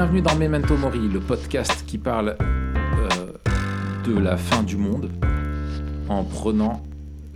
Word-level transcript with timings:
Bienvenue 0.00 0.22
dans 0.22 0.36
Memento 0.36 0.76
Mori, 0.76 1.08
le 1.08 1.18
podcast 1.18 1.84
qui 1.84 1.98
parle 1.98 2.36
euh, 2.40 3.32
de 4.06 4.16
la 4.16 4.36
fin 4.36 4.62
du 4.62 4.76
monde 4.76 5.10
en 6.08 6.22
prenant 6.22 6.84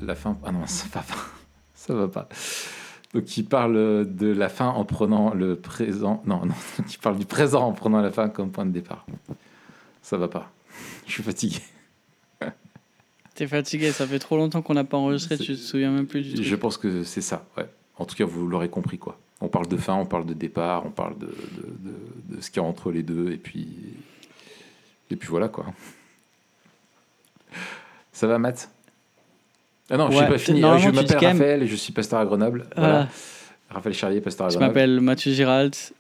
la 0.01 0.15
fin. 0.15 0.39
Ah 0.45 0.53
non, 0.53 0.65
ça 0.67 0.87
va 0.95 1.01
pas. 1.01 1.27
Ça 1.75 1.93
va 1.93 2.07
pas. 2.07 2.29
Donc, 3.13 3.25
qui 3.25 3.43
parle 3.43 4.07
de 4.09 4.29
la 4.29 4.49
fin 4.49 4.69
en 4.69 4.85
prenant 4.85 5.35
le 5.35 5.57
présent. 5.57 6.23
Non, 6.25 6.47
non, 6.47 6.55
qui 6.87 6.99
parle 6.99 7.19
du 7.19 7.25
présent 7.25 7.67
en 7.67 7.73
prenant 7.73 8.01
la 8.01 8.13
fin 8.13 8.29
comme 8.29 8.53
point 8.53 8.65
de 8.65 8.71
départ. 8.71 9.07
Ça 10.01 10.17
va 10.17 10.29
pas. 10.29 10.53
Je 11.09 11.15
suis 11.15 11.25
fatigué. 11.25 11.59
T'es 13.35 13.49
fatigué, 13.49 13.91
ça 13.91 14.07
fait 14.07 14.21
trop 14.21 14.37
longtemps 14.37 14.63
qu'on 14.63 14.75
n'a 14.75 14.85
pas 14.85 14.99
enregistré, 14.99 15.37
tu 15.37 15.57
te 15.57 15.61
souviens 15.61 15.91
même 15.91 16.07
plus 16.07 16.23
du 16.23 16.35
tout. 16.35 16.45
Je 16.45 16.55
pense 16.55 16.77
que 16.77 17.03
c'est 17.03 17.23
ça, 17.23 17.45
ouais. 17.57 17.69
En 17.97 18.05
tout 18.05 18.15
cas, 18.15 18.25
vous 18.25 18.47
l'aurez 18.47 18.69
compris, 18.69 18.99
quoi. 18.99 19.19
On 19.45 19.49
parle 19.49 19.67
de 19.67 19.77
fin, 19.77 19.95
on 19.95 20.07
parle 20.07 20.25
de 20.25 20.35
départ, 20.35 20.87
on 20.87 20.91
parle 20.91 21.19
de, 21.19 21.27
de, 21.27 21.91
de, 21.91 22.37
de 22.37 22.41
ce 22.41 22.49
qu'il 22.51 22.63
y 22.63 22.65
a 22.65 22.69
entre 22.69 22.93
les 22.93 23.03
deux, 23.03 23.33
et 23.33 23.37
puis, 23.37 23.67
et 25.11 25.17
puis 25.17 25.29
voilà, 25.29 25.49
quoi. 25.49 25.67
Ça 28.13 28.27
va, 28.27 28.39
Matt? 28.39 28.71
Ah 29.91 29.97
non, 29.97 30.11
je 30.11 30.19
n'ai 30.21 30.29
pas 30.29 30.39
fini. 30.39 30.61
normalement, 30.61 30.85
je 30.85 30.91
m'appelle 30.95 31.21
même- 31.21 31.33
Raphaël 31.33 31.63
et 31.63 31.67
je 31.67 31.75
suis 31.77 31.93
pasteur 31.93 32.21
à 32.21 32.25
Grenoble. 32.25 32.67
Ah. 32.77 32.81
Voilà. 32.81 33.09
Raphaël 33.71 33.95
Charlier, 33.95 34.21
pasteur 34.21 34.47
à 34.47 34.51
Je 34.51 34.55
Grenoble. 34.57 34.75
m'appelle 34.75 35.01
Mathieu 35.01 35.33
Giralt, 35.33 35.93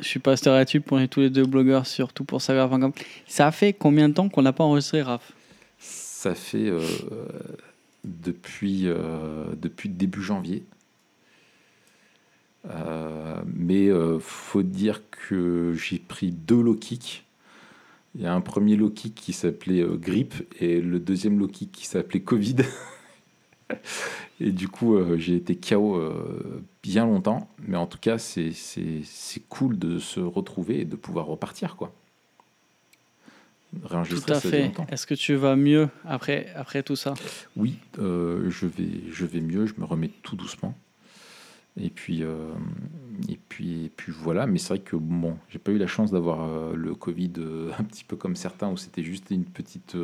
je 0.00 0.04
suis 0.04 0.18
pasteur 0.18 0.54
à 0.56 0.64
Tube, 0.64 0.82
on 0.90 0.98
est 0.98 1.06
tous 1.08 1.20
les 1.20 1.30
deux 1.30 1.44
blogueurs 1.46 1.86
sur 1.86 2.12
tout 2.12 2.24
pour 2.24 2.42
savoir.com. 2.42 2.92
Ça 3.28 3.52
fait 3.52 3.72
combien 3.72 4.08
de 4.08 4.14
temps 4.14 4.28
qu'on 4.28 4.42
n'a 4.42 4.52
pas 4.52 4.64
enregistré, 4.64 5.02
Raph? 5.02 5.32
Ça 5.78 6.34
fait 6.34 6.68
euh, 6.68 6.80
depuis, 8.04 8.88
euh, 8.88 9.44
depuis 9.56 9.88
début 9.88 10.22
janvier. 10.22 10.64
Euh, 12.70 13.42
mais 13.46 13.88
euh, 13.88 14.18
faut 14.20 14.62
dire 14.62 15.02
que 15.10 15.74
j'ai 15.74 15.98
pris 15.98 16.30
deux 16.30 16.60
low 16.60 16.74
kicks. 16.74 17.24
Il 18.14 18.20
y 18.20 18.26
a 18.26 18.34
un 18.34 18.40
premier 18.40 18.76
low 18.76 18.90
kick 18.90 19.14
qui 19.14 19.32
s'appelait 19.32 19.80
euh, 19.80 19.96
grippe 19.96 20.34
et 20.60 20.80
le 20.80 21.00
deuxième 21.00 21.38
low 21.38 21.48
kick 21.48 21.72
qui 21.72 21.86
s'appelait 21.86 22.20
Covid. 22.20 22.56
et 24.40 24.52
du 24.52 24.68
coup, 24.68 24.96
euh, 24.96 25.16
j'ai 25.18 25.36
été 25.36 25.56
KO 25.56 25.96
euh, 25.96 26.62
bien 26.82 27.06
longtemps. 27.06 27.48
Mais 27.66 27.76
en 27.76 27.86
tout 27.86 27.98
cas, 27.98 28.18
c'est 28.18 28.52
cool 29.48 29.78
de 29.78 29.98
se 29.98 30.20
retrouver 30.20 30.80
et 30.80 30.84
de 30.84 30.96
pouvoir 30.96 31.26
repartir. 31.26 31.76
quoi. 31.76 31.92
Tout 33.80 33.88
à 34.28 34.34
ça 34.34 34.40
fait. 34.40 34.70
Est-ce 34.90 35.06
que 35.06 35.14
tu 35.14 35.34
vas 35.34 35.56
mieux 35.56 35.88
après, 36.04 36.52
après 36.54 36.82
tout 36.82 36.96
ça? 36.96 37.14
Oui, 37.56 37.78
euh, 37.98 38.50
je, 38.50 38.66
vais, 38.66 39.10
je 39.10 39.24
vais 39.24 39.40
mieux, 39.40 39.66
je 39.66 39.74
me 39.78 39.84
remets 39.84 40.10
tout 40.22 40.36
doucement. 40.36 40.74
Et 41.80 41.88
puis, 41.88 42.22
euh, 42.22 42.52
et 43.28 43.38
puis, 43.48 43.86
et 43.86 43.88
puis 43.88 44.12
voilà, 44.12 44.46
mais 44.46 44.58
c'est 44.58 44.68
vrai 44.68 44.78
que 44.80 44.96
bon, 44.96 45.38
j'ai 45.48 45.58
pas 45.58 45.72
eu 45.72 45.78
la 45.78 45.86
chance 45.86 46.10
d'avoir 46.10 46.44
euh, 46.44 46.74
le 46.74 46.94
Covid 46.94 47.32
euh, 47.38 47.70
un 47.78 47.84
petit 47.84 48.04
peu 48.04 48.16
comme 48.16 48.36
certains 48.36 48.70
où 48.70 48.76
c'était 48.76 49.02
juste 49.02 49.30
une 49.30 49.44
petite, 49.44 49.96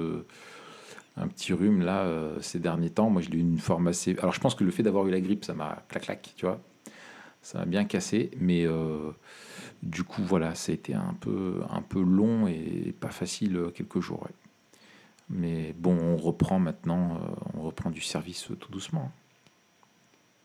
un 1.17 1.29
petit 1.29 1.53
rhume 1.53 1.83
là 1.83 2.09
ces 2.41 2.59
derniers 2.59 2.91
temps. 2.91 3.11
Moi, 3.11 3.23
je 3.23 3.31
l'ai 3.31 3.39
eu 3.39 3.43
une 3.43 3.59
forme 3.59 3.89
assez. 3.89 4.17
Alors, 4.19 4.33
je 4.33 4.41
pense 4.41 4.55
que 4.55 4.65
le 4.65 4.71
fait 4.71 4.83
d'avoir 4.83 5.07
eu 5.07 5.11
la 5.11 5.21
grippe, 5.21 5.45
ça 5.45 5.55
m'a 5.55 5.83
clac 5.89 6.05
clac, 6.05 6.33
tu 6.37 6.47
vois, 6.47 6.61
ça 7.43 7.59
m'a 7.59 7.65
bien 7.67 7.85
cassé, 7.85 8.31
mais 8.41 8.67
du 9.83 10.05
coup, 10.05 10.23
voilà, 10.23 10.55
ça 10.55 10.73
a 10.73 10.75
été 10.75 10.95
un 10.95 11.15
peu, 11.21 11.61
un 11.71 11.83
peu 11.83 12.01
long 12.01 12.47
et 12.49 12.95
pas 12.99 13.11
facile 13.11 13.71
quelques 13.75 14.01
jours. 14.01 14.27
Mais 15.29 15.75
bon, 15.79 15.99
on 15.99 16.17
reprend 16.17 16.59
maintenant, 16.59 17.21
on 17.55 17.61
reprend 17.61 17.91
du 17.91 18.01
service 18.01 18.49
tout 18.59 18.73
doucement. 18.73 19.13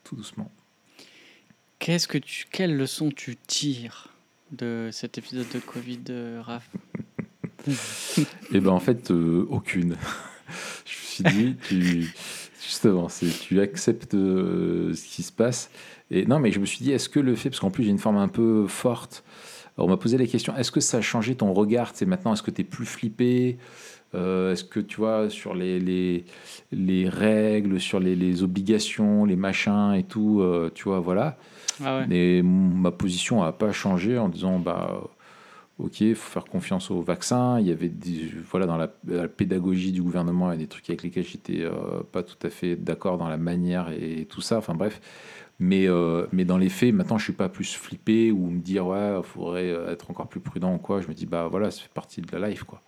Tout 0.04 0.18
doucement. 0.18 0.52
Qu'est-ce 1.84 2.08
que 2.08 2.18
tu, 2.18 2.46
Quelle 2.50 2.78
leçon 2.78 3.12
tu 3.12 3.36
tires 3.36 4.08
de 4.54 4.88
cet 4.94 5.18
épisode 5.18 5.48
de 5.54 5.60
Covid, 5.60 6.00
euh, 6.12 6.42
Raph 6.42 6.70
Et 8.54 8.62
ben 8.62 8.72
en 8.72 8.80
fait, 8.80 9.12
euh, 9.12 9.46
aucune. 9.50 9.98
Je 10.86 11.24
me 11.26 11.30
suis 11.30 11.58
dit, 11.70 12.08
justement, 12.66 13.10
tu 13.42 13.60
acceptes 13.60 14.14
euh, 14.14 14.94
ce 14.94 15.04
qui 15.04 15.24
se 15.24 15.34
passe. 15.34 15.72
Et 16.10 16.26
non, 16.26 16.40
mais 16.40 16.54
je 16.54 16.62
me 16.62 16.66
suis 16.66 16.80
dit, 16.80 16.94
est-ce 16.94 17.10
que 17.10 17.20
le 17.20 17.36
fait, 17.36 17.50
parce 17.50 17.60
qu'en 17.60 17.70
plus 17.70 17.84
j'ai 17.84 17.90
une 17.90 18.00
forme 18.00 18.16
un 18.16 18.30
peu 18.30 18.66
forte, 18.68 19.26
on 19.76 19.90
m'a 19.90 19.98
posé 19.98 20.18
la 20.18 20.26
question, 20.26 20.56
est-ce 20.56 20.72
que 20.72 20.80
ça 20.80 21.00
a 21.00 21.02
changé 21.02 21.36
ton 21.36 21.52
regard? 21.52 21.92
C'est 21.96 22.06
maintenant, 22.06 22.32
est-ce 22.32 22.44
que 22.44 22.52
tu 22.52 22.62
es 22.62 22.64
plus 22.64 22.86
flippé? 22.86 23.58
Euh, 24.16 24.54
Est-ce 24.54 24.64
que 24.64 24.80
tu 24.80 24.98
vois, 24.98 25.30
sur 25.30 25.54
les, 25.54 25.82
les, 25.82 26.24
les 26.72 27.10
règles, 27.10 27.82
sur 27.82 28.00
les, 28.00 28.16
les 28.16 28.42
obligations, 28.42 29.26
les 29.26 29.36
machins 29.36 29.94
et 29.94 30.04
tout, 30.04 30.42
tu 30.76 30.86
vois, 30.86 31.02
voilà. 31.02 31.38
Ah 31.84 32.00
ouais. 32.08 32.42
Ma 32.44 32.92
position 32.92 33.44
n'a 33.44 33.52
pas 33.52 33.72
changé 33.72 34.18
en 34.18 34.28
disant 34.30 34.60
bah 34.60 35.02
ok, 35.80 36.02
il 36.02 36.16
faut 36.16 36.30
faire 36.32 36.46
confiance 36.46 36.92
au 36.92 37.02
vaccin. 37.02 37.60
Il 37.60 37.68
y 37.68 37.72
avait 37.72 37.90
des, 37.90 38.30
voilà 38.50 38.66
dans 38.66 38.78
la, 38.78 38.92
la 39.08 39.28
pédagogie 39.28 39.92
du 39.92 40.02
gouvernement, 40.04 40.56
des 40.56 40.68
trucs 40.68 40.90
avec 40.90 41.04
lesquels 41.04 41.26
j'étais 41.26 41.62
euh, 41.62 42.02
pas 42.12 42.24
tout 42.24 42.38
à 42.46 42.50
fait 42.50 42.76
d'accord 42.76 43.18
dans 43.18 43.30
la 43.30 43.38
manière 43.38 43.90
et 43.92 44.26
tout 44.30 44.42
ça. 44.42 44.58
Enfin 44.58 44.74
bref. 44.76 45.02
Mais, 45.60 45.88
euh, 45.88 46.26
mais 46.32 46.46
dans 46.46 46.58
les 46.58 46.68
faits, 46.68 46.94
maintenant, 46.94 47.18
je 47.20 47.24
suis 47.26 47.32
pas 47.34 47.48
plus 47.48 47.74
flippé 47.76 48.32
ou 48.32 48.48
me 48.50 48.60
dire 48.60 48.88
ouais, 48.88 49.14
il 49.18 49.24
faudrait 49.24 49.70
être 49.92 50.10
encore 50.10 50.28
plus 50.28 50.40
prudent 50.40 50.74
ou 50.76 50.80
quoi. 50.80 51.00
Je 51.00 51.08
me 51.08 51.14
dis 51.14 51.26
bah 51.28 51.48
voilà, 51.50 51.70
ça 51.72 51.82
fait 51.82 51.94
partie 51.94 52.22
de 52.22 52.38
la 52.38 52.50
life 52.50 52.64
quoi. 52.64 52.82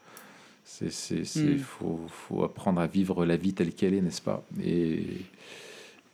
C'est, 0.63 0.91
c'est, 0.91 1.25
c'est- 1.25 1.41
Mm. 1.43 1.59
faut, 1.59 1.99
faut 2.07 2.43
apprendre 2.43 2.81
à 2.81 2.87
vivre 2.87 3.23
la 3.23 3.37
vie 3.37 3.53
telle 3.53 3.71
qu'elle 3.73 3.93
est, 3.93 4.01
n'est-ce 4.01 4.21
pas? 4.21 4.43
Et, 4.63 5.03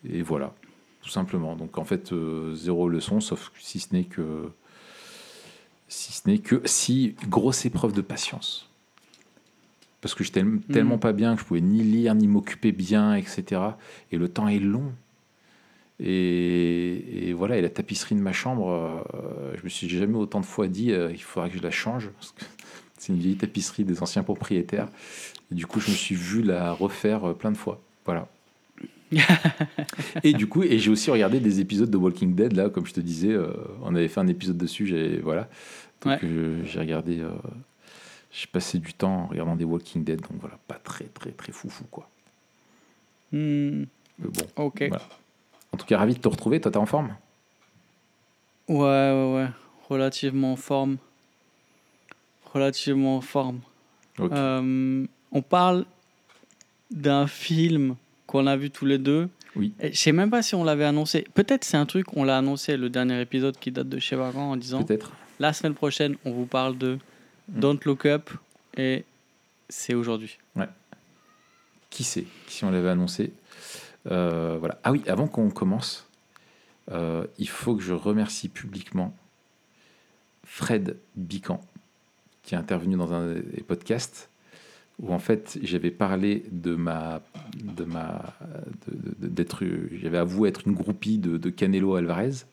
et 0.09 0.21
voilà, 0.21 0.53
tout 1.01 1.09
simplement. 1.09 1.55
Donc 1.55 1.77
en 1.77 1.85
fait, 1.85 2.11
euh, 2.13 2.53
zéro 2.55 2.89
leçon, 2.89 3.19
sauf 3.19 3.51
si 3.59 3.79
ce 3.79 3.93
n'est 3.93 4.03
que 4.03 4.49
si 5.87 6.13
ce 6.13 6.29
n'est 6.29 6.39
que 6.39 6.61
si 6.65 7.15
grosse 7.27 7.65
épreuve 7.65 7.93
de 7.93 8.01
patience. 8.01 8.69
Parce 10.01 10.15
que 10.15 10.23
j'étais 10.23 10.43
tellement 10.71 10.97
pas 10.97 11.13
bien 11.13 11.35
que 11.35 11.41
je 11.41 11.45
pouvais 11.45 11.61
ni 11.61 11.83
lire 11.83 12.15
ni 12.15 12.27
m'occuper 12.27 12.71
bien, 12.71 13.13
etc. 13.13 13.61
Et 14.11 14.17
le 14.17 14.27
temps 14.27 14.47
est 14.47 14.59
long. 14.59 14.91
Et, 15.99 17.27
et 17.29 17.33
voilà, 17.33 17.57
et 17.57 17.61
la 17.61 17.69
tapisserie 17.69 18.15
de 18.15 18.21
ma 18.21 18.33
chambre, 18.33 19.05
euh, 19.13 19.53
je 19.55 19.63
me 19.63 19.69
suis 19.69 19.87
jamais 19.87 20.17
autant 20.17 20.39
de 20.39 20.45
fois 20.45 20.67
dit 20.67 20.91
euh, 20.91 21.11
il 21.11 21.21
faudra 21.21 21.49
que 21.49 21.57
je 21.57 21.61
la 21.61 21.69
change. 21.69 22.09
Parce 22.09 22.31
que 22.31 22.43
c'est 22.97 23.13
une 23.13 23.19
vieille 23.19 23.35
tapisserie 23.35 23.83
des 23.83 24.01
anciens 24.01 24.23
propriétaires. 24.23 24.87
Et 25.51 25.55
du 25.55 25.67
coup, 25.67 25.79
je 25.79 25.91
me 25.91 25.95
suis 25.95 26.15
vu 26.15 26.41
la 26.41 26.71
refaire 26.71 27.29
euh, 27.29 27.33
plein 27.33 27.51
de 27.51 27.57
fois. 27.57 27.79
Voilà. 28.05 28.27
et 30.23 30.33
du 30.33 30.47
coup, 30.47 30.63
et 30.63 30.79
j'ai 30.79 30.89
aussi 30.89 31.11
regardé 31.11 31.39
des 31.39 31.59
épisodes 31.59 31.89
de 31.89 31.97
Walking 31.97 32.33
Dead, 32.35 32.53
là, 32.53 32.69
comme 32.69 32.85
je 32.85 32.93
te 32.93 33.01
disais, 33.01 33.31
euh, 33.31 33.51
on 33.81 33.93
avait 33.95 34.07
fait 34.07 34.19
un 34.19 34.27
épisode 34.27 34.57
dessus, 34.57 34.85
j'ai, 34.87 35.19
voilà. 35.19 35.49
Donc 36.01 36.13
Ouais. 36.13 36.19
euh, 36.23 36.63
j'ai 36.65 36.79
regardé, 36.79 37.19
euh, 37.19 37.29
j'ai 38.31 38.47
passé 38.47 38.79
du 38.79 38.93
temps 38.93 39.23
en 39.23 39.27
regardant 39.27 39.55
des 39.55 39.65
Walking 39.65 40.03
Dead, 40.03 40.21
donc 40.21 40.39
voilà, 40.39 40.57
pas 40.67 40.75
très, 40.83 41.05
très, 41.05 41.31
très 41.31 41.51
foufou, 41.51 41.83
quoi. 41.91 42.09
Hmm, 43.31 43.83
Mais 44.19 44.27
bon, 44.27 44.45
ok. 44.57 44.83
voilà. 44.89 45.03
En 45.73 45.77
tout 45.77 45.85
cas, 45.85 45.97
ravi 45.97 46.13
de 46.15 46.19
te 46.19 46.27
retrouver, 46.27 46.59
toi, 46.61 46.71
t'es 46.71 46.77
en 46.77 46.85
forme? 46.85 47.15
Ouais, 48.67 48.77
ouais, 48.77 49.33
ouais. 49.35 49.47
Relativement 49.89 50.53
en 50.53 50.55
forme. 50.57 50.97
Relativement 52.53 53.17
en 53.17 53.21
forme. 53.21 53.59
Ok. 54.19 54.31
Euh, 54.33 55.05
on 55.31 55.41
parle 55.41 55.85
d'un 56.89 57.27
film 57.27 57.95
qu'on 58.31 58.47
a 58.47 58.55
vu 58.57 58.71
tous 58.71 58.85
les 58.85 58.97
deux. 58.97 59.29
Oui. 59.55 59.73
Et 59.81 59.91
Je 59.91 59.97
sais 59.99 60.11
même 60.13 60.29
pas 60.29 60.41
si 60.41 60.55
on 60.55 60.63
l'avait 60.63 60.85
annoncé. 60.85 61.27
Peut-être 61.33 61.63
c'est 61.65 61.77
un 61.77 61.85
truc, 61.85 62.15
on 62.15 62.23
l'a 62.23 62.37
annoncé 62.37 62.77
le 62.77 62.89
dernier 62.89 63.19
épisode 63.21 63.57
qui 63.59 63.71
date 63.71 63.89
de 63.89 63.99
chez 63.99 64.15
Vagrant 64.15 64.51
en 64.51 64.55
disant 64.57 64.83
Peut-être. 64.83 65.11
la 65.39 65.51
semaine 65.53 65.73
prochaine, 65.73 66.15
on 66.25 66.31
vous 66.31 66.45
parle 66.45 66.77
de 66.77 66.97
Mm. 67.49 67.59
Don't 67.59 67.79
Look 67.85 68.05
Up 68.05 68.29
et 68.77 69.03
c'est 69.67 69.93
aujourd'hui. 69.93 70.37
Qui 71.89 72.05
sait 72.05 72.25
si 72.47 72.63
on 72.63 72.71
l'avait 72.71 72.87
annoncé 72.89 73.33
Euh, 74.09 74.55
Voilà. 74.57 74.79
Ah 74.85 74.91
oui, 74.93 75.01
avant 75.07 75.27
qu'on 75.27 75.49
commence, 75.49 76.07
euh, 76.91 77.25
il 77.37 77.49
faut 77.49 77.75
que 77.75 77.83
je 77.83 77.93
remercie 77.93 78.47
publiquement 78.47 79.13
Fred 80.45 80.95
Bican, 81.17 81.59
qui 82.43 82.55
est 82.55 82.57
intervenu 82.57 82.95
dans 82.95 83.11
un 83.13 83.33
des 83.33 83.61
podcasts 83.63 84.29
où 85.01 85.13
en 85.13 85.19
fait 85.19 85.59
j'avais 85.61 85.91
parlé 85.91 86.43
de 86.51 86.75
ma 86.75 87.21
de 87.55 87.83
ma 87.83 88.33
d'être 89.19 89.63
j'avais 90.01 90.17
avoué 90.17 90.49
être 90.49 90.67
une 90.67 90.73
groupie 90.73 91.17
de, 91.17 91.37
de 91.37 91.49
Canelo 91.49 91.95
Alvarez 91.95 92.45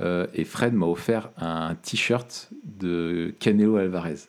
Euh, 0.00 0.26
et 0.32 0.44
Fred 0.44 0.72
m'a 0.72 0.86
offert 0.86 1.30
un 1.36 1.74
t-shirt 1.74 2.50
de 2.64 3.34
Canelo 3.38 3.76
Alvarez. 3.76 4.20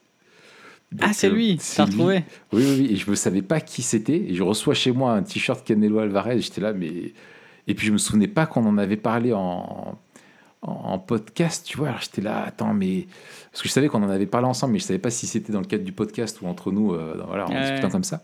Ah, 1.00 1.13
c'est 1.13 1.27
euh, 1.27 1.33
lui, 1.33 1.57
t'as 1.57 1.85
retrouvé 1.85 2.25
Oui, 2.51 2.63
oui, 2.65 2.75
oui, 2.80 2.88
et 2.91 2.95
je 2.97 3.09
ne 3.09 3.15
savais 3.15 3.41
pas 3.41 3.62
qui 3.62 3.81
c'était. 3.81 4.18
Et 4.18 4.35
je 4.35 4.44
reçois 4.44 4.74
chez 4.74 4.91
moi 4.91 5.13
un 5.13 5.24
t-shirt 5.24 5.65
Canelo 5.65 6.00
Alvarez. 6.00 6.39
J'étais 6.41 6.62
là, 6.62 6.74
mais. 6.74 7.13
Et 7.65 7.75
puis 7.75 7.88
je 7.88 7.94
me 7.94 7.97
souvenais 7.97 8.27
pas 8.27 8.45
qu'on 8.45 8.65
en 8.65 8.77
avait 8.77 8.97
parlé 8.97 9.31
en, 9.31 9.97
en, 10.63 10.98
podcast, 11.00 11.65
tu 11.65 11.77
vois. 11.77 11.89
Alors 11.89 12.01
j'étais 12.01 12.21
là, 12.21 12.44
attends, 12.44 12.74
mais. 12.74 13.07
Parce 13.51 13.62
que 13.62 13.68
je 13.68 13.74
savais 13.74 13.88
qu'on 13.88 14.01
en 14.04 14.10
avait 14.10 14.25
parlé 14.25 14.48
ensemble, 14.48 14.74
mais 14.74 14.80
je 14.80 14.86
savais 14.86 15.00
pas 15.00 15.12
si 15.12 15.27
c'était 15.27 15.54
dans 15.54 15.60
le 15.60 15.65
cadre 15.68 15.83
du 15.83 15.92
podcast 15.92 16.42
ou 16.42 16.48
entre 16.48 16.71
nous, 16.71 16.94
euh, 16.94 17.21
voilà, 17.27 17.48
en 17.48 17.51
Ouais. 17.54 17.62
discutant 17.62 17.89
comme 17.89 18.04
ça. 18.04 18.24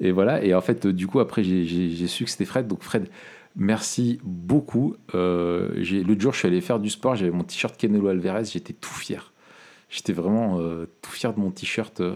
Et 0.00 0.10
voilà, 0.12 0.42
et 0.42 0.54
en 0.54 0.60
fait, 0.60 0.86
euh, 0.86 0.92
du 0.92 1.06
coup, 1.06 1.20
après, 1.20 1.44
j'ai- 1.44 2.06
su 2.06 2.24
que 2.24 2.30
c'était 2.30 2.44
Fred. 2.46 2.66
Donc, 2.66 2.82
Fred, 2.82 3.08
merci 3.54 4.18
beaucoup. 4.24 4.96
Euh, 5.14 5.68
L'autre 6.06 6.20
jour, 6.20 6.32
je 6.32 6.38
suis 6.38 6.48
allé 6.48 6.60
faire 6.60 6.80
du 6.80 6.90
sport, 6.90 7.14
j'avais 7.16 7.30
mon 7.30 7.44
t-shirt 7.44 7.76
Canelo 7.76 8.08
Alvarez, 8.08 8.44
j'étais 8.46 8.72
tout 8.72 8.90
fier. 8.90 9.32
J'étais 9.90 10.14
vraiment 10.14 10.58
euh, 10.58 10.86
tout 11.02 11.10
fier 11.10 11.34
de 11.34 11.38
mon 11.38 11.50
t-shirt 11.50 12.00
euh. 12.00 12.14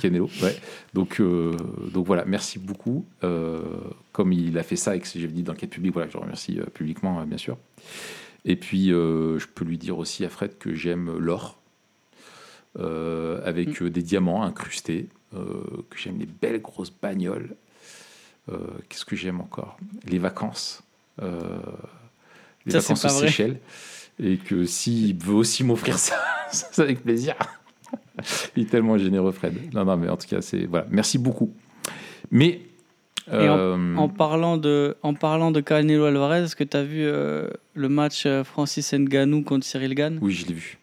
Canelo. 0.00 0.28
Ouais. 0.42 0.56
Donc, 0.94 1.20
euh, 1.20 1.52
donc 1.94 2.04
voilà, 2.06 2.24
merci 2.24 2.58
beaucoup. 2.58 3.06
Comme 4.12 4.32
il 4.32 4.58
a 4.58 4.64
fait 4.64 4.74
ça 4.76 4.96
et 4.96 5.00
que 5.00 5.06
j'ai 5.14 5.28
dit 5.28 5.44
dans 5.44 5.52
le 5.52 5.58
cadre 5.58 5.72
public, 5.72 5.92
voilà, 5.92 6.10
je 6.10 6.18
remercie 6.18 6.58
publiquement, 6.74 7.24
bien 7.24 7.38
sûr. 7.38 7.56
Et 8.44 8.56
puis, 8.56 8.92
euh, 8.92 9.38
je 9.38 9.46
peux 9.46 9.64
lui 9.64 9.78
dire 9.78 9.98
aussi 9.98 10.24
à 10.24 10.28
Fred 10.28 10.58
que 10.58 10.74
j'aime 10.74 11.16
l'or, 11.18 11.60
euh, 12.78 13.40
avec 13.44 13.82
euh, 13.82 13.90
des 13.90 14.02
diamants 14.02 14.42
incrustés, 14.42 15.08
que 15.32 15.96
j'aime 15.96 16.18
les 16.18 16.26
belles 16.26 16.60
grosses 16.60 16.92
bagnoles. 16.92 17.56
Qu'est-ce 18.88 19.06
que 19.06 19.16
j'aime 19.16 19.40
encore? 19.40 19.78
Les 20.06 20.18
vacances. 20.18 20.82
Les 21.18 22.72
Ça, 22.72 22.80
vacances 22.80 23.04
aux. 23.06 23.08
Seychelles. 23.08 23.58
Et 24.22 24.36
que 24.36 24.66
s'il 24.66 25.16
veut 25.16 25.32
aussi 25.32 25.64
m'offrir 25.64 25.98
ça, 25.98 26.16
c'est 26.50 26.82
avec 26.82 27.02
plaisir. 27.02 27.34
Il 28.56 28.64
est 28.64 28.66
tellement 28.66 28.98
généreux, 28.98 29.32
Fred. 29.32 29.54
Non, 29.72 29.86
non, 29.86 29.96
mais 29.96 30.10
en 30.10 30.18
tout 30.18 30.28
cas, 30.28 30.42
c'est. 30.42 30.66
Voilà. 30.66 30.86
Merci 30.90 31.16
beaucoup. 31.16 31.54
Mais. 32.30 32.60
Et 33.28 33.34
euh, 33.34 33.96
En 33.96 34.08
parlant 34.08 34.56
de, 34.56 34.96
en 35.02 35.14
parlant 35.14 35.50
de 35.52 35.60
Canelo 35.60 36.04
Alvarez, 36.06 36.42
est-ce 36.44 36.56
que 36.56 36.64
tu 36.64 36.76
as 36.76 36.82
vu 36.82 37.04
euh, 37.04 37.48
le 37.74 37.88
match 37.88 38.26
euh, 38.26 38.42
Francis 38.44 38.92
Ngannou 38.92 39.42
contre 39.44 39.64
Cyril 39.64 39.94
Gann 39.94 40.18
Oui, 40.20 40.32
je 40.32 40.46
l'ai 40.46 40.54
vu. 40.54 40.78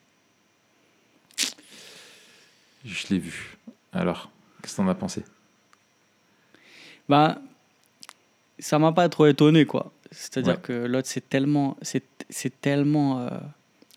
Je 2.85 3.07
l'ai 3.09 3.19
vu. 3.19 3.57
Alors, 3.91 4.31
qu'est-ce 4.61 4.73
que 4.77 4.81
t'en 4.81 4.87
as 4.87 4.95
pensé? 4.95 5.23
Ben, 7.09 7.37
ça 8.57 8.79
m'a 8.79 8.91
pas 8.93 9.09
trop 9.09 9.25
étonné, 9.25 9.65
quoi. 9.65 9.91
C'est-à-dire 10.11 10.53
Ouais. 10.55 10.61
que 10.61 10.85
l'autre, 10.85 11.07
c'est 11.07 11.27
tellement, 11.27 11.77
c'est, 11.81 12.03
c'est 12.29 12.61
tellement, 12.61 13.19
euh, 13.21 13.29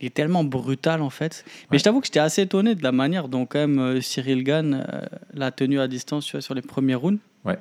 il 0.02 0.06
est 0.06 0.10
tellement 0.14 0.44
brutal 0.44 1.00
en 1.00 1.10
fait. 1.10 1.44
Mais 1.46 1.74
Ouais. 1.74 1.78
je 1.78 1.84
t'avoue 1.84 2.00
que 2.00 2.06
j'étais 2.06 2.18
assez 2.20 2.42
étonné 2.42 2.74
de 2.74 2.82
la 2.82 2.92
manière 2.92 3.28
dont 3.28 3.46
quand 3.46 3.60
même 3.60 3.78
euh, 3.78 4.00
Cyril 4.00 4.42
Gann 4.44 4.74
euh, 4.92 5.00
l'a 5.32 5.50
tenu 5.52 5.80
à 5.80 5.88
distance 5.88 6.26
tu 6.26 6.32
vois, 6.32 6.42
sur 6.42 6.54
les 6.54 6.62
premiers 6.62 6.94
rounds. 6.96 7.20
Ouais. 7.44 7.56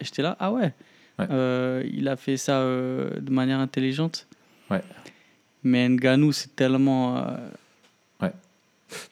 j'étais 0.00 0.22
là, 0.22 0.36
ah 0.40 0.50
ouais. 0.52 0.72
Ouais. 1.18 1.26
Euh, 1.30 1.84
il 1.92 2.08
a 2.08 2.16
fait 2.16 2.36
ça 2.38 2.60
euh, 2.60 3.20
de 3.20 3.30
manière 3.30 3.58
intelligente. 3.58 4.26
Ouais. 4.70 4.82
Mais 5.62 5.86
Ngannou, 5.88 6.32
c'est 6.32 6.56
tellement. 6.56 7.18
euh, 7.18 7.36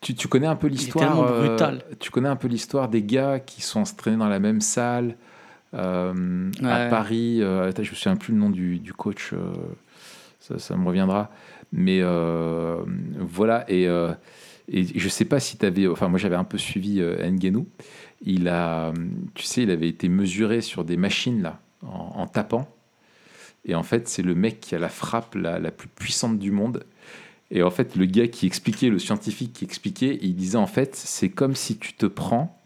tu, 0.01 0.15
tu 0.15 0.27
connais 0.27 0.47
un 0.49 0.57
peu 0.57 0.67
l'histoire 0.67 1.05
tellement 1.07 1.25
brutal. 1.47 1.83
Tu 2.01 2.11
connais 2.11 2.29
un 2.29 2.35
peu 2.37 2.49
l'histoire 2.49 2.89
des 2.89 3.03
gars 3.03 3.39
qui 3.39 3.63
sont 3.63 3.81
entraînés 3.81 4.17
dans 4.17 4.29
la 4.29 4.41
même 4.41 4.61
salle 4.61 5.15
à 5.73 6.11
Ouais. 6.13 6.89
Paris. 6.91 7.39
je 7.41 7.79
me 7.79 7.85
souviens 7.85 8.17
plus 8.17 8.33
le 8.33 8.39
nom 8.41 8.51
du, 8.51 8.79
du 8.79 8.93
coach. 8.93 9.35
ça, 10.41 10.59
ça 10.59 10.77
me 10.77 10.87
reviendra. 10.87 11.31
Mais 11.73 12.01
euh, 12.03 12.83
voilà. 13.19 13.65
Et, 13.71 13.87
euh, 13.87 14.13
et 14.69 14.85
je 14.99 15.09
sais 15.09 15.25
pas 15.25 15.41
si 15.41 15.59
tu 15.59 15.67
avais. 15.67 15.87
Enfin, 15.87 16.09
moi, 16.09 16.19
j'avais 16.19 16.37
un 16.37 16.45
peu 16.45 16.59
suivi 16.59 17.01
euh, 17.01 17.29
Ngannou. 17.31 17.67
Il 18.23 18.49
a, 18.49 18.93
tu 19.35 19.45
sais, 19.45 19.63
il 19.63 19.71
avait 19.71 19.89
été 19.89 20.09
mesuré 20.09 20.61
sur 20.61 20.85
des 20.85 20.97
machines 20.97 21.41
là, 21.41 21.61
en, 21.83 22.27
tapant. 22.27 22.69
Et 23.65 23.77
en 23.77 23.85
fait, 23.85 24.09
c'est 24.09 24.23
le 24.23 24.35
mec 24.35 24.61
qui 24.61 24.75
a 24.75 24.79
la 24.79 24.89
frappe 24.89 25.37
la, 25.37 25.61
la 25.61 25.71
plus 25.71 25.89
puissante 25.89 26.39
du 26.39 26.51
monde. 26.51 26.85
Et 27.53 27.63
en 27.63 27.71
fait, 27.71 27.95
le 27.95 28.07
gars 28.07 28.27
qui 28.27 28.47
expliquait, 28.47 28.89
le 28.89 28.99
scientifique 28.99 29.53
qui 29.53 29.65
expliquait, 29.65 30.19
il 30.21 30.35
disait 30.35 30.59
en 30.59 30.67
fait, 30.67 30.97
c'est 30.97 31.29
comme 31.29 31.55
si 31.55 31.79
tu 31.79 31.95
te 31.95 32.07
prends, 32.07 32.61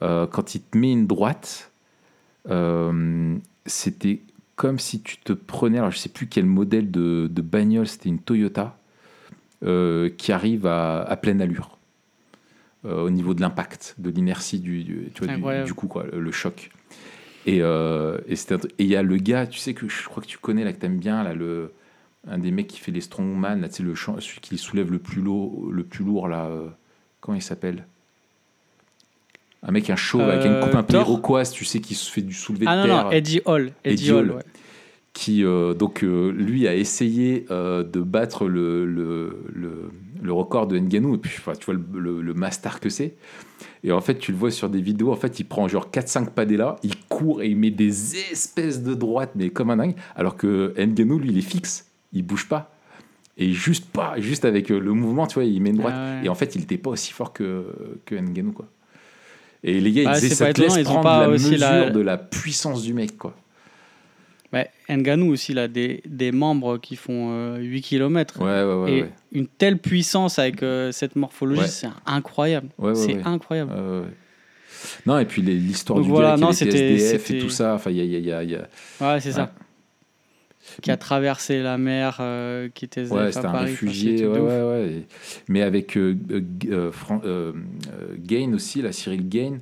quand 0.00 0.54
il 0.54 0.60
te 0.60 0.76
met 0.76 0.92
une 0.92 1.06
droite, 1.06 1.72
c'était 3.64 4.20
comme 4.58 4.80
si 4.80 5.00
tu 5.00 5.18
te 5.18 5.32
prenais, 5.32 5.78
alors 5.78 5.92
je 5.92 5.98
sais 5.98 6.08
plus 6.08 6.26
quel 6.26 6.44
modèle 6.44 6.90
de, 6.90 7.28
de 7.30 7.42
bagnole, 7.42 7.86
c'était 7.86 8.08
une 8.08 8.18
Toyota, 8.18 8.76
euh, 9.62 10.10
qui 10.10 10.32
arrive 10.32 10.66
à, 10.66 11.00
à 11.02 11.16
pleine 11.16 11.40
allure, 11.40 11.78
euh, 12.84 13.02
au 13.02 13.10
niveau 13.10 13.34
de 13.34 13.40
l'impact, 13.40 13.94
de 13.98 14.10
l'inertie 14.10 14.58
du, 14.58 14.82
du, 14.82 15.10
tu 15.14 15.20
vois, 15.20 15.28
du- 15.28 15.34
Incroyable. 15.34 15.66
du 15.66 15.74
coup, 15.74 15.86
quoi, 15.86 16.06
le, 16.12 16.32
choc. 16.32 16.70
Et 17.46 17.62
euh, 17.62 18.18
il 18.78 18.86
y 18.86 18.96
a 18.96 19.02
le 19.04 19.16
gars, 19.18 19.46
tu 19.46 19.60
sais 19.60 19.74
que 19.74 19.88
je 19.88 20.04
crois 20.08 20.24
que 20.24 20.28
tu 20.28 20.38
connais, 20.38 20.64
là, 20.64 20.72
que 20.72 20.80
t'aimes 20.80 20.98
bien, 20.98 21.22
là, 21.22 21.34
le, 21.34 21.72
un 22.26 22.38
des 22.38 22.50
mecs 22.50 22.66
qui 22.66 22.80
fait 22.80 22.90
les 22.90 23.00
strongman, 23.00 23.60
là, 23.60 23.68
tu 23.68 23.76
sais, 23.76 23.82
le, 23.84 23.94
celui 23.94 24.40
qui 24.40 24.58
soulève 24.58 24.90
le 24.90 24.98
plus 24.98 25.22
lourd, 25.22 25.70
le 25.70 25.84
plus 25.84 26.04
lourd 26.04 26.26
là, 26.26 26.46
euh, 26.46 26.68
comment 27.20 27.36
il 27.36 27.42
s'appelle? 27.42 27.86
Un 29.62 29.72
mec, 29.72 29.90
un 29.90 29.96
show 29.96 30.20
avec 30.20 30.44
une 30.44 30.52
Euh, 30.52 30.62
coupe 30.64 30.74
un 30.76 30.82
peu 30.82 30.96
iroquoise, 30.98 31.50
tu 31.50 31.64
sais, 31.64 31.80
qui 31.80 31.94
se 31.94 32.10
fait 32.10 32.22
du 32.22 32.32
soulevé 32.32 32.66
Ah 32.68 32.76
de 32.76 32.80
non, 32.88 32.94
terre 32.94 33.04
non, 33.06 33.10
Eddie 33.10 33.40
Hall. 33.44 33.72
Eddie, 33.84 34.04
Eddie 34.04 34.12
Hall, 34.12 34.30
Hall. 34.30 34.36
ouais. 34.36 34.42
qui 35.12 35.44
euh, 35.44 35.74
donc 35.74 36.04
euh, 36.04 36.30
lui 36.30 36.68
a 36.68 36.74
essayé 36.76 37.44
de 37.50 38.00
battre 38.00 38.46
le, 38.46 38.86
le, 38.86 39.42
le, 39.52 39.90
le 40.22 40.32
record 40.32 40.68
de 40.68 40.78
Ngannou 40.78 41.16
et 41.16 41.18
puis 41.18 41.34
enfin, 41.38 41.54
tu 41.58 41.64
vois 41.66 41.74
le, 41.74 42.22
le, 42.22 42.34
master 42.34 42.78
que 42.78 42.88
c'est 42.88 43.16
et 43.82 43.90
en 43.90 44.00
fait 44.00 44.18
tu 44.18 44.30
le 44.32 44.38
vois 44.38 44.50
sur 44.52 44.68
des 44.70 44.80
vidéos 44.80 45.10
en 45.10 45.16
fait 45.16 45.40
il 45.40 45.44
prend 45.44 45.66
genre 45.66 45.88
4-5 45.92 46.30
pas 46.30 46.44
là 46.44 46.76
il 46.84 46.94
court 47.08 47.42
et 47.42 47.48
il 47.48 47.56
met 47.56 47.70
des 47.72 48.16
espèces 48.30 48.82
de 48.82 48.94
droites 48.94 49.32
mais 49.34 49.50
comme 49.50 49.70
un 49.70 49.76
dingue 49.78 49.94
alors 50.14 50.36
que 50.36 50.72
Ngannou 50.78 51.18
lui 51.18 51.30
il 51.30 51.38
est 51.38 51.42
fixe 51.42 51.86
il 52.12 52.22
bouge 52.24 52.48
pas 52.48 52.72
et 53.36 53.52
juste 53.52 53.86
pas 53.90 54.14
juste 54.20 54.44
avec 54.44 54.68
le 54.68 54.92
mouvement 54.92 55.26
tu 55.26 55.34
vois 55.34 55.44
il 55.44 55.60
met 55.60 55.70
une 55.70 55.76
droite 55.78 55.94
Ah 55.96 56.18
ouais. 56.20 56.26
et 56.26 56.28
en 56.28 56.34
fait 56.36 56.54
il 56.54 56.62
était 56.62 56.78
pas 56.78 56.90
aussi 56.90 57.12
fort 57.12 57.32
que, 57.32 57.66
que 58.04 58.14
Ngannou 58.14 58.52
quoi 58.52 58.66
et 59.64 59.80
les 59.80 59.92
gars 59.92 60.02
ils 60.02 60.08
Ah, 60.08 60.14
c'est 60.20 60.34
ça 60.34 60.46
pas 60.46 60.52
te 60.52 60.60
laisse 60.60 60.76
ils 60.76 60.84
prendre 60.84 61.02
pas 61.02 61.20
la 61.22 61.28
aussi 61.28 61.50
mesure 61.50 61.58
la- 61.68 61.90
de 61.90 62.00
la 62.00 62.16
puissance 62.18 62.82
du 62.82 62.94
mec 62.94 63.16
quoi 63.18 63.34
Ouais, 64.50 64.70
Ngannou 64.88 65.30
aussi, 65.30 65.52
il 65.52 65.58
a 65.58 65.68
des, 65.68 66.02
des 66.06 66.32
membres 66.32 66.78
qui 66.78 66.96
font 66.96 67.32
euh, 67.32 67.58
8 67.58 67.82
km. 67.82 68.40
ouais 68.40 68.46
ouais 68.64 68.82
ouais, 68.82 68.98
et 69.32 69.36
une 69.38 69.46
telle 69.46 69.76
puissance 69.76 70.38
avec 70.38 70.62
euh, 70.62 70.90
cette 70.90 71.16
morphologie, 71.16 71.68
c'est 71.68 71.88
incroyable. 72.06 72.68
C'est 72.94 73.22
incroyable. 73.26 73.72
Non, 75.04 75.18
et 75.18 75.24
puis 75.26 75.42
l'histoire 75.42 76.00
du 76.00 76.08
voilà, 76.08 76.30
gars 76.30 76.36
non, 76.38 76.52
était 76.52 76.68
SDF 76.68 77.30
et 77.30 77.38
tout 77.40 77.50
ça, 77.50 77.74
enfin, 77.74 77.90
il 77.90 77.96
y 77.98 78.00
a, 78.00 78.04
y 78.04 78.16
a- 78.16 78.20
y 78.20 78.32
a- 78.32 78.42
y 78.42 78.54
a- 78.54 78.68
Ouais, 79.14 79.20
c'est 79.20 79.32
ça. 79.32 79.52
Qui 80.82 80.90
a 80.90 80.96
traversé 80.96 81.62
la 81.62 81.78
mer, 81.78 82.18
euh, 82.20 82.68
qui 82.72 82.84
était 82.84 83.10
Ouais, 83.10 83.36
à 83.36 83.38
un 83.38 83.42
Paris. 83.42 83.64
réfugié, 83.70 84.26
ouais, 84.26 84.38
ouais. 84.62 84.88
Et- 84.92 85.06
Mais 85.48 85.62
avec 85.62 85.96
euh, 85.96 86.16
euh, 86.70 86.92
Fran- 86.92 87.20
Gain 88.18 88.52
aussi, 88.54 88.82
la 88.82 88.92
Cyril 88.92 89.28
Gain, 89.28 89.58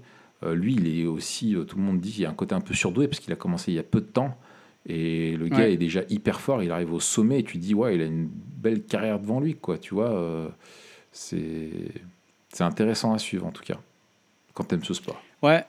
lui, 0.46 0.74
il 0.74 1.00
est 1.00 1.06
aussi, 1.06 1.56
tout 1.66 1.76
le 1.76 1.82
monde 1.82 2.00
dit, 2.00 2.12
il 2.18 2.20
y 2.22 2.26
a 2.26 2.30
un 2.30 2.34
côté 2.34 2.54
un 2.54 2.60
peu 2.60 2.74
surdoué 2.74 3.08
parce 3.08 3.20
qu'il 3.20 3.32
a 3.32 3.36
commencé 3.36 3.72
il 3.72 3.74
y 3.74 3.78
a 3.78 3.82
peu 3.82 4.00
de 4.00 4.06
temps. 4.06 4.36
Et 4.88 5.36
le 5.36 5.48
gars 5.48 5.68
est 5.68 5.76
déjà 5.76 6.02
hyper 6.08 6.40
fort, 6.40 6.62
il 6.62 6.70
arrive 6.70 6.92
au 6.92 7.00
sommet 7.00 7.40
et 7.40 7.42
tu 7.42 7.56
dis, 7.58 7.74
ouais, 7.74 7.96
il 7.96 8.02
a 8.02 8.04
une 8.04 8.28
belle 8.28 8.82
carrière 8.84 9.18
devant 9.18 9.40
lui, 9.40 9.54
quoi, 9.56 9.78
tu 9.78 9.94
vois. 9.94 10.52
c'est 11.12 11.70
c'est 12.52 12.62
intéressant 12.64 13.12
à 13.12 13.18
suivre 13.18 13.44
en 13.46 13.50
tout 13.50 13.62
cas, 13.64 13.78
quand 14.54 14.64
t'aimes 14.64 14.84
ce 14.84 14.94
sport. 14.94 15.20
Ouais, 15.42 15.64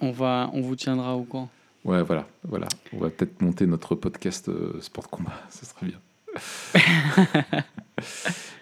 on, 0.00 0.10
va, 0.12 0.48
on 0.52 0.60
vous 0.60 0.76
tiendra 0.76 1.16
au 1.16 1.22
courant. 1.24 1.48
Ouais, 1.88 2.02
voilà, 2.02 2.26
voilà. 2.46 2.68
On 2.92 2.98
va 2.98 3.08
peut-être 3.08 3.40
monter 3.40 3.66
notre 3.66 3.94
podcast 3.94 4.50
euh, 4.50 4.78
sport 4.82 5.08
combat, 5.08 5.32
ça 5.48 5.64
serait 5.64 5.86
bien. 5.86 7.62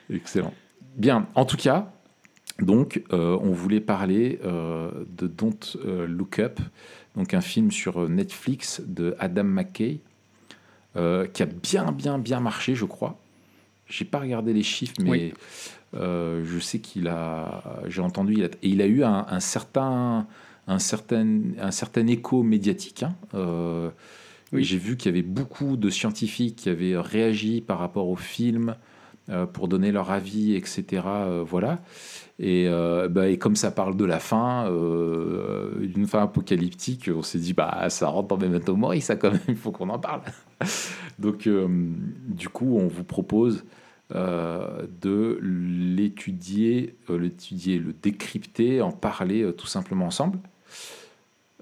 Excellent. 0.10 0.54
Bien, 0.94 1.26
en 1.34 1.44
tout 1.44 1.56
cas, 1.56 1.90
donc, 2.60 3.02
euh, 3.12 3.36
on 3.42 3.50
voulait 3.50 3.80
parler 3.80 4.38
euh, 4.44 4.92
de 5.08 5.26
Don't 5.26 5.58
Look 6.06 6.38
Up, 6.38 6.60
donc 7.16 7.34
un 7.34 7.40
film 7.40 7.72
sur 7.72 8.08
Netflix 8.08 8.80
de 8.86 9.16
Adam 9.18 9.42
McKay, 9.42 9.98
qui 10.94 11.42
a 11.42 11.46
bien, 11.46 11.90
bien, 11.90 12.18
bien 12.18 12.38
marché, 12.38 12.76
je 12.76 12.84
crois. 12.84 13.18
J'ai 13.88 14.04
pas 14.04 14.20
regardé 14.20 14.52
les 14.52 14.62
chiffres, 14.62 14.94
mais 15.02 15.10
Oui. 15.10 15.34
je 15.92 16.58
sais 16.60 16.78
qu'il 16.78 17.08
a, 17.08 17.80
j'ai 17.88 18.02
entendu, 18.02 18.34
il 18.34 18.44
a, 18.44 18.46
et 18.46 18.68
il 18.68 18.80
a 18.80 18.86
eu 18.86 19.02
un, 19.02 19.26
un 19.28 19.40
certain, 19.40 20.26
un 20.66 20.78
certain, 20.78 21.26
un 21.60 21.70
certain 21.70 22.06
écho 22.06 22.42
médiatique. 22.42 23.02
hein. 23.02 23.14
Euh, 23.34 23.90
Oui. 24.52 24.62
J'ai 24.64 24.78
vu 24.78 24.96
qu'il 24.96 25.10
y 25.10 25.14
avait 25.14 25.26
beaucoup 25.26 25.76
de 25.76 25.90
scientifiques 25.90 26.56
qui 26.56 26.68
avaient 26.68 26.96
réagi 26.96 27.60
par 27.60 27.78
rapport 27.78 28.08
au 28.08 28.16
film 28.16 28.76
euh, 29.28 29.44
pour 29.44 29.66
donner 29.66 29.90
leur 29.90 30.10
avis, 30.12 30.54
etc. 30.54 31.02
euh, 31.04 31.44
voilà. 31.44 31.80
Et, 32.38 32.68
bah, 33.10 33.28
et 33.28 33.38
comme 33.38 33.56
ça 33.56 33.70
parle 33.70 33.96
de 33.96 34.04
la 34.04 34.18
fin, 34.18 34.70
d'une 35.80 36.06
fin 36.06 36.22
apocalyptique, 36.22 37.10
on 37.14 37.22
s'est 37.22 37.38
dit, 37.38 37.54
bah, 37.54 37.88
ça 37.88 38.08
rentre 38.08 38.28
dans 38.28 38.36
Memento 38.36 38.76
Mori, 38.76 39.00
ça 39.00 39.16
quand 39.16 39.32
même, 39.32 39.40
il 39.48 39.56
faut 39.56 39.72
qu'on 39.72 39.88
en 39.88 39.98
parle. 39.98 40.20
Donc, 41.18 41.48
du 42.28 42.48
coup, 42.50 42.76
on 42.76 42.88
vous 42.88 43.04
propose 43.04 43.64
euh, 44.14 44.86
de 45.00 45.40
l'étudier, 45.42 46.94
euh, 47.10 47.18
l'étudier, 47.18 47.78
le 47.78 47.92
décrypter, 47.92 48.80
en 48.80 48.92
parler 48.92 49.42
euh, 49.42 49.52
tout 49.52 49.66
simplement 49.66 50.06
ensemble. 50.06 50.38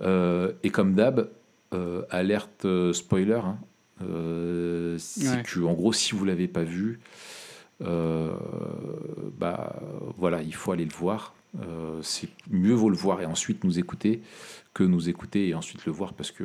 Euh, 0.00 0.52
et 0.62 0.70
comme 0.70 0.94
d'hab, 0.94 1.28
euh, 1.72 2.02
alerte 2.10 2.64
euh, 2.64 2.92
spoiler. 2.92 3.34
hein. 3.34 3.58
Ouais. 4.00 4.96
que, 5.44 5.60
en 5.64 5.72
gros, 5.72 5.92
si 5.92 6.14
vous 6.14 6.24
l'avez 6.24 6.48
pas 6.48 6.64
vu, 6.64 7.00
bah 7.80 9.76
voilà, 10.18 10.42
il 10.42 10.54
faut 10.54 10.72
aller 10.72 10.84
le 10.84 10.94
voir. 10.94 11.34
Euh, 11.62 12.00
c'est 12.02 12.28
mieux 12.50 12.72
vaut 12.74 12.90
le 12.90 12.96
voir 12.96 13.20
et 13.20 13.26
ensuite 13.26 13.62
nous 13.62 13.78
écouter 13.78 14.22
que 14.72 14.82
nous 14.82 15.08
écouter 15.08 15.48
et 15.48 15.54
ensuite 15.54 15.86
le 15.86 15.92
voir 15.92 16.14
parce 16.14 16.32
que 16.32 16.44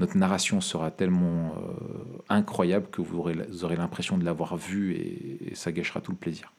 notre 0.00 0.16
narration 0.16 0.62
sera 0.62 0.90
tellement 0.90 1.54
euh, 1.56 2.22
incroyable 2.30 2.86
que 2.90 3.02
vous 3.02 3.18
aurez, 3.18 3.76
l'impression 3.76 4.16
de 4.16 4.24
l'avoir 4.24 4.56
vu 4.56 4.94
et, 4.94 5.50
et 5.50 5.54
ça 5.54 5.72
gâchera 5.72 6.00
tout 6.00 6.12
le 6.12 6.16
plaisir. 6.16 6.52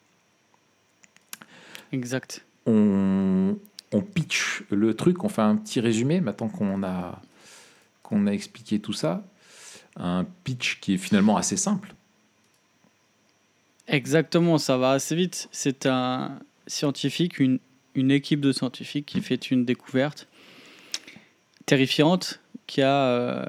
Exact. 1.91 2.45
on, 2.67 3.57
on 3.93 4.01
pitch 4.01 4.63
le 4.69 4.93
truc, 4.93 5.23
on 5.23 5.29
fait 5.29 5.41
un 5.41 5.55
petit 5.55 5.79
résumé 5.79 6.21
maintenant 6.21 6.49
qu'on 6.49 6.83
a, 6.83 7.21
qu'on 8.03 8.27
a 8.27 8.31
expliqué 8.31 8.79
tout 8.79 8.93
ça. 8.93 9.23
Un 9.97 10.25
pitch 10.43 10.79
qui 10.81 10.95
est 10.95 10.97
finalement 10.97 11.37
assez 11.37 11.57
simple. 11.57 11.93
Exactement, 13.87 14.57
ça 14.57 14.77
va 14.77 14.91
assez 14.91 15.15
vite. 15.15 15.47
C'est 15.51 15.85
un 15.85 16.39
scientifique, 16.67 17.39
une, 17.39 17.59
une 17.93 18.11
équipe 18.11 18.41
de 18.41 18.51
scientifiques 18.51 19.05
qui 19.05 19.21
fait 19.21 19.51
une 19.51 19.63
découverte 19.63 20.27
terrifiante, 21.65 22.41
qui 22.67 22.81
a 22.81 23.05
euh, 23.07 23.45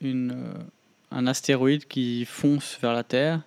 une, 0.00 0.32
euh, 0.32 0.54
un 1.10 1.26
astéroïde 1.26 1.86
qui 1.86 2.24
fonce 2.24 2.78
vers 2.80 2.92
la 2.92 3.04
Terre, 3.04 3.42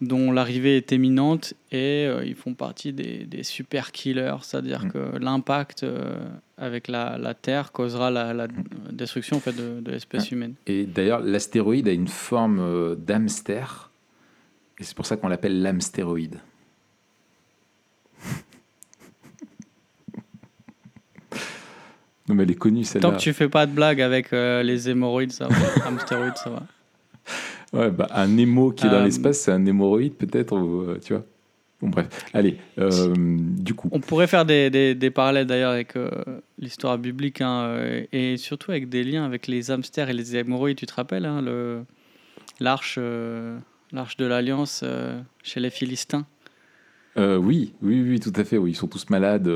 dont 0.00 0.32
l'arrivée 0.32 0.76
est 0.76 0.92
éminente, 0.92 1.54
et 1.72 2.06
euh, 2.06 2.24
ils 2.24 2.34
font 2.34 2.52
partie 2.54 2.92
des, 2.92 3.24
des 3.24 3.42
super 3.42 3.92
killers, 3.92 4.36
c'est-à-dire 4.42 4.84
Mm. 4.84 4.90
que 4.92 5.16
l'impact 5.18 5.82
euh, 5.84 6.16
avec 6.58 6.88
la, 6.88 7.16
la 7.18 7.32
Terre 7.34 7.72
causera 7.72 8.10
la, 8.10 8.34
la 8.34 8.46
destruction 8.92 9.36
en 9.36 9.40
fait, 9.40 9.52
de, 9.52 9.80
de 9.80 9.90
l'espèce 9.90 10.30
humaine. 10.30 10.54
Et 10.66 10.84
d'ailleurs, 10.84 11.20
l'astéroïde 11.20 11.88
a 11.88 11.92
une 11.92 12.08
forme 12.08 12.58
euh, 12.60 12.94
d'hamster. 12.96 13.90
Et 14.78 14.84
c'est 14.84 14.96
pour 14.96 15.06
ça 15.06 15.16
qu'on 15.16 15.28
l'appelle 15.28 15.62
l'hamstéroïde. 15.62 16.40
non, 22.28 22.34
mais 22.34 22.42
elle 22.44 22.50
est 22.50 22.54
connue 22.54 22.82
Tant 22.82 22.88
celle-là. 22.88 23.10
que 23.12 23.16
tu 23.18 23.32
fais 23.32 23.48
pas 23.48 23.66
de 23.66 23.72
blague 23.72 24.00
avec 24.00 24.32
euh, 24.32 24.62
les 24.62 24.88
hémorroïdes, 24.88 25.32
ça 25.32 25.46
va. 25.46 25.54
Ça 26.36 26.50
va. 26.50 26.62
Ouais, 27.74 27.90
bah, 27.90 28.08
un 28.12 28.28
Nemo 28.28 28.70
qui 28.70 28.86
est 28.86 28.90
dans 28.90 29.00
Euh, 29.00 29.04
l'espace, 29.04 29.40
c'est 29.40 29.52
un 29.52 29.64
hémorroïde 29.66 30.14
peut-être, 30.14 30.56
euh, 30.56 30.98
tu 31.04 31.12
vois. 31.12 31.24
Bon, 31.80 31.88
bref. 31.88 32.24
Allez, 32.32 32.56
euh, 32.78 33.12
du 33.16 33.74
coup. 33.74 33.88
On 33.92 34.00
pourrait 34.00 34.28
faire 34.28 34.44
des, 34.46 34.70
des, 34.70 34.94
des 34.94 35.10
parallèles 35.10 35.46
d'ailleurs 35.46 35.72
avec 35.72 35.94
l'histoire 36.58 36.96
biblique 36.98 37.40
hein, 37.40 37.76
et 38.12 38.36
surtout 38.36 38.70
avec 38.70 38.88
des 38.88 39.02
liens 39.04 39.24
avec 39.24 39.48
les 39.48 39.70
hamsters 39.70 40.08
et 40.08 40.12
les 40.12 40.36
hémorroïdes. 40.36 40.78
Tu 40.78 40.86
te 40.86 40.94
rappelles 40.94 41.26
hein, 41.26 41.42
le 41.42 41.82
l'arche 42.60 42.98
l'arche 43.92 44.16
de 44.16 44.24
l'alliance 44.24 44.84
chez 45.42 45.60
les 45.60 45.70
Philistins? 45.70 46.26
Euh, 47.18 47.36
oui, 47.36 47.74
oui, 47.82 48.02
oui, 48.02 48.18
tout 48.20 48.32
à 48.36 48.44
fait. 48.44 48.56
Oui, 48.56 48.70
ils 48.70 48.76
sont 48.76 48.88
tous 48.88 49.10
malades 49.10 49.50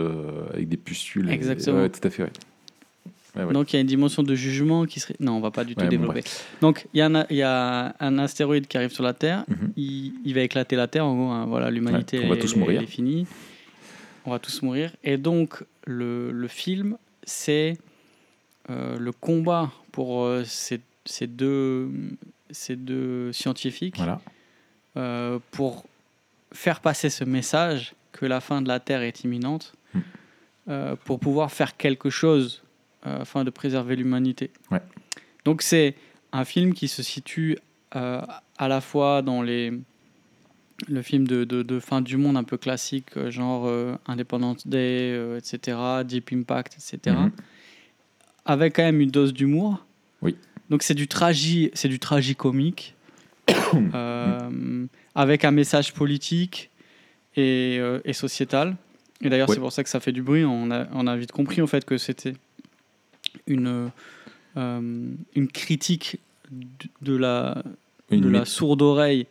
avec 0.53 0.69
des 0.69 0.77
pustules. 0.77 1.31
et- 1.31 1.33
Exactement. 1.33 1.81
ouais, 1.83 1.89
tout 1.89 2.07
à 2.07 2.11
fait, 2.11 2.25
ouais. 2.25 2.33
Ouais, 3.37 3.45
ouais. 3.45 3.53
Donc 3.53 3.73
il 3.73 3.77
y 3.77 3.79
a 3.79 3.81
une 3.81 3.87
dimension 3.87 4.23
de 4.23 4.35
jugement 4.35 4.85
qui 4.87 5.01
serait. 5.01 5.15
Non, 5.21 5.33
on 5.37 5.41
va 5.41 5.51
pas 5.51 5.65
du 5.65 5.75
tout 5.75 5.81
Ouais, 5.81 5.87
bon, 5.87 5.91
développer. 5.91 6.23
Donc 6.61 6.87
il 6.95 6.99
y, 6.99 7.03
a 7.03 7.07
un- 7.07 7.27
il 7.31 7.37
y 7.37 7.43
a 7.43 7.95
un 8.01 8.19
astéroïde 8.19 8.67
qui 8.67 8.77
arrive 8.77 8.91
sur 8.91 9.05
la 9.05 9.13
Terre. 9.15 9.45
Mhm. 9.49 9.73
Il, 9.77 10.13
il 10.25 10.35
va 10.35 10.41
éclater 10.41 10.77
la 10.77 10.87
Terre. 10.89 11.05
En 11.07 11.15
gros, 11.15 11.31
hein, 11.31 11.47
voilà, 11.47 11.71
l'humanité 11.71 12.19
Ouais, 12.21 12.25
on 12.25 12.29
va 12.31 12.37
est- 12.37 12.39
tous 12.39 12.55
est- 12.55 12.59
mourir. 12.59 12.83
est 12.83 12.87
finie. 12.87 13.27
On 14.25 14.31
va 14.31 14.39
tous 14.39 14.63
mourir. 14.63 14.93
Et 15.05 15.17
donc 15.19 15.63
le, 15.87 16.31
le 16.33 16.49
film, 16.49 16.97
c'est 17.23 17.77
euh, 18.71 18.99
le 18.99 19.13
combat 19.13 19.71
pour 19.93 20.25
euh, 20.25 20.43
ces, 20.45 20.81
ces 21.05 21.27
deux 21.27 21.91
ces 22.51 22.77
deux 22.77 23.31
scientifiques 23.33 23.97
Voilà. 23.99 24.21
euh, 24.97 25.39
pour 25.51 25.85
faire 26.53 26.81
passer 26.81 27.11
ce 27.11 27.25
message 27.25 27.95
que 28.13 28.25
la 28.25 28.41
fin 28.41 28.63
de 28.63 28.69
la 28.69 28.81
Terre 28.81 29.03
est 29.03 29.23
imminente, 29.25 29.75
Mm. 29.95 29.99
euh, 30.69 30.97
pour 31.05 31.19
pouvoir 31.21 31.51
faire 31.53 31.77
quelque 31.77 32.09
chose 32.11 32.63
afin 33.03 33.45
de 33.45 33.51
préserver 33.51 33.97
l'humanité. 33.97 34.51
Ouais. 34.71 34.83
Donc 35.45 35.63
c'est 35.63 35.95
un 36.33 36.45
film 36.45 36.75
qui 36.75 36.89
se 36.89 37.03
situe 37.03 37.57
euh, 37.97 38.21
à 38.59 38.69
la 38.69 38.81
fois 38.81 39.23
dans 39.23 39.43
les 39.43 39.73
le 40.89 41.03
film 41.03 41.27
de, 41.27 41.43
de, 41.45 41.63
de 41.65 41.81
fin 41.81 42.01
du 42.01 42.17
monde 42.17 42.37
un 42.37 42.45
peu 42.45 42.57
classique, 42.57 43.07
euh, 43.17 43.31
genre 43.33 43.67
euh, 43.67 43.97
Independence 44.07 44.65
Day, 44.67 45.11
euh, 45.13 45.37
etc., 45.39 45.77
Deep 46.05 46.31
Impact, 46.33 46.75
etc., 46.77 47.17
Mhm. 47.17 47.33
avec 48.45 48.77
quand 48.77 48.85
même 48.85 49.01
une 49.01 49.11
dose 49.11 49.33
d'humour. 49.35 49.85
Oui. 50.23 50.37
Donc 50.71 50.83
c'est 50.85 50.95
du 50.95 51.09
tragi, 51.09 51.71
c'est 51.75 51.89
du 51.89 51.99
tragicomique, 51.99 52.95
euh, 53.95 54.87
avec 55.15 55.45
un 55.45 55.51
message 55.51 55.93
politique 55.95 56.71
et, 57.37 57.79
euh, 57.81 58.01
et 58.05 58.13
sociétal. 58.13 58.77
Et 59.21 59.31
d'ailleurs 59.31 59.49
Ouais. 59.49 59.55
c'est 59.57 59.61
pour 59.61 59.73
ça 59.73 59.83
que 59.83 59.89
ça 59.91 59.99
fait 60.01 60.13
du 60.13 60.23
bruit. 60.23 60.45
On 60.45 60.71
a, 60.71 60.87
on 60.93 61.07
a 61.09 61.17
vite 61.17 61.33
compris 61.33 61.61
en 61.61 61.67
fait 61.67 61.85
que 61.85 61.99
c'était 61.99 62.35
une 63.47 63.91
euh, 64.57 65.13
une 65.35 65.49
critique 65.49 66.19
de- 67.03 67.17
la 67.17 67.63
Une 68.11 68.23
de 68.23 68.29
la 68.29 68.45
sourde 68.45 68.83
oreille. 68.83 69.27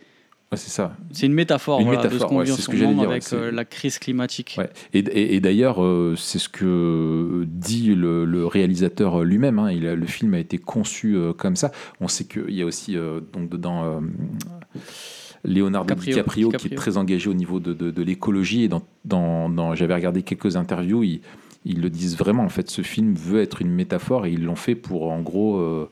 Ouais, 0.49 0.57
c'est 0.57 0.69
ça. 0.69 0.95
C'est 1.11 1.25
une 1.25 1.33
métaphore, 1.33 1.81
Une 1.81 1.87
voilà, 1.87 2.07
de 2.07 2.17
ce 2.17 2.23
qu'on 2.23 2.37
ouais, 2.37 2.45
vit 2.45 2.51
en 2.53 2.55
c'est 2.55 2.61
ce 2.61 2.71
moment 2.71 3.01
dire, 3.01 3.09
avec 3.11 3.23
euh, 3.33 3.51
la 3.51 3.65
crise 3.65 3.99
climatique. 3.99 4.55
Ouais. 4.57 4.69
Et, 4.93 4.99
et- 4.99 5.35
et 5.35 5.39
d'ailleurs, 5.41 5.83
euh, 5.83 6.15
c'est 6.15 6.39
ce 6.39 6.47
que 6.47 7.43
dit 7.47 7.93
le, 7.95 8.23
le 8.23 8.45
réalisateur 8.45 9.25
lui-même. 9.25 9.59
hein. 9.59 9.73
Le 9.73 10.05
film 10.05 10.33
a 10.35 10.39
été 10.39 10.57
conçu 10.57 11.17
euh, 11.17 11.33
comme 11.33 11.57
ça. 11.57 11.71
On 11.99 12.07
sait 12.07 12.23
qu'il 12.23 12.51
y 12.53 12.61
a 12.61 12.65
aussi 12.65 12.95
donc 13.33 13.49
dedans 13.49 14.01
Leonardo 15.43 15.87
Caprio, 15.89 16.13
DiCaprio, 16.13 16.49
qui 16.51 16.67
est 16.67 16.75
très 16.75 16.97
engagé 16.97 17.29
au 17.29 17.33
niveau 17.33 17.59
de, 17.59 17.73
de- 17.73 17.91
de 17.91 18.03
l'écologie. 18.03 18.63
Et 18.63 18.67
dans, 18.67 18.83
dans- 19.05 19.49
dans- 19.49 19.75
j'avais 19.75 19.93
regardé 19.95 20.23
quelques 20.23 20.55
interviews. 20.55 21.03
Ils 21.67 21.81
le 21.81 21.89
disent 21.89 22.17
vraiment. 22.17 22.43
En 22.43 22.49
fait, 22.49 22.69
ce 22.69 22.81
film 22.81 23.13
veut 23.13 23.41
être 23.41 23.61
une 23.61 23.71
métaphore 23.71 24.25
et 24.25 24.31
ils 24.31 24.43
l'ont 24.43 24.55
fait 24.55 24.75
pour, 24.75 25.11
en 25.11 25.21
gros. 25.21 25.57
euh, 25.57 25.89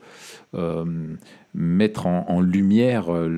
euh, 0.54 0.84
mettre 1.54 2.06
en, 2.06 2.24
en 2.28 2.40
lumière 2.40 3.08
euh, 3.10 3.28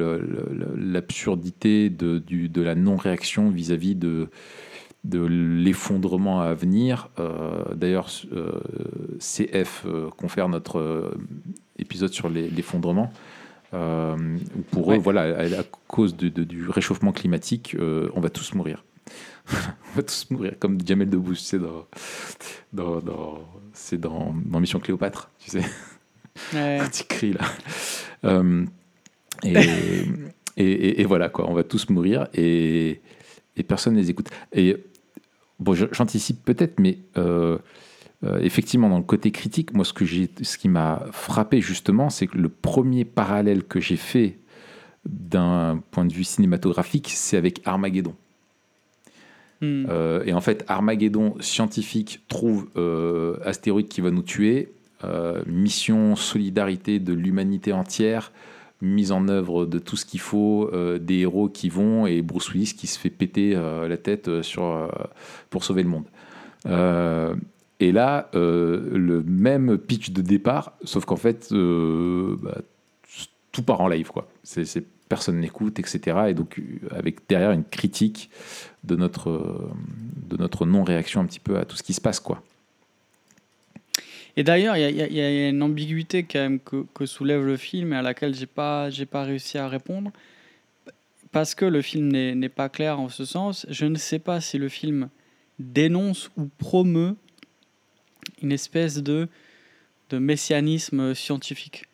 l'absurdité 0.77 1.89
de, 1.91 2.23
la 2.63 2.75
non-réaction 2.75 3.49
vis-à-vis 3.51 3.95
de, 3.95 4.29
de 5.05 5.21
l'effondrement 5.25 6.41
à 6.41 6.53
venir. 6.55 7.09
Euh, 7.19 7.63
D'ailleurs, 7.75 8.09
CF 9.19 9.87
confère 10.17 10.49
notre 10.49 11.13
épisode 11.79 12.13
sur 12.13 12.29
l'effondrement. 12.29 13.13
Pour 13.71 14.89
Ouais. 14.89 14.97
eux, 14.97 15.01
voilà, 15.01 15.23
à, 15.39 15.43
à 15.61 15.63
cause 15.89 16.17
de- 16.17 16.29
de- 16.29 16.45
du 16.45 16.69
réchauffement 16.69 17.13
climatique, 17.13 17.77
on 18.15 18.21
va 18.21 18.31
tous 18.31 18.55
mourir. 18.55 18.85
On 19.53 19.97
va 19.97 20.03
tous 20.03 20.27
mourir, 20.31 20.55
comme 20.59 20.79
Jamel 20.85 21.09
Debbouze, 21.09 21.39
tu 21.41 21.45
sais, 21.45 21.59
dans, 21.59 21.87
dans, 22.73 23.01
dans- 23.01 23.49
c'est 23.73 23.99
dans, 24.01 24.35
dans 24.45 24.61
Mission 24.61 24.81
Cléopâtre, 24.81 25.31
tu 25.39 25.51
sais 25.51 25.65
Ouais. 26.55 26.79
petit 26.89 27.05
cri 27.07 27.33
là. 27.33 27.41
Euh, 28.25 28.65
et, 29.43 29.53
et, 30.57 30.65
et- 30.65 31.01
et 31.01 31.05
voilà 31.05 31.29
quoi, 31.29 31.49
on 31.51 31.55
va 31.55 31.65
tous 31.65 31.89
mourir 31.91 32.29
et, 32.35 33.01
personne 33.67 33.95
ne 33.95 33.99
les 34.01 34.11
écoute. 34.11 34.29
Et 34.53 34.77
bon, 35.59 35.75
j'anticipe 35.75 36.45
peut-être, 36.45 36.79
mais 36.79 36.99
euh, 37.17 37.59
euh, 38.25 38.39
effectivement 38.41 38.89
dans 38.89 38.99
le 38.99 39.05
côté 39.05 39.31
critique, 39.33 39.75
moi 39.75 39.85
ce 39.85 39.93
que 39.93 40.05
j'ai, 40.05 40.31
ce 40.43 40.59
qui 40.59 40.69
m'a 40.69 41.07
frappé 41.13 41.61
justement, 41.61 42.09
c'est 42.11 42.27
que 42.29 42.39
le 42.39 42.49
premier 42.49 43.05
parallèle 43.05 43.65
que 43.65 43.81
j'ai 43.81 43.97
fait 43.97 44.39
d'un 45.05 45.83
point 45.91 46.05
de 46.05 46.13
vue 46.13 46.25
cinématographique, 46.25 47.11
c'est 47.15 47.37
avec 47.37 47.61
Armageddon. 47.65 48.15
Hmm. 49.61 49.87
Euh, 49.89 50.23
et 50.25 50.33
en 50.33 50.41
fait, 50.41 50.65
Armageddon 50.69 51.35
scientifique 51.41 52.21
trouve 52.29 52.69
euh, 52.77 53.37
astéroïde 53.45 53.89
qui 53.89 54.01
va 54.01 54.11
nous 54.11 54.23
tuer. 54.23 54.73
Euh, 55.05 55.43
mission 55.47 56.17
solidarité 56.17 56.99
de 56.99 57.13
l'humanité 57.13 57.73
entière, 57.73 58.33
mise 58.83 59.13
en 59.13 59.29
œuvre 59.29 59.65
de 59.65 59.79
tout 59.79 59.97
ce 59.97 60.05
qu'il 60.05 60.21
faut, 60.21 60.71
euh, 60.73 60.99
des 60.99 61.19
héros 61.19 61.49
qui 61.49 61.69
vont 61.69 62.07
et 62.07 62.23
Bruce 62.23 62.53
Willis 62.53 62.75
qui 62.77 62.87
se 62.87 62.99
fait 62.99 63.11
péter 63.11 63.55
la 63.55 63.97
tête 63.97 64.31
pour 65.51 65.65
sauver 65.65 65.83
le 65.83 65.89
monde. 65.89 66.05
Et 67.81 67.93
là, 67.93 68.29
le 68.35 69.23
même 69.25 69.79
pitch 69.79 70.11
de 70.11 70.23
départ, 70.23 70.73
sauf 70.83 71.05
qu'en 71.05 71.17
fait, 71.17 71.49
bah, 71.53 72.59
tout 73.53 73.63
part 73.63 73.81
en 73.81 73.89
live, 73.89 74.11
personne 75.09 75.41
n'écoute, 75.41 75.79
etc. 75.79 76.19
Et 76.29 76.35
donc, 76.35 76.61
avec 76.91 77.29
derrière 77.29 77.53
une 77.53 77.65
critique 77.65 78.31
de 78.85 78.97
notre, 78.97 79.31
euh, 79.31 79.71
de 80.29 80.37
notre 80.37 80.67
non-réaction 80.67 81.21
un 81.21 81.27
petit 81.27 81.41
peu 81.41 81.59
à 81.59 81.65
tout 81.65 81.77
ce 81.77 81.83
qui 81.83 81.95
se 81.95 82.01
passe, 82.01 82.21
quoi. 82.21 82.43
Et 84.37 84.45
d'ailleurs, 84.45 84.77
il 84.77 84.95
y, 84.95 85.21
a- 85.21 85.49
une 85.49 85.63
ambiguïté 85.63 86.23
quand 86.23 86.39
même 86.39 86.61
que, 86.61 87.07
soulève 87.07 87.45
le 87.45 87.57
film 87.57 87.93
et 87.93 87.97
à 87.97 88.03
laquelle 88.03 88.35
j'ai 88.35 88.47
pas, 88.47 88.89
pas 89.11 89.25
réussi 89.25 89.59
à 89.59 89.69
répondre. 89.69 90.13
Parce 91.33 91.55
que 91.57 91.65
le 91.65 91.83
film 91.83 92.09
n'est 92.09 92.49
pas 92.49 92.69
clair 92.69 93.01
en 93.01 93.09
ce 93.09 93.25
sens, 93.25 93.67
je 93.69 93.85
ne 93.85 93.97
sais 93.97 94.21
pas 94.21 94.41
si 94.41 94.57
le 94.57 94.69
film 94.69 95.09
dénonce 95.59 96.31
ou 96.37 96.49
promeut 96.59 97.17
une 98.41 98.53
espèce 98.53 99.03
de, 99.03 99.29
de 100.11 100.19
messianisme 100.19 101.15
scientifique. 101.15 101.87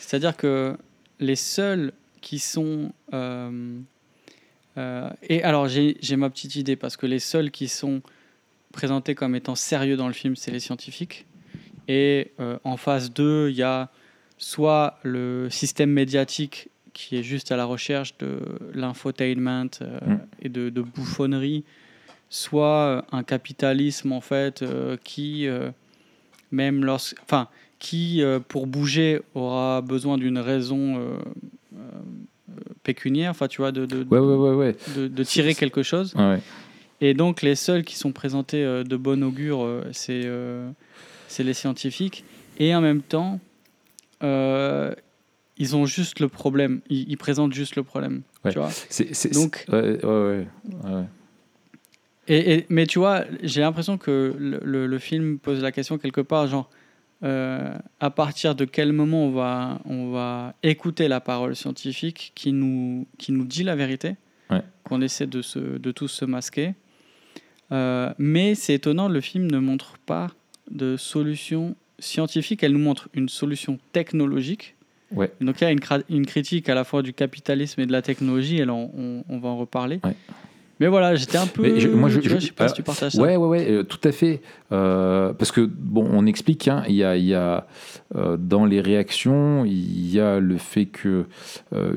C'est-à-dire 0.00 0.36
que 0.36 0.76
les 1.20 1.36
seuls 1.36 1.92
qui 2.20 2.40
sont... 2.40 2.92
euh, 3.14 3.78
euh, 4.80 5.10
et 5.22 5.42
alors, 5.42 5.68
j'ai 5.68 6.16
ma 6.16 6.30
petite 6.30 6.56
idée, 6.56 6.76
parce 6.76 6.96
que 6.96 7.06
les 7.06 7.18
seuls 7.18 7.50
qui 7.50 7.68
sont 7.68 8.02
présentés 8.72 9.14
comme 9.14 9.34
étant 9.34 9.54
sérieux 9.54 9.96
dans 9.96 10.06
le 10.06 10.12
film, 10.12 10.36
c'est 10.36 10.50
les 10.50 10.60
scientifiques. 10.60 11.26
Et 11.88 12.32
euh, 12.40 12.58
en 12.64 12.76
phase 12.76 13.12
2, 13.12 13.50
il 13.50 13.56
y 13.56 13.62
a 13.62 13.90
soit 14.38 14.98
le 15.02 15.48
système 15.50 15.90
médiatique 15.90 16.68
qui 16.92 17.16
est 17.16 17.22
juste 17.22 17.52
à 17.52 17.56
la 17.56 17.64
recherche 17.64 18.16
de 18.18 18.40
l'infotainment 18.74 19.68
euh, 19.82 20.00
Mm. 20.00 20.18
et 20.42 20.48
de, 20.48 20.70
de 20.70 20.82
bouffonnerie 20.82 21.64
soit 22.30 23.04
un 23.10 23.22
capitalisme 23.24 24.12
en 24.12 24.20
fait 24.20 24.64
qui 25.02 25.48
même 26.52 26.84
lorsque, 26.84 27.20
enfin, 27.24 27.48
qui 27.80 28.22
pour 28.46 28.68
bouger 28.68 29.20
aura 29.34 29.80
besoin 29.80 30.16
d'une 30.16 30.38
raison 30.38 31.18
pécuniaire, 32.92 33.30
enfin, 33.30 33.48
tu 33.48 33.60
vois, 33.62 33.72
de, 33.72 33.86
de, 33.86 34.02
de, 34.02 35.08
de, 35.08 35.22
tirer 35.24 35.54
quelque 35.54 35.82
chose. 35.82 36.14
Et 37.00 37.14
donc, 37.14 37.42
les 37.42 37.54
seuls 37.54 37.84
qui 37.84 37.96
sont 37.96 38.12
présentés 38.12 38.62
de 38.64 38.96
bon 38.96 39.22
augure, 39.22 39.84
c'est 39.92 40.28
c'est 41.30 41.44
les 41.44 41.54
scientifiques. 41.54 42.24
Et 42.58 42.74
en 42.74 42.80
même 42.80 43.02
temps, 43.02 43.40
euh, 44.22 44.92
ils 45.56 45.76
ont 45.76 45.86
juste 45.86 46.20
le 46.20 46.28
problème. 46.28 46.80
Ils, 46.90 47.16
présentent 47.16 47.52
juste 47.52 47.76
le 47.76 47.82
problème. 47.82 48.22
Tu 48.50 48.58
vois 48.58 48.70
Donc, 49.32 49.66
et, 52.28 52.66
mais 52.68 52.86
tu 52.86 52.98
vois, 52.98 53.24
j'ai 53.42 53.60
l'impression 53.60 53.98
que 53.98 54.34
le, 54.38 54.86
le, 54.86 54.98
film 54.98 55.38
pose 55.38 55.62
la 55.62 55.72
question 55.72 55.98
quelque 55.98 56.20
part, 56.20 56.46
genre, 56.46 56.70
euh, 57.22 57.76
à 58.00 58.10
partir 58.10 58.54
de 58.54 58.64
quel 58.64 58.92
moment 58.92 59.26
on 59.26 59.30
va, 59.30 59.80
on 59.84 60.10
va 60.10 60.54
écouter 60.62 61.06
la 61.06 61.20
parole 61.20 61.54
scientifique 61.54 62.32
qui 62.34 62.52
nous, 62.52 63.06
qui 63.18 63.32
nous 63.32 63.44
dit 63.44 63.62
la 63.62 63.76
vérité, 63.76 64.16
qu'on 64.84 65.00
essaie 65.00 65.26
de, 65.26 65.42
se, 65.42 65.58
de 65.58 65.92
tous 65.92 66.08
se 66.08 66.24
masquer. 66.24 66.74
Euh, 67.72 68.12
mais 68.18 68.54
c'est 68.56 68.74
étonnant, 68.74 69.08
le 69.08 69.20
film 69.20 69.48
ne 69.48 69.58
montre 69.58 69.98
pas 69.98 70.28
de 70.70 70.96
solution 70.96 71.76
scientifique, 71.98 72.62
elle 72.62 72.72
nous 72.72 72.80
montre 72.80 73.08
une 73.14 73.28
solution 73.28 73.78
technologique. 73.92 74.74
Ouais. 75.12 75.30
Donc 75.40 75.60
il 75.60 75.64
y 75.64 75.66
a 75.66 75.70
une, 75.70 75.80
une, 76.08 76.26
critique 76.26 76.68
à 76.68 76.74
la 76.74 76.84
fois 76.84 77.02
du 77.02 77.12
capitalisme 77.12 77.80
et 77.80 77.86
de 77.86 77.92
la 77.92 78.02
technologie, 78.02 78.58
et 78.58 78.68
on, 78.68 79.24
on, 79.28 79.38
va 79.38 79.48
en 79.48 79.56
reparler. 79.56 80.00
Mais 80.80 80.88
voilà, 80.88 81.14
j'étais 81.14 81.36
un 81.36 81.46
peu. 81.46 81.78
je, 81.78 81.88
moi, 81.88 82.08
je, 82.08 82.22
je, 82.22 82.38
sais 82.38 82.52
pas 82.52 82.68
si 82.68 82.74
tu 82.74 82.82
partages 82.82 83.12
ça. 83.12 83.22
Ouais, 83.22 83.36
ouais, 83.36 83.46
ouais, 83.46 83.70
euh, 83.70 83.82
tout 83.82 84.00
à 84.02 84.12
fait. 84.12 84.40
Euh, 84.72 85.34
parce 85.34 85.52
que, 85.52 85.60
bon, 85.60 86.08
on 86.10 86.24
explique, 86.24 86.68
hein, 86.68 86.82
il 86.88 86.94
y 86.94 87.04
a, 87.04 87.18
y 87.18 87.34
a 87.34 87.66
euh, 88.16 88.38
dans 88.38 88.64
les 88.64 88.80
réactions, 88.80 89.66
il 89.66 90.10
y 90.10 90.18
a 90.18 90.40
le 90.40 90.56
fait 90.56 90.86
que 90.86 91.26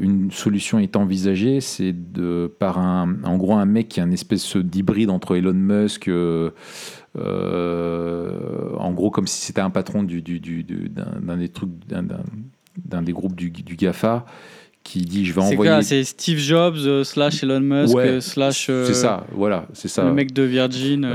une 0.02 0.32
solution 0.32 0.80
est 0.80 0.98
envisagée, 0.98 1.62
c'est 1.62 1.94
de, 1.94 2.54
par 2.60 2.78
un, 2.78 3.24
en 3.24 3.38
gros, 3.38 3.56
un 3.56 3.66
mec 3.66 3.88
qui 3.88 4.02
est 4.02 4.04
un 4.04 4.12
espèce 4.12 4.58
d'hybride 4.58 5.10
entre 5.10 5.38
Elon 5.38 5.54
Musk. 5.54 6.10
en 6.10 6.52
gros, 8.92 9.12
comme 9.12 9.28
si 9.28 9.46
c'était 9.46 9.62
un 9.62 9.70
patron 9.70 10.04
du, 10.04 10.22
du, 10.22 10.42
du, 10.42 10.64
d'un 10.64 11.38
des 11.38 11.48
trucs, 11.48 11.72
d'un 11.88 13.02
des 13.02 13.14
groupes 13.14 13.36
du 13.36 13.50
GAFA, 13.78 14.26
qui 14.84 15.02
dit 15.02 15.26
je 15.26 15.34
vais 15.34 15.42
envoyer. 15.42 15.82
C'est 15.82 16.04
Steve 16.04 16.38
Jobs 16.38 16.76
euh, 16.78 17.04
slash 17.04 17.44
Elon 17.44 17.62
Musk 17.62 17.96
euh, 17.96 18.20
slash. 18.20 18.68
Euh, 18.70 18.86
c'est 18.86 18.94
ça, 18.94 19.26
voilà, 19.32 19.66
c'est 19.74 19.88
ça. 19.88 20.04
Le 20.04 20.14
mec 20.14 20.34
de 20.34 20.44
Virgin. 20.44 21.06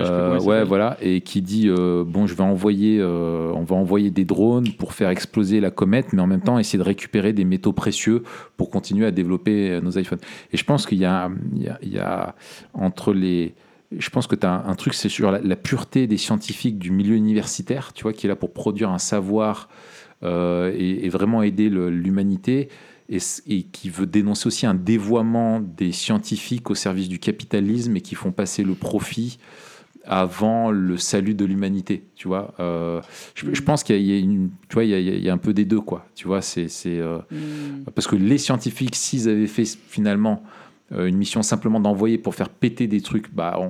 ouais, 0.40 0.64
voilà, 0.64 0.96
et 1.00 1.20
qui 1.20 1.42
dit 1.42 1.68
bon, 1.68 2.26
je 2.26 2.34
vais 2.34 2.42
envoyer, 2.42 3.02
on 3.02 3.64
va 3.64 3.76
envoyer 3.76 4.10
des 4.10 4.24
drones 4.24 4.70
pour 4.72 4.94
faire 4.94 5.10
exploser 5.10 5.60
la 5.60 5.70
comète, 5.70 6.12
mais 6.12 6.22
en 6.22 6.26
même 6.26 6.40
temps 6.40 6.58
essayer 6.58 6.78
de 6.78 6.84
récupérer 6.84 7.32
des 7.32 7.44
métaux 7.44 7.72
précieux 7.72 8.22
pour 8.56 8.70
continuer 8.70 9.06
à 9.06 9.10
développer 9.10 9.80
nos 9.82 9.90
iPhones. 9.90 10.20
Et 10.52 10.56
je 10.56 10.64
pense 10.64 10.86
qu'il 10.86 10.98
y, 10.98 11.06
il 11.06 11.92
y, 11.92 11.98
a, 11.98 12.34
entre 12.74 13.12
les 13.12 13.54
je 13.96 14.10
pense 14.10 14.26
que 14.26 14.34
tu 14.34 14.46
as 14.46 14.52
un, 14.52 14.74
truc, 14.74 14.92
c'est 14.92 15.08
sur 15.08 15.32
la, 15.32 15.56
pureté 15.56 16.06
des 16.06 16.18
scientifiques 16.18 16.78
du 16.78 16.90
milieu 16.90 17.14
universitaire, 17.16 17.94
tu 17.94 18.02
vois, 18.02 18.12
qui 18.12 18.26
est 18.26 18.28
là 18.28 18.36
pour 18.36 18.52
produire 18.52 18.90
un 18.90 18.98
savoir 18.98 19.68
et, 20.22 21.06
et, 21.06 21.08
vraiment 21.08 21.42
aider 21.42 21.70
l'humanité 21.70 22.68
et, 23.08 23.62
qui 23.62 23.90
veut 23.90 24.06
dénoncer 24.06 24.46
aussi 24.46 24.66
un 24.66 24.74
dévoiement 24.74 25.60
des 25.60 25.92
scientifiques 25.92 26.70
au 26.70 26.74
service 26.74 27.08
du 27.08 27.18
capitalisme 27.18 27.96
et 27.96 28.00
qui 28.00 28.14
font 28.14 28.32
passer 28.32 28.62
le 28.62 28.74
profit 28.74 29.38
avant 30.04 30.70
le 30.70 30.96
salut 30.96 31.34
de 31.34 31.44
l'humanité, 31.44 32.04
tu 32.16 32.28
vois. 32.28 32.54
Euh, 32.60 33.02
je, 33.34 33.60
pense 33.60 33.84
qu'il 33.84 34.00
y 34.00 34.14
a, 34.14 34.18
une, 34.18 34.50
tu 34.68 34.74
vois, 34.74 34.84
il 34.84 35.22
y, 35.22 35.28
a, 35.28 35.32
un 35.32 35.38
peu 35.38 35.52
des 35.52 35.66
deux, 35.66 35.80
quoi. 35.80 36.06
Tu 36.14 36.26
vois, 36.26 36.40
c'est, 36.40 36.68
euh, 36.86 37.18
mm. 37.30 37.84
parce 37.94 38.06
que 38.06 38.16
les 38.16 38.38
scientifiques, 38.38 38.96
s'ils 38.96 39.28
avaient 39.28 39.46
fait 39.46 39.66
finalement 39.66 40.42
euh, 40.92 41.06
une 41.06 41.18
mission 41.18 41.42
simplement 41.42 41.78
d'envoyer 41.78 42.16
pour 42.16 42.34
faire 42.34 42.48
péter 42.48 42.86
des 42.86 43.02
trucs, 43.02 43.34
bah, 43.34 43.60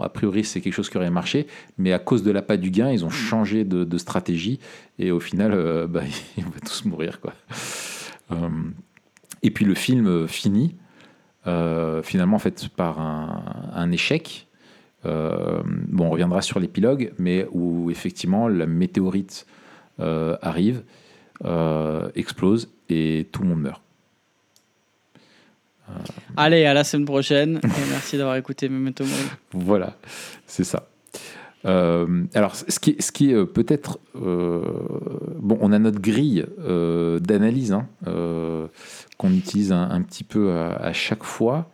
a 0.00 0.08
priori 0.08 0.42
c'est 0.42 0.60
quelque 0.60 0.74
chose 0.74 0.90
qui 0.90 0.96
aurait 0.96 1.10
marché, 1.10 1.46
mais 1.78 1.92
à 1.92 2.00
cause 2.00 2.24
de 2.24 2.32
la 2.32 2.40
l'appât 2.40 2.56
du 2.56 2.72
gain, 2.72 2.90
ils 2.90 3.04
ont 3.04 3.08
mm. 3.08 3.12
changé 3.12 3.64
de, 3.64 3.98
stratégie 3.98 4.58
et 4.98 5.12
au 5.12 5.20
final, 5.20 5.86
bah, 5.88 6.02
ils 6.36 6.44
vont 6.44 6.50
tous 6.66 6.84
mourir, 6.86 7.20
quoi. 7.20 7.34
Euh, 8.30 8.48
et 9.42 9.50
puis 9.50 9.64
le 9.64 9.74
film 9.74 10.28
finit 10.28 10.76
euh, 11.46 12.02
finalement 12.02 12.36
en 12.36 12.40
fait 12.40 12.68
par 12.68 13.00
un, 13.00 13.90
échec. 13.90 14.46
Euh, 15.04 15.62
bon, 15.64 16.06
on 16.06 16.10
reviendra 16.10 16.42
sur 16.42 16.60
l'épilogue, 16.60 17.12
mais 17.18 17.46
où 17.50 17.90
effectivement 17.90 18.48
la 18.48 18.66
météorite 18.66 19.46
arrive, 19.98 20.82
explose 22.14 22.70
et 22.88 23.28
tout 23.30 23.42
le 23.42 23.48
monde 23.48 23.62
meurt. 23.62 23.82
Allez, 26.36 26.64
à 26.64 26.74
la 26.74 26.84
semaine 26.84 27.04
prochaine. 27.04 27.60
merci 27.90 28.16
d'avoir 28.16 28.36
écouté 28.36 28.68
Memento 28.68 29.04
Mori. 29.04 29.22
Voilà, 29.52 29.96
c'est 30.46 30.64
ça. 30.64 30.88
Euh, 31.64 32.24
alors, 32.34 32.56
ce 32.56 32.78
qui, 32.80 32.96
ce 32.98 33.12
qui 33.12 33.30
est 33.30 33.34
euh, 33.34 33.46
peut-être. 33.46 33.98
Euh, 34.16 34.62
bon, 35.38 35.58
on 35.60 35.72
a 35.72 35.78
notre 35.78 36.00
grille 36.00 36.44
d'analyse 37.20 37.72
hein, 37.72 37.88
qu'on 39.18 39.32
utilise 39.32 39.72
un, 39.72 40.02
petit 40.02 40.24
peu 40.24 40.52
à, 40.52 40.92
chaque 40.92 41.24
fois. 41.24 41.70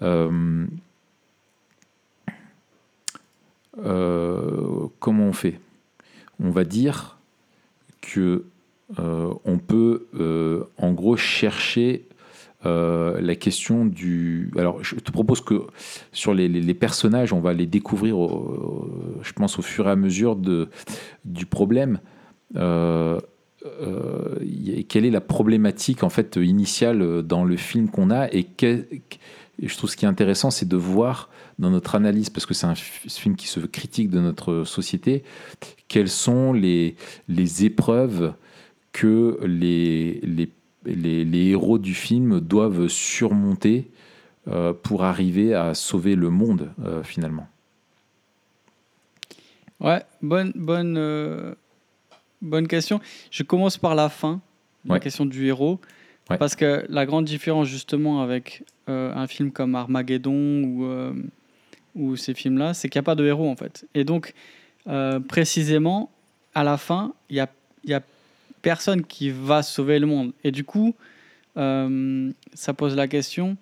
comment 0.00 0.68
on 5.00 5.32
fait? 5.32 5.60
On 6.40 6.50
va 6.50 6.64
dire 6.64 7.18
que 8.00 8.44
on 8.98 9.58
peut 9.58 10.06
en 10.76 10.92
gros 10.92 11.16
chercher 11.16 12.06
euh, 12.66 13.20
la 13.20 13.34
question 13.36 13.84
du. 13.84 14.50
Alors, 14.56 14.82
je 14.82 14.96
te 14.96 15.12
propose 15.12 15.40
que 15.40 15.62
sur 16.12 16.34
les, 16.34 16.74
personnages, 16.74 17.32
on 17.32 17.40
va 17.40 17.52
les 17.52 17.66
découvrir, 17.66 18.16
je 19.22 19.32
pense, 19.32 19.58
au 19.58 19.62
fur 19.62 19.86
et 19.88 19.90
à 19.90 19.96
mesure 19.96 20.36
du 21.24 21.46
problème. 21.46 22.00
Euh, 22.56 23.20
euh, 23.64 24.36
quelle 24.88 25.06
est 25.06 25.10
la 25.10 25.22
problématique 25.22 26.02
en 26.02 26.10
fait 26.10 26.36
initiale 26.36 27.22
dans 27.22 27.44
le 27.44 27.56
film 27.56 27.88
qu'on 27.88 28.10
a 28.10 28.28
et, 28.30 28.46
je 29.62 29.76
trouve 29.76 29.88
ce 29.88 29.96
qui 29.96 30.04
est 30.04 30.08
intéressant, 30.08 30.50
c'est 30.50 30.68
de 30.68 30.76
voir 30.76 31.30
dans 31.58 31.70
notre 31.70 31.94
analyse, 31.94 32.28
parce 32.28 32.44
que 32.44 32.54
c'est 32.54 32.66
un 32.66 32.74
film 32.74 33.36
qui 33.36 33.46
se 33.46 33.60
critique 33.60 34.10
de 34.10 34.18
notre 34.18 34.64
société, 34.64 35.22
quelles 35.86 36.08
sont 36.08 36.52
les, 36.52 36.96
les 37.28 37.64
épreuves 37.64 38.34
que 38.92 39.38
les, 39.44 40.20
les 40.24 40.50
les, 40.84 41.50
héros 41.50 41.78
du 41.78 41.94
film 41.94 42.40
doivent 42.40 42.88
surmonter 42.88 43.90
euh, 44.48 44.72
pour 44.72 45.04
arriver 45.04 45.54
à 45.54 45.74
sauver 45.74 46.16
le 46.16 46.30
monde 46.30 46.70
euh, 46.84 47.02
finalement. 47.02 47.48
Ouais, 49.80 50.02
bonne, 50.22 50.52
bonne, 50.54 50.96
euh, 50.96 51.54
bonne 52.42 52.68
question. 52.68 53.00
Je 53.30 53.42
commence 53.42 53.78
par 53.78 53.94
la 53.94 54.08
fin, 54.08 54.40
la 54.84 55.00
question 55.00 55.26
du 55.26 55.46
héros. 55.46 55.80
Parce 56.26 56.56
que 56.56 56.86
la 56.88 57.04
grande 57.04 57.26
différence 57.26 57.68
justement 57.68 58.22
avec 58.22 58.64
un 58.86 59.26
film 59.26 59.52
comme 59.52 59.74
Armageddon 59.74 60.62
ou, 60.62 60.86
ou 61.94 62.16
ces 62.16 62.32
films-là, 62.32 62.72
c'est 62.72 62.88
qu'il 62.88 62.98
n'y 62.98 63.04
a 63.04 63.06
pas 63.06 63.14
de 63.14 63.26
héros 63.26 63.50
en 63.50 63.56
fait. 63.56 63.86
Et 63.94 64.04
donc, 64.04 64.32
précisément, 65.28 66.10
à 66.54 66.64
la 66.64 66.78
fin, 66.78 67.12
il 67.28 67.36
y 67.36 67.40
a, 67.40 67.50
y 67.84 67.92
a 67.92 68.00
personne 68.64 69.04
qui 69.04 69.30
va 69.30 69.62
sauver 69.62 69.98
le 69.98 70.06
monde. 70.06 70.32
Et 70.42 70.50
du 70.50 70.64
coup, 70.64 70.96
euh, 71.56 72.32
ça 72.54 72.72
pose 72.72 72.96
la 72.96 73.06
question 73.06 73.56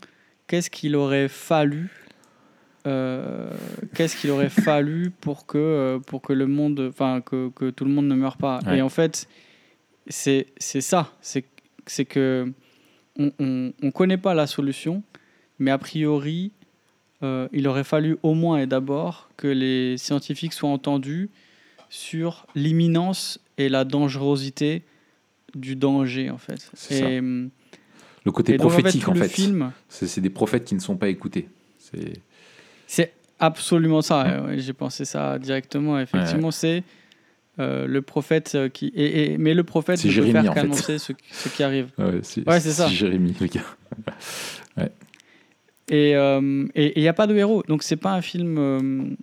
qu'est-ce 0.46 0.70
qu'il 0.70 0.96
aurait 0.96 1.28
fallu 1.28 1.90
euh, 2.86 3.50
qu'est-ce 3.94 4.16
qu'il 4.16 4.30
aurait 4.30 4.48
fallu 4.68 5.10
pour 5.10 5.44
que 5.44 5.58
euh, 5.58 5.98
pour 5.98 6.22
que 6.22 6.32
le 6.32 6.46
monde 6.46 6.88
enfin 6.88 7.20
que, 7.20 7.50
que, 7.50 7.70
tout 7.70 7.84
le 7.84 7.90
monde 7.90 8.06
ne 8.06 8.14
meure 8.14 8.38
pas 8.38 8.60
et 8.72 8.80
en 8.80 8.88
fait 8.88 9.28
c'est 10.08 10.46
c'est 10.56 10.80
ça 10.80 11.12
c'est 11.20 11.44
c'est 11.86 12.06
que 12.06 12.50
on, 13.18 13.72
on, 13.82 13.90
connaît 13.90 14.16
pas 14.16 14.34
la 14.34 14.46
solution 14.46 15.02
mais 15.58 15.70
a 15.70 15.78
priori 15.78 16.52
il 17.52 17.68
aurait 17.68 17.84
fallu 17.84 18.16
au 18.24 18.34
moins 18.34 18.58
et 18.58 18.66
d'abord 18.66 19.30
que 19.36 19.46
les 19.46 19.96
scientifiques 19.96 20.54
soient 20.54 20.70
entendus 20.70 21.30
sur 21.88 22.46
l'imminence 22.56 23.38
et 23.58 23.68
la 23.68 23.84
dangerosité 23.84 24.82
du 25.54 25.76
danger, 25.76 26.30
en 26.30 26.38
fait. 26.38 26.70
Et, 26.90 27.20
le 27.20 28.30
côté 28.30 28.56
prophétique, 28.56 29.08
en 29.08 29.14
fait. 29.14 29.30
C'est 29.88 30.20
des 30.20 30.30
prophètes 30.30 30.64
qui 30.64 30.74
ne 30.74 30.80
sont 30.80 30.96
pas 30.96 31.08
écoutés. 31.08 31.48
C'est 32.86 33.12
absolument 33.38 34.02
ça. 34.02 34.56
J'ai 34.56 34.72
pensé 34.72 35.04
ça 35.04 35.38
directement. 35.38 35.98
Effectivement, 35.98 36.50
c'est 36.50 36.84
euh, 37.58 37.86
le 37.86 38.00
prophète 38.00 38.52
euh, 38.54 38.68
qui. 38.70 38.92
Et, 38.94 39.36
mais 39.36 39.52
le 39.52 39.62
prophète 39.62 40.02
ne 40.02 40.10
peut 40.10 40.32
faire 40.32 40.54
qu'annoncer 40.54 40.98
ce, 40.98 41.12
ce, 41.30 41.48
qui 41.50 41.62
arrive. 41.62 41.90
Ouais, 41.98 42.20
c'est 42.22 42.72
ça. 42.72 42.88
C'est 42.88 42.94
Jérémie, 42.94 43.36
le 43.38 43.46
gars. 43.46 43.60
Et 45.88 46.12
il 46.14 47.02
n'y 47.02 47.08
a 47.08 47.12
pas 47.12 47.26
de 47.26 47.36
héros. 47.36 47.62
Donc, 47.68 47.82
c'est 47.82 47.96
pas 47.96 48.12
un 48.14 48.22
film. 48.22 49.16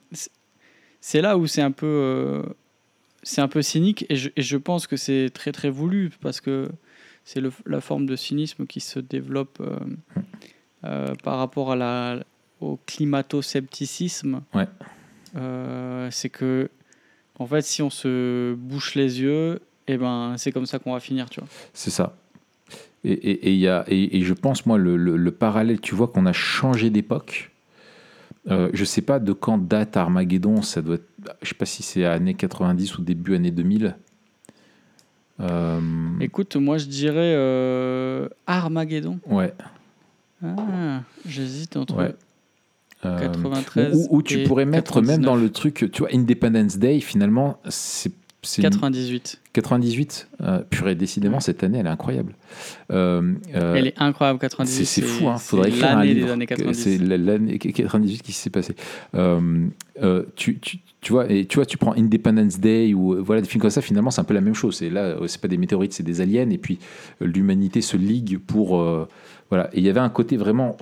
c'est 1.02 1.22
là 1.22 1.38
où 1.38 1.48
c'est 1.48 1.64
un 1.64 1.72
peu. 1.72 2.44
C'est 3.24 3.42
un 3.42 3.48
peu 3.48 3.62
cynique 3.62 4.06
et 4.10 4.16
je, 4.16 4.30
et 4.36 4.42
je 4.42 4.58
pense 4.58 4.88
que 4.88 4.96
c'est 4.96 5.30
très 5.34 5.52
très 5.52 5.70
voulu 5.70 6.12
parce 6.22 6.42
que 6.42 6.70
c'est 7.26 7.42
la 7.66 7.82
forme 7.82 8.06
de 8.06 8.16
cynisme 8.16 8.66
qui 8.66 8.80
se 8.80 9.00
développe 9.00 9.62
par 10.82 11.38
rapport 11.38 11.72
à 11.72 11.76
la, 11.76 12.24
au 12.60 12.80
climato-scepticisme. 12.86 14.42
Ouais. 14.54 14.68
c'est 16.12 16.30
que 16.30 16.70
en 17.40 17.46
fait, 17.48 17.62
si 17.62 17.82
on 17.82 17.90
se 17.90 18.54
bouche 18.54 18.96
les 18.96 19.22
yeux, 19.22 19.62
et 19.88 19.94
eh 19.94 19.98
ben, 19.98 20.36
c'est 20.38 20.52
comme 20.52 20.66
ça 20.66 20.78
qu'on 20.78 20.94
va 20.94 21.00
finir, 21.00 21.30
tu 21.30 21.40
vois. 21.40 21.50
C'est 21.74 21.90
ça. 21.90 22.16
Et, 23.06 23.14
et, 23.14 23.50
et, 23.50 23.56
y 23.56 23.68
a, 23.68 23.86
et, 23.88 24.22
je 24.22 24.34
pense, 24.34 24.66
moi, 24.66 24.78
le, 24.78 24.98
le, 24.98 25.32
parallèle, 25.32 25.80
tu 25.80 25.96
vois 25.96 26.10
qu'on 26.10 26.26
a 26.26 26.34
changé 26.34 26.90
d'époque. 26.90 27.52
Euh, 28.52 28.70
je 28.74 28.84
sais 28.84 29.02
pas 29.02 29.20
de 29.20 29.32
quand 29.32 29.58
date 29.58 29.96
Armageddon, 29.96 30.62
ça 30.62 30.82
doit 30.82 30.96
être, 30.96 31.09
je 31.42 31.50
sais 31.50 31.56
pas 31.56 31.66
si 31.66 31.84
c'est 31.84 32.06
années 32.06 32.34
90 32.34 32.98
ou 32.98 33.02
début 33.02 33.36
années 33.36 33.52
2000. 33.52 33.96
Euh... 35.40 35.80
Écoute, 36.20 36.56
moi 36.56 36.78
je 36.78 36.86
dirais 36.86 37.34
euh, 37.36 38.28
Armageddon. 38.48 39.20
Ouais. 39.28 39.54
Ah, 40.44 41.02
j'hésite 41.26 41.78
entre. 41.78 41.96
Ouais. 41.96 42.16
93. 43.02 43.96
Euh, 43.96 44.08
ou, 44.10 44.22
tu 44.22 44.44
pourrais 44.44 44.66
mettre 44.66 45.02
même 45.02 45.22
dans 45.22 45.36
le 45.36 45.50
truc, 45.50 45.90
tu 45.92 46.00
vois, 46.00 46.10
Independence 46.14 46.78
Day, 46.78 47.00
finalement, 47.00 47.60
c'est. 47.70 48.12
98. 48.42 49.42
98 49.52 50.30
euh, 50.42 50.60
Purée, 50.70 50.96
décidément, 50.96 51.42
cette 51.42 51.64
année, 51.64 51.80
elle 51.80 51.88
est 51.88 51.90
incroyable. 51.90 52.36
Euh, 52.92 53.34
euh, 53.54 53.76
elle 53.76 53.88
est 53.88 53.94
incroyable, 53.98 54.40
98. 54.40 54.86
C'est 54.86 55.02
fou, 55.02 55.28
hein. 55.28 55.38
Faudrait 55.38 55.70
écrire 55.70 55.98
un 55.98 56.06
livre. 56.06 56.28
des 56.28 56.32
années 56.32 56.46
90. 56.46 56.74
C'est 56.74 56.98
l'année 56.98 57.58
98 57.58 58.22
qui 58.22 58.32
s'est 58.32 58.50
passé. 58.50 58.76
tu, 60.36 60.60
tu, 60.60 60.80
tu, 61.02 61.12
vois, 61.12 61.30
et 61.30 61.46
tu 61.46 61.56
vois, 61.56 61.66
tu 61.66 61.78
prends 61.78 61.94
Independence 61.98 62.60
Day 62.60 62.94
ou 62.94 63.22
voilà, 63.24 63.42
des 63.42 63.48
films 63.48 63.62
comme 63.62 63.70
ça, 63.70 63.82
finalement, 63.82 64.12
c'est 64.12 64.22
un 64.22 64.26
peu 64.26 64.34
la 64.34 64.42
même 64.42 64.56
chose. 64.56 64.78
C'est 64.78 64.90
là, 64.90 65.18
c'est 65.28 65.42
pas 65.42 65.50
des 65.50 65.58
météorites, 65.58 65.94
c'est 65.94 66.04
des 66.04 66.22
aliens, 66.22 66.50
et 66.50 66.58
puis 66.58 66.80
l'humanité 67.20 67.82
se 67.82 67.98
ligue 67.98 68.40
pour. 68.40 68.82
voilà. 69.50 69.70
Et 69.74 69.80
il 69.80 69.84
y 69.84 69.90
avait 69.90 70.00
un 70.00 70.10
côté 70.10 70.38
vraiment. 70.38 70.78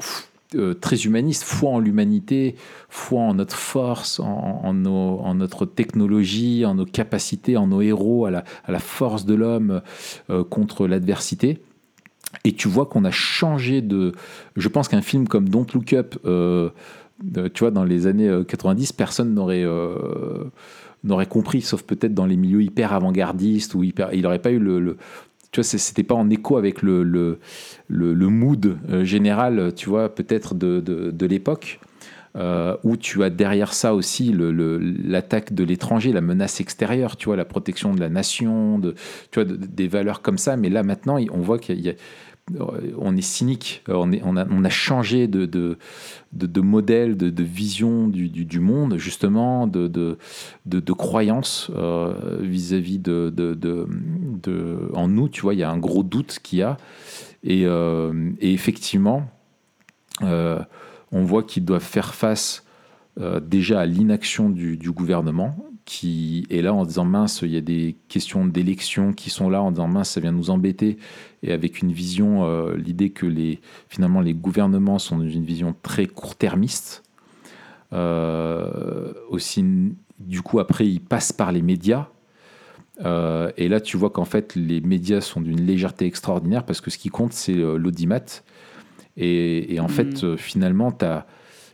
Euh, 0.56 0.74
très 0.74 0.96
humaniste, 0.96 1.44
foi 1.44 1.72
en 1.72 1.80
l'humanité, 1.80 2.56
foi 2.88 3.20
en 3.20 3.34
notre 3.34 3.58
force, 3.58 4.22
en, 4.22 4.74
notre 4.74 5.66
technologie, 5.66 6.64
en 6.66 6.76
nos 6.76 6.86
capacités, 6.86 7.58
en 7.58 7.68
nos 7.68 7.82
héros, 7.82 8.26
à 8.26 8.32
la, 8.32 8.80
force 8.80 9.26
de 9.26 9.34
l'homme 9.34 9.82
euh, 10.30 10.46
contre 10.46 10.88
l'adversité. 10.88 11.60
Et 12.46 12.54
tu 12.54 12.70
vois 12.70 12.86
qu'on 12.86 13.04
a 13.04 13.12
changé 13.12 13.82
de... 13.82 14.14
Je 14.56 14.70
pense 14.70 14.88
qu'un 14.88 15.02
film 15.02 15.28
comme 15.28 15.50
Don't 15.50 15.68
Look 15.74 15.92
Up, 15.92 16.16
euh, 16.24 16.70
tu 17.54 17.60
vois, 17.60 17.72
dans 17.72 17.84
les 17.84 18.08
années 18.08 18.32
90, 18.48 18.94
personne 18.94 19.34
n'aurait 19.34 19.66
n'aurait 21.04 21.28
compris, 21.28 21.62
sauf 21.62 21.84
peut-être 21.84 22.14
dans 22.14 22.26
les 22.26 22.38
milieux 22.38 22.62
hyper 22.62 22.94
avant-gardistes, 22.94 23.76
hyper, 23.76 24.14
il 24.14 24.22
n'aurait 24.22 24.42
pas 24.42 24.52
eu 24.52 24.60
le, 24.60 24.98
tu 25.58 25.62
vois, 25.62 25.80
c'était 25.80 26.04
pas 26.04 26.14
en 26.14 26.30
écho 26.30 26.58
avec 26.58 26.84
le, 26.84 27.02
le, 27.02 27.40
le, 27.88 28.28
mood 28.28 28.78
euh, 28.90 29.04
général, 29.04 29.74
tu 29.76 29.90
vois, 29.90 30.14
peut-être 30.14 30.54
de, 30.54 30.80
de, 30.80 31.26
l'époque. 31.26 31.80
Euh, 32.36 32.78
où 32.84 32.98
tu 32.98 33.24
as 33.24 33.32
derrière 33.32 33.74
ça 33.74 33.96
aussi 33.96 34.32
l'attaque 34.32 35.54
de 35.54 35.64
l'étranger, 35.64 36.14
la 36.14 36.22
menace 36.22 36.62
extérieure, 36.62 37.18
tu 37.18 37.26
vois, 37.26 37.36
la 37.36 37.46
protection 37.46 37.96
de 37.96 38.00
la 38.00 38.10
nation, 38.10 38.78
de, 38.78 38.94
tu 39.32 39.42
vois, 39.42 39.46
des 39.46 39.88
valeurs 39.88 40.22
comme 40.22 40.38
ça. 40.38 40.56
Mais 40.56 40.70
là, 40.70 40.84
maintenant, 40.84 41.18
on 41.32 41.40
voit 41.40 41.58
qu'il 41.58 41.80
y 41.80 41.90
a, 41.90 41.94
on 42.98 43.18
est 43.18 43.22
cynique, 43.22 43.84
on, 43.88 44.12
est, 44.12 44.22
on, 44.24 44.36
a, 44.38 44.70
changé 44.70 45.28
de, 45.28 45.78
modèle, 46.62 47.18
de, 47.18 47.44
vision 47.44 48.08
du, 48.08 48.60
monde, 48.60 48.98
justement, 48.98 49.68
de, 49.68 50.18
croyance 50.94 51.70
euh, 51.76 52.14
vis-à-vis 52.40 53.00
de, 53.00 53.88
En 54.94 55.08
nous, 55.08 55.30
tu 55.30 55.42
vois, 55.42 55.54
il 55.54 55.60
y 55.60 55.64
a 55.64 55.70
un 55.70 55.78
gros 55.78 56.04
doute 56.04 56.40
qu'il 56.42 56.60
y 56.60 56.64
a. 56.64 56.78
Et, 57.44 57.66
euh, 57.66 58.32
effectivement, 58.40 59.30
euh, 60.22 60.60
on 61.12 61.24
voit 61.24 61.44
qu'ils 61.44 61.66
doivent 61.66 61.84
faire 61.84 62.14
face 62.14 62.64
déjà 63.42 63.82
à 63.82 63.86
l'inaction 63.86 64.50
du, 64.50 64.92
gouvernement, 64.92 65.58
qui 65.88 66.46
est 66.50 66.62
là 66.62 66.74
en 66.74 66.84
disant 66.84 67.06
mince, 67.06 67.40
il 67.44 67.52
y 67.52 67.56
a 67.56 67.62
des 67.62 67.96
questions 68.10 68.46
d'élection 68.46 69.14
qui 69.14 69.30
sont 69.30 69.50
là 69.50 69.62
en 69.62 69.72
disant 69.72 69.88
mince, 69.88 70.10
ça 70.10 70.20
vient 70.20 70.34
nous 70.34 70.50
embêter, 70.50 70.98
et 71.44 71.54
avec 71.54 71.82
une 71.82 71.94
vision, 71.94 72.44
euh, 72.44 72.76
l'idée 72.76 73.12
que 73.12 73.26
les, 73.26 73.62
finalement 73.88 74.20
les 74.20 74.34
gouvernements 74.34 75.00
sont 75.00 75.18
dans 75.18 75.30
une 75.30 75.46
vision 75.46 75.74
très 75.82 76.06
court-termiste. 76.06 77.04
Euh, 77.94 79.14
aussi, 79.30 79.64
du 80.20 80.42
coup, 80.42 80.60
après, 80.60 80.86
ils 80.86 81.00
passent 81.00 81.32
par 81.32 81.54
les 81.54 81.62
médias. 81.62 82.08
Euh, 83.06 83.50
et 83.56 83.70
là, 83.70 83.80
tu 83.80 83.96
vois 83.96 84.10
qu'en 84.10 84.26
fait, 84.26 84.56
les 84.56 84.82
médias 84.82 85.22
sont 85.22 85.40
d'une 85.40 85.66
légèreté 85.66 86.06
extraordinaire 86.06 86.66
parce 86.66 86.82
que 86.82 86.92
ce 86.92 86.98
qui 86.98 87.08
compte, 87.08 87.32
c'est 87.32 87.56
l'audimat. 87.56 88.44
Et, 89.16 89.80
en 89.80 89.88
fait, 89.88 90.22
mm. 90.22 90.36
finalement, 90.36 90.94
as, 91.00 91.26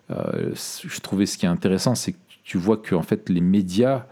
je 0.10 1.00
trouvais 1.00 1.26
ce 1.26 1.40
qui 1.40 1.48
est 1.48 1.50
intéressant, 1.50 1.96
c'est 1.96 2.12
que 2.12 2.20
tu 2.44 2.58
vois 2.58 2.78
que 2.78 2.96
en 2.96 3.04
fait 3.04 3.30
les 3.30 3.42
médias, 3.42 4.06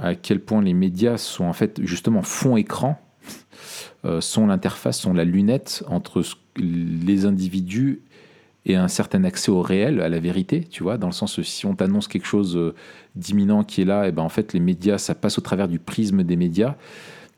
à 0.00 0.14
quel 0.14 0.40
point 0.40 0.62
les 0.62 0.74
médias 0.74 1.16
sont 1.16 1.44
en 1.44 1.52
fait 1.52 1.80
justement 1.84 2.22
fond 2.22 2.56
écran, 2.56 3.00
euh, 4.04 4.20
sont 4.20 4.46
l'interface, 4.46 5.00
sont 5.00 5.14
la 5.14 5.24
lunette 5.24 5.82
entre 5.88 6.22
les 6.56 7.24
individus 7.24 8.02
et 8.64 8.76
un 8.76 8.88
certain 8.88 9.24
accès 9.24 9.50
au 9.50 9.62
réel, 9.62 10.00
à 10.00 10.08
la 10.08 10.18
vérité, 10.18 10.64
tu 10.68 10.82
vois, 10.82 10.98
dans 10.98 11.06
le 11.06 11.12
sens 11.12 11.40
si 11.42 11.66
on 11.66 11.74
t'annonce 11.74 12.08
quelque 12.08 12.26
chose 12.26 12.56
euh, 12.56 12.74
d'imminent 13.14 13.64
qui 13.64 13.82
est 13.82 13.84
là, 13.84 14.06
et 14.06 14.12
ben 14.12 14.22
en 14.22 14.28
fait 14.28 14.52
les 14.52 14.60
médias, 14.60 14.98
ça 14.98 15.14
passe 15.14 15.38
au 15.38 15.40
travers 15.40 15.68
du 15.68 15.78
prisme 15.78 16.22
des 16.24 16.36
médias. 16.36 16.76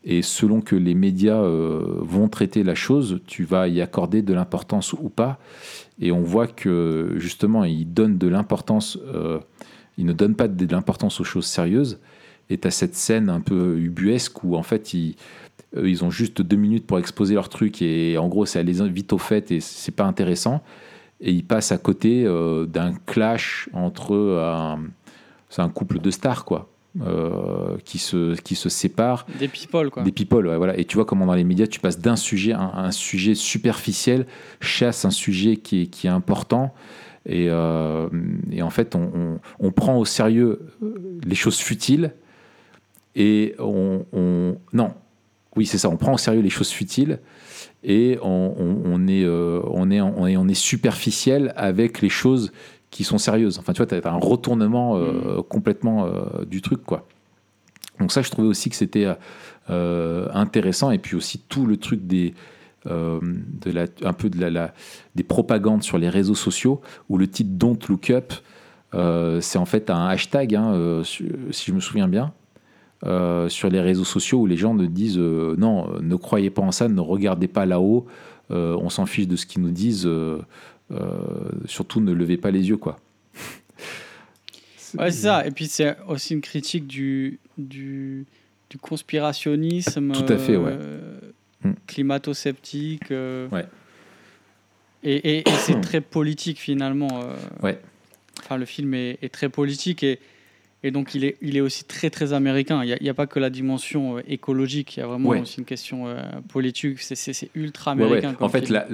Et 0.05 0.23
selon 0.23 0.61
que 0.61 0.77
les 0.77 0.95
médias 0.95 1.41
euh, 1.41 1.99
vont 2.01 2.29
traiter 2.29 2.63
la 2.63 2.75
chose, 2.75 3.21
tu 3.27 3.45
vas 3.45 3.69
y 3.69 3.81
accorder 3.81 4.23
de 4.23 4.33
l'importance 4.33 4.93
ou 4.95 5.11
pas. 5.11 5.39
Et 6.01 6.13
on 6.13 6.23
voit 6.23 6.47
que 6.47 7.15
justement, 7.17 7.65
ils 7.65 7.93
donnent 7.93 8.17
de 8.17 8.29
l'importance 8.29 8.99
ils 9.99 10.07
ne 10.07 10.13
donnent 10.13 10.37
pas 10.37 10.49
de 10.49 10.73
l'importance 10.73 11.21
aux 11.21 11.25
choses 11.25 11.47
sérieuses. 11.47 12.01
Et 12.49 12.57
tu 12.57 12.67
as 12.67 12.71
cette 12.71 12.95
scène 12.95 13.29
un 13.29 13.41
peu 13.41 13.77
ubuesque 13.79 14.43
où 14.43 14.57
en 14.57 14.63
fait 14.63 14.95
ils, 14.95 15.17
ils 15.77 16.03
ont 16.05 16.11
juste 16.11 16.41
deux 16.41 16.57
minutes 16.57 16.87
pour 16.87 16.99
exposer 16.99 17.35
leur 17.35 17.51
truc 17.51 17.83
et 17.83 18.17
en 18.17 18.29
gros 18.29 18.47
c'est 18.47 18.59
aller 18.59 18.73
vite 18.89 19.13
au 19.13 19.19
fait 19.19 19.51
et 19.51 19.61
c'est 19.61 19.95
pas 19.95 20.05
intéressant. 20.05 20.63
Et 21.21 21.33
ils 21.33 21.45
passent 21.45 21.73
à 21.73 21.79
côté 21.79 22.25
euh, 22.25 22.65
d'un 22.65 22.95
clash 23.05 23.69
entre 23.75 24.17
un, 24.17 24.81
c'est 25.51 25.63
un 25.63 25.69
couple 25.69 25.99
de 25.99 26.11
stars 26.11 26.45
quoi. 26.47 26.71
Euh, 27.07 27.77
qui, 27.85 27.99
se, 27.99 28.35
qui 28.41 28.57
se 28.57 28.69
séparent. 28.69 29.25
Des 29.39 29.47
people, 29.47 29.91
quoi. 29.91 30.03
Des 30.03 30.11
people, 30.11 30.53
voilà. 30.57 30.77
Et 30.77 30.85
tu 30.85 30.97
vois 30.97 31.05
comment 31.05 31.27
dans 31.27 31.35
les 31.35 31.45
médias, 31.45 31.69
tu 31.69 31.79
passes 31.79 32.01
d'un 32.01 32.17
sujet 32.17 32.53
à 32.53 32.61
un, 32.61 32.91
sujet 32.91 33.37
superficiel, 33.37 34.27
chasse 34.61 35.05
un 35.05 35.11
sujet 35.11 35.59
qui 35.59 35.83
est, 35.83 35.87
qui 35.87 36.09
est 36.09 36.11
important, 36.11 36.75
euh, 37.29 38.09
et, 38.51 38.63
en 38.63 38.71
fait, 38.71 38.95
on, 38.97 39.71
prend 39.73 39.99
au 39.99 40.05
sérieux 40.05 40.61
les 41.25 41.35
choses 41.35 41.59
futiles 41.59 42.13
et 43.15 43.55
on, 43.59 44.05
non, 44.73 44.95
oui, 45.57 45.67
c'est 45.67 45.79
ça. 45.79 45.89
On 45.89 45.97
prend 45.97 46.15
au 46.15 46.19
sérieux 46.19 46.41
les 46.41 46.51
choses 46.51 46.71
futiles 46.71 47.19
et 47.85 48.19
on, 48.23 49.07
est, 49.09 49.25
euh, 49.25 49.61
on, 49.67 49.91
est, 49.91 50.01
on, 50.01 50.27
est, 50.27 50.37
on 50.37 50.49
est 50.49 50.55
superficiel 50.55 51.53
avec 51.57 52.01
les 52.01 52.09
choses 52.09 52.53
qui 52.91 53.05
sont 53.05 53.19
sérieuses. 53.19 53.59
Enfin, 53.59 53.73
tu 53.73 53.79
vois, 53.79 53.87
tu 53.87 53.95
as 53.95 54.13
un 54.13 54.19
retournement 54.19 54.97
euh, 54.97 55.39
mm. 55.39 55.43
complètement 55.45 56.11
du 56.47 56.63
truc, 56.63 56.83
quoi. 56.85 57.07
Donc 58.01 58.13
ça, 58.13 58.23
je 58.23 58.31
trouvais 58.31 58.49
aussi 58.49 58.71
que 58.71 58.77
c'était 58.77 59.09
intéressant. 59.69 60.93
Et 60.93 60.99
puis 60.99 61.17
aussi 61.17 61.41
tout 61.49 61.67
le 61.67 61.77
truc 61.77 62.07
des, 62.07 62.33
euh, 62.87 63.19
de 63.23 63.73
la, 63.73 63.87
un 64.05 64.13
peu 64.13 64.31
de 64.31 64.45
la, 64.45 64.73
des 65.17 65.25
propagandes 65.25 65.83
sur 65.83 65.99
les 65.99 66.09
réseaux 66.09 66.37
sociaux 66.37 66.81
où 67.09 67.19
le 67.19 67.27
titre 67.27 67.51
Don't 67.53 67.79
Look 67.89 68.11
Up, 68.11 68.33
euh, 68.95 69.41
c'est 69.41 69.59
en 69.59 69.65
fait 69.65 69.91
un 69.91 70.07
hashtag, 70.07 70.55
hein, 70.55 70.73
euh, 70.75 71.03
si 71.03 71.27
je 71.67 71.73
me 71.73 71.81
souviens 71.81 72.07
bien, 72.07 72.33
sur 73.49 73.69
les 73.69 73.81
réseaux 73.81 74.05
sociaux 74.05 74.41
où 74.41 74.47
les 74.47 74.57
gens 74.57 74.75
ne 74.75 74.87
disent 74.87 75.19
non, 75.19 76.01
ne 76.01 76.17
croyez 76.17 76.51
pas 76.51 76.63
en 76.63 76.73
ça, 76.73 76.89
ne 76.89 77.01
regardez 77.01 77.49
pas 77.49 77.67
là-haut, 77.67 78.07
on 78.51 78.89
s'en 78.91 79.07
fiche 79.07 79.29
de 79.29 79.37
ce 79.37 79.47
qu'ils 79.47 79.63
nous 79.63 79.71
disent, 79.71 80.09
surtout 81.67 82.01
ne 82.01 82.13
levez 82.13 82.37
pas 82.37 82.51
les 82.51 82.69
yeux, 82.69 82.77
quoi. 82.77 82.97
Ouais, 84.99 85.11
c'est 85.11 85.25
ça. 85.25 85.47
Et 85.47 85.51
puis 85.51 85.67
c'est 85.67 85.99
aussi 86.09 86.33
une 86.33 86.41
critique 86.41 86.87
du, 86.87 87.39
du, 87.59 88.25
du 88.71 88.79
conspirationnisme. 88.79 90.13
Tout 90.13 90.33
à 90.33 90.39
fait, 90.39 90.57
ouais. 90.57 90.79
Mm. 91.63 91.73
climato-sceptique. 91.87 93.11
Euh, 93.11 93.49
ouais. 93.49 93.67
Et, 95.05 95.45
c'est 95.59 95.81
très 95.83 96.01
politique 96.01 96.59
finalement. 96.59 97.23
Euh. 97.23 97.35
ouais. 97.63 97.81
Enfin, 98.41 98.57
le 98.57 98.65
film 98.65 98.95
est, 98.95 99.33
très 99.33 99.49
politique 99.49 100.03
et, 100.03 100.21
et 100.85 100.91
donc 100.91 101.15
il 101.15 101.25
est, 101.25 101.37
il 101.43 101.57
est 101.57 101.61
aussi 101.61 101.85
très 101.85 102.11
très 102.11 102.33
américain. 102.33 102.85
Il 102.85 102.97
n'y 103.01 103.09
a, 103.09 103.11
a, 103.11 103.15
pas 103.15 103.27
que 103.27 103.41
la 103.41 103.51
dimension 103.51 104.19
euh, 104.19 104.23
écologique, 104.29 104.97
il 104.97 105.01
y 105.01 105.03
a 105.03 105.07
vraiment 105.07 105.31
aussi 105.31 105.59
une 105.59 105.65
question 105.65 106.07
politique. 106.49 107.01
C'est 107.01 107.51
ultra 107.55 107.93
américain. 107.93 108.37
En 108.41 108.49
fait, 108.49 108.69
la, 108.69 108.87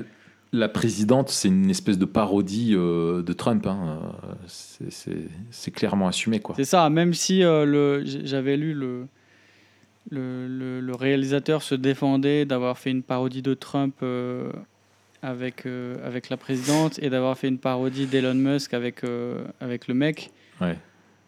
la 0.55 0.68
présidente, 0.68 1.31
c'est 1.31 1.48
une 1.48 1.68
espèce 1.68 1.98
de 1.98 2.05
parodie 2.05 2.74
euh, 2.74 3.22
de 3.22 3.33
Trump. 3.33 3.66
Hein. 3.66 4.12
C'est- 4.46 5.70
clairement 5.72 6.07
assumé. 6.07 6.40
C'est 6.55 6.64
ça, 6.64 6.88
même 6.90 7.12
si 7.12 7.42
euh, 7.42 8.03
j'avais 8.05 8.57
lu 8.57 8.72
le, 8.72 9.09
le, 10.11 10.47
le- 10.49 10.81
le 10.81 10.95
réalisateur 10.95 11.62
se 11.62 11.75
défendait 11.75 12.45
d'avoir 12.45 12.79
fait 12.79 12.90
une 12.90 13.03
parodie 13.03 13.43
de 13.43 13.55
Trump 13.55 13.95
euh, 14.03 14.51
avec, 15.23 15.64
euh, 15.67 15.97
avec 16.07 16.29
la 16.29 16.37
présidente 16.37 16.99
et 17.03 17.09
d'avoir 17.11 17.37
fait 17.38 17.49
une 17.49 17.59
parodie 17.59 18.07
d'Elon 18.07 18.35
Musk 18.35 18.75
avec, 18.75 19.03
euh, 19.05 19.45
avec 19.61 19.88
le 19.88 19.95
mec. 19.95 20.31
Ouais. 20.61 20.77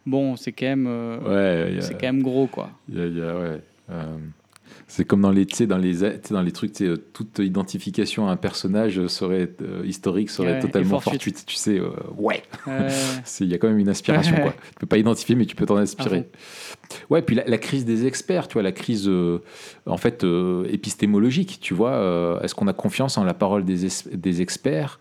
Bon, 0.04 0.36
c'est 0.36 0.52
quand 0.52 0.66
même, 0.66 0.86
Ouais, 0.86 1.78
c'est 1.80 1.94
quand 1.94 2.06
même 2.06 2.22
gros, 2.22 2.46
quoi. 2.46 2.70
il 2.88 2.96
y 2.96 3.00
a- 3.00 3.06
il 3.06 3.16
y 3.18 3.22
a- 3.22 3.38
ouais. 3.38 3.60
C'est 4.88 5.04
comme 5.04 5.20
dans 5.22 5.32
les, 5.32 5.44
dans 5.46 5.78
les, 5.78 5.94
dans 6.30 6.42
les 6.42 6.52
trucs, 6.52 6.80
euh, 6.80 6.96
toute 7.12 7.40
identification 7.40 8.28
à 8.28 8.30
un 8.30 8.36
personnage 8.36 9.04
serait 9.08 9.50
euh, 9.60 9.82
historique 9.84 10.30
serait 10.30 10.52
Ouais, 10.52 10.58
totalement 10.60 11.00
fortuite. 11.00 11.42
Tu 11.44 11.56
sais, 11.56 11.80
euh, 11.80 11.90
ouais. 12.16 12.42
Il 13.40 13.48
y 13.48 13.54
a 13.54 13.58
quand 13.58 13.66
même 13.68 13.78
une 13.78 13.88
inspiration, 13.88 14.36
quoi. 14.36 14.52
Tu 14.70 14.74
peux 14.78 14.86
pas 14.86 14.98
identifier, 14.98 15.34
mais 15.34 15.44
tu 15.46 15.56
peux 15.56 15.66
t'en 15.66 15.76
inspirer. 15.76 16.28
Ouais, 17.10 17.20
puis 17.20 17.34
la, 17.34 17.44
la 17.46 17.58
crise 17.58 17.84
des 17.84 18.06
experts, 18.06 18.46
tu 18.46 18.54
vois, 18.54 18.62
la 18.62 18.70
crise, 18.72 19.08
euh, 19.08 19.42
en 19.86 19.96
fait, 19.96 20.24
épistémologique, 20.70 21.58
tu 21.60 21.74
vois. 21.74 22.40
Est-ce 22.42 22.54
qu'on 22.54 22.68
a 22.68 22.72
confiance 22.72 23.18
en 23.18 23.24
la 23.24 23.34
parole 23.34 23.64
des, 23.64 23.86
es- 23.86 24.16
des 24.16 24.40
experts 24.42 25.00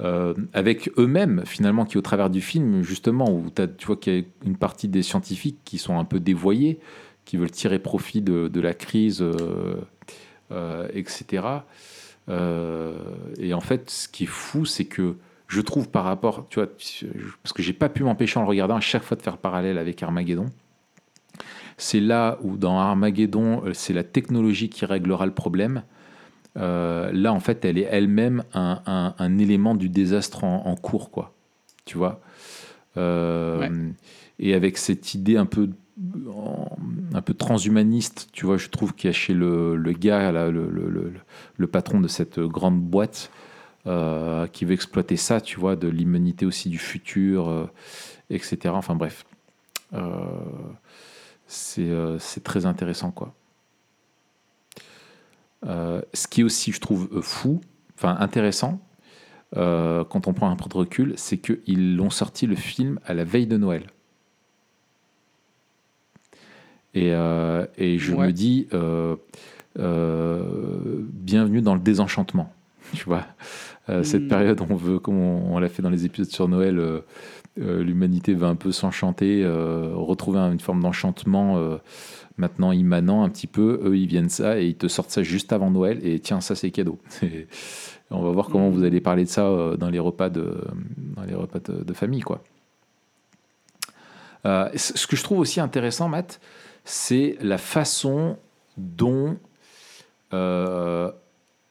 euh, 0.00 0.34
avec 0.52 0.90
eux-mêmes, 0.98 1.42
finalement, 1.46 1.84
qui 1.84 1.96
au 1.98 2.02
travers 2.02 2.28
du 2.28 2.40
film, 2.40 2.82
justement, 2.82 3.30
où 3.30 3.46
tu 3.78 3.86
vois 3.86 3.96
qu'il 3.96 4.14
y 4.14 4.20
a 4.20 4.22
une 4.44 4.56
partie 4.56 4.88
des 4.88 5.02
scientifiques 5.02 5.58
qui 5.64 5.78
sont 5.78 5.98
un 5.98 6.04
peu 6.04 6.18
dévoyés, 6.20 6.78
qui 7.24 7.36
veulent 7.36 7.50
tirer 7.50 7.78
profit 7.78 8.20
de, 8.20 8.48
de 8.48 8.60
la 8.60 8.74
crise, 8.74 9.20
euh, 9.22 9.76
euh, 10.52 10.88
etc. 10.92 11.42
Euh, 12.28 12.96
et 13.38 13.54
en 13.54 13.60
fait, 13.60 13.90
ce 13.90 14.08
qui 14.08 14.24
est 14.24 14.28
fou, 14.28 14.64
c'est 14.64 14.84
que 14.84 15.16
je 15.48 15.60
trouve 15.60 15.88
par 15.88 16.04
rapport, 16.04 16.46
tu 16.48 16.58
vois, 16.58 16.68
parce 16.68 17.52
que 17.52 17.62
j'ai 17.62 17.72
pas 17.72 17.88
pu 17.88 18.02
m'empêcher 18.02 18.38
en 18.38 18.42
le 18.42 18.48
regardant 18.48 18.76
à 18.76 18.80
chaque 18.80 19.02
fois 19.02 19.16
de 19.16 19.22
faire 19.22 19.36
parallèle 19.38 19.78
avec 19.78 20.02
Armageddon. 20.02 20.46
C'est 21.76 22.00
là 22.00 22.38
où 22.42 22.56
dans 22.56 22.78
Armageddon, 22.78 23.62
c'est 23.72 23.92
la 23.92 24.04
technologie 24.04 24.68
qui 24.68 24.84
réglera 24.86 25.26
le 25.26 25.32
problème. 25.32 25.82
Euh, 26.56 27.10
là, 27.12 27.32
en 27.32 27.40
fait, 27.40 27.64
elle 27.64 27.78
est 27.78 27.88
elle-même 27.90 28.44
un, 28.54 28.80
un- 28.86 29.14
un 29.18 29.38
élément 29.38 29.74
du 29.74 29.88
désastre 29.88 30.44
en, 30.44 30.66
en 30.66 30.76
cours, 30.76 31.10
quoi. 31.10 31.34
Tu 31.84 31.98
vois? 31.98 32.20
Euh, 32.96 33.58
Ouais. 33.58 33.70
Et 34.38 34.54
avec 34.54 34.78
cette 34.78 35.14
idée 35.14 35.36
un 35.36 35.46
peu, 35.46 35.70
un 35.96 37.22
peu 37.22 37.34
transhumaniste, 37.34 38.28
tu 38.32 38.46
vois, 38.46 38.56
je 38.56 38.68
trouve 38.68 38.94
qu'il 38.94 39.08
y 39.08 39.10
a 39.10 39.12
chez 39.12 39.34
le, 39.34 39.76
gars, 39.92 40.32
le, 40.50 41.66
patron 41.66 42.00
de 42.00 42.08
cette 42.08 42.40
grande 42.40 42.80
boîte, 42.80 43.30
euh, 43.86 44.46
qui 44.46 44.64
veut 44.64 44.72
exploiter 44.72 45.16
ça, 45.16 45.42
tu 45.42 45.60
vois, 45.60 45.76
de 45.76 45.88
l'humanité 45.88 46.46
aussi 46.46 46.70
du 46.70 46.78
futur, 46.78 47.48
euh, 47.48 47.66
etc. 48.30 48.74
Enfin 48.74 48.94
bref, 48.94 49.24
Euh, 49.92 50.24
c'est 51.46 52.42
très 52.42 52.66
intéressant, 52.66 53.10
quoi. 53.10 53.34
Ce 55.62 56.26
qui 56.28 56.40
est 56.40 56.44
aussi, 56.44 56.72
je 56.72 56.80
trouve, 56.80 57.20
fou, 57.22 57.60
enfin 57.96 58.16
intéressant, 58.18 58.80
quand 59.54 60.26
on 60.26 60.32
prend 60.32 60.50
un 60.50 60.56
peu 60.56 60.68
de 60.68 60.74
recul, 60.74 61.14
c'est 61.16 61.38
qu'ils 61.38 61.96
l'ont 61.96 62.10
sorti 62.10 62.46
le 62.46 62.56
film 62.56 62.98
à 63.04 63.14
la 63.14 63.24
veille 63.24 63.46
de 63.46 63.56
Noël. 63.56 63.93
Et, 66.94 67.12
euh, 67.12 67.66
et 67.76 67.98
je 67.98 68.12
Ouais. 68.14 68.28
me 68.28 68.32
dis, 68.32 68.68
euh, 68.72 69.16
euh, 69.78 70.42
bienvenue 71.12 71.60
dans 71.62 71.74
le 71.74 71.80
désenchantement. 71.80 72.52
Tu 72.94 73.04
vois, 73.04 73.24
cette 74.02 74.22
Mm. 74.24 74.28
période, 74.28 74.60
on 74.70 74.76
veut, 74.76 74.98
comme 75.00 75.18
on, 75.18 75.54
on 75.54 75.58
l'a 75.58 75.68
fait 75.68 75.82
dans 75.82 75.90
les 75.90 76.04
épisodes 76.06 76.30
sur 76.30 76.46
Noël, 76.48 76.80
l'humanité 77.56 78.34
va 78.34 78.46
un 78.48 78.54
peu 78.54 78.70
s'enchanter, 78.72 79.44
retrouver 79.94 80.38
une 80.38 80.60
forme 80.60 80.80
d'enchantement 80.82 81.78
maintenant 82.36 82.70
immanent 82.72 83.24
un 83.24 83.28
petit 83.30 83.46
peu. 83.48 83.80
Eux, 83.84 83.96
ils 83.96 84.06
viennent 84.06 84.28
ça 84.28 84.60
et 84.60 84.66
ils 84.68 84.74
te 84.76 84.86
sortent 84.86 85.10
ça 85.10 85.22
juste 85.24 85.52
avant 85.52 85.70
Noël. 85.70 85.98
Et 86.06 86.20
tiens, 86.20 86.40
ça 86.40 86.54
c'est 86.54 86.70
cadeau. 86.70 86.98
On 88.10 88.22
va 88.22 88.30
voir 88.30 88.46
comment 88.48 88.68
Mm. 88.70 88.74
vous 88.74 88.84
allez 88.84 89.00
parler 89.00 89.24
de 89.24 89.28
ça 89.30 89.72
dans 89.78 89.90
les 89.90 89.98
repas 89.98 90.28
de, 90.30 90.56
dans 91.16 91.22
les 91.24 91.34
repas 91.34 91.58
de, 91.58 91.82
de 91.82 91.92
famille, 91.94 92.20
quoi. 92.22 92.42
Euh, 94.46 94.68
ce 94.76 95.06
que 95.06 95.16
je 95.16 95.22
trouve 95.24 95.38
aussi 95.38 95.58
intéressant, 95.58 96.08
Matt, 96.08 96.38
c'est 96.84 97.36
la 97.40 97.58
façon 97.58 98.36
dont, 98.76 99.38
euh, 100.32 101.10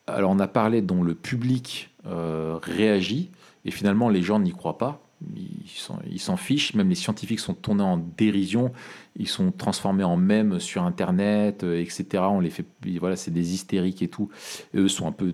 alors 0.08 0.32
on 0.32 0.39
a 0.39 0.47
parlé 0.47 0.82
dont 0.82 1.04
le 1.04 1.15
public 1.15 1.91
euh, 2.06 2.58
réagit, 2.62 3.30
et 3.65 3.71
finalement 3.71 4.10
les 4.10 4.21
gens 4.21 4.39
n'y 4.39 4.52
croient 4.52 4.78
pas, 4.78 4.99
ils 5.36 6.19
s'en 6.19 6.36
fichent, 6.36 6.73
même 6.73 6.89
les 6.89 6.95
scientifiques 6.95 7.39
sont 7.39 7.54
tournés 7.54 7.84
en 7.84 7.97
dérision, 7.97 8.73
ils 9.15 9.30
sont 9.30 9.52
transformés 9.52 10.04
en 10.04 10.17
mèmes 10.17 10.60
sur 10.60 10.84
Internet, 10.84 11.63
euh, 11.63 11.80
etc. 11.80 12.23
On 12.28 12.41
les 12.41 12.49
fait, 12.49 12.65
voilà, 12.99 13.15
c'est 13.15 13.32
des 13.32 13.54
hystériques 13.54 14.02
et 14.02 14.10
tout. 14.10 14.30
Et 14.73 14.80
eux 14.80 14.89
sont 14.89 15.08
un 15.08 15.13
peu 15.13 15.34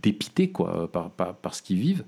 dépités 0.00 0.50
quoi, 0.50 0.88
par, 0.92 1.54
ce 1.54 1.62
qu'ils 1.62 1.78
vivent. 1.78 2.04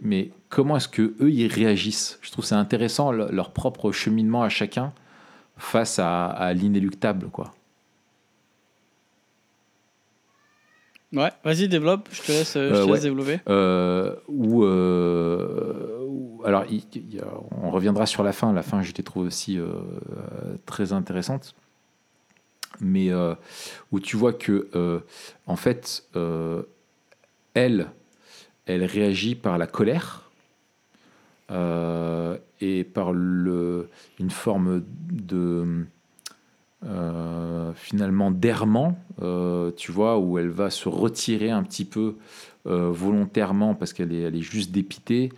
Mais 0.00 0.30
comment 0.48 0.76
est-ce 0.76 0.88
que 0.88 1.14
eux 1.20 1.30
ils 1.30 1.46
réagissent? 1.48 2.18
Je 2.20 2.30
trouve 2.30 2.44
c'est 2.44 2.54
intéressant 2.54 3.10
le- 3.10 3.30
leur 3.30 3.50
propre 3.52 3.90
cheminement 3.90 4.42
à 4.42 4.48
chacun 4.48 4.92
face 5.56 5.98
à, 5.98 6.26
à 6.26 6.52
l'inéluctable 6.52 7.28
quoi. 7.28 7.54
ouais, 11.12 11.30
vas-y, 11.44 11.68
développe, 11.68 12.08
je 12.12 12.22
te 12.22 12.32
laisse, 12.32 12.54
je 12.54 12.82
ouais. 12.82 13.00
développer. 13.00 13.40
Où- 14.28 14.64
alors 16.44 16.64
il- 16.68 16.84
il 16.94 17.22
on 17.62 17.70
reviendra 17.70 18.06
sur 18.06 18.22
la 18.22 18.32
fin. 18.32 18.52
La 18.52 18.62
fin, 18.62 18.82
je 18.82 18.92
l'ai 18.92 19.02
trouvé 19.02 19.28
aussi 19.28 19.58
euh, 19.58 19.72
très 20.66 20.92
intéressante, 20.92 21.54
mais 22.80 23.10
euh, 23.10 23.34
où 23.92 24.00
tu 24.00 24.16
vois 24.16 24.32
que 24.32 24.68
euh, 24.74 25.00
en 25.46 25.56
fait, 25.56 26.04
elle, 27.54 27.86
elle 28.66 28.84
réagit 28.84 29.34
par 29.36 29.58
la 29.58 29.66
colère. 29.66 30.23
Euh, 31.50 32.36
et 32.60 32.84
par 32.84 33.12
le, 33.12 33.88
une 34.18 34.30
forme 34.30 34.82
de 35.10 35.84
euh, 36.86 37.72
finalement 37.74 38.30
d'errement, 38.30 38.98
euh, 39.22 39.70
tu 39.76 39.90
vois, 39.92 40.18
où 40.18 40.38
elle 40.38 40.48
va 40.50 40.70
se 40.70 40.88
retirer 40.88 41.50
un 41.50 41.62
petit 41.62 41.84
peu 41.84 42.16
volontairement 42.66 43.74
parce 43.74 43.92
qu'elle 43.92 44.10
est, 44.12 44.22
elle 44.22 44.36
est 44.36 44.40
juste 44.40 44.70
dépitée. 44.72 45.30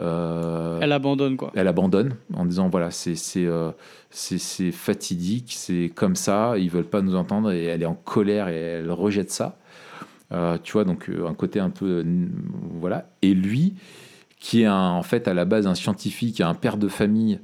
Euh, 0.00 0.78
Elle 0.80 0.90
abandonne, 0.90 1.36
quoi. 1.36 1.52
elle 1.54 1.68
abandonne 1.68 2.16
en 2.34 2.44
disant 2.46 2.68
voilà 2.68 2.90
c'est 2.90 3.14
c'est 3.14 3.44
euh, 3.46 3.70
c'est 4.10 4.72
fatidique 4.72 5.52
c'est 5.56 5.92
comme 5.94 6.16
ça 6.16 6.54
ils 6.58 6.70
veulent 6.70 6.86
pas 6.88 7.02
nous 7.02 7.14
entendre 7.14 7.52
et 7.52 7.64
elle 7.64 7.82
est 7.82 7.86
en 7.86 7.94
colère 7.94 8.48
et 8.48 8.56
elle 8.56 8.90
rejette 8.90 9.30
ça 9.30 9.58
Euh, 10.32 10.56
tu 10.62 10.72
vois 10.72 10.84
donc 10.84 11.10
un 11.10 11.34
côté 11.34 11.60
un 11.60 11.68
peu 11.68 12.02
voilà 12.80 13.10
et 13.20 13.34
lui 13.34 13.74
qui 14.44 14.62
est 14.62 14.66
un- 14.66 14.90
en 14.90 15.04
fait 15.04 15.28
à 15.28 15.34
la 15.34 15.44
base 15.44 15.68
un 15.68 15.74
scientifique 15.76 16.40
un 16.40 16.54
père 16.54 16.76
de 16.76 16.88
famille 16.88 17.38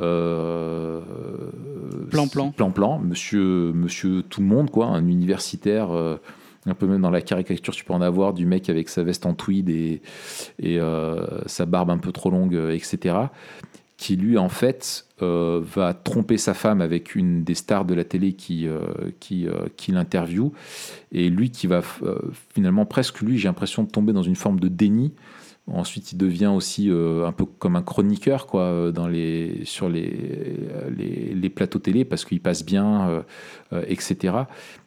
euh, 0.00 1.00
Plan-plan. 2.10 2.50
plan 2.52 2.70
plan 2.70 2.98
monsieur 2.98 3.72
monsieur 3.72 4.22
tout 4.22 4.40
le 4.40 4.46
monde 4.46 4.70
quoi 4.70 4.86
un 4.86 5.06
universitaire 5.06 5.90
euh, 5.90 6.16
un 6.66 6.74
peu 6.74 6.86
même 6.86 7.00
dans 7.02 7.10
la 7.10 7.22
caricature 7.22 7.74
tu 7.74 7.84
peux 7.84 7.92
en 7.92 8.00
avoir 8.00 8.32
du 8.34 8.46
mec 8.46 8.70
avec 8.70 8.88
sa 8.88 9.02
veste 9.02 9.26
en 9.26 9.34
tweed 9.34 9.68
et, 9.68 10.00
et 10.60 10.78
euh, 10.78 11.26
sa 11.46 11.66
barbe 11.66 11.90
un 11.90 11.98
peu 11.98 12.12
trop 12.12 12.30
longue, 12.30 12.54
etc. 12.72 13.16
Qui 13.96 14.16
lui, 14.16 14.38
en 14.38 14.48
fait, 14.48 15.06
va 15.20 15.94
tromper 15.94 16.36
sa 16.36 16.52
femme 16.52 16.80
avec 16.80 17.14
une 17.14 17.44
des 17.44 17.54
stars 17.54 17.84
de 17.84 17.94
la 17.94 18.02
télé 18.02 18.32
qui, 18.32 18.66
qui, 19.20 19.46
qui 19.76 19.92
l'interviewe. 19.92 20.50
Et 21.12 21.30
lui 21.30 21.50
qui 21.50 21.68
va 21.68 21.80
finalement, 22.54 22.86
presque 22.86 23.20
lui, 23.20 23.38
j'ai 23.38 23.46
l'impression 23.46 23.84
de 23.84 23.88
tomber 23.90 24.12
dans 24.12 24.22
une 24.24 24.34
forme 24.34 24.58
de 24.58 24.66
déni. 24.68 25.12
Ensuite, 25.66 26.12
il 26.12 26.18
devient 26.18 26.52
aussi 26.54 26.90
euh, 26.90 27.26
un 27.26 27.32
peu 27.32 27.46
comme 27.46 27.74
un 27.76 27.82
chroniqueur 27.82 28.46
quoi, 28.46 28.64
euh, 28.64 28.92
dans 28.92 29.08
les, 29.08 29.62
sur 29.64 29.88
les, 29.88 30.58
les, 30.94 31.34
les 31.34 31.48
plateaux 31.48 31.78
télé 31.78 32.04
parce 32.04 32.26
qu'il 32.26 32.40
passe 32.40 32.64
bien, 32.66 33.08
euh, 33.08 33.22
euh, 33.72 33.84
etc. 33.88 34.34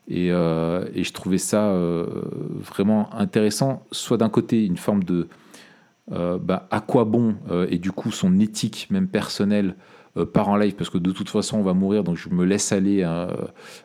Et, 0.07 0.31
euh, 0.31 0.85
je 0.95 1.11
trouvais 1.13 1.39
ça 1.39 1.69
euh, 1.69 2.05
vraiment 2.57 3.11
intéressant, 3.15 3.85
soit 3.91 4.17
d'un 4.17 4.29
côté 4.29 4.65
une 4.65 4.77
forme 4.77 5.03
de 5.03 5.27
euh, 6.11 6.37
bah, 6.37 6.67
à 6.71 6.79
quoi 6.79 7.03
bon 7.05 7.35
euh, 7.49 7.67
et 7.69 7.79
du 7.79 7.91
coup 7.91 8.11
son 8.11 8.39
éthique 8.39 8.87
même 8.89 9.09
personnelle 9.09 9.75
euh, 10.15 10.25
part 10.25 10.47
en 10.47 10.55
live 10.55 10.73
parce 10.75 10.89
que 10.89 10.97
de 10.97 11.11
toute 11.11 11.27
façon 11.27 11.57
on 11.57 11.63
va 11.63 11.73
mourir 11.73 12.05
donc 12.05 12.15
je 12.15 12.29
me 12.29 12.45
laisse 12.45 12.71
aller 12.71 13.03
euh, 13.03 13.27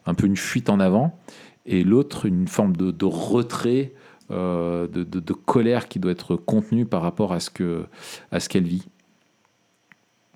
un 0.07 0.15
peu 0.15 0.29
une 0.29 0.37
fuite 0.37 0.71
en 0.71 0.79
avant 0.79 1.19
et 1.67 1.83
l'autre 1.83 2.27
une 2.27 2.47
forme 2.47 2.77
de, 2.77 3.05
retrait 3.05 3.93
euh, 3.97 3.99
de, 4.33 5.05
de- 5.05 5.21
de 5.21 5.33
colère 5.33 5.89
qui 5.89 5.99
doit 5.99 6.13
être 6.13 6.37
contenue 6.37 6.87
par 6.87 7.03
rapport 7.03 7.33
à 7.33 7.41
ce 7.41 7.51
que 7.51 7.85
à 8.31 8.41
ce 8.41 8.49
qu'elle 8.49 8.65
vit 8.65 8.87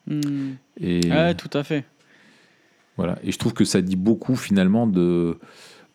Hmm. 0.09 0.53
et 0.81 1.01
Ouais, 1.11 1.35
tout 1.35 1.51
à 1.53 1.65
fait. 1.65 1.85
voilà 2.97 3.19
et 3.25 3.33
je 3.33 3.39
trouve 3.39 3.55
que 3.55 3.65
ça 3.65 3.81
dit 3.83 3.97
beaucoup 3.97 4.37
finalement 4.37 4.87
de 4.87 5.37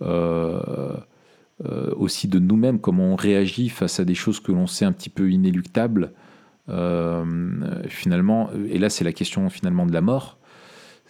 euh, 0.02 0.98
euh, 1.66 1.94
aussi 1.96 2.28
de 2.28 2.38
nous-mêmes, 2.40 2.80
comment 2.80 3.06
on 3.14 3.16
réagit 3.16 3.70
face 3.70 4.00
à 4.02 4.04
des 4.06 4.16
choses 4.16 4.40
que 4.42 4.52
l'on 4.52 4.68
sait 4.68 4.84
un 4.84 4.92
petit 4.92 5.10
peu 5.10 5.30
inéluctables. 5.32 6.12
Euh, 6.70 7.24
finalement, 7.88 8.50
et 8.70 8.80
là 8.80 8.90
c'est 8.90 9.04
la 9.04 9.14
question 9.14 9.50
finalement 9.50 9.86
de 9.86 9.94
la 9.94 10.02
mort, 10.02 10.38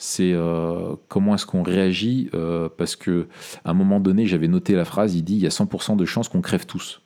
c'est 0.01 0.31
euh, 0.33 0.95
comment 1.09 1.35
est-ce 1.35 1.45
qu'on 1.45 1.61
réagit, 1.61 2.29
parce 2.77 2.95
que 2.95 3.27
à 3.63 3.69
un 3.69 3.73
moment 3.73 3.99
donné, 3.99 4.25
j'avais 4.25 4.47
noté 4.47 4.73
la 4.73 4.85
phrase, 4.85 5.15
il 5.15 5.23
dit 5.23 5.35
il 5.35 5.41
y 5.41 5.45
a 5.45 5.49
100% 5.49 5.95
de 5.95 6.05
chances 6.05 6.27
qu'on 6.27 6.41
crève 6.41 6.65
tous. 6.65 7.01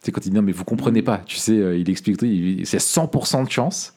C'est 0.00 0.10
quand 0.10 0.26
il 0.26 0.30
dit 0.30 0.36
non 0.36 0.42
mais 0.42 0.52
vous 0.52 0.64
comprenez 0.64 1.00
pas, 1.00 1.18
tu 1.18 1.36
sais, 1.36 1.54
il 1.78 1.88
explique 1.88 2.20
c'est 2.20 2.78
100% 2.78 3.44
de 3.44 3.50
chance 3.50 3.94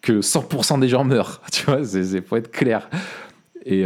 que 0.00 0.20
100% 0.20 0.78
des 0.78 0.88
gens 0.88 1.02
meurent, 1.04 1.42
tu 1.52 1.64
vois, 1.64 1.84
c'est 1.84 2.24
faut 2.24 2.36
être 2.36 2.52
clair. 2.52 2.88
Et, 3.66 3.84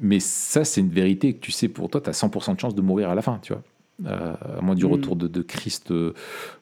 mais 0.00 0.20
ça, 0.20 0.64
c'est 0.64 0.80
une 0.80 0.90
vérité 0.90 1.32
que 1.34 1.40
tu 1.40 1.52
sais 1.52 1.68
pour 1.68 1.90
toi, 1.90 2.00
tu 2.00 2.10
as 2.10 2.12
100% 2.12 2.54
de 2.54 2.60
chance 2.60 2.74
de 2.74 2.82
mourir 2.82 3.10
à 3.10 3.14
la 3.14 3.22
fin, 3.22 3.38
tu 3.42 3.52
vois. 3.52 3.62
Euh, 4.04 4.34
à 4.58 4.60
moins 4.60 4.74
du 4.74 4.84
mm. 4.84 4.92
retour 4.92 5.16
de, 5.16 5.42
Christ 5.42 5.90
euh, 5.90 6.12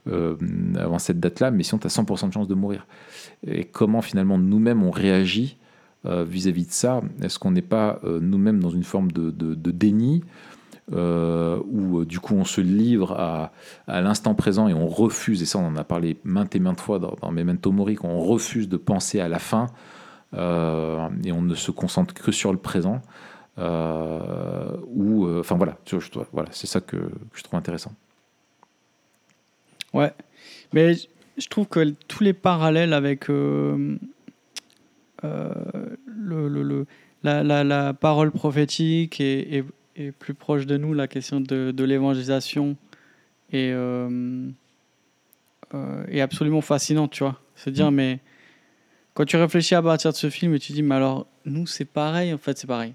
euh, 0.07 0.37
avant 0.79 1.01
cette 1.01 1.19
date-là, 1.19 1.51
mais 1.51 1.65
sinon 1.65 1.81
tu 1.81 1.87
as 1.87 1.91
100% 1.91 2.29
de 2.29 2.33
chance 2.33 2.47
de 2.47 2.55
mourir. 2.55 2.87
Et 3.45 3.65
comment 3.65 4.03
finalement 4.03 4.39
nous-mêmes 4.39 4.83
on 4.83 4.91
réagit 4.91 5.57
vis-à-vis 6.05 6.67
de 6.67 6.71
ça? 6.73 7.01
Est-ce 7.23 7.39
qu'on 7.39 7.51
n'est 7.51 7.63
pas 7.63 7.99
nous-mêmes 8.05 8.61
dans 8.61 8.69
une 8.69 8.85
forme 8.85 9.11
de, 9.11 9.31
de 9.31 9.71
déni 9.71 10.23
où 10.93 12.05
du 12.05 12.21
coup 12.21 12.35
on 12.35 12.45
se 12.45 12.61
livre 12.61 13.13
à, 13.13 13.53
à 13.87 14.03
l'instant 14.03 14.35
présent 14.35 14.69
et 14.69 14.75
on 14.75 14.87
refuse, 14.87 15.43
et 15.43 15.47
ça 15.47 15.59
on 15.59 15.69
en 15.69 15.77
a 15.77 15.85
parlé 15.85 16.19
maintes 16.23 16.55
et 16.55 16.61
maintes 16.61 16.81
fois 16.81 16.99
dans, 16.99 17.17
dans 17.23 17.33
Memento 17.33 17.73
Mori, 17.73 17.95
qu'on 17.95 18.19
refuse 18.19 18.69
de 18.69 18.77
penser 18.77 19.19
à 19.19 19.29
la 19.29 19.39
fin 19.39 19.69
et 20.35 21.33
on 21.33 21.43
ne 21.43 21.55
se 21.55 21.71
concentre 21.71 22.13
que 22.13 22.33
sur 22.33 22.53
le 22.53 22.59
présent 22.59 23.01
ou 23.59 25.27
euh, 25.27 25.41
enfin 25.41 25.57
voilà, 25.57 25.79
vois, 25.91 26.27
voilà, 26.33 26.49
c'est 26.53 26.67
ça 26.67 26.81
que, 26.81 26.97
je 27.35 27.43
trouve 27.43 27.59
intéressant. 27.59 27.93
Ouais, 29.93 30.13
mais 30.73 30.95
je 30.95 31.49
trouve 31.49 31.67
que 31.67 31.91
tous 32.09 32.23
les 32.25 32.33
parallèles 32.33 32.93
avec 32.93 33.31
euh, 33.31 33.97
le, 35.23 36.49
le, 36.49 36.87
la, 37.23 37.43
la, 37.43 37.65
la, 37.65 37.95
parole 37.95 38.33
prophétique 38.33 39.21
est, 39.21 39.65
est, 39.97 40.13
plus 40.13 40.35
proche 40.35 40.67
de 40.67 40.77
nous, 40.77 40.93
la 40.93 41.07
question 41.07 41.41
de, 41.41 41.71
de 41.71 41.85
l'évangélisation 41.85 42.77
est, 43.53 43.73
est 46.09 46.21
absolument 46.21 46.61
fascinante, 46.61 47.13
tu 47.13 47.23
vois. 47.23 47.41
Se 47.55 47.71
dire, 47.71 47.93
mm. 47.93 47.95
mais 47.95 48.21
quand 49.15 49.25
tu 49.25 49.37
réfléchis 49.37 49.77
à 49.77 49.83
partir 49.83 50.11
de 50.11 50.17
ce 50.17 50.29
film 50.29 50.55
et 50.55 50.59
tu 50.59 50.73
dis, 50.73 50.83
mais 50.83 50.97
alors, 50.97 51.27
nous, 51.45 51.69
c'est 51.69 51.85
pareil, 51.85 52.35
en 52.35 52.39
fait, 52.39 52.59
c'est 52.59 52.67
pareil. 52.67 52.95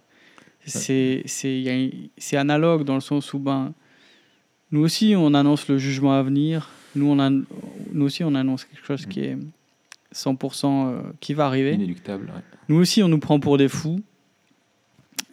C'est 0.65 2.37
analogue 2.37 2.83
dans 2.83 2.95
le 2.95 3.01
sens 3.01 3.33
où 3.33 3.39
ben, 3.39 3.73
nous 4.71 4.81
aussi, 4.81 5.15
on 5.17 5.33
annonce 5.33 5.67
le 5.67 5.77
jugement 5.77 6.13
à 6.13 6.21
venir. 6.21 6.69
Nous, 6.95 7.07
on 7.07 7.19
a, 7.19 7.29
nous 7.29 8.05
aussi, 8.05 8.23
on 8.23 8.35
annonce 8.35 8.65
quelque 8.65 8.85
chose 8.85 9.05
qui 9.05 9.21
est 9.21 9.37
100% 10.13 10.65
euh, 10.65 11.01
qui 11.19 11.33
va 11.33 11.45
arriver. 11.45 11.73
Inéluctable. 11.73 12.31
Nous 12.67 12.77
aussi, 12.77 13.01
on 13.01 13.07
nous 13.07 13.19
prend 13.19 13.39
pour 13.39 13.57
des 13.57 13.67
fous. 13.67 14.01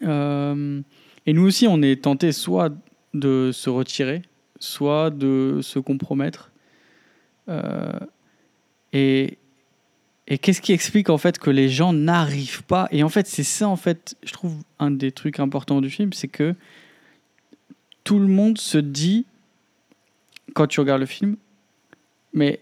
Euh, 0.03 0.81
et 1.27 1.33
nous 1.33 1.47
aussi, 1.47 1.67
on 1.67 1.83
est 1.83 2.03
tenté 2.03 2.33
soit 2.33 2.73
de 3.15 3.51
se 3.53 3.69
retirer, 3.69 4.23
soit 4.59 5.11
de 5.11 5.61
se 5.63 5.79
compromettre. 5.79 6.51
Euh, 7.49 7.99
et, 8.93 9.39
et 10.29 10.39
qu'est-ce 10.39 10.61
qui 10.61 10.73
explique 10.73 11.11
en 11.11 11.19
fait 11.19 11.39
que 11.39 11.51
les 11.51 11.69
gens 11.69 11.93
n'arrivent 11.93 12.65
pas? 12.65 12.89
Et 12.91 13.03
en 13.03 13.09
fait, 13.09 13.27
c'est 13.27 13.45
ça 13.45 13.69
en 13.69 13.77
fait, 13.77 14.17
je 14.25 14.33
trouve 14.33 14.55
un 14.79 14.91
des 14.91 15.13
trucs 15.13 15.41
importants 15.41 15.81
du 15.81 15.91
film, 15.91 16.13
c'est 16.13 16.29
que 16.29 16.55
tout 18.05 18.19
le 18.19 18.27
monde 18.27 18.59
se 18.59 18.79
dit 18.79 19.25
quand 20.55 20.67
tu 20.67 20.81
regardes 20.81 21.01
le 21.01 21.07
film, 21.07 21.37
mais 22.33 22.61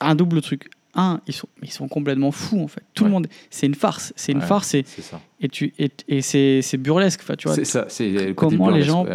un 0.00 0.14
double 0.14 0.40
truc. 0.42 0.70
Un, 0.94 1.22
ils 1.26 1.32
sont, 1.32 1.48
ils 1.62 1.70
sont 1.70 1.88
complètement 1.88 2.32
fous 2.32 2.60
en 2.60 2.68
fait. 2.68 2.82
Tout 2.92 3.04
le 3.04 3.10
monde, 3.10 3.26
c'est 3.48 3.64
une 3.64 3.74
farce, 3.74 4.12
c'est 4.14 4.32
une 4.32 4.42
farce 4.42 4.74
et, 4.74 4.84
et 5.40 5.48
tu 5.48 5.72
et, 5.78 5.90
et 6.06 6.20
c'est 6.20 6.76
burlesque. 6.76 7.20
Enfin, 7.22 7.34
tu 7.34 7.48
vois. 7.48 7.54
C'est 7.54 7.64
ça. 7.64 7.86
C'est 7.88 8.34
comment 8.36 8.68
les 8.68 8.82
gens. 8.82 9.06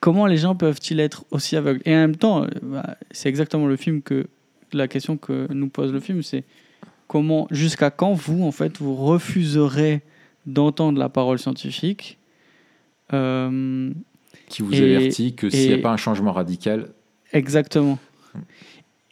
Comment 0.00 0.26
les 0.26 0.36
gens 0.36 0.54
peuvent-ils 0.54 1.00
être 1.00 1.24
aussi 1.32 1.56
aveugles? 1.56 1.80
Et 1.84 1.92
en 1.92 1.98
même 1.98 2.16
temps, 2.16 2.46
bah, 2.62 2.96
c'est 3.10 3.28
exactement 3.28 3.66
le 3.66 3.76
film 3.76 4.00
que 4.00 4.28
la 4.72 4.88
question 4.88 5.16
que 5.16 5.52
nous 5.52 5.68
pose 5.68 5.92
le 5.92 6.00
film, 6.00 6.22
c'est 6.22 6.44
comment, 7.06 7.46
jusqu'à 7.50 7.90
quand 7.90 8.12
vous, 8.12 8.44
en 8.44 8.52
fait, 8.52 8.78
vous 8.78 8.94
refuserez 8.94 10.02
d'entendre 10.46 10.98
la 10.98 11.08
parole 11.08 11.38
scientifique 11.38 12.18
euh, 13.12 13.90
Qui 14.48 14.62
vous 14.62 14.74
avertit 14.74 15.34
que 15.34 15.50
s'il 15.50 15.68
n'y 15.68 15.74
a 15.74 15.78
pas 15.78 15.92
un 15.92 15.96
changement 15.96 16.32
radical. 16.32 16.90
Exactement. 17.32 17.98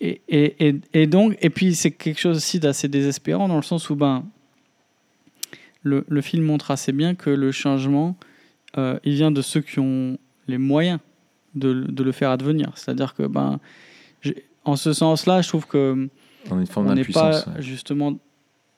Et, 0.01 0.21
et, 0.29 0.77
et, 0.93 1.07
donc, 1.07 1.37
et 1.41 1.51
puis 1.51 1.75
c'est 1.75 1.91
quelque 1.91 2.21
chose 2.21 2.37
aussi 2.37 2.61
d'assez 2.61 2.89
désespérant 2.89 3.49
dans 3.49 3.57
le 3.57 3.63
sens 3.63 3.89
où 3.89 3.97
ben, 3.97 4.25
le, 5.83 6.05
le, 6.07 6.21
film 6.21 6.45
montre 6.45 6.71
assez 6.71 6.93
bien 6.93 7.15
que 7.15 7.31
le 7.31 7.51
changement, 7.51 8.17
euh, 8.77 8.99
il 9.05 9.15
vient 9.15 9.31
de 9.31 9.41
ceux 9.41 9.63
qui 9.63 9.79
ont 9.79 10.19
les 10.49 10.59
moyens 10.59 11.01
de, 11.55 11.73
de 11.73 12.03
le 12.03 12.13
faire 12.13 12.31
advenir. 12.31 12.73
C'est-à-dire 12.75 13.15
que 13.15 13.23
ben, 13.23 13.59
en 14.67 14.77
ce 14.77 14.93
sens-là, 14.93 15.41
je 15.43 15.49
trouve 15.49 15.67
que 15.67 16.09
on 16.51 16.57
n'est 16.95 17.05
pas 17.05 17.45
justement, 17.61 18.19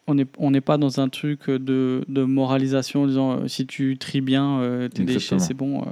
on 0.06 0.14
n'est 0.14 0.26
on 0.36 0.50
n'est 0.50 0.60
pas 0.60 0.76
dans 0.76 1.00
un 1.00 1.08
truc 1.08 1.50
de, 1.50 2.04
de 2.06 2.24
moralisation, 2.24 3.02
en 3.02 3.06
disant 3.06 3.32
euh, 3.32 3.48
si 3.48 3.66
tu 3.66 3.96
tries 3.98 4.20
bien 4.20 4.60
euh, 4.60 4.88
tes 4.88 5.04
déchets, 5.04 5.38
c'est 5.38 5.54
bon. 5.54 5.82
Euh. 5.82 5.86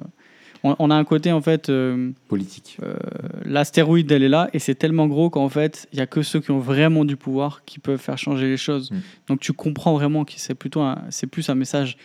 On, 0.79 0.91
a 0.91 0.97
un 0.97 1.05
côté 1.05 1.31
en 1.31 1.41
fait 1.41 1.71
politique. 2.27 2.79
L'astéroïde, 3.45 4.11
elle 4.11 4.25
est 4.25 4.29
là, 4.29 4.51
et 4.53 4.59
c'est 4.59 4.75
tellement 4.75 5.07
gros 5.07 5.31
qu'en 5.31 5.49
fait, 5.49 5.87
il 5.93 5.99
y 5.99 6.03
a 6.03 6.07
que 6.07 6.23
ceux 6.23 6.41
qui 6.41 6.51
ont 6.51 6.59
vraiment 6.59 7.05
du 7.05 7.17
pouvoir 7.17 7.65
qui 7.65 7.79
peuvent 7.79 8.01
faire 8.01 8.19
changer 8.19 8.49
les 8.49 8.57
choses. 8.57 8.91
Mm. 8.91 8.97
Donc 9.29 9.41
tu 9.41 9.53
comprends 9.53 9.95
vraiment 9.95 10.25
que 10.25 10.33
c'est 10.37 10.57
plutôt, 10.57 10.85
c'est 11.11 11.29
plus 11.29 11.49
un 11.51 11.55
message 11.55 11.97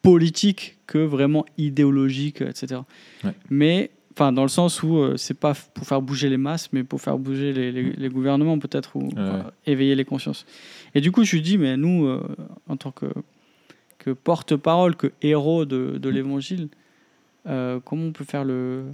politique 0.00 0.78
que 0.86 0.98
vraiment 0.98 1.44
idéologique, 1.58 2.40
etc. 2.40 2.80
Mais 3.50 3.90
Enfin, 4.16 4.30
dans 4.30 4.42
le 4.42 4.48
sens 4.48 4.80
où 4.84 4.96
euh, 4.98 5.16
c'est 5.16 5.34
pas 5.34 5.54
pour 5.54 5.88
faire 5.88 6.00
bouger 6.00 6.28
les 6.28 6.36
masses, 6.36 6.72
mais 6.72 6.84
pour 6.84 7.00
faire 7.00 7.18
bouger 7.18 7.52
les, 7.52 7.72
les, 7.72 8.08
gouvernements 8.08 8.60
peut-être, 8.60 8.94
ou 8.94 9.08
éveiller 9.66 9.96
les 9.96 10.04
consciences. 10.04 10.46
Et 10.94 11.00
du 11.00 11.10
coup, 11.10 11.24
je 11.24 11.34
lui 11.34 11.42
dis, 11.42 11.58
mais 11.58 11.76
nous, 11.76 12.06
euh, 12.06 12.22
en 12.68 12.76
tant 12.76 12.92
que, 12.92 13.06
que 13.98 14.10
porte-parole, 14.10 14.94
que 14.94 15.10
héros 15.20 15.64
de, 15.64 15.98
de 15.98 16.10
mm. 16.10 16.14
l'évangile, 16.14 16.68
euh, 17.48 17.80
comment 17.84 18.04
on 18.04 18.12
peut 18.12 18.24
faire 18.24 18.44
le, 18.44 18.84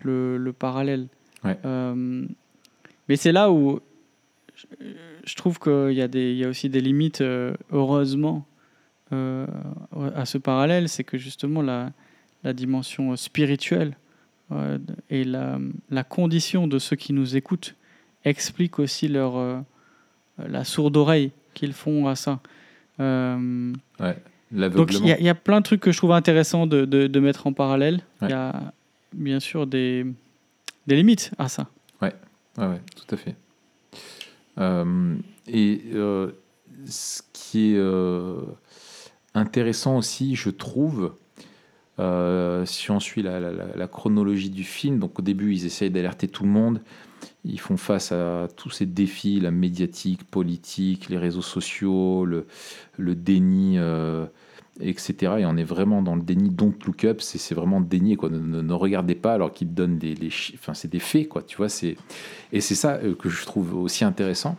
le, 0.00 0.36
le 0.36 0.52
parallèle 0.52 1.08
Mais 1.42 3.16
c'est 3.16 3.32
là 3.32 3.50
où 3.50 3.80
je, 4.54 4.66
je 5.24 5.34
trouve 5.36 5.58
qu'il 5.58 5.92
y, 5.92 6.02
a 6.02 6.08
des, 6.08 6.32
il 6.32 6.36
y 6.36 6.44
a 6.44 6.48
aussi 6.48 6.68
des 6.68 6.82
limites, 6.82 7.24
heureusement, 7.72 8.46
à 9.10 10.26
ce 10.26 10.36
parallèle, 10.36 10.90
c'est 10.90 11.04
que 11.04 11.16
justement 11.16 11.62
la, 11.62 11.92
la 12.44 12.52
dimension 12.52 13.16
spirituelle 13.16 13.96
euh, 14.52 14.78
et 15.10 15.24
la, 15.24 15.58
la, 15.90 16.04
condition 16.04 16.68
de 16.68 16.78
ceux 16.78 16.96
qui 16.96 17.12
nous 17.12 17.36
écoutent 17.36 17.74
explique 18.24 18.78
aussi 18.78 19.08
leur, 19.08 19.36
euh, 19.36 19.58
la 20.38 20.64
sourde 20.64 20.96
oreille 20.96 21.32
qu'ils 21.54 21.72
font 21.72 22.06
à 22.06 22.14
ça. 22.14 22.40
Euh, 23.00 23.72
ouais, 23.98 24.16
donc 24.52 24.92
il 24.92 25.04
y, 25.04 25.24
y, 25.24 25.28
a 25.28 25.34
plein 25.34 25.58
de 25.58 25.64
trucs 25.64 25.80
que 25.80 25.90
je 25.90 25.98
trouve 25.98 26.12
intéressants 26.12 26.66
de, 26.66 26.84
de, 26.84 27.08
de 27.08 27.20
mettre 27.20 27.46
en 27.46 27.52
parallèle. 27.52 28.00
Il 28.22 28.30
y 28.30 28.32
a 28.32 28.72
bien 29.12 29.40
sûr 29.40 29.66
des, 29.66 30.06
des 30.86 30.96
limites 30.96 31.32
à 31.38 31.48
ça. 31.48 31.66
Ouais, 32.00 32.14
ouais, 32.58 32.66
ouais 32.66 32.80
tout 32.94 33.14
à 33.14 33.18
fait. 33.18 33.34
et 35.48 35.82
ce 36.86 37.22
qui 37.32 37.74
est 37.74 37.80
intéressant 39.34 39.96
aussi, 39.98 40.36
je 40.36 40.50
trouve, 40.50 41.16
euh, 41.98 42.66
si 42.66 42.90
on 42.90 43.00
suit 43.00 43.22
la, 43.22 43.88
chronologie 43.88 44.50
du 44.50 44.64
film, 44.64 44.98
donc 44.98 45.18
au 45.18 45.22
début 45.22 45.54
ils 45.54 45.64
essayent 45.64 45.90
d'alerter 45.90 46.28
tout 46.28 46.44
le 46.44 46.50
monde, 46.50 46.80
ils 47.44 47.60
font 47.60 47.76
face 47.76 48.12
à 48.12 48.48
tous 48.54 48.70
ces 48.70 48.86
défis, 48.86 49.40
la 49.40 49.50
médiatique, 49.50 50.24
politique, 50.24 51.08
les 51.08 51.16
réseaux 51.16 51.42
sociaux, 51.42 52.26
le, 52.26 52.44
déni, 52.98 53.78
euh, 53.78 54.26
etc. 54.80 55.36
Et 55.38 55.46
on 55.46 55.56
est 55.56 55.64
vraiment 55.64 56.02
dans 56.02 56.16
le 56.16 56.22
déni, 56.22 56.50
don't 56.50 56.74
look 56.86 57.04
up, 57.04 57.22
c'est 57.22 57.54
vraiment 57.54 57.80
déni, 57.80 58.16
quoi. 58.16 58.28
Ne, 58.28 58.72
regardez 58.74 59.14
pas 59.14 59.32
alors 59.32 59.52
qu'ils 59.52 59.72
donnent 59.72 59.98
des, 59.98 60.14
enfin 60.54 60.74
c'est 60.74 60.90
des 60.90 60.98
faits, 60.98 61.28
quoi. 61.28 61.42
Tu 61.42 61.56
vois, 61.56 61.68
et 62.52 62.60
c'est 62.60 62.74
ça 62.74 62.96
euh, 62.96 63.14
que 63.14 63.30
je 63.30 63.46
trouve 63.46 63.74
aussi 63.74 64.04
intéressant, 64.04 64.56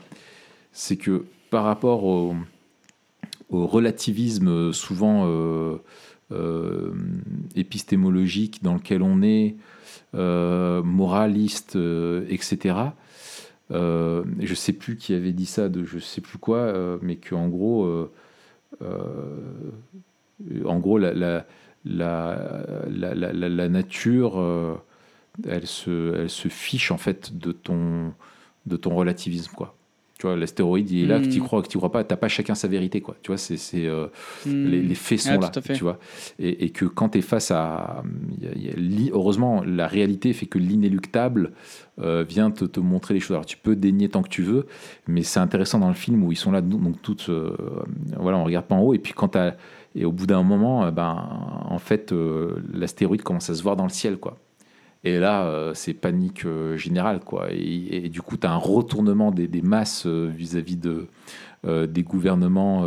c'est 0.72 0.98
que 0.98 1.26
par 1.52 1.66
rapport 1.66 2.04
au, 2.04 2.36
relativisme 3.50 4.74
souvent 4.74 5.26
épistémologique 7.56 8.64
dans 8.64 8.74
lequel 8.76 9.02
on 9.02 9.22
est, 9.22 9.56
euh, 10.16 10.82
moraliste, 10.84 11.76
euh, 11.76 12.26
etc. 12.30 12.76
je 13.70 14.24
ne 14.50 14.56
sais 14.56 14.74
plus 14.74 14.96
qui 14.98 15.14
avait 15.14 15.34
dit 15.34 15.46
ça, 15.46 15.70
de 15.70 15.84
je 15.84 16.00
sais 16.00 16.22
plus 16.22 16.38
quoi, 16.38 17.00
mais 17.02 17.18
qu'en 17.18 17.48
gros, 17.50 18.10
en 20.66 20.80
gros, 20.80 20.98
la, 20.98 21.46
nature, 23.70 24.82
elle, 25.48 25.68
se, 25.68 26.16
elle 26.16 26.30
se 26.30 26.48
fiche 26.48 26.92
en 26.92 26.98
fait 26.98 27.38
de 27.38 27.52
ton, 27.52 28.14
de 28.66 28.78
ton 28.78 28.96
relativisme, 28.96 29.52
quoi. 29.56 29.77
Tu 30.18 30.26
vois, 30.26 30.36
l'astéroïde, 30.36 30.90
il 30.90 31.04
est 31.04 31.06
là, 31.06 31.20
que 31.20 31.28
tu 31.28 31.40
hmm. 31.40 31.44
crois, 31.44 31.62
que 31.62 31.68
tu 31.68 31.78
crois 31.78 31.92
pas, 31.92 32.04
t'as 32.04 32.16
pas 32.16 32.28
chacun 32.28 32.56
sa 32.56 32.68
vérité, 32.68 33.02
quoi. 33.02 33.16
Tu 33.22 33.28
vois, 33.28 33.38
c'est, 33.38 33.58
euh, 33.76 34.08
hmm. 34.48 34.66
les, 34.66 34.96
faits 34.96 35.20
sont 35.20 35.40
là, 35.40 35.50
tu 35.50 35.84
vois. 35.84 36.00
Et, 36.40 36.72
que 36.72 36.86
quand 36.86 37.10
tu 37.10 37.20
es 37.20 37.22
face 37.22 37.52
à, 37.52 38.04
heureusement, 39.12 39.64
la 39.64 39.86
réalité 39.88 40.34
fait 40.34 40.48
que 40.48 40.58
l'inéluctable 40.58 41.52
euh, 42.02 42.26
vient 42.28 42.50
te, 42.50 42.66
te, 42.66 42.80
montrer 42.80 43.14
les 43.14 43.20
choses. 43.20 43.36
Alors, 43.36 43.46
tu 43.46 43.58
peux 43.58 43.76
dénier 43.76 44.10
tant 44.10 44.24
que 44.24 44.30
tu 44.30 44.42
veux, 44.42 44.66
mais 45.08 45.22
c'est 45.22 45.40
intéressant 45.40 45.78
dans 45.78 45.90
le 45.90 45.94
film 45.94 46.24
où 46.24 46.32
ils 46.32 46.38
sont 46.38 46.52
là, 46.52 46.62
donc 46.62 47.00
toutes, 47.04 47.30
euh, 47.30 47.56
voilà, 48.18 48.40
on 48.40 48.44
regarde 48.44 48.66
pas 48.66 48.76
en 48.76 48.82
haut, 48.82 48.96
et 48.96 49.00
puis 49.00 49.14
quand 49.14 49.30
t'as, 49.30 49.54
et 49.94 50.04
au 50.04 50.12
bout 50.12 50.26
d'un 50.26 50.42
moment, 50.42 50.92
ben, 50.92 51.64
en 51.70 51.80
fait, 51.80 52.12
l'astéroïde 52.74 53.22
commence 53.22 53.52
à 53.52 53.56
se 53.56 53.62
voir 53.62 53.76
dans 53.76 53.84
le 53.84 53.90
ciel, 53.90 54.18
quoi. 54.18 54.38
Et 55.04 55.20
là, 55.20 55.46
euh, 55.46 55.74
c'est 55.74 55.94
panique 55.94 56.46
euh, 56.46 56.76
générale, 56.78 57.20
quoi. 57.20 57.48
Et, 57.52 58.10
du 58.10 58.22
coup, 58.22 58.38
tu 58.38 58.48
as 58.48 58.52
un 58.52 58.58
retournement 58.58 59.32
des, 59.32 59.62
masses 59.62 60.06
euh, 60.06 60.28
vis-à-vis 60.28 60.78
de, 60.78 61.08
des 61.64 62.04
gouvernements 62.04 62.86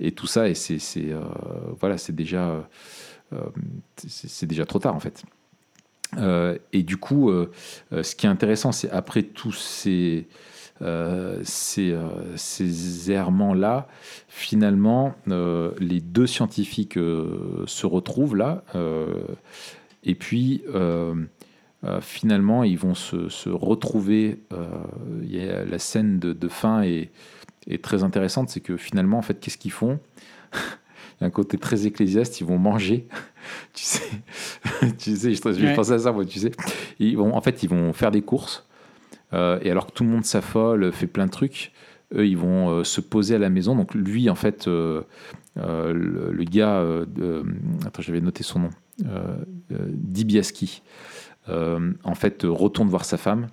et 0.00 0.12
tout 0.12 0.26
ça. 0.26 0.48
Et 0.48 0.54
c'est 0.54 0.78
voilà, 1.78 1.96
déjà, 2.10 2.66
déjà 4.42 4.64
trop 4.64 4.78
tard, 4.78 4.94
en 4.94 5.00
fait. 5.00 5.22
et 6.72 6.82
du 6.82 6.96
coup, 6.96 7.30
ce 7.90 8.14
qui 8.14 8.26
est 8.26 8.30
intéressant, 8.30 8.72
c'est 8.72 8.90
après 8.90 9.22
tous 9.22 9.52
ces, 9.52 10.28
ces, 11.42 11.98
ces 12.36 13.10
errements-là, 13.10 13.88
finalement, 14.28 15.14
les 15.26 16.00
deux 16.00 16.26
scientifiques 16.26 16.94
se 16.94 17.86
retrouvent 17.86 18.36
là 18.36 18.64
et 20.08 20.14
puis, 20.14 20.62
euh, 20.74 21.14
euh, 21.84 22.00
finalement, 22.00 22.64
ils 22.64 22.78
vont 22.78 22.94
se, 22.94 23.48
retrouver. 23.50 24.40
Euh, 24.54 24.66
y 25.22 25.38
a 25.38 25.66
la 25.66 25.78
scène 25.78 26.18
de, 26.18 26.48
fin 26.48 26.80
est, 26.80 27.10
est, 27.68 27.84
très 27.84 28.02
intéressante. 28.02 28.48
C'est 28.48 28.60
que 28.60 28.78
finalement, 28.78 29.18
en 29.18 29.22
fait, 29.22 29.38
qu'est-ce 29.38 29.58
qu'ils 29.58 29.70
font? 29.70 30.00
Il 30.54 31.22
y 31.22 31.24
a 31.24 31.26
un 31.26 31.30
côté 31.30 31.58
très 31.58 31.86
ecclésiaste. 31.86 32.40
Ils 32.40 32.46
vont 32.46 32.56
manger. 32.56 33.06
tu 33.74 33.84
sais, 33.84 34.08
tu 34.98 35.14
sais, 35.14 35.34
je, 35.34 35.52
je 35.52 35.74
pense 35.74 35.90
à 35.90 35.98
ça, 35.98 36.10
moi, 36.10 36.24
tu 36.24 36.38
sais. 36.38 36.52
Ils 36.98 37.18
vont, 37.18 37.34
en 37.34 37.40
fait, 37.42 37.62
ils 37.62 37.68
vont 37.68 37.92
faire 37.92 38.10
des 38.10 38.22
courses. 38.22 38.66
et 39.34 39.70
alors 39.70 39.88
que 39.88 39.92
tout 39.92 40.04
le 40.04 40.10
monde 40.10 40.24
s'affole, 40.24 40.90
fait 40.90 41.06
plein 41.06 41.26
de 41.26 41.30
trucs, 41.30 41.72
eux, 42.14 42.26
ils 42.26 42.38
vont 42.38 42.82
se 42.82 43.02
poser 43.02 43.34
à 43.34 43.38
la 43.38 43.50
maison. 43.50 43.76
Donc 43.76 43.94
lui, 43.94 44.30
en 44.30 44.34
fait, 44.34 44.66
le, 44.66 45.04
le, 45.56 46.44
gars, 46.44 46.82
attends, 47.84 48.00
j'avais 48.00 48.22
noté 48.22 48.42
son 48.42 48.60
nom. 48.60 48.70
Euh, 49.06 49.44
euh, 49.72 49.86
Dibiaski, 49.88 50.82
euh, 51.48 51.92
en 52.04 52.14
fait, 52.14 52.42
retourne 52.44 52.88
voir 52.88 53.04
sa 53.04 53.16
femme. 53.16 53.48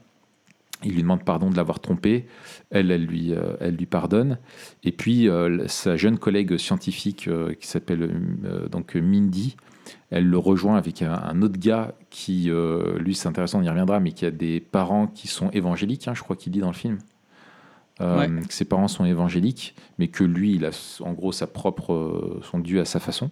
Il 0.83 0.93
lui 0.93 1.01
demande 1.01 1.23
pardon 1.23 1.49
de 1.49 1.55
l'avoir 1.55 1.79
trompé. 1.79 2.25
Elle, 2.69 2.91
elle 2.91 3.05
lui, 3.05 3.33
elle 3.59 3.75
lui 3.75 3.85
pardonne. 3.85 4.37
Et 4.83 4.91
puis, 4.91 5.29
sa 5.67 5.95
jeune 5.95 6.19
collègue 6.19 6.57
scientifique 6.57 7.29
qui 7.59 7.67
s'appelle 7.67 8.11
donc 8.69 8.93
Mindy, 8.95 9.55
elle 10.11 10.27
le 10.27 10.37
rejoint 10.37 10.75
avec 10.77 11.01
un, 11.01 11.41
autre 11.41 11.57
gars 11.57 11.95
qui, 12.09 12.51
lui, 12.99 13.15
c'est 13.15 13.27
intéressant, 13.27 13.59
on 13.59 13.63
y 13.63 13.69
reviendra, 13.69 13.99
mais 14.01 14.11
qui 14.11 14.25
a 14.25 14.31
des 14.31 14.59
parents 14.59 15.07
qui 15.07 15.27
sont 15.27 15.49
évangéliques, 15.51 16.07
hein, 16.07 16.13
je 16.13 16.21
crois 16.21 16.35
qu'il 16.35 16.51
dit 16.51 16.59
dans 16.59 16.67
le 16.67 16.73
film. 16.73 16.99
que 17.97 18.53
ses 18.53 18.65
parents 18.65 18.89
sont 18.89 19.05
évangéliques, 19.05 19.75
mais 19.97 20.09
que 20.09 20.25
lui, 20.25 20.55
il 20.55 20.65
a 20.65 20.97
en 20.99 21.13
gros 21.13 21.31
sa 21.31 21.47
propre, 21.47 22.41
son 22.43 22.59
Dieu 22.59 22.81
à 22.81 22.85
sa 22.85 22.99
façon. 22.99 23.31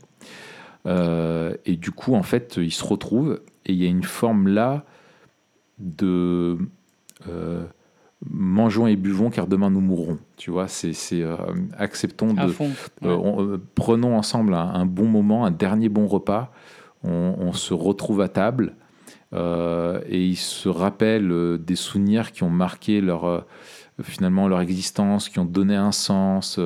Euh, 0.85 1.55
et 1.65 1.75
du 1.75 1.91
coup, 1.91 2.15
en 2.15 2.23
fait, 2.23 2.57
ils 2.57 2.73
se 2.73 2.83
retrouvent 2.83 3.41
et 3.65 3.73
il 3.73 3.81
y 3.81 3.85
a 3.85 3.89
une 3.89 4.03
forme 4.03 4.47
là 4.47 4.83
de 5.79 6.57
euh, 7.29 7.63
mangeons 8.29 8.87
et 8.87 8.95
buvons 8.95 9.29
car 9.29 9.47
demain 9.47 9.69
nous 9.69 9.81
mourrons. 9.81 10.19
Tu 10.37 10.51
vois, 10.51 10.67
c'est 10.67 10.93
euh, 11.13 11.35
acceptons 11.77 12.33
de 12.33 13.59
prenons 13.75 14.17
ensemble 14.17 14.53
un, 14.53 14.85
bon 14.85 15.05
moment, 15.05 15.45
un 15.45 15.51
dernier 15.51 15.89
bon 15.89 16.07
repas. 16.07 16.51
On, 17.05 17.51
se 17.51 17.73
retrouve 17.73 18.21
à 18.21 18.29
table 18.29 18.75
et 19.33 20.25
ils 20.25 20.37
se 20.37 20.69
rappellent 20.69 21.57
des 21.59 21.75
souvenirs 21.75 22.31
qui 22.31 22.43
ont 22.43 22.49
marqué 22.49 23.01
leur 23.01 23.45
finalement 24.01 24.47
leur 24.47 24.61
existence, 24.61 25.27
qui 25.27 25.39
ont 25.39 25.45
donné 25.45 25.75
un 25.75 25.91
sens 25.91 26.57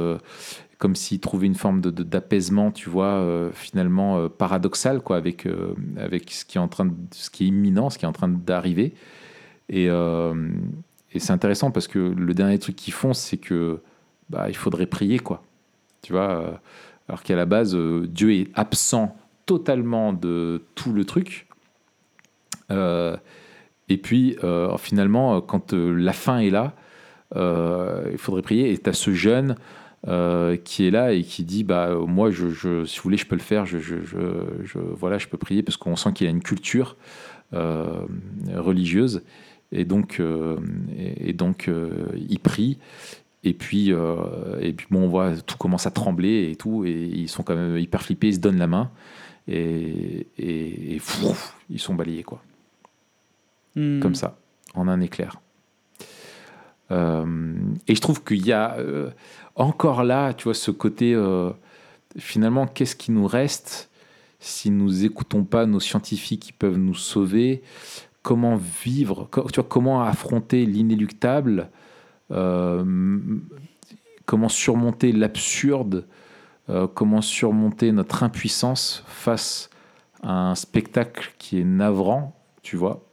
comme 0.77 0.95
s'il 0.95 1.19
trouvait 1.19 1.47
une 1.47 1.55
forme 1.55 1.81
de, 1.81 1.89
d'apaisement, 1.89 2.71
tu 2.71 2.89
vois, 2.89 3.15
euh, 3.15 3.51
finalement 3.51 4.17
euh, 4.17 4.29
paradoxal, 4.29 5.01
quoi, 5.01 5.17
avec, 5.17 5.45
euh, 5.45 5.73
avec 5.97 6.31
ce 6.31 6.45
qui 6.45 6.57
est 6.57 6.61
en 6.61 6.67
train 6.67 6.85
de, 6.85 6.93
ce 7.11 7.29
qui 7.29 7.45
est 7.45 7.47
imminent, 7.47 7.89
ce 7.89 7.97
qui 7.97 8.05
est 8.05 8.07
en 8.07 8.13
train 8.13 8.27
d'arriver. 8.27 8.93
Et, 9.69 9.87
et 9.87 11.19
c'est 11.19 11.33
intéressant 11.33 11.71
parce 11.71 11.89
que 11.89 11.99
le 11.99 12.33
dernier 12.33 12.57
truc 12.57 12.77
qu'ils 12.77 12.93
font, 12.93 13.13
c'est 13.13 13.35
que 13.35 13.81
bah, 14.29 14.45
il 14.47 14.55
faudrait 14.55 14.85
prier, 14.85 15.19
quoi. 15.19 15.43
Tu 16.01 16.13
vois, 16.13 16.61
alors 17.09 17.21
qu'à 17.21 17.35
la 17.35 17.45
base, 17.45 17.75
Dieu 17.75 18.33
est 18.33 18.47
absent 18.53 19.17
totalement 19.45 20.13
de 20.13 20.63
tout 20.75 20.93
le 20.93 21.03
truc. 21.03 21.47
et 22.69 23.97
puis, 24.01 24.37
finalement, 24.77 25.41
quand 25.41 25.73
la 25.73 26.13
fin 26.13 26.39
est 26.39 26.49
là, 26.49 26.73
il 27.35 28.17
faudrait 28.17 28.41
prier. 28.41 28.71
Et 28.71 28.77
tu 28.77 28.89
as 28.89 28.93
ce 28.93 29.11
jeune 29.11 29.57
euh, 30.07 30.55
qui 30.55 30.87
est 30.87 30.91
là 30.91 31.11
et 31.11 31.21
qui 31.21 31.43
dit 31.43 31.65
bah 31.65 31.93
moi 32.07 32.31
je, 32.31 32.85
si 32.85 32.97
vous 32.97 33.03
voulez 33.03 33.17
je 33.17 33.25
peux 33.25 33.35
le 33.35 33.41
faire 33.41 33.65
je, 33.65 33.77
je, 33.77 33.97
je 34.05 34.79
voilà 34.79 35.17
je 35.17 35.27
peux 35.27 35.37
prier 35.37 35.63
parce 35.63 35.75
qu'on 35.75 35.97
sent 35.97 36.13
qu'il 36.13 36.27
a 36.27 36.29
une 36.29 36.41
culture 36.41 36.95
euh, 37.53 38.05
religieuse 38.55 39.21
et 39.73 39.83
donc 39.83 40.21
euh, 40.21 40.59
et, 40.95 41.33
donc 41.33 41.69
il 42.15 42.39
prie 42.39 42.77
et 43.43 43.51
puis 43.51 43.91
et 44.61 44.71
puis 44.71 44.87
bon 44.89 45.01
on 45.01 45.07
voit 45.09 45.35
tout 45.35 45.57
commence 45.57 45.85
à 45.87 45.91
trembler 45.91 46.51
et 46.51 46.55
tout 46.55 46.85
et 46.85 46.93
ils 46.93 47.27
sont 47.27 47.43
quand 47.43 47.57
même 47.57 47.77
hyper 47.77 48.01
flippés 48.01 48.29
ils 48.29 48.35
se 48.35 48.39
donnent 48.39 48.59
la 48.59 48.67
main 48.67 48.89
et, 49.49 50.27
et, 50.37 51.01
ils 51.69 51.79
sont 51.79 51.95
balayés 51.95 52.23
quoi 52.23 52.41
hmm. 53.75 53.99
comme 53.99 54.15
ça 54.15 54.39
en 54.73 54.87
un 54.87 55.01
éclair 55.01 55.41
et 56.89 57.95
je 57.95 57.99
trouve 57.99 58.23
qu'il 58.23 58.45
y 58.45 58.53
a 58.53 58.77
encore 59.57 60.03
là, 60.03 60.33
tu 60.33 60.45
vois, 60.45 60.53
ce 60.53 60.71
côté, 60.71 61.13
euh, 61.13 61.51
finalement, 62.17 62.67
qu'est-ce 62.67 62.95
qui 62.95 63.11
nous 63.11 63.27
reste 63.27 63.89
si 64.39 64.69
nous 64.69 65.03
écoutons 65.03 65.43
pas 65.43 65.65
nos 65.65 65.79
scientifiques 65.79 66.43
qui 66.43 66.53
peuvent 66.53 66.77
nous 66.77 66.93
sauver? 66.93 67.63
Comment 68.21 68.55
vivre? 68.55 69.27
Comment 69.67 70.03
affronter 70.03 70.65
l'inéluctable? 70.65 71.69
Euh, 72.31 72.83
Comment 74.25 74.49
surmonter 74.49 75.13
l'absurde? 75.13 76.05
Euh, 76.69 76.87
Comment 76.87 77.21
surmonter 77.21 77.91
notre 77.93 78.23
impuissance 78.23 79.03
face 79.07 79.69
à 80.21 80.49
un 80.49 80.55
spectacle 80.55 81.33
qui 81.37 81.59
est 81.61 81.63
navrant, 81.63 82.35
tu 82.61 82.75
vois? 82.75 83.06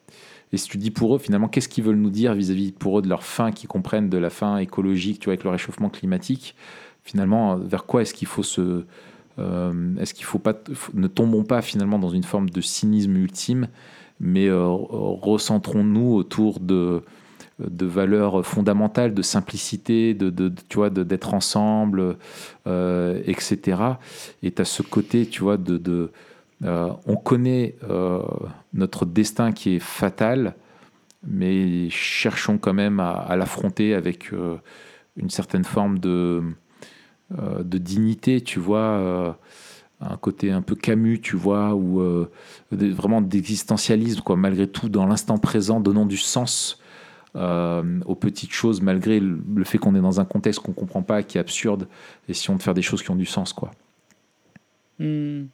Et 0.55 0.57
si 0.57 0.69
tu 0.69 0.79
dis 0.79 0.93
pour 0.93 1.17
eux, 1.17 1.19
finalement, 1.19 1.49
qu'est-ce 1.49 1.69
qu'ils 1.69 1.83
veulent 1.83 1.97
nous 1.97 2.11
dire 2.11 2.33
vis-à-vis 2.33 2.71
pour 2.71 2.99
eux 2.99 3.03
de 3.03 3.09
leur 3.09 3.25
fin, 3.25 3.51
qu'ils 3.51 3.69
comprennent 3.69 4.09
de 4.09 4.19
la 4.19 4.31
fin 4.31 4.59
écologique, 4.59 5.19
tu 5.19 5.25
vois, 5.25 5.33
avec 5.33 5.43
le 5.43 5.51
réchauffement 5.51 5.91
climatique, 5.91 6.55
finalement, 7.03 7.57
vers 7.57 7.85
quoi 7.85 8.03
est-ce 8.03 8.15
qu'il 8.15 8.29
faut 8.29 8.45
se... 8.45 8.85
Euh, 9.41 9.97
est-ce 9.99 10.15
qu'il 10.15 10.25
faut 10.25 10.39
pas... 10.39 10.55
Ne 10.95 11.09
tombons 11.09 11.43
pas 11.43 11.61
finalement 11.61 11.99
dans 11.99 12.11
une 12.11 12.23
forme 12.23 12.51
de 12.51 12.61
cynisme 12.61 13.17
ultime, 13.17 13.67
mais 14.21 14.47
euh, 14.47 14.65
recentrons-nous 14.65 16.15
autour 16.15 16.61
de 16.61 17.03
de 17.61 17.87
valeurs 17.87 18.45
fondamentales, 18.45 19.15
de 19.15 19.23
simplicité, 19.23 20.13
de, 20.13 20.29
de, 20.29 20.53
tu 20.69 20.79
vois, 20.79 20.91
d'être 20.91 21.35
ensemble, 21.35 22.17
euh, 22.67 23.23
etc. 23.27 23.79
Et 24.43 24.51
tu 24.51 24.61
as 24.61 24.65
ce 24.65 24.83
côté, 24.83 25.25
tu 25.25 25.43
vois, 25.43 25.57
de 25.57 26.11
euh, 26.63 26.93
on 27.07 27.17
connaît 27.17 27.77
euh, 27.89 28.23
notre 28.73 29.07
destin 29.07 29.53
qui 29.53 29.77
est 29.77 29.81
fatal, 29.81 30.55
mais 31.27 31.89
cherchons 31.91 32.59
quand 32.59 32.75
même 32.75 33.01
à, 33.01 33.35
l'affronter 33.37 33.95
avec 33.95 34.33
euh, 34.33 34.57
une 35.17 35.31
certaine 35.31 35.65
forme 35.65 35.99
de, 35.99 36.43
de 37.31 37.79
dignité, 37.79 38.41
tu 38.41 38.61
vois, 38.61 39.39
un 40.01 40.17
côté 40.17 40.51
un 40.51 40.63
peu 40.63 40.75
Camus, 40.75 41.21
tu 41.21 41.37
vois, 41.37 41.75
ou 41.75 42.27
vraiment 42.71 43.21
d'existentialisme, 43.21 44.21
quoi, 44.21 44.37
malgré 44.37 44.67
tout, 44.67 44.89
dans 44.89 45.07
l'instant 45.07 45.39
présent, 45.39 45.81
donnant 45.81 46.07
du 46.07 46.19
sens 46.19 46.81
aux 47.35 48.15
petites 48.15 48.53
choses, 48.53 48.83
malgré 48.83 49.19
le, 49.19 49.65
fait 49.65 49.79
qu'on 49.79 49.95
est 49.95 50.01
dans 50.01 50.21
un 50.21 50.25
contexte 50.25 50.61
qu'on 50.61 50.73
comprend 50.73 51.03
pas, 51.03 51.23
qui 51.23 51.39
est 51.39 51.41
absurde, 51.41 51.89
essayons 52.29 52.57
de 52.57 52.63
faire 52.63 52.75
des 52.75 52.83
choses 52.83 53.03
qui 53.03 53.11
ont 53.11 53.17
du 53.17 53.27
sens, 53.27 53.53
quoi. 53.53 53.71
Hmm. 54.99 55.47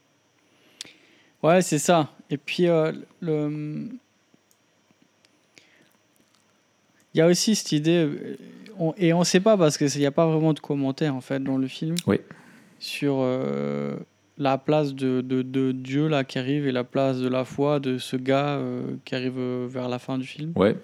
Ouais, 1.42 1.62
c'est 1.62 1.78
ça. 1.78 2.10
Et 2.28 2.36
puis, 2.36 2.66
euh, 2.68 2.92
le... 3.20 3.88
il 7.14 7.18
y 7.18 7.20
a 7.20 7.26
aussi 7.26 7.54
cette 7.54 7.72
idée, 7.72 8.08
et 8.96 9.12
on 9.12 9.20
ne 9.20 9.24
sait 9.24 9.40
pas 9.40 9.56
parce 9.56 9.76
qu'il 9.78 9.88
n'y 9.98 10.06
a 10.06 10.10
pas 10.10 10.26
vraiment 10.26 10.52
de 10.52 10.60
commentaires 10.60 11.14
en 11.14 11.20
fait 11.20 11.42
dans 11.42 11.58
le 11.58 11.66
film 11.66 11.96
oui. 12.06 12.20
sur 12.78 13.16
euh, 13.18 13.96
la 14.38 14.58
place 14.58 14.94
de, 14.94 15.20
de, 15.20 15.42
de 15.42 15.72
Dieu 15.72 16.08
là 16.08 16.24
qui 16.24 16.38
arrive 16.38 16.66
et 16.66 16.72
la 16.72 16.84
place 16.84 17.18
de 17.18 17.28
la 17.28 17.44
foi 17.44 17.80
de 17.80 17.98
ce 17.98 18.16
gars 18.16 18.56
euh, 18.56 18.94
qui 19.04 19.14
arrive 19.14 19.38
vers 19.66 19.88
la 19.88 19.98
fin 19.98 20.18
du 20.18 20.26
film. 20.26 20.52
Ouais. 20.56 20.76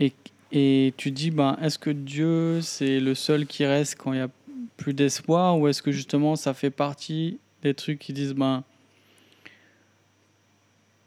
Et, 0.00 0.12
et 0.52 0.94
tu 0.96 1.10
dis, 1.10 1.30
ben, 1.30 1.58
est-ce 1.60 1.78
que 1.78 1.90
Dieu, 1.90 2.60
c'est 2.62 3.00
le 3.00 3.14
seul 3.14 3.46
qui 3.46 3.66
reste 3.66 3.96
quand 3.96 4.12
il 4.12 4.16
n'y 4.16 4.22
a 4.22 4.30
plus 4.78 4.94
d'espoir 4.94 5.58
ou 5.58 5.68
est-ce 5.68 5.82
que 5.82 5.92
justement 5.92 6.34
ça 6.36 6.54
fait 6.54 6.70
partie 6.70 7.38
des 7.62 7.74
trucs 7.74 7.98
qui 7.98 8.12
disent, 8.14 8.32
ben, 8.34 8.64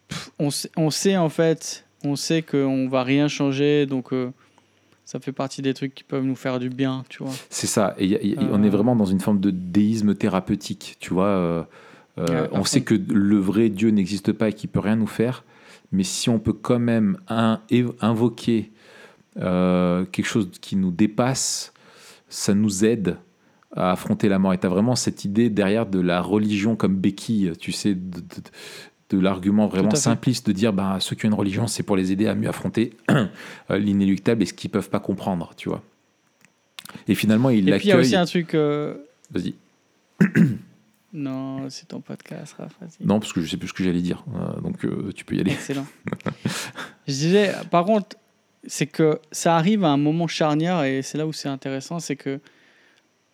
pff, 0.07 0.29
on, 0.39 0.49
sait, 0.51 0.69
on 0.77 0.89
sait 0.91 1.17
en 1.17 1.29
fait, 1.29 1.85
on 2.03 2.15
sait 2.15 2.41
qu'on 2.41 2.87
va 2.89 3.03
rien 3.03 3.27
changer, 3.27 3.85
donc 3.85 4.13
euh, 4.13 4.31
ça 5.05 5.19
fait 5.19 5.31
partie 5.31 5.61
des 5.61 5.73
trucs 5.73 5.95
qui 5.95 6.03
peuvent 6.03 6.23
nous 6.23 6.35
faire 6.35 6.59
du 6.59 6.69
bien, 6.69 7.03
tu 7.09 7.23
vois. 7.23 7.33
C'est 7.49 7.67
ça. 7.67 7.95
Et, 7.97 8.07
y 8.07 8.15
a- 8.15 8.21
y 8.23 8.35
a- 8.35 8.41
on 8.51 8.61
est 8.63 8.67
Euh. 8.67 8.69
vraiment 8.69 8.95
dans 8.95 9.05
une 9.05 9.19
forme 9.19 9.39
de 9.39 9.49
déisme 9.51 10.15
thérapeutique. 10.15 10.97
Tu 10.99 11.13
vois, 11.13 11.25
euh, 11.27 11.63
Ouais, 12.17 12.49
on 12.51 12.65
sait 12.65 12.81
que 12.81 12.93
le 12.93 13.37
vrai 13.39 13.69
Dieu 13.69 13.89
n'existe 13.89 14.33
pas 14.33 14.49
et 14.49 14.53
qu'il 14.53 14.69
peut 14.69 14.81
rien 14.81 14.97
nous 14.97 15.07
faire. 15.07 15.45
Mais 15.93 16.03
si 16.03 16.29
on 16.29 16.39
peut 16.39 16.53
quand 16.53 16.77
même 16.77 17.17
un- 17.29 17.61
invoquer 18.01 18.69
quelque 19.35 20.23
chose 20.25 20.49
qui 20.59 20.75
nous 20.75 20.91
dépasse, 20.91 21.73
ça 22.27 22.53
nous 22.53 22.83
aide 22.85 23.17
à 23.75 23.91
affronter 23.91 24.27
la 24.29 24.39
mort. 24.39 24.53
Et 24.53 24.57
tu 24.57 24.65
as 24.65 24.69
vraiment 24.69 24.95
cette 24.95 25.25
idée 25.25 25.49
derrière 25.49 25.85
de 25.85 25.99
la 25.99 26.21
religion 26.21 26.75
comme 26.75 26.95
béquille, 26.95 27.53
tu 27.59 27.71
sais, 27.71 27.95
de, 27.95 28.19
de- 28.19 28.25
de 29.09 29.19
l'argument 29.19 29.67
vraiment 29.67 29.93
simpliste 29.93 30.47
de 30.47 30.53
dire 30.53 30.71
bah, 30.71 30.97
ceux 31.01 31.17
qui 31.17 31.25
ont 31.25 31.29
une 31.29 31.35
religion, 31.35 31.67
c'est 31.67 31.83
pour 31.83 31.97
les 31.97 32.13
aider 32.13 32.27
à 32.27 32.33
mieux 32.35 32.47
affronter 32.47 32.93
euh, 33.11 33.27
l'inéluctable 33.77 34.41
et 34.43 34.45
ce 34.45 34.53
qu'ils 34.53 34.69
peuvent 34.69 34.89
pas 34.89 35.01
comprendre, 35.01 35.51
tu 35.57 35.67
vois. 35.67 35.83
Et 37.09 37.15
finalement, 37.15 37.49
il 37.49 37.67
Et 37.67 37.73
puis 37.77 37.87
il 37.87 37.89
y 37.89 37.91
a 37.91 37.97
aussi 37.97 38.11
l'accueille. 38.11 38.21
un 38.21 38.25
truc. 38.25 38.55
euh, 38.55 38.95
Vas-y. 39.31 39.53
Non, 41.13 41.69
c'est 41.69 41.89
ton 41.89 41.99
podcast, 41.99 42.55
Raph. 42.57 42.71
Non, 43.03 43.19
parce 43.19 43.33
que 43.33 43.41
je 43.41 43.49
sais 43.49 43.57
plus 43.57 43.67
ce 43.67 43.73
que 43.73 43.83
j'allais 43.83 44.01
dire. 44.01 44.23
Euh, 44.33 44.61
donc 44.61 44.85
euh, 44.85 45.11
tu 45.13 45.25
peux 45.25 45.35
y 45.35 45.41
aller. 45.41 45.51
Excellent. 45.51 45.85
je 47.07 47.11
disais, 47.13 47.51
par 47.69 47.83
contre, 47.83 48.15
c'est 48.65 48.87
que 48.87 49.19
ça 49.29 49.57
arrive 49.57 49.83
à 49.83 49.89
un 49.89 49.97
moment 49.97 50.27
charnière 50.27 50.83
et 50.83 51.01
c'est 51.01 51.17
là 51.17 51.27
où 51.27 51.33
c'est 51.33 51.49
intéressant, 51.49 51.99
c'est 51.99 52.15
que 52.15 52.39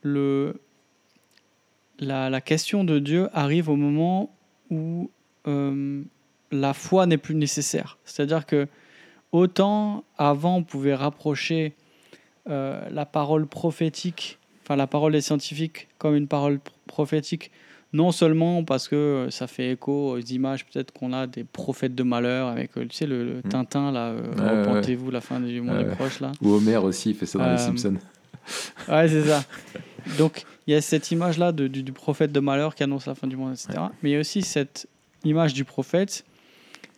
le, 0.08 0.62
la, 2.00 2.30
la 2.30 2.42
question 2.42 2.84
de 2.84 3.00
Dieu 3.00 3.30
arrive 3.34 3.70
au 3.70 3.76
moment 3.76 4.36
où 4.70 5.10
euh, 5.48 6.04
la 6.52 6.74
foi 6.74 7.06
n'est 7.06 7.18
plus 7.18 7.36
nécessaire. 7.36 7.98
C'est-à-dire 8.06 8.46
que 8.46 8.68
autant 9.32 10.04
avant 10.18 10.58
on 10.58 10.64
pouvait 10.64 10.96
rapprocher 10.96 11.76
euh, 12.50 12.82
la 12.92 13.06
parole 13.06 13.46
prophétique, 13.48 14.40
enfin 14.64 14.76
la 14.76 14.88
parole 14.88 15.12
des 15.14 15.22
scientifiques 15.22 15.88
comme 15.98 16.16
une 16.16 16.28
parole 16.28 16.56
pr- 16.56 16.72
prophétique, 16.88 17.52
non 17.94 18.12
seulement 18.12 18.64
parce 18.64 18.88
que 18.88 19.28
ça 19.32 19.48
fait 19.48 19.72
écho 19.72 20.12
aux 20.12 20.20
images 20.20 20.66
peut-être 20.66 20.92
qu'on 20.92 21.14
a 21.14 21.26
des 21.26 21.44
prophètes 21.46 21.96
de 21.96 22.04
malheur 22.04 22.48
avec, 22.50 22.78
euh, 22.78 22.86
tu 22.86 22.96
sais, 22.96 23.08
le, 23.08 23.24
le 23.26 23.38
Mm. 23.38 23.50
Tintin, 23.50 23.92
là, 23.92 24.08
euh, 24.10 24.22
ouais, 24.36 24.60
repentez-vous, 24.62 25.10
la 25.10 25.22
fin 25.22 25.40
du 25.40 25.62
monde 25.62 25.80
est 25.82 25.96
proche, 25.96 26.20
là. 26.20 26.32
Ou 26.42 26.54
Homer 26.54 26.78
aussi, 26.78 27.12
il 27.12 27.16
fait 27.16 27.26
ça 27.26 27.40
dans 27.40 27.52
les 27.52 27.58
Simpsons. 27.58 27.96
Ouais, 28.90 29.08
c'est 29.08 29.24
ça. 29.24 29.44
Donc, 30.18 30.44
il 30.66 30.74
y 30.74 30.76
a 30.76 30.82
cette 30.82 31.12
image-là 31.12 31.52
du, 31.52 31.70
du 31.70 31.92
prophète 31.94 32.32
de 32.32 32.40
malheur 32.40 32.76
qui 32.76 32.84
annonce 32.84 33.06
la 33.06 33.16
fin 33.16 33.28
du 33.28 33.36
monde, 33.36 33.54
etc. 33.54 33.86
Mais 34.02 34.12
il 34.12 34.14
y 34.14 34.16
a 34.16 34.20
aussi 34.20 34.42
cette 34.42 34.88
image 35.24 35.54
du 35.54 35.66
prophète 35.66 36.26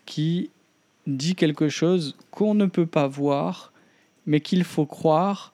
qui 0.06 0.50
dit 1.08 1.36
quelque 1.36 1.70
chose 1.70 2.16
qu'on 2.32 2.54
ne 2.54 2.66
peut 2.66 2.86
pas 2.86 3.08
voir, 3.08 3.74
mais 4.26 4.42
qu'il 4.42 4.64
faut 4.64 4.86
croire 4.86 5.54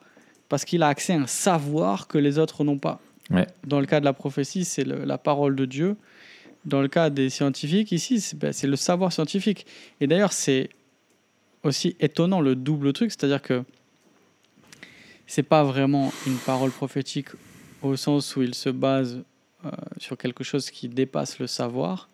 parce 0.50 0.66
qu'il 0.66 0.84
a 0.84 0.88
accès 0.88 1.14
à 1.14 1.18
un 1.18 1.28
savoir 1.28 2.08
que 2.08 2.18
les 2.18 2.40
autres 2.40 2.64
n'ont 2.64 2.78
pas. 2.78 3.00
Ouais. 3.30 3.48
Dans 3.66 3.80
le 3.80 3.86
cas 3.86 4.00
de 4.00 4.06
la 4.06 4.14
prophétie, 4.14 4.66
c'est 4.66 4.84
la 4.84 5.18
parole 5.18 5.56
de 5.56 5.66
Dieu. 5.66 5.98
Dans 6.66 6.82
le 6.82 6.88
cas 6.88 7.10
des 7.10 7.30
scientifiques, 7.30 7.92
ici, 7.92 8.20
c'est 8.20 8.38
ben, 8.38 8.54
c'est 8.54 8.68
le 8.68 8.76
savoir 8.76 9.12
scientifique. 9.12 9.66
Et 10.02 10.08
d'ailleurs, 10.08 10.34
c'est 10.34 10.70
aussi 11.64 11.96
étonnant 12.00 12.42
le 12.42 12.56
double 12.56 12.94
truc, 12.94 13.12
c'est-à-dire 13.12 13.42
que 13.42 13.64
c'est 15.28 15.44
pas 15.44 15.64
vraiment 15.64 16.12
une 16.28 16.38
parole 16.38 16.72
prophétique 16.72 17.30
au 17.82 17.96
sens 17.96 18.36
où 18.36 18.42
il 18.42 18.54
se 18.56 18.70
base 18.70 19.24
euh, 19.66 19.70
sur 19.98 20.18
quelque 20.18 20.44
chose 20.44 20.70
qui 20.70 20.88
dépasse 20.90 21.40
le 21.40 21.48
savoir, 21.48 22.10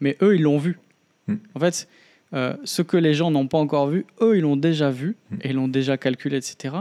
mais 0.00 0.16
eux, 0.22 0.34
ils 0.36 0.42
l'ont 0.42 0.58
vu. 0.58 0.78
Mm. 1.26 1.34
En 1.54 1.60
fait, 1.60 1.88
euh, 2.34 2.54
ce 2.64 2.82
que 2.82 2.96
les 2.96 3.14
gens 3.14 3.30
n'ont 3.30 3.48
pas 3.48 3.58
encore 3.58 3.88
vu, 3.88 4.04
eux, 4.20 4.36
ils 4.36 4.42
l'ont 4.42 4.56
déjà 4.56 4.90
vu 4.90 5.16
Mm. 5.30 5.36
et 5.42 5.48
ils 5.50 5.56
l'ont 5.56 5.68
déjà 5.68 5.96
calculé, 5.96 6.36
etc. 6.36 6.76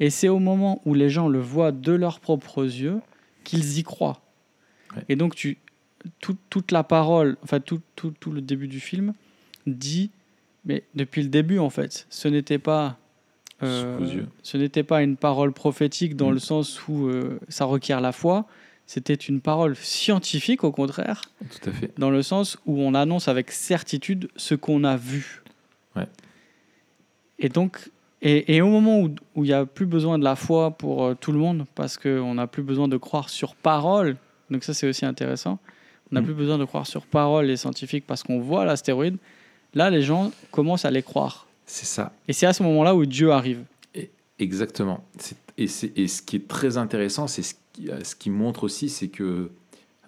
Et 0.00 0.10
c'est 0.10 0.28
au 0.28 0.38
moment 0.38 0.80
où 0.84 0.94
les 0.94 1.10
gens 1.10 1.28
le 1.28 1.40
voient 1.40 1.72
de 1.72 1.92
leurs 1.92 2.20
propres 2.20 2.64
yeux 2.64 3.00
qu'ils 3.44 3.78
y 3.78 3.82
croient. 3.82 4.22
Ouais. 4.96 5.02
Et 5.08 5.16
donc, 5.16 5.34
tu, 5.34 5.58
tout- 6.20 6.36
toute 6.50 6.70
la 6.72 6.84
parole, 6.84 7.36
enfin, 7.42 7.60
tout, 7.60 7.80
tout, 7.96 8.12
tout 8.20 8.30
le 8.30 8.40
début 8.40 8.68
du 8.68 8.80
film 8.80 9.14
dit, 9.66 10.10
mais 10.64 10.84
depuis 10.94 11.22
le 11.22 11.28
début, 11.28 11.58
en 11.58 11.70
fait, 11.70 12.06
ce 12.10 12.28
n'était 12.28 12.58
pas. 12.58 12.98
Euh, 13.64 14.22
ce 14.42 14.56
n'était 14.56 14.82
pas 14.82 15.02
une 15.02 15.16
parole 15.16 15.52
prophétique 15.52 16.16
dans 16.16 16.30
Mm. 16.30 16.34
le 16.34 16.38
sens 16.40 16.88
où 16.88 17.06
euh, 17.08 17.38
ça 17.48 17.64
requiert 17.64 18.00
la 18.00 18.12
foi, 18.12 18.46
c'était 18.86 19.14
une 19.14 19.40
parole 19.40 19.74
scientifique 19.76 20.62
au 20.64 20.70
contraire, 20.72 21.22
Tout 21.62 21.70
à 21.70 21.72
fait. 21.72 21.90
dans 21.98 22.10
le 22.10 22.22
sens 22.22 22.58
où 22.66 22.80
on 22.80 22.94
annonce 22.94 23.28
avec 23.28 23.50
certitude 23.50 24.28
ce 24.36 24.54
qu'on 24.54 24.84
a 24.84 24.96
vu. 24.96 25.42
Ouais. 25.96 26.06
Et 27.38 27.48
donc, 27.48 27.90
et, 28.22 28.56
et 28.56 28.62
au 28.62 28.68
moment 28.68 29.00
où 29.00 29.14
où 29.34 29.44
il 29.44 29.48
n'y 29.48 29.52
a 29.52 29.66
plus 29.66 29.86
besoin 29.86 30.18
de 30.18 30.24
la 30.24 30.36
foi 30.36 30.70
pour 30.70 31.04
euh, 31.04 31.14
tout 31.14 31.32
le 31.32 31.38
monde, 31.38 31.64
parce 31.74 31.96
qu'on 31.98 32.34
n'a 32.34 32.46
plus 32.46 32.62
besoin 32.62 32.88
de 32.88 32.96
croire 32.96 33.28
sur 33.30 33.54
parole, 33.54 34.16
donc 34.50 34.64
ça 34.64 34.74
c'est 34.74 34.88
aussi 34.88 35.04
intéressant, 35.04 35.58
on 36.10 36.14
n'a 36.14 36.20
Mm. 36.20 36.24
plus 36.24 36.34
besoin 36.34 36.58
de 36.58 36.64
croire 36.64 36.86
sur 36.86 37.06
parole 37.06 37.46
les 37.46 37.56
scientifiques 37.56 38.06
parce 38.06 38.22
qu'on 38.22 38.38
voit 38.40 38.64
l'astéroïde, 38.64 39.16
là 39.74 39.90
les 39.90 40.02
gens 40.02 40.30
commencent 40.50 40.84
à 40.84 40.90
les 40.90 41.02
croire. 41.02 41.46
C'est 41.66 41.86
ça. 41.86 42.12
Et 42.28 42.32
c'est 42.32 42.46
à 42.46 42.52
ce 42.52 42.62
moment-là 42.62 42.94
où 42.94 43.06
Dieu 43.06 43.30
arrive. 43.32 43.64
Exactement. 44.40 45.04
Et, 45.56 45.64
et 45.96 46.08
ce 46.08 46.22
qui 46.22 46.36
est 46.36 46.48
très 46.48 46.76
intéressant, 46.76 47.28
c'est 47.28 47.42
ce 47.42 47.54
qui, 47.72 47.88
euh, 47.88 48.02
ce 48.02 48.16
qui 48.16 48.30
montre 48.30 48.64
aussi, 48.64 48.88
c'est 48.88 49.06
que 49.08 49.50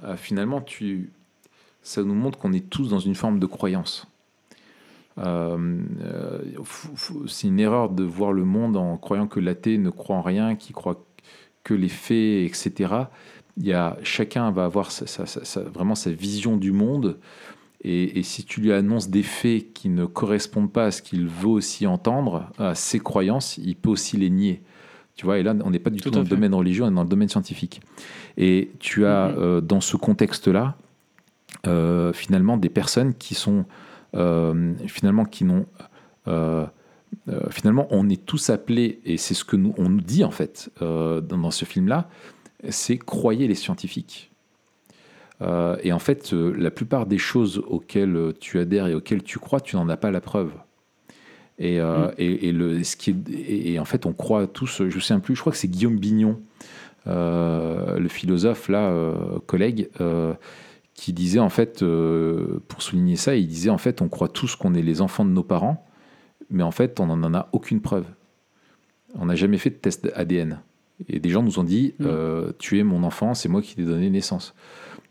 euh, 0.02 0.16
finalement, 0.16 0.61
tu, 0.61 1.11
ça 1.82 2.02
nous 2.02 2.14
montre 2.14 2.36
qu'on 2.38 2.52
est 2.52 2.68
tous 2.68 2.88
dans 2.88 2.98
une 2.98 3.14
forme 3.14 3.38
de 3.38 3.46
croyance. 3.46 4.09
Euh, 5.18 5.80
c'est 7.28 7.46
une 7.48 7.61
erreur 7.61 7.88
de 7.90 8.02
voir 8.02 8.32
le 8.32 8.44
monde 8.44 8.76
en 8.76 8.96
croyant 8.96 9.26
que 9.26 9.40
l'athée 9.40 9.78
ne 9.78 9.90
croit 9.90 10.16
en 10.16 10.22
rien, 10.22 10.57
qui 10.57 10.72
croit 10.72 11.02
que 11.64 11.72
les 11.74 11.88
faits, 11.88 12.44
etc. 12.50 12.94
Il 13.57 13.66
y 13.66 13.72
a, 13.72 13.96
chacun 14.02 14.50
va 14.50 14.64
avoir 14.66 14.90
sa- 14.90 15.07
sa- 15.07 15.24
sa- 15.26 15.44
sa- 15.44 15.62
vraiment 15.62 15.94
sa 15.94 16.11
vision 16.11 16.57
du 16.57 16.72
monde. 16.72 17.16
Et, 17.89 18.18
et 18.18 18.22
si 18.24 18.45
tu 18.45 18.61
lui 18.61 18.72
annonces 18.72 19.09
des 19.09 19.22
faits 19.22 19.72
qui 19.72 19.89
ne 19.89 20.07
correspondent 20.07 20.72
pas 20.72 20.87
à 20.87 20.91
ce 20.91 21.01
qu'il 21.03 21.26
veut 21.28 21.47
aussi 21.49 21.87
entendre, 21.87 22.51
à 22.59 22.74
ses 22.74 22.99
croyances, 22.99 23.59
il 23.59 23.76
peut 23.76 23.91
aussi 23.91 24.16
les 24.16 24.28
nier. 24.28 24.61
Tu 25.14 25.24
vois, 25.24 25.39
et 25.39 25.45
là, 25.45 25.55
on 25.64 25.70
n'est 25.70 25.78
pas 25.78 25.91
du 25.91 26.01
Tout 26.01 26.11
dans 26.11 26.20
le 26.20 26.26
domaine 26.26 26.53
religieux, 26.53 26.82
on 26.84 26.89
est 26.91 26.95
dans 26.95 27.05
le 27.05 27.09
domaine 27.09 27.28
scientifique. 27.28 27.80
Et 28.37 28.72
tu 28.80 29.07
as, 29.07 29.28
Mhm. 29.28 29.34
euh, 29.39 29.61
dans 29.61 29.80
ce 29.80 29.97
contexte-là, 29.97 30.76
euh, 31.68 32.12
finalement, 32.12 32.57
des 32.57 32.68
personnes 32.68 33.14
qui 33.14 33.34
sont, 33.34 33.64
euh, 34.14 34.74
finalement, 34.89 35.24
qui 35.24 35.45
n'ont, 35.45 35.66
finalement, 37.51 37.87
on 37.91 38.09
est 38.11 38.26
tous 38.26 38.51
appelés, 38.51 39.01
et 39.05 39.16
c'est 39.16 39.34
ce 39.34 39.45
que 39.45 39.57
nous, 39.57 39.74
on 39.78 39.89
nous 39.89 40.01
dit 40.01 40.24
en 40.24 40.32
fait 40.32 40.70
dans, 40.80 41.20
dans 41.22 41.51
ce 41.53 41.64
film-là, 41.64 42.09
c'est 42.68 42.99
croyez 42.99 43.47
les 43.47 43.55
scientifiques. 43.55 44.32
Euh, 45.43 45.76
et 45.82 45.93
en 45.93 45.99
fait, 45.99 46.32
euh, 46.32 46.55
la 46.59 46.70
plupart 46.70 47.07
des 47.07 47.18
choses 47.18 47.62
auxquelles 47.66 48.16
euh, 48.16 48.32
tu 48.41 48.59
adhères 48.59 48.87
et 48.87 48.95
auxquelles 48.95 49.22
tu 49.22 49.39
crois, 49.39 49.61
tu 49.61 49.76
n'en 49.76 49.89
as 49.89 49.97
pas 49.99 50.11
la 50.11 50.20
preuve. 50.22 50.53
Et, 51.59 51.80
euh, 51.80 52.09
Mm. 52.09 52.12
et, 52.18 52.49
et 52.49 52.53
le, 52.53 52.82
ce 52.84 52.97
qui 52.97 53.11
est- 53.11 53.30
et, 53.30 53.72
et 53.74 53.78
en 53.78 53.84
fait, 53.84 54.07
on 54.07 54.12
croit 54.12 54.47
tous, 54.47 54.82
je 54.89 54.95
ne 54.97 55.01
sais 55.01 55.18
plus, 55.18 55.34
je 55.34 55.41
crois 55.41 55.53
que 55.53 55.59
c'est 55.59 55.68
Guillaume 55.68 55.99
Bignon, 55.99 56.41
le 57.07 58.09
philosophe, 58.09 58.68
là, 58.68 58.93
collègue, 59.47 59.89
qui 60.95 61.12
disait 61.12 61.39
en 61.39 61.49
fait, 61.51 61.84
pour 62.68 62.82
souligner 62.82 63.16
ça, 63.16 63.37
il 63.37 63.47
disait 63.47 63.70
en 63.70 63.78
fait, 63.78 64.03
on 64.03 64.09
croit 64.09 64.28
tous 64.28 64.57
qu'on 64.57 64.74
est 64.74 64.82
les 64.82 65.01
enfants 65.03 65.24
de 65.24 65.30
nos 65.30 65.43
parents, 65.45 65.87
mais 66.51 66.62
en 66.62 66.70
fait, 66.72 66.99
on 67.01 67.14
n'en 67.16 67.32
a 67.34 67.49
aucune 67.53 67.80
preuve. 67.80 68.07
On 69.14 69.26
n'a 69.26 69.34
jamais 69.34 69.59
fait 69.59 69.70
de 69.70 69.76
test 69.76 70.11
ADN. 70.14 70.61
Et 71.09 71.20
des 71.20 71.28
gens 71.30 71.43
nous 71.43 71.59
ont 71.59 71.64
dit, 71.64 71.95
Mm. 72.01 72.07
tu 72.59 72.78
es 72.78 72.82
mon 72.82 73.03
enfant, 73.05 73.34
c'est 73.34 73.49
moi 73.49 73.62
qui 73.62 73.76
t'ai 73.76 73.84
donné 73.84 74.11
naissance. 74.11 74.55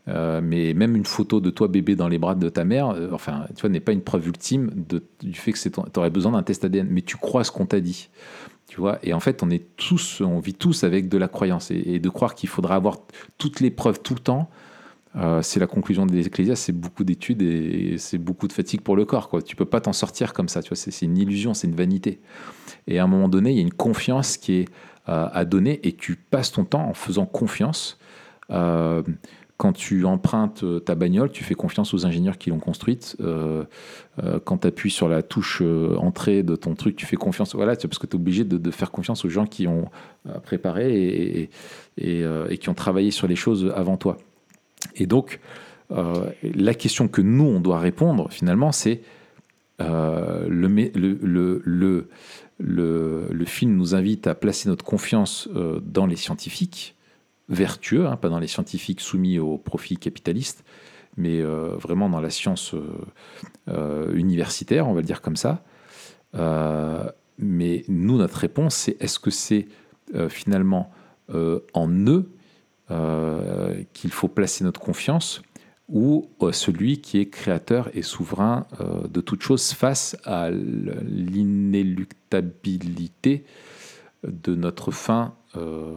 Euh, 0.08 0.40
mais 0.42 0.72
même 0.72 0.94
une 0.94 1.04
photo 1.04 1.40
de 1.40 1.50
toi 1.50 1.66
bébé 1.66 1.96
dans 1.96 2.08
les 2.08 2.18
bras 2.18 2.34
de 2.34 2.48
ta 2.48 2.64
mère, 2.64 2.90
euh, 2.90 3.10
enfin, 3.12 3.46
tu 3.54 3.60
vois, 3.62 3.70
n'est 3.70 3.80
pas 3.80 3.92
une 3.92 4.02
preuve 4.02 4.28
ultime 4.28 4.70
du 5.20 5.34
fait 5.34 5.52
que 5.52 5.58
tu 5.58 5.70
aurais 5.96 6.10
besoin 6.10 6.32
d'un 6.32 6.42
test 6.42 6.64
ADN. 6.64 6.88
Mais 6.90 7.02
tu 7.02 7.16
crois 7.16 7.42
ce 7.42 7.50
qu'on 7.50 7.66
t'a 7.66 7.80
dit, 7.80 8.08
tu 8.68 8.80
vois. 8.80 8.98
Et 9.02 9.12
en 9.14 9.20
fait, 9.20 9.42
on 9.42 9.50
est 9.50 9.66
tous, 9.76 10.20
on 10.20 10.38
vit 10.38 10.54
tous 10.54 10.84
avec 10.84 11.08
de 11.08 11.18
la 11.18 11.28
croyance 11.28 11.70
et, 11.70 11.98
de 11.98 12.08
croire 12.08 12.34
qu'il 12.34 12.48
faudra 12.48 12.76
avoir 12.76 12.98
toutes 13.36 13.60
les 13.60 13.70
preuves 13.70 14.00
tout 14.00 14.14
le 14.14 14.20
temps. 14.20 14.48
euh, 15.16 15.42
c'est 15.42 15.58
la 15.60 15.66
conclusion 15.66 16.06
des 16.06 16.26
Ecclésiastes, 16.26 16.64
c'est 16.64 16.72
beaucoup 16.72 17.02
d'études 17.02 17.42
et 17.42 17.96
c'est 17.98 18.18
beaucoup 18.18 18.46
de 18.46 18.52
fatigue 18.52 18.82
pour 18.82 18.96
le 18.96 19.04
corps. 19.04 19.28
Quoi. 19.28 19.42
Tu 19.42 19.56
peux 19.56 19.64
pas 19.64 19.80
t'en 19.80 19.92
sortir 19.92 20.32
comme 20.34 20.48
ça, 20.48 20.62
tu 20.62 20.68
vois. 20.68 20.76
C'est 20.76 21.04
une 21.04 21.18
illusion, 21.18 21.52
c'est 21.52 21.66
une 21.66 21.74
vanité. 21.74 22.20
Et 22.86 23.00
à 23.00 23.04
un 23.04 23.08
moment 23.08 23.28
donné, 23.28 23.50
il 23.50 23.56
y 23.56 23.60
a 23.60 23.62
une 23.62 23.72
confiance 23.72 24.36
qui 24.36 24.54
est 24.60 24.68
à 25.08 25.44
donner 25.44 25.78
et 25.86 25.92
tu 25.92 26.16
passes 26.16 26.50
ton 26.50 26.64
temps 26.64 26.88
en 26.88 26.92
faisant 26.92 27.26
confiance 27.26 27.96
quand 29.56 29.72
tu 29.72 30.04
empruntes 30.04 30.64
euh, 30.64 30.80
ta 30.80 30.94
bagnole, 30.94 31.30
tu 31.30 31.42
fais 31.42 31.54
confiance 31.54 31.94
aux 31.94 32.04
ingénieurs 32.04 32.36
qui 32.36 32.50
l'ont 32.50 32.58
construite. 32.58 33.16
Euh, 33.20 33.64
quand 34.44 34.58
tu 34.58 34.66
appuies 34.66 34.90
sur 34.90 35.08
la 35.08 35.22
touche 35.22 35.62
entrée 35.98 36.42
de 36.42 36.56
ton 36.56 36.74
truc, 36.74 36.96
tu 36.96 37.06
fais 37.06 37.16
confiance. 37.16 37.54
Voilà, 37.54 37.76
parce 37.76 37.98
que 37.98 38.06
tu 38.06 38.16
es 38.16 38.20
obligé 38.20 38.44
de, 38.44 38.70
faire 38.70 38.90
confiance 38.90 39.24
aux 39.24 39.28
gens 39.28 39.46
qui 39.46 39.66
ont 39.66 39.90
préparé 40.42 41.50
et, 41.98 42.30
qui 42.56 42.68
ont 42.70 42.74
travaillé 42.74 43.10
sur 43.10 43.26
les 43.26 43.36
choses 43.36 43.70
avant 43.76 43.98
toi. 43.98 44.16
Et 44.94 45.06
donc, 45.06 45.40
la 45.90 46.74
question 46.74 47.08
que 47.08 47.20
nous, 47.20 47.44
on 47.44 47.60
doit 47.60 47.78
répondre, 47.78 48.28
finalement, 48.30 48.72
c'est 48.72 49.02
le, 49.78 50.48
film 53.44 53.76
nous 53.76 53.94
invite 53.94 54.26
à 54.26 54.34
placer 54.34 54.70
notre 54.70 54.84
confiance 54.84 55.46
dans 55.82 56.06
les 56.06 56.16
scientifiques 56.16 56.95
vertueux, 57.48 58.06
hein, 58.06 58.16
pas 58.16 58.28
dans 58.28 58.38
les 58.38 58.46
scientifiques 58.46 59.00
soumis 59.00 59.38
au 59.38 59.58
profit 59.58 59.96
capitaliste, 59.96 60.64
mais 61.16 61.40
euh, 61.40 61.76
vraiment 61.76 62.08
dans 62.08 62.20
la 62.20 62.30
science 62.30 62.74
euh, 62.74 62.88
euh, 63.68 64.12
universitaire, 64.14 64.88
on 64.88 64.94
va 64.94 65.00
le 65.00 65.06
dire 65.06 65.22
comme 65.22 65.36
ça. 65.36 65.64
mais 67.38 67.84
nous, 67.88 68.16
notre 68.18 68.36
réponse, 68.36 68.74
c'est 68.74 68.96
est-ce 69.00 69.18
que 69.18 69.30
c'est 69.30 69.68
finalement 70.28 70.92
en 71.72 71.88
eux 72.06 72.30
qu'il 73.92 74.12
faut 74.12 74.28
placer 74.28 74.62
notre 74.64 74.80
confiance 74.80 75.42
ou 75.88 76.30
celui 76.52 77.00
qui 77.00 77.18
est 77.18 77.26
créateur 77.26 77.90
et 77.94 78.02
souverain 78.02 78.66
de 79.08 79.20
toute 79.20 79.42
chose 79.42 79.72
face 79.72 80.16
à 80.24 80.50
l'inéluctabilité 80.50 83.44
de 84.26 84.54
notre 84.54 84.90
fin 84.90 85.34
euh, 85.56 85.94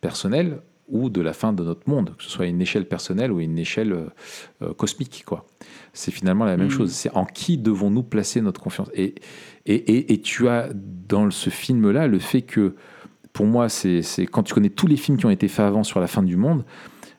personnelle 0.00 0.60
ou 0.88 1.10
de 1.10 1.20
la 1.20 1.32
fin 1.32 1.52
de 1.52 1.64
notre 1.64 1.88
monde, 1.90 2.14
que 2.16 2.22
ce 2.22 2.30
soit 2.30 2.46
une 2.46 2.60
échelle 2.60 2.86
personnelle 2.86 3.32
ou 3.32 3.40
une 3.40 3.58
échelle 3.58 3.92
euh, 4.62 4.72
cosmique. 4.74 5.24
quoi. 5.26 5.46
C'est 5.92 6.12
finalement 6.12 6.44
la 6.44 6.56
même 6.56 6.68
mm. 6.68 6.70
chose. 6.70 6.92
C'est 6.92 7.10
en 7.16 7.24
qui 7.24 7.58
devons-nous 7.58 8.04
placer 8.04 8.40
notre 8.40 8.60
confiance? 8.60 8.88
Et, 8.94 9.16
et, 9.66 10.12
et, 10.12 10.20
tu 10.20 10.48
as 10.48 10.68
dans 10.72 11.28
ce 11.30 11.50
film-là 11.50 12.06
le 12.06 12.20
fait 12.20 12.42
que, 12.42 12.76
pour 13.32 13.46
moi, 13.46 13.68
c'est 13.68 14.02
quand 14.30 14.44
tu 14.44 14.54
connais 14.54 14.70
tous 14.70 14.86
les 14.86 14.96
films 14.96 15.18
qui 15.18 15.26
ont 15.26 15.30
été 15.30 15.48
faits 15.48 15.66
avant 15.66 15.82
sur 15.82 15.98
la 15.98 16.06
fin 16.06 16.22
du 16.22 16.36
monde, 16.36 16.64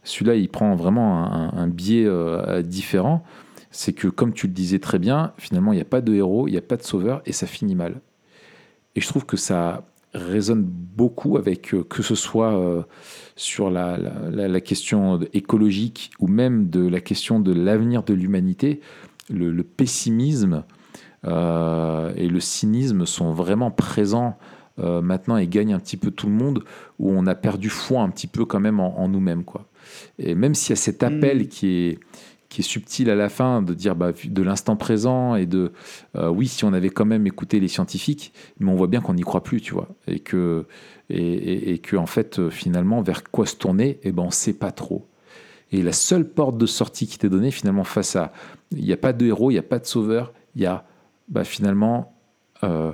celui-là, 0.03 0.35
il 0.35 0.47
prend 0.47 0.75
vraiment 0.75 1.25
un, 1.53 1.67
biais 1.67 2.05
euh, 2.05 2.61
différent. 2.61 3.23
C'est 3.69 3.91
que, 3.91 4.07
comme 4.07 4.33
tu 4.33 4.47
le 4.47 4.53
disais 4.53 4.79
très 4.79 4.97
bien, 4.97 5.33
finalement, 5.37 5.73
il 5.73 5.75
n'y 5.75 5.81
a 5.81 5.85
pas 5.85 5.99
de 5.99 6.13
héros, 6.13 6.47
il 6.47 6.51
n'y 6.51 6.57
a 6.57 6.61
pas 6.61 6.77
de 6.77 6.83
sauveur, 6.83 7.21
et 7.25 7.33
ça 7.33 7.45
finit 7.45 7.75
mal. 7.75 7.99
Et 8.95 9.01
je 9.01 9.07
trouve 9.07 9.25
que 9.25 9.35
ça, 9.35 9.85
résonne 10.13 10.63
beaucoup 10.63 11.37
avec 11.37 11.73
euh, 11.73 11.83
que 11.83 12.01
ce 12.01 12.15
soit 12.15 12.57
euh, 12.57 12.83
sur 13.35 13.69
la, 13.69 13.97
la, 13.97 14.61
question 14.61 15.19
écologique 15.33 16.11
ou 16.19 16.27
même 16.27 16.69
de 16.69 16.87
la 16.87 16.99
question 16.99 17.39
de 17.39 17.53
l'avenir 17.53 18.03
de 18.03 18.13
l'humanité, 18.13 18.81
le, 19.29 19.61
pessimisme 19.63 20.63
euh, 21.25 22.11
et 22.15 22.27
le 22.27 22.39
cynisme 22.39 23.05
sont 23.05 23.31
vraiment 23.31 23.71
présents 23.71 24.37
maintenant 24.79 25.37
et 25.37 25.47
gagnent 25.47 25.73
un 25.73 25.79
petit 25.79 25.97
peu 25.97 26.11
tout 26.11 26.27
le 26.27 26.33
monde, 26.33 26.63
où 26.99 27.09
on 27.09 27.25
a 27.25 27.33
perdu 27.33 27.67
foi 27.67 28.03
un 28.03 28.09
petit 28.09 28.27
peu 28.27 28.45
quand 28.45 28.59
même 28.59 28.79
en, 28.79 28.99
en 28.99 29.07
nous-mêmes. 29.07 29.43
Quoi. 29.43 29.67
Et 30.19 30.35
même 30.35 30.53
s'il 30.53 30.69
y 30.69 30.73
a 30.73 30.75
cet 30.75 31.01
appel 31.01 31.39
mm. 31.39 31.47
qui 31.47 31.67
est 31.67 31.99
qui 32.49 32.61
est 32.61 32.63
subtil 32.63 33.09
à 33.09 33.15
la 33.15 33.29
fin, 33.29 33.61
de 33.61 33.73
dire 33.73 33.95
bah, 33.95 34.11
de 34.23 34.41
l'instant 34.41 34.75
présent 34.75 35.35
et 35.35 35.45
de 35.45 35.71
euh, 36.15 36.29
oui, 36.29 36.47
si 36.47 36.63
on 36.63 36.73
avait 36.73 36.89
quand 36.89 37.05
même 37.05 37.27
écouté 37.27 37.59
les 37.59 37.67
scientifiques, 37.67 38.33
mais 38.59 38.71
on 38.71 38.75
voit 38.75 38.87
bien 38.87 39.01
qu'on 39.01 39.13
n'y 39.13 39.23
croit 39.23 39.43
plus, 39.43 39.61
tu 39.61 39.73
vois, 39.73 39.89
et 40.07 40.19
que, 40.19 40.65
et, 41.09 41.73
et, 41.73 41.79
que 41.79 41.95
en 41.97 42.05
fait, 42.05 42.39
euh, 42.39 42.49
finalement, 42.49 43.01
vers 43.01 43.23
quoi 43.23 43.45
se 43.45 43.55
tourner, 43.55 43.99
eh 44.03 44.11
ben, 44.11 44.23
on 44.23 44.31
sait 44.31 44.53
pas 44.53 44.71
trop. 44.71 45.07
Et 45.71 45.81
la 45.81 45.91
seule 45.91 46.29
porte 46.29 46.57
de 46.57 46.65
sortie 46.65 47.07
qui 47.07 47.17
t'est 47.17 47.29
donnée, 47.29 47.51
finalement, 47.51 47.83
face 47.83 48.15
à. 48.15 48.31
Il 48.71 48.83
n'y 48.83 48.93
a 48.93 48.97
pas 48.97 49.13
de 49.13 49.25
héros, 49.25 49.51
il 49.51 49.55
n'y 49.55 49.59
a 49.59 49.63
pas 49.63 49.79
de 49.79 49.85
sauveur, 49.85 50.33
il 50.55 50.61
y 50.61 50.65
a 50.65 50.85
bah, 51.27 51.43
finalement. 51.43 52.13
Euh, 52.63 52.91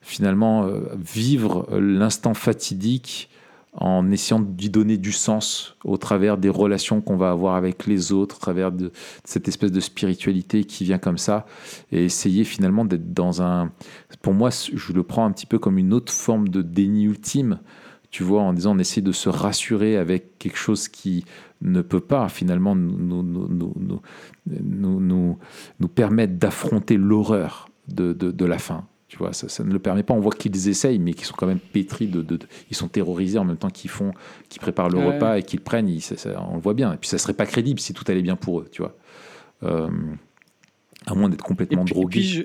finalement, 0.00 0.70
vivre 0.96 1.68
l'instant 1.78 2.32
fatidique 2.32 3.28
en 3.80 4.10
essayant 4.10 4.40
d'y 4.40 4.70
donner 4.70 4.96
du 4.96 5.12
sens 5.12 5.76
au 5.84 5.96
travers 5.96 6.36
des 6.36 6.48
relations 6.48 7.00
qu'on 7.00 7.16
va 7.16 7.30
avoir 7.30 7.54
avec 7.54 7.86
les 7.86 8.12
autres, 8.12 8.36
au 8.36 8.40
travers 8.40 8.72
de, 8.72 8.90
cette 9.24 9.46
espèce 9.46 9.72
de 9.72 9.80
spiritualité 9.80 10.64
qui 10.64 10.84
vient 10.84 10.98
comme 10.98 11.18
ça, 11.18 11.46
et 11.92 12.04
essayer 12.04 12.44
finalement 12.44 12.84
d'être 12.84 13.14
dans 13.14 13.40
un... 13.40 13.70
Pour 14.20 14.34
moi, 14.34 14.50
je 14.50 14.92
le 14.92 15.02
prends 15.04 15.24
un 15.24 15.30
petit 15.30 15.46
peu 15.46 15.58
comme 15.58 15.78
une 15.78 15.92
autre 15.92 16.12
forme 16.12 16.48
de 16.48 16.60
déni 16.60 17.04
ultime, 17.04 17.60
tu 18.10 18.22
vois, 18.22 18.42
en 18.42 18.52
disant 18.52 18.74
on 18.74 18.78
essaie 18.78 19.00
de 19.00 19.12
se 19.12 19.28
rassurer 19.28 19.96
avec 19.96 20.38
quelque 20.38 20.56
chose 20.56 20.88
qui 20.88 21.24
ne 21.60 21.82
peut 21.82 22.00
pas 22.00 22.28
finalement 22.28 22.74
nous, 22.74 23.22
nous, 23.22 23.22
nous, 23.48 25.38
nous, 25.78 25.88
permettre 25.88 26.34
d'affronter 26.34 26.96
l'horreur 26.96 27.68
de, 27.88 28.12
de, 28.12 28.30
de 28.30 28.44
la 28.44 28.58
fin. 28.58 28.86
Tu 29.08 29.16
vois, 29.16 29.32
ça, 29.32 29.64
ne 29.64 29.72
le 29.72 29.78
permet 29.78 30.02
pas. 30.02 30.12
On 30.12 30.20
voit 30.20 30.32
qu'ils 30.32 30.68
essayent, 30.68 30.98
mais 30.98 31.14
qu'ils 31.14 31.24
sont 31.24 31.34
quand 31.34 31.46
même 31.46 31.60
pétris 31.60 32.08
de, 32.08 32.38
Ils 32.70 32.76
sont 32.76 32.88
terrorisés 32.88 33.38
en 33.38 33.44
même 33.44 33.56
temps 33.56 33.70
qu'ils 33.70 33.90
font, 33.90 34.12
qu'ils 34.50 34.60
préparent 34.60 34.90
le 34.90 34.98
repas 34.98 35.38
et 35.38 35.42
qu'ils 35.42 35.60
prennent. 35.60 35.88
on 35.88 36.54
le 36.54 36.60
voit 36.60 36.74
bien. 36.74 36.92
Et 36.92 36.96
puis 36.98 37.08
ça 37.08 37.16
serait 37.16 37.32
pas 37.32 37.46
crédible 37.46 37.80
si 37.80 37.94
tout 37.94 38.04
allait 38.08 38.22
bien 38.22 38.36
pour 38.36 38.60
eux, 38.60 38.68
tu 38.70 38.82
vois. 38.82 38.94
Euh, 39.62 39.88
à 41.06 41.14
moins 41.14 41.30
d'être 41.30 41.44
complètement 41.44 41.84
drogués. 41.84 42.20
je... 42.20 42.42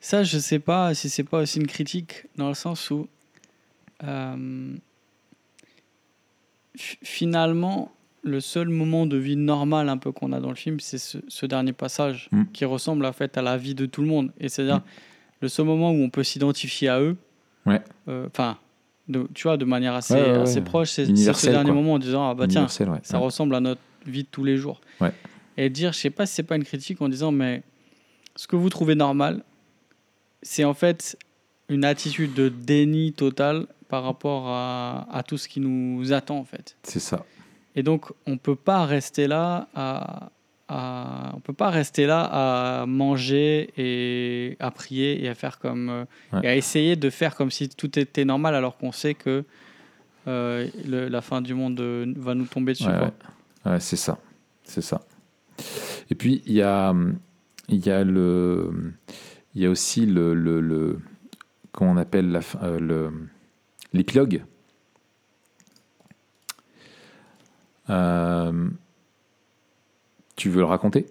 Ça, 0.00 0.22
je 0.22 0.38
sais 0.38 0.60
pas 0.60 0.94
si 0.94 1.10
c'est 1.10 1.24
pas 1.24 1.40
aussi 1.40 1.58
une 1.58 1.66
critique 1.66 2.26
dans 2.36 2.48
le 2.48 2.54
sens 2.54 2.90
où 2.92 3.08
euh, 4.04 4.76
finalement 6.76 7.92
le 8.22 8.40
seul 8.40 8.68
moment 8.68 9.06
de 9.06 9.16
vie 9.16 9.36
normal 9.36 9.88
un 9.88 9.96
peu 9.96 10.12
qu'on 10.12 10.32
a 10.32 10.40
dans 10.40 10.50
le 10.50 10.54
film, 10.54 10.80
c'est 10.80 10.98
ce, 10.98 11.46
dernier 11.46 11.72
passage 11.72 12.28
mm. 12.30 12.44
qui 12.52 12.64
ressemble 12.64 13.04
en 13.04 13.12
fait 13.12 13.36
à 13.36 13.42
la 13.42 13.56
vie 13.56 13.74
de 13.74 13.86
tout 13.86 14.02
le 14.02 14.08
monde. 14.08 14.32
Et 14.38 14.48
c'est-à-dire 14.48 14.78
mm. 14.78 14.82
Le 15.40 15.48
seul 15.48 15.66
moment 15.66 15.90
où 15.90 16.02
on 16.02 16.10
peut 16.10 16.24
s'identifier 16.24 16.88
à 16.88 17.00
eux. 17.00 17.16
Ouais. 17.66 17.80
Euh, 18.08 18.26
enfin, 18.26 18.58
tu 19.34 19.42
vois, 19.44 19.56
de 19.56 19.64
manière 19.64 19.94
assez, 19.94 20.14
assez 20.14 20.60
proche, 20.60 20.90
c'est 20.90 21.06
ce 21.06 21.50
dernier 21.50 21.72
moment 21.72 21.94
en 21.94 21.98
disant 21.98 22.28
ah 22.28 22.34
bah 22.34 22.46
tiens, 22.48 22.68
ça 22.68 23.18
ressemble 23.18 23.54
à 23.54 23.60
notre 23.60 23.80
vie 24.06 24.24
de 24.24 24.28
tous 24.30 24.44
les 24.44 24.56
jours. 24.56 24.80
Et 25.56 25.70
dire, 25.70 25.92
je 25.92 25.98
sais 25.98 26.10
pas 26.10 26.24
si 26.24 26.34
c'est 26.34 26.44
pas 26.44 26.56
une 26.56 26.64
critique 26.64 27.02
en 27.02 27.08
disant 27.08 27.32
mais 27.32 27.62
ce 28.36 28.46
que 28.46 28.54
vous 28.54 28.68
trouvez 28.68 28.94
normal, 28.94 29.42
c'est 30.42 30.64
en 30.64 30.74
fait 30.74 31.18
une 31.68 31.84
attitude 31.84 32.32
de 32.34 32.48
déni 32.48 33.12
total 33.12 33.66
par 33.88 34.04
rapport 34.04 34.46
à, 34.48 35.08
à, 35.10 35.22
tout 35.22 35.36
ce 35.36 35.48
qui 35.48 35.60
nous 35.60 36.12
attend 36.12 36.38
en 36.38 36.44
fait. 36.44 36.76
C'est 36.84 37.00
ça. 37.00 37.24
Et 37.74 37.82
donc, 37.82 38.12
on 38.26 38.38
peut 38.38 38.56
pas 38.56 38.84
rester 38.86 39.26
là 39.26 39.68
à, 39.74 40.30
on 40.70 41.40
peut 41.40 41.54
pas 41.54 41.70
rester 41.70 42.06
là 42.06 42.28
à 42.30 42.86
manger 42.86 43.70
et 43.78 44.56
à 44.60 44.70
prier 44.70 45.24
et 45.24 45.28
à 45.28 45.34
faire 45.34 45.58
comme 45.58 45.88
euh, 45.88 46.04
et 46.42 46.48
à 46.48 46.56
essayer 46.56 46.94
de 46.96 47.08
faire 47.10 47.34
comme 47.34 47.50
si 47.50 47.68
tout 47.70 47.98
était 47.98 48.24
normal 48.24 48.54
alors 48.54 48.76
qu'on 48.76 48.92
sait 48.92 49.14
que 49.14 49.44
euh, 50.26 50.68
la 50.86 51.20
fin 51.22 51.40
du 51.40 51.54
monde 51.54 51.80
euh, 51.80 52.12
va 52.16 52.34
nous 52.34 52.44
tomber 52.44 52.72
dessus. 52.72 52.84
Ouais, 53.64 53.80
c'est 53.80 53.96
ça, 53.96 54.18
c'est 54.62 54.82
ça. 54.82 55.00
Et 56.10 56.14
puis 56.14 56.42
il 56.46 56.52
y 56.52 56.62
a 56.62 56.94
il 57.68 57.86
y 57.86 57.90
a 57.90 58.04
le 58.04 58.94
il 59.54 59.62
y 59.62 59.66
a 59.66 59.70
aussi 59.70 60.04
le, 60.06 60.34
le, 60.34 60.60
le 60.60 60.98
comment 61.72 61.92
on 61.92 61.96
appelle 61.96 62.30
la 62.30 62.40
le 62.78 63.10
l'épilogue 63.92 64.42
Euh, 67.90 68.68
tu 70.38 70.48
veux 70.48 70.60
le 70.60 70.64
raconter? 70.64 71.04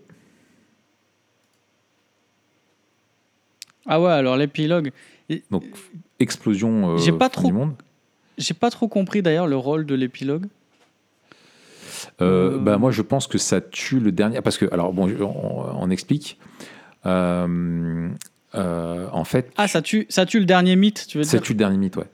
Ah 3.86 4.02
ouais, 4.02 4.12
alors 4.12 4.36
l'épilogue. 4.38 4.92
Donc, 5.52 5.64
explosion 6.20 6.98
euh, 6.98 7.12
pas 7.18 7.30
trop, 7.30 7.48
du 7.48 7.54
monde. 7.54 7.74
J'ai 8.38 8.54
pas 8.54 8.72
trop 8.72 8.88
compris 8.88 9.22
d'ailleurs 9.22 9.48
le 9.48 9.58
rôle 9.58 9.86
de 9.86 9.96
l'épilogue. 9.96 10.46
Euh, 12.22 12.58
bah, 12.58 12.78
moi, 12.78 12.92
je 12.92 13.02
pense 13.02 13.28
que 13.28 13.38
ça 13.38 13.62
tue 13.62 14.00
le 14.00 14.12
dernier. 14.12 14.42
Parce 14.42 14.58
que, 14.58 14.66
alors, 14.74 14.94
bon, 14.94 15.14
on, 15.20 15.90
explique. 15.90 16.40
en 17.04 17.98
fait. 19.26 19.52
Ah, 19.58 19.68
ça 19.68 19.82
tue, 19.82 20.06
ça 20.10 20.26
tue 20.26 20.40
le 20.40 20.46
dernier 20.46 20.76
mythe, 20.76 21.06
tu 21.08 21.18
veux 21.18 21.24
dire? 21.24 21.32
Ça 21.32 21.40
tue 21.40 21.54
le 21.54 21.58
dernier 21.60 21.78
mythe, 21.78 21.98
ouais. 21.98 22.10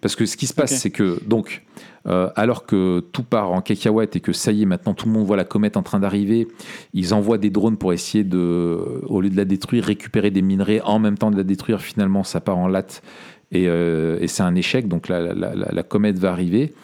Parce 0.00 0.16
que 0.16 0.26
ce 0.26 0.36
qui 0.36 0.46
se 0.46 0.54
passe, 0.54 0.76
c'est 0.76 0.90
que, 0.90 1.20
donc, 1.24 1.64
euh, 2.08 2.30
alors 2.36 2.64
que 2.66 3.00
tout 3.12 3.22
part 3.22 3.52
en 3.52 3.60
cacahuète 3.60 4.16
et 4.16 4.20
que 4.20 4.32
ça 4.32 4.52
y 4.52 4.62
est, 4.62 4.66
maintenant 4.66 4.94
tout 4.94 5.06
le 5.06 5.12
monde 5.12 5.26
voit 5.26 5.36
la 5.36 5.44
comète 5.44 5.76
en 5.76 5.82
train 5.82 6.00
d'arriver, 6.00 6.48
ils 6.94 7.14
envoient 7.14 7.38
des 7.38 7.50
drones 7.50 7.76
pour 7.76 7.92
essayer 7.92 8.24
de, 8.24 9.02
au 9.06 9.20
lieu 9.20 9.30
de 9.30 9.36
la 9.36 9.44
détruire, 9.44 9.84
récupérer 9.84 10.30
des 10.30 10.42
minerais, 10.42 10.80
en 10.82 10.98
même 10.98 11.18
temps 11.18 11.30
de 11.30 11.36
la 11.36 11.44
détruire, 11.44 11.80
finalement 11.80 12.24
ça 12.24 12.40
part 12.40 12.58
en 12.58 12.68
latte 12.68 13.02
et, 13.50 13.68
euh, 13.68 14.26
c'est 14.26 14.42
un 14.42 14.54
échec, 14.54 14.88
donc 14.88 15.08
la, 15.08 15.82
comète 15.82 16.18
va 16.18 16.30
arriver. 16.32 16.74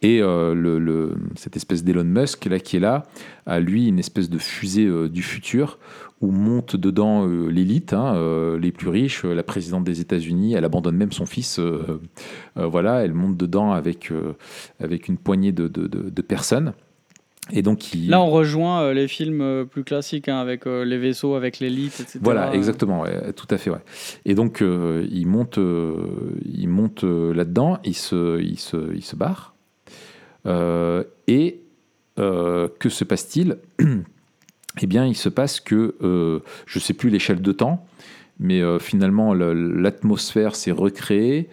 Et 0.00 0.20
le, 0.20 1.14
cette 1.34 1.56
espèce 1.56 1.82
d'Elon 1.82 2.04
Musk 2.04 2.44
là 2.46 2.58
qui 2.58 2.76
est 2.76 2.80
là 2.80 3.04
a 3.46 3.60
lui 3.60 3.88
une 3.88 3.98
espèce 3.98 4.28
de 4.28 4.38
fusée 4.38 4.90
du 5.08 5.22
futur 5.22 5.78
où 6.24 6.30
monte 6.30 6.76
dedans 6.76 7.26
l'élite, 7.26 7.92
hein, 7.92 8.58
les 8.58 8.72
plus 8.72 8.88
riches, 8.88 9.24
la 9.24 9.42
présidente 9.42 9.84
des 9.84 10.00
États-Unis. 10.00 10.54
Elle 10.54 10.64
abandonne 10.64 10.96
même 10.96 11.12
son 11.12 11.26
fils. 11.26 11.60
voilà, 12.56 13.04
elle 13.04 13.14
monte 13.14 13.36
dedans 13.36 13.72
avec 13.72 14.12
avec 14.80 15.08
une 15.08 15.18
poignée 15.18 15.52
de, 15.52 15.68
de, 15.68 15.86
de 15.86 16.22
personnes. 16.22 16.72
Et 17.52 17.60
donc, 17.60 17.90
Là, 18.08 18.20
on 18.22 18.30
rejoint 18.30 18.82
euh, 18.82 18.94
les 18.94 19.06
films 19.06 19.42
euh, 19.42 19.64
plus 19.64 19.84
classiques, 19.84 20.28
hein, 20.28 20.38
avec 20.38 20.66
euh, 20.66 20.84
les 20.84 20.96
vaisseaux, 20.96 21.34
avec 21.34 21.58
l'élite, 21.58 22.00
etc. 22.00 22.18
Voilà, 22.22 22.54
exactement, 22.54 23.04
tout 23.36 23.46
à 23.50 23.58
fait. 23.58 23.68
Ouais. 23.68 23.82
Et 24.24 24.34
donc, 24.34 24.62
il 24.62 25.26
monte, 25.26 25.58
il 25.58 26.68
monte 26.68 27.04
là-dedans, 27.04 27.78
il 27.84 27.94
se, 27.94 28.40
il, 28.40 28.58
se, 28.58 28.94
il 28.94 29.04
se 29.04 29.16
barre. 29.16 29.54
et 31.26 31.60
que 32.16 32.88
se 32.88 33.04
passe-t-il? 33.04 33.58
Eh 34.80 34.86
bien, 34.86 35.06
il 35.06 35.16
se 35.16 35.28
passe 35.28 35.60
que, 35.60 35.94
je 36.00 36.78
ne 36.78 36.80
sais 36.80 36.94
plus 36.94 37.10
l'échelle 37.10 37.40
de 37.40 37.52
temps, 37.52 37.86
mais 38.40 38.60
finalement, 38.80 39.32
l'atmosphère 39.34 40.56
s'est 40.56 40.72
recréée. 40.72 41.48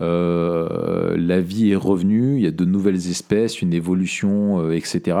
Euh, 0.00 1.16
la 1.16 1.40
vie 1.40 1.72
est 1.72 1.76
revenue, 1.76 2.36
il 2.36 2.42
y 2.42 2.46
a 2.46 2.50
de 2.50 2.64
nouvelles 2.64 3.10
espèces, 3.10 3.62
une 3.62 3.72
évolution, 3.72 4.60
euh, 4.60 4.72
etc. 4.72 5.18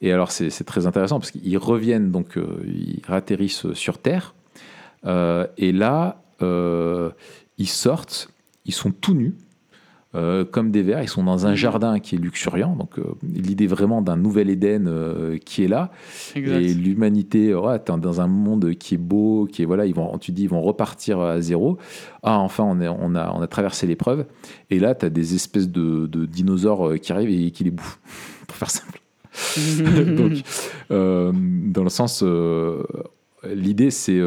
Et 0.00 0.12
alors 0.12 0.32
c'est 0.32 0.64
très 0.64 0.86
intéressant 0.86 1.20
parce 1.20 1.30
qu'ils 1.30 1.58
reviennent, 1.58 2.10
donc 2.10 2.36
euh, 2.36 2.46
ils 2.64 3.02
atterrissent 3.08 3.72
sur 3.74 3.98
Terre, 3.98 4.34
et 5.04 5.72
là, 5.72 6.22
ils 6.40 7.68
sortent, 7.68 8.30
ils 8.64 8.74
sont 8.74 8.90
tout 8.90 9.14
nus, 9.14 9.34
euh, 10.16 10.44
comme 10.44 10.72
des 10.72 10.82
vers. 10.82 11.00
Ils 11.02 11.08
sont 11.08 11.22
dans 11.22 11.46
un 11.46 11.50
mhm. 11.50 11.56
jardin 11.56 12.00
qui 12.00 12.16
est 12.16 12.18
luxuriant. 12.18 12.74
Donc, 12.74 12.98
euh, 12.98 13.04
l'idée 13.22 13.68
vraiment 13.68 14.02
d'un 14.02 14.16
nouvel 14.16 14.50
Éden 14.50 14.88
euh, 14.88 15.38
qui 15.38 15.62
est 15.62 15.68
là. 15.68 15.92
Et 16.34 16.74
l'humanité, 16.74 17.54
ouais, 17.54 17.78
dans 17.86 18.20
un 18.20 18.26
monde 18.26 18.74
qui 18.74 18.96
est 18.96 18.98
beau, 18.98 19.46
qui 19.50 19.62
est, 19.62 19.66
voilà, 19.66 19.86
ils 19.86 19.94
vont, 19.94 20.18
tu 20.18 20.32
dis, 20.32 20.42
ils 20.42 20.48
vont 20.48 20.62
repartir 20.62 21.20
à 21.20 21.40
zéro. 21.40 21.78
Ah, 22.24 22.40
enfin, 22.40 22.64
on, 22.64 22.80
est, 22.80 22.88
on, 22.88 23.14
a, 23.14 23.32
on 23.32 23.40
a 23.40 23.46
traversé 23.46 23.86
l'épreuve. 23.86 24.26
Et 24.70 24.80
là, 24.80 24.96
tu 24.96 25.06
as 25.06 25.10
des 25.10 25.36
espèces 25.36 25.68
de, 25.68 26.06
de, 26.06 26.26
dinosaures 26.26 26.94
qui 27.00 27.12
arrivent 27.12 27.30
et 27.30 27.52
qui 27.52 27.62
les 27.62 27.70
bouffent, 27.70 28.00
pour 28.48 28.56
faire 28.56 28.70
simple. 28.70 29.00
Donc, 30.16 30.42
dans 30.90 31.84
le 31.84 31.88
sens, 31.88 32.24
l'idée, 33.44 33.92
c'est 33.92 34.20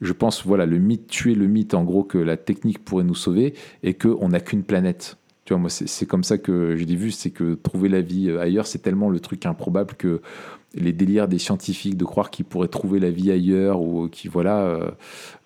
je 0.00 0.12
pense, 0.12 0.44
voilà, 0.44 0.66
le 0.66 0.78
mythe, 0.78 1.06
tuer 1.08 1.34
le 1.34 1.46
mythe, 1.46 1.74
en 1.74 1.84
gros, 1.84 2.04
que 2.04 2.18
la 2.18 2.36
technique 2.36 2.84
pourrait 2.84 3.04
nous 3.04 3.14
sauver 3.14 3.54
et 3.82 3.94
qu'on 3.94 4.28
n'a 4.28 4.40
qu'une 4.40 4.62
planète. 4.62 5.16
Tu 5.44 5.54
vois, 5.54 5.60
moi, 5.60 5.70
c'est 5.70 6.06
comme 6.06 6.24
ça 6.24 6.36
que 6.36 6.76
je 6.76 6.84
l'ai 6.84 6.96
vu, 6.96 7.10
c'est 7.10 7.30
que 7.30 7.54
trouver 7.54 7.88
la 7.88 8.02
vie 8.02 8.28
euh, 8.28 8.40
ailleurs, 8.40 8.66
c'est 8.66 8.80
tellement 8.80 9.08
le 9.08 9.18
truc 9.18 9.46
improbable 9.46 9.94
que 9.94 10.20
les 10.74 10.92
délires 10.92 11.28
des 11.28 11.38
scientifiques 11.38 11.96
de 11.96 12.04
croire 12.04 12.30
qu'ils 12.30 12.44
pourraient 12.44 12.68
trouver 12.68 13.00
la 13.00 13.10
vie 13.10 13.32
ailleurs 13.32 13.80
ou 13.80 14.08
qui 14.08 14.28
voilà 14.28 14.60
euh, 14.60 14.90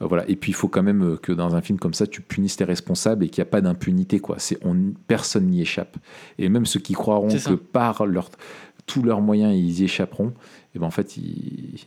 voilà. 0.00 0.28
Et 0.28 0.34
puis 0.34 0.50
il 0.50 0.55
faut 0.55 0.66
quand 0.66 0.82
même 0.82 1.16
que 1.22 1.30
dans 1.30 1.55
un 1.55 1.61
film 1.61 1.78
comme 1.78 1.94
ça 1.94 2.09
tu 2.09 2.20
punisses 2.20 2.59
les 2.59 2.66
responsables 2.66 3.24
et 3.24 3.28
qu'il 3.28 3.40
n'y 3.40 3.48
a 3.48 3.50
pas 3.50 3.61
d'impunité 3.61 4.18
quoi. 4.18 4.36
C'est 4.38 4.59
on 4.64 4.76
personne 5.07 5.46
n'y 5.46 5.61
échappe. 5.61 5.96
Et 6.38 6.48
même 6.48 6.66
ceux 6.66 6.80
qui 6.80 6.94
croiront 6.94 7.28
que 7.28 7.55
par 7.55 8.05
leur 8.05 8.30
tous 8.86 9.03
leurs 9.03 9.20
moyens 9.20 9.55
ils 9.55 9.82
y 9.82 9.84
échapperont 9.84 10.28
et 10.28 10.76
eh 10.76 10.78
ben 10.80 10.86
en 10.86 10.90
fait 10.90 11.16
ils 11.16 11.78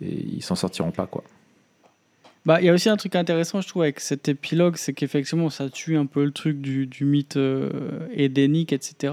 et 0.00 0.24
ils 0.36 0.42
s'en 0.42 0.54
sortiront 0.54 0.90
pas 0.90 1.06
quoi. 1.06 1.24
Bah, 2.48 2.62
il 2.62 2.66
y 2.66 2.70
a 2.70 2.72
aussi 2.72 2.88
un 2.88 2.96
truc 2.96 3.14
intéressant, 3.14 3.60
je 3.60 3.68
trouve, 3.68 3.82
avec 3.82 4.00
cet 4.00 4.26
épilogue, 4.28 4.76
c'est 4.76 4.94
qu'effectivement, 4.94 5.50
ça 5.50 5.68
tue 5.68 5.98
un 5.98 6.06
peu 6.06 6.24
le 6.24 6.30
truc 6.30 6.62
du, 6.62 6.86
du 6.86 7.04
mythe 7.04 7.36
euh, 7.36 8.08
édénique, 8.12 8.72
etc. 8.72 9.12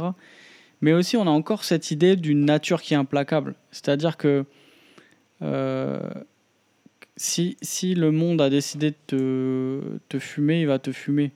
Mais 0.80 0.94
aussi, 0.94 1.18
on 1.18 1.24
a 1.24 1.32
encore 1.32 1.66
cette 1.66 1.92
idée 1.92 2.16
d'une 2.16 2.46
nature 2.46 2.82
qui 2.82 2.94
est 2.94 2.98
implacable. 2.98 3.56
C'est-à-dire 3.72 4.16
que 4.16 4.46
euh, 5.42 6.00
si, 7.18 7.58
si, 7.62 7.94
le 7.94 8.12
monde 8.12 8.40
a 8.42 8.50
décidé 8.50 8.92
de 8.92 8.96
te, 9.08 9.82
te, 10.08 10.20
fumer, 10.20 10.62
il 10.62 10.68
va 10.68 10.80
te 10.80 10.94
fumer. 10.94 11.32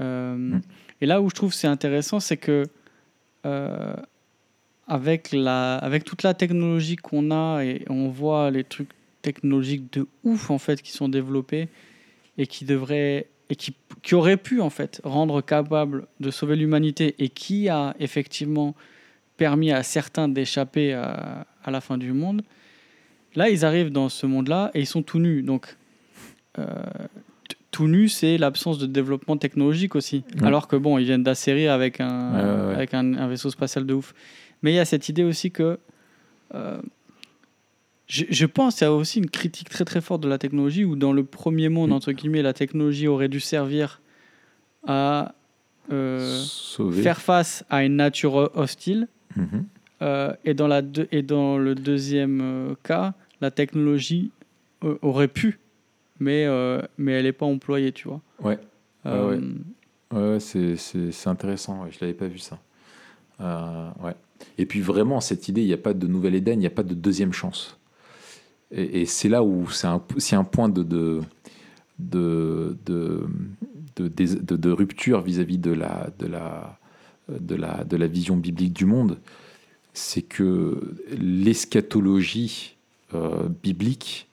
Euh, 0.00 0.36
mm. 0.36 0.60
Et 1.00 1.06
là 1.06 1.22
où 1.22 1.30
je 1.30 1.34
trouve 1.34 1.54
c'est 1.54 1.66
intéressant, 1.66 2.20
c'est 2.20 2.36
que 2.36 2.64
avec, 4.92 5.32
la, 5.32 5.76
avec 5.76 6.04
toute 6.04 6.22
la 6.22 6.34
technologie 6.34 6.96
qu'on 6.96 7.30
a 7.30 7.64
et 7.64 7.82
on 7.88 8.10
voit 8.10 8.50
les 8.50 8.62
trucs 8.62 8.90
technologiques 9.22 9.90
de 9.94 10.06
ouf 10.22 10.50
en 10.50 10.58
fait 10.58 10.82
qui 10.82 10.92
sont 10.92 11.08
développés 11.08 11.68
et 12.36 12.46
qui 12.46 12.66
devraient 12.66 13.28
et 13.48 13.56
qui, 13.56 13.74
qui 14.02 14.14
auraient 14.14 14.36
pu 14.36 14.60
en 14.60 14.68
fait 14.68 15.00
rendre 15.02 15.40
capable 15.40 16.06
de 16.20 16.30
sauver 16.30 16.56
l'humanité 16.56 17.14
et 17.18 17.30
qui 17.30 17.70
a 17.70 17.94
effectivement 18.00 18.74
permis 19.38 19.72
à 19.72 19.82
certains 19.82 20.28
d'échapper 20.28 20.92
à, 20.92 21.46
à, 21.64 21.70
la 21.70 21.80
fin 21.80 21.96
du 21.96 22.12
monde. 22.12 22.42
Là, 23.34 23.48
ils 23.48 23.64
arrivent 23.64 23.92
dans 23.92 24.10
ce 24.10 24.26
monde-là 24.26 24.70
et 24.74 24.80
ils 24.80 24.86
sont 24.86 25.02
tout 25.02 25.18
nus. 25.18 25.42
Donc, 25.42 25.76
euh, 26.58 26.64
tout 27.70 27.88
nu, 27.88 28.08
c'est 28.08 28.36
l'absence 28.36 28.78
de 28.78 28.86
développement 28.86 29.38
technologique 29.38 29.96
aussi. 29.96 30.22
Alors 30.42 30.68
que 30.68 30.76
bon, 30.76 30.98
ils 30.98 31.04
viennent 31.04 31.22
d'assérir 31.22 31.72
avec 31.72 32.00
un, 32.00 32.34
avec 32.74 32.92
un, 32.94 33.14
un, 33.14 33.26
vaisseau 33.28 33.50
spatial 33.50 33.86
de 33.86 33.94
ouf. 33.94 34.14
Mais 34.62 34.72
il 34.72 34.76
y 34.76 34.78
a 34.78 34.84
cette 34.84 35.08
idée 35.08 35.24
aussi 35.24 35.50
que. 35.50 35.78
Euh, 36.54 36.80
je, 38.06 38.24
je, 38.28 38.46
pense 38.46 38.76
qu'il 38.76 38.84
y 38.86 38.90
a 38.90 38.92
aussi 38.92 39.18
une 39.18 39.30
critique 39.30 39.70
très 39.70 39.84
très 39.84 40.00
forte 40.00 40.20
de 40.20 40.28
la 40.28 40.38
technologie 40.38 40.84
où, 40.84 40.96
dans 40.96 41.12
le 41.12 41.24
premier 41.24 41.68
monde, 41.68 41.90
mm. 41.90 41.94
entre 41.94 42.12
guillemets, 42.12 42.42
la 42.42 42.52
technologie 42.52 43.08
aurait 43.08 43.28
dû 43.28 43.40
servir 43.40 44.00
à 44.86 45.34
euh, 45.92 46.42
faire 47.02 47.20
face 47.20 47.64
à 47.70 47.84
une 47.84 47.96
nature 47.96 48.50
hostile. 48.54 49.08
Mm-hmm. 49.36 49.64
Euh, 50.02 50.34
et, 50.44 50.54
dans 50.54 50.66
la 50.66 50.82
et 51.10 51.22
dans 51.22 51.58
le 51.58 51.74
deuxième 51.74 52.74
cas, 52.82 53.14
la 53.40 53.50
technologie 53.50 54.30
aurait 55.00 55.28
pu, 55.28 55.60
mais, 56.18 56.46
mais 56.98 57.12
elle 57.12 57.24
n'est 57.24 57.32
pas 57.32 57.46
employée, 57.46 57.92
tu 57.92 58.08
vois. 58.08 58.20
Ouais. 58.40 58.58
ouais, 59.04 59.38
ouais. 60.12 60.40
c'est 60.40 61.28
intéressant. 61.28 61.86
Je 61.88 61.96
ne 61.96 62.00
l'avais 62.00 62.14
pas 62.14 62.26
vu 62.26 62.38
ça. 62.38 62.58
ouais. 63.40 64.14
Et 64.58 64.66
puis 64.66 64.80
vraiment, 64.80 65.20
cette 65.20 65.48
idée, 65.48 65.62
il 65.62 65.66
n'y 65.66 65.72
a 65.72 65.78
pas 65.78 65.94
de 65.94 66.06
nouvelle 66.06 66.34
Éden, 66.34 66.54
il 66.54 66.60
n'y 66.60 66.66
a 66.66 66.70
pas 66.70 66.82
de 66.82 66.94
deuxième 66.94 67.32
chance. 67.32 67.78
Et, 68.70 69.04
c'est 69.04 69.28
là 69.28 69.42
où 69.42 69.68
c'est 69.68 69.86
un, 69.86 70.02
un, 70.32 70.44
point 70.44 70.68
de, 70.68 70.82
de, 70.82 71.20
de, 71.98 72.76
de, 73.96 74.56
de 74.56 74.70
rupture 74.70 75.20
vis-à-vis 75.20 75.58
de, 75.58 75.72
la, 75.72 76.08
de, 76.18 76.26
la, 76.26 76.78
de, 77.28 77.54
la, 77.54 77.84
de 77.84 77.96
la 77.96 78.06
vision 78.06 78.36
biblique 78.36 78.72
du 78.72 78.86
monde. 78.86 79.18
C'est 79.92 80.22
que 80.22 80.80
l'eschatologie 81.10 82.76
euh, 83.14 83.48
biblique 83.62 84.30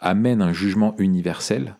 amène 0.00 0.42
un 0.42 0.52
jugement 0.52 0.96
universel. 0.98 1.76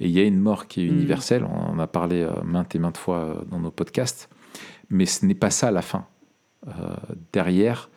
Et 0.00 0.06
il 0.06 0.12
y 0.12 0.18
a 0.18 0.24
une 0.24 0.40
mort 0.40 0.66
qui 0.66 0.86
est 0.86 0.90
mmh. 0.90 0.94
universelle, 0.94 1.44
on 1.44 1.74
en 1.74 1.78
a 1.78 1.86
parlé 1.86 2.22
euh, 2.22 2.42
maintes 2.42 2.74
et 2.74 2.78
maintes 2.78 2.96
fois 2.96 3.18
euh, 3.18 3.44
dans 3.50 3.60
nos 3.60 3.70
podcasts, 3.70 4.30
mais 4.88 5.04
ce 5.04 5.26
n'est 5.26 5.34
pas 5.34 5.50
ça 5.50 5.70
la 5.70 5.82
fin. 5.82 6.06
Euh, 6.68 6.94
derrière, 7.32 7.90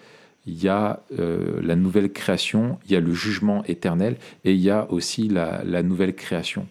il 0.45 0.61
y 0.61 0.67
a 0.67 1.01
euh, 1.19 1.59
la 1.61 1.75
nouvelle 1.75 2.11
création, 2.11 2.77
il 2.85 2.91
y 2.91 2.95
a 2.95 2.99
le 2.99 3.13
jugement 3.13 3.63
éternel 3.65 4.17
et 4.43 4.53
il 4.53 4.59
y 4.59 4.69
a 4.69 4.89
aussi 4.91 5.27
la, 5.27 5.83
nouvelle 5.83 6.15
création. 6.15 6.67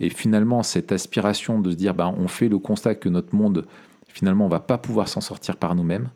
Et 0.00 0.10
finalement, 0.10 0.62
cette 0.62 0.92
aspiration 0.92 1.60
de 1.60 1.70
se 1.70 1.76
dire, 1.76 1.94
ben, 1.94 2.14
on 2.18 2.28
fait 2.28 2.48
le 2.48 2.58
constat 2.58 2.94
que 2.94 3.08
notre 3.08 3.34
monde, 3.34 3.66
finalement, 4.08 4.46
on 4.46 4.50
va 4.50 4.60
pas 4.60 4.78
pouvoir 4.78 5.08
s'en 5.08 5.20
sortir 5.20 5.56
par 5.56 5.74
nous-mêmes, 5.74 6.10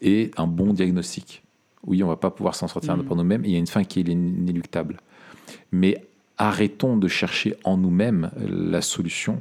est 0.00 0.38
un 0.38 0.46
bon 0.46 0.72
diagnostic. 0.72 1.42
Oui, 1.86 2.02
on 2.02 2.08
va 2.08 2.16
pas 2.16 2.30
pouvoir 2.30 2.54
s'en 2.54 2.68
sortir 2.68 2.96
mmh. 2.96 3.04
par 3.04 3.16
nous-mêmes, 3.16 3.44
il 3.44 3.50
y 3.50 3.56
a 3.56 3.58
une 3.58 3.66
fin 3.66 3.84
qui 3.84 4.00
est 4.00 4.08
inéluctable. 4.08 4.98
Mais 5.72 6.06
arrêtons 6.38 6.96
de 6.96 7.08
chercher 7.08 7.56
en 7.64 7.76
nous-mêmes 7.76 8.30
la 8.36 8.82
solution 8.82 9.40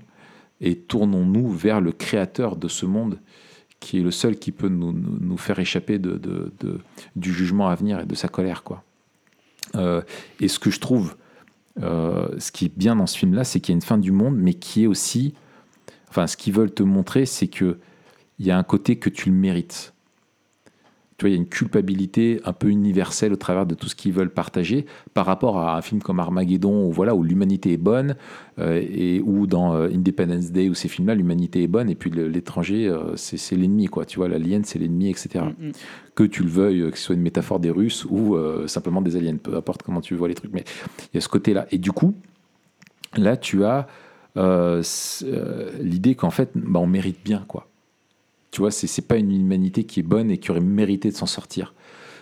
et 0.62 0.76
tournons-nous 0.76 1.50
vers 1.52 1.82
le 1.82 1.92
créateur 1.92 2.56
de 2.56 2.68
ce 2.68 2.86
monde 2.86 3.20
qui 3.84 4.00
est 4.00 4.02
le 4.02 4.12
seul 4.12 4.38
qui 4.38 4.54
peut 4.54 4.70
nous, 4.70 5.38
faire 5.38 5.60
échapper 5.60 6.00
du 6.00 7.34
jugement 7.34 7.68
à 7.68 7.76
venir 7.76 8.00
et 8.00 8.06
de 8.06 8.16
sa 8.16 8.30
colère. 8.30 8.64
Quoi. 8.64 8.82
Euh, 9.76 10.02
et 10.40 10.48
ce 10.48 10.58
que 10.58 10.72
je 10.72 10.80
trouve, 10.80 11.16
euh, 11.82 12.30
ce 12.38 12.54
qui 12.54 12.66
est 12.66 12.78
bien 12.78 12.96
dans 12.96 13.08
ce 13.08 13.18
film-là, 13.18 13.44
c'est 13.44 13.60
qu'il 13.60 13.74
y 13.74 13.76
a 13.76 13.78
une 13.78 13.82
fin 13.82 13.98
du 13.98 14.14
monde, 14.14 14.38
mais 14.38 14.54
qui 14.54 14.84
est 14.84 14.88
aussi, 14.88 15.34
enfin, 16.10 16.28
ce 16.28 16.38
qu'ils 16.38 16.54
veulent 16.54 16.74
te 16.74 16.84
montrer, 16.84 17.26
c'est 17.26 17.48
que 17.48 17.78
il 18.40 18.46
y 18.46 18.52
a 18.52 18.58
un 18.58 18.64
côté 18.64 18.96
que 18.96 19.10
tu 19.10 19.30
le 19.30 19.36
mérites 19.36 19.93
il 21.22 21.30
y 21.30 21.34
a 21.34 21.38
une 21.38 21.48
culpabilité 21.48 22.42
un 22.46 22.54
peu 22.54 22.68
universelle 22.68 23.34
au 23.34 23.38
travers 23.38 23.66
de 23.66 23.76
tout 23.76 23.88
ce 23.88 23.96
qu'ils 23.96 24.14
veulent 24.14 24.32
partager 24.32 24.86
par 25.14 25.26
rapport 25.26 25.58
à 25.58 25.78
un 25.78 25.82
film 25.82 26.02
comme 26.02 26.20
Armageddon 26.20 26.88
où, 26.88 26.92
voilà, 26.92 27.16
où 27.16 27.24
l'humanité 27.24 27.74
est 27.74 27.78
bonne 27.78 28.16
euh, 28.60 28.82
et 28.82 29.22
où 29.22 29.48
dans 29.48 29.76
euh, 29.76 29.90
Independence 29.94 30.52
Day 30.52 30.70
où 30.70 30.74
ces 30.74 30.88
films-là, 30.88 31.16
l'humanité 31.16 31.64
est 31.64 31.68
bonne 31.68 31.90
et 31.90 31.96
puis 31.96 32.10
l'étranger, 32.10 32.88
euh, 32.88 33.16
c'est 33.16 33.56
l'ennemi, 33.56 33.88
quoi. 33.88 34.06
Tu 34.06 34.18
vois, 34.18 34.28
l'alien, 34.28 34.64
c'est 34.64 34.80
l'ennemi, 34.80 35.10
etc. 35.10 35.46
Mm, 35.46 35.68
mm. 35.68 35.72
Que 36.16 36.24
tu 36.24 36.44
le 36.44 36.50
veuilles, 36.50 36.92
que 36.92 36.98
ce 36.98 37.06
soit 37.06 37.16
une 37.16 37.22
métaphore 37.22 37.60
des 37.60 37.72
Russes 37.72 38.06
ou 38.10 38.38
simplement 38.68 39.02
des 39.02 39.16
aliens, 39.16 39.38
peu 39.38 39.56
importe 39.56 39.82
comment 39.82 40.02
tu 40.02 40.14
vois 40.14 40.28
les 40.28 40.36
trucs. 40.36 40.54
Mais 40.54 40.64
il 41.12 41.16
y 41.16 41.18
a 41.18 41.22
ce 41.22 41.30
côté-là. 41.30 41.66
Et 41.72 41.80
du 41.80 41.92
coup, 41.92 42.14
là, 43.16 43.36
tu 43.36 43.64
as 43.64 43.88
l'idée 45.82 46.14
qu'en 46.14 46.30
fait, 46.30 46.52
bah, 46.54 46.80
on 46.80 46.88
mérite 46.88 47.18
bien, 47.24 47.44
quoi. 47.48 47.68
Tu 48.54 48.62
vois, 48.62 48.70
c'est 48.70 49.08
pas 49.08 49.18
une 49.18 49.32
humanité 49.32 49.84
qui 49.84 50.00
est 50.00 50.04
bonne 50.04 50.30
et 50.30 50.38
qui 50.38 50.52
aurait 50.52 50.60
mérité 50.62 51.10
de 51.10 51.16
s'en 51.16 51.26
sortir. 51.26 51.74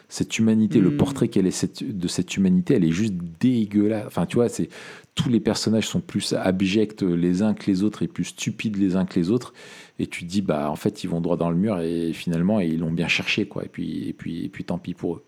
Cette 0.07 0.39
humanité, 0.39 0.79
le 0.79 0.89
Hmm. 0.89 0.97
portrait 0.97 1.27
qu'elle 1.27 1.45
est 1.45 1.51
cette- 1.51 1.83
de 1.83 2.07
cette 2.07 2.37
humanité, 2.37 2.75
elle 2.75 2.85
est 2.85 2.91
juste 2.91 3.13
dégueulasse. 3.41 4.05
Enfin, 4.07 4.25
tu 4.25 4.37
vois, 4.37 4.47
c'est 4.47 4.69
tous 5.13 5.27
les 5.29 5.41
personnages 5.41 5.87
sont 5.87 5.99
plus 5.99 6.31
abjects 6.33 7.01
les 7.01 7.41
uns 7.41 7.53
que 7.53 7.69
les 7.69 7.83
autres 7.83 8.01
et 8.03 8.07
plus 8.07 8.23
stupides 8.25 8.77
les 8.77 8.95
uns 8.95 9.05
que 9.05 9.19
les 9.19 9.29
autres. 9.29 9.53
Et 9.99 10.07
tu 10.07 10.23
te 10.23 10.29
dis, 10.29 10.41
bah, 10.41 10.71
en 10.71 10.77
fait, 10.77 11.03
ils 11.03 11.09
vont 11.09 11.19
droit 11.19 11.35
dans 11.35 11.49
le 11.49 11.57
mur 11.57 11.79
et 11.81 12.13
finalement, 12.13 12.61
ils 12.61 12.79
l'ont 12.79 12.91
bien 12.93 13.09
cherché, 13.09 13.45
quoi. 13.45 13.65
Et 13.65 13.69
puis, 13.69 14.07
et 14.07 14.13
puis, 14.13 14.45
et 14.45 14.49
puis, 14.49 14.63
tant 14.63 14.77
pis 14.77 14.93
pour 14.93 15.15
eux. 15.15 15.23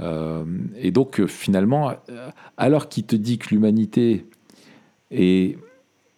Euh, 0.00 0.44
et 0.78 0.92
donc, 0.92 1.20
euh, 1.20 1.26
finalement, 1.26 1.90
euh, 2.08 2.30
alors 2.56 2.88
qu'il 2.88 3.04
te 3.04 3.16
dit 3.16 3.36
que 3.36 3.50
l'humanité 3.50 4.24
est 5.10 5.58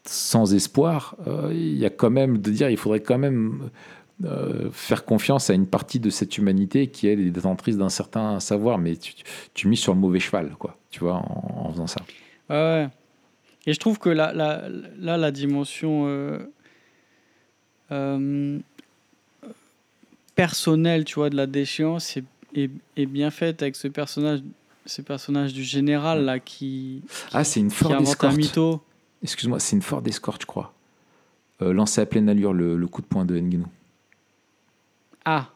sans 0.07 0.53
espoir, 0.55 1.17
euh, 1.27 1.51
il 1.53 1.79
y 1.79 1.87
a 1.87 1.91
quand 1.91 2.11
même 2.11 2.39
de 2.39 2.51
dire, 2.51 2.69
il 2.71 2.77
faudrait 2.77 3.01
quand 3.01 3.19
même 3.19 3.71
euh, 4.25 4.71
faire 4.73 5.05
confiance 5.05 5.51
à 5.51 5.55
une 5.55 5.67
partie 5.67 5.99
de 5.99 6.09
cette 6.11 6.39
humanité 6.39 6.87
qui 6.89 7.09
elle 7.09 7.21
est 7.21 7.31
détentrice 7.31 7.77
d'un 7.77 7.89
certain 7.89 8.39
savoir, 8.39 8.79
mais 8.79 8.97
tu, 8.97 9.15
tu 9.55 9.67
mises 9.69 9.81
sur 9.81 9.93
le 9.95 9.99
mauvais 10.01 10.21
cheval, 10.21 10.55
quoi. 10.59 10.77
Tu 10.91 11.01
vois, 11.01 11.15
en, 11.17 11.65
en 11.67 11.73
faisant 11.73 11.87
ça. 11.89 12.01
Ouais. 12.49 12.89
Et 13.67 13.73
je 13.73 13.81
trouve 13.81 13.99
que 13.99 14.11
là, 14.11 14.33
là, 14.33 14.63
là 14.99 15.17
la 15.17 15.31
dimension 15.33 16.05
euh, 16.07 16.39
euh, 17.91 18.59
personnelle, 20.35 21.05
tu 21.05 21.17
vois, 21.17 21.31
de 21.31 21.37
la 21.37 21.47
déchéance 21.47 22.17
est, 22.17 22.25
est, 22.55 22.71
est 22.97 23.07
bien 23.07 23.31
faite 23.31 23.63
avec 23.63 23.77
ce 23.77 23.89
personnage, 23.89 24.41
ce 24.87 25.03
personnage 25.03 25.53
du 25.55 25.63
général 25.63 26.25
là 26.25 26.39
qui, 26.39 27.03
Ah, 27.33 27.45
c'est 27.45 27.61
une 27.61 27.69
qui 27.69 27.75
Ford 27.77 28.01
Escort. 28.01 28.33
mytho. 28.33 28.83
Excuse-moi, 29.23 29.59
c'est 29.61 29.77
une 29.77 29.83
Ford 29.83 30.03
Escort, 30.07 30.37
je 30.41 30.47
crois. 30.47 30.73
Euh, 31.63 31.73
lancé 31.73 32.01
à 32.01 32.07
pleine 32.07 32.29
allure 32.29 32.53
le, 32.53 32.77
le 32.77 32.87
coup 32.87 33.01
de 33.01 33.07
poing 33.07 33.25
de 33.25 33.39
Ngenou. 33.39 33.67
Ah, 35.25 35.49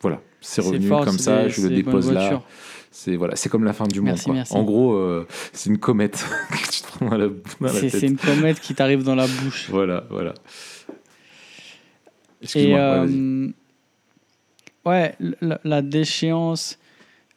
Voilà, 0.00 0.20
c'est 0.40 0.60
revenu 0.60 0.86
fort, 0.86 1.04
comme 1.04 1.18
ça, 1.18 1.44
des- 1.44 1.50
je 1.50 1.62
le 1.66 1.74
dépose 1.74 2.12
là. 2.12 2.42
C'est 2.90 3.16
voilà, 3.16 3.34
c'est 3.36 3.48
comme 3.48 3.64
la 3.64 3.72
fin 3.72 3.86
du 3.88 3.98
monde. 4.00 4.10
Merci, 4.10 4.24
quoi. 4.26 4.34
merci. 4.34 4.54
En 4.54 4.62
gros, 4.62 4.92
euh, 4.94 5.26
c'est 5.52 5.68
une 5.70 5.78
comète 5.78 6.24
que 6.50 6.70
tu 6.70 6.82
te 6.82 6.86
prends 6.88 7.08
dans 7.10 7.16
la, 7.16 7.26
dans 7.28 7.34
la 7.60 7.68
C'est 7.70 7.80
tête. 7.90 8.00
c'est 8.00 8.06
une 8.06 8.16
comète 8.18 8.60
qui 8.60 8.74
t'arrive 8.74 9.02
dans 9.02 9.14
la 9.16 9.26
bouche. 9.26 9.68
Voilà, 9.70 10.04
voilà. 10.10 10.34
Et 12.54 12.74
euh, 12.76 13.48
ouais, 14.84 15.14
la, 15.40 15.60
la 15.64 15.82
déchéance 15.82 16.78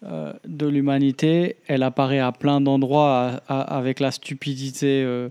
euh, 0.04 0.34
de 0.46 0.68
l'humanité, 0.68 1.56
elle 1.68 1.84
apparaît 1.84 2.20
à 2.20 2.32
plein 2.32 2.60
d'endroits 2.62 3.42
avec 3.48 4.00
la 4.00 4.12
stupidité, 4.12 5.04
euh, 5.04 5.30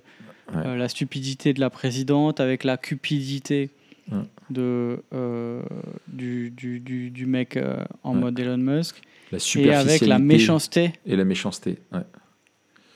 Ouais. 0.54 0.76
la 0.76 0.88
stupidité 0.88 1.52
de 1.54 1.59
la 1.61 1.70
présidente, 1.70 2.38
avec 2.38 2.62
la 2.62 2.76
cupidité 2.76 3.68
Ouais. 4.12 4.18
De 4.51 5.03
euh, 5.12 5.62
du, 6.09 6.51
du, 6.51 6.80
du, 6.80 7.11
du 7.11 7.26
mec 7.26 7.57
euh, 7.57 7.76
en 8.03 8.14
Ouais. 8.14 8.20
mode 8.20 8.38
Elon 8.38 8.57
Musk, 8.59 9.01
la 9.32 9.38
et 9.57 9.72
avec 9.74 10.01
la 10.03 10.18
méchanceté 10.18 10.92
et 11.05 11.16
la 11.16 11.24
méchanceté. 11.24 11.78
ouais. 11.92 12.01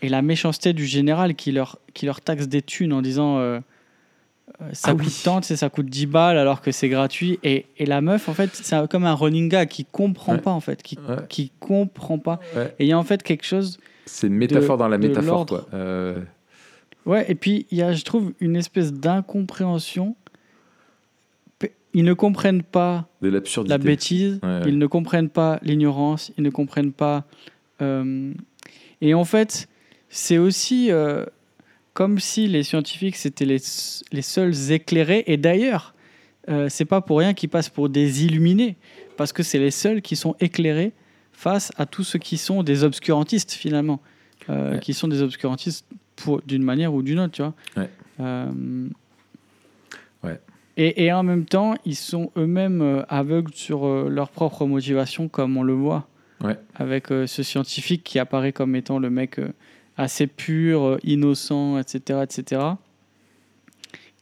et 0.02 0.08
la 0.08 0.22
méchanceté 0.22 0.72
du 0.72 0.86
général 0.86 1.34
qui 1.34 1.52
leur, 1.52 1.78
qui 1.94 2.06
leur 2.06 2.20
taxe 2.20 2.46
des 2.48 2.62
thunes 2.62 2.92
en 2.92 3.02
disant 3.02 3.38
euh, 3.38 3.60
euh, 4.62 4.68
ça 4.72 4.90
Ah 4.90 4.94
coûte 4.94 5.04
oui. 5.06 5.20
tant, 5.24 5.42
ça 5.42 5.68
coûte 5.70 5.86
10 5.86 6.06
balles 6.06 6.38
alors 6.38 6.60
que 6.60 6.70
c'est 6.72 6.88
gratuit. 6.88 7.38
Et, 7.44 7.66
et 7.78 7.86
la 7.86 8.00
meuf, 8.00 8.28
en 8.28 8.34
fait, 8.34 8.50
c'est 8.54 8.88
comme 8.88 9.04
un 9.04 9.14
running 9.14 9.48
gag 9.48 9.68
qui 9.68 9.84
comprend 9.84 10.34
Ouais. 10.34 10.40
pas, 10.40 10.50
en 10.50 10.60
fait, 10.60 10.82
qui, 10.82 10.98
qui 11.28 11.50
comprend 11.60 12.18
pas. 12.18 12.40
Et 12.78 12.84
il 12.84 12.86
y 12.88 12.92
a 12.92 12.98
en 12.98 13.04
fait 13.04 13.22
quelque 13.22 13.44
chose. 13.44 13.78
C'est 14.06 14.26
une 14.26 14.34
métaphore 14.34 14.76
dans 14.76 14.88
la 14.88 14.98
métaphore, 14.98 15.46
quoi. 15.46 15.66
Ouais, 17.06 17.24
et 17.30 17.34
puis 17.34 17.66
il 17.70 17.78
y 17.78 17.82
a, 17.82 17.92
je 17.92 18.04
trouve, 18.04 18.32
une 18.40 18.56
espèce 18.56 18.92
d'incompréhension. 18.92 20.16
Ils 21.92 22.04
ne 22.04 22.12
comprennent 22.14 22.62
pas 22.62 23.08
la 23.20 23.78
bêtise, 23.78 24.38
Ouais, 24.42 24.48
ouais. 24.48 24.62
ils 24.66 24.78
ne 24.78 24.86
comprennent 24.86 25.28
pas 25.28 25.58
l'ignorance, 25.62 26.32
ils 26.38 26.44
ne 26.44 26.50
comprennent 26.50 26.92
pas. 26.92 27.24
euh, 27.82 28.32
Et 29.00 29.14
en 29.14 29.24
fait, 29.24 29.68
c'est 30.08 30.38
aussi 30.38 30.90
euh, 30.92 31.24
comme 31.92 32.18
si 32.20 32.46
les 32.46 32.62
scientifiques 32.62 33.16
c'était 33.16 33.44
les, 33.44 33.58
les 34.12 34.22
seuls 34.22 34.54
éclairés. 34.70 35.24
Et 35.26 35.36
d'ailleurs, 35.36 35.94
euh, 36.48 36.68
c'est 36.68 36.84
pas 36.84 37.00
pour 37.00 37.18
rien 37.18 37.34
qu'ils 37.34 37.48
passent 37.48 37.68
pour 37.68 37.88
des 37.88 38.24
illuminés, 38.24 38.76
parce 39.16 39.32
que 39.32 39.42
c'est 39.42 39.58
les 39.58 39.70
seuls 39.72 40.00
qui 40.00 40.14
sont 40.16 40.36
éclairés 40.40 40.92
face 41.32 41.72
à 41.76 41.86
tous 41.86 42.04
ceux 42.04 42.18
qui 42.18 42.36
sont 42.38 42.62
des 42.62 42.84
obscurantistes 42.84 43.52
finalement, 43.52 44.00
euh, 44.48 44.74
Ouais. 44.74 44.78
qui 44.80 44.94
sont 44.94 45.08
des 45.08 45.22
obscurantistes 45.22 45.86
d'une 46.46 46.62
manière 46.62 46.92
ou 46.94 47.02
d'une 47.02 47.18
autre, 47.18 47.32
tu 47.32 47.42
vois. 47.42 47.54
Ouais. 50.22 50.38
Et, 50.82 51.04
et 51.04 51.12
en 51.12 51.22
même 51.22 51.44
temps, 51.44 51.74
ils 51.84 51.94
sont 51.96 52.30
eux-mêmes 52.38 52.80
euh, 52.80 53.02
aveugles 53.10 53.52
sur 53.52 53.84
euh, 53.86 54.08
leur 54.08 54.30
propre 54.30 54.64
motivation, 54.66 55.28
comme 55.28 55.56
on 55.58 55.62
le 55.62 55.74
voit 55.74 56.06
Ouais. 56.42 56.56
avec 56.74 57.10
euh, 57.12 57.26
ce 57.26 57.42
scientifique 57.42 58.02
qui 58.02 58.18
apparaît 58.18 58.52
comme 58.52 58.74
étant 58.74 58.98
le 58.98 59.10
mec 59.10 59.38
euh, 59.38 59.48
assez 59.98 60.26
pur, 60.26 60.82
euh, 60.82 60.98
innocent, 61.04 61.76
etc., 61.78 62.20
etc. 62.22 62.62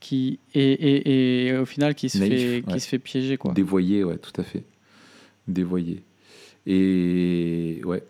Qui 0.00 0.38
et, 0.54 0.72
et, 0.72 1.46
et 1.48 1.56
au 1.56 1.64
final 1.64 1.94
qui 1.94 2.08
se 2.08 2.18
Naïf, 2.18 2.32
fait 2.40 2.62
qui 2.62 2.72
ouais. 2.72 2.78
se 2.80 2.88
fait 2.88 2.98
piéger 2.98 3.36
quoi. 3.36 3.52
Dévoyé, 3.52 4.02
ouais, 4.04 4.16
tout 4.18 4.32
à 4.40 4.42
fait. 4.44 4.64
Dévoyé. 5.46 6.02
Et 6.66 7.80
ouais. 7.84 8.02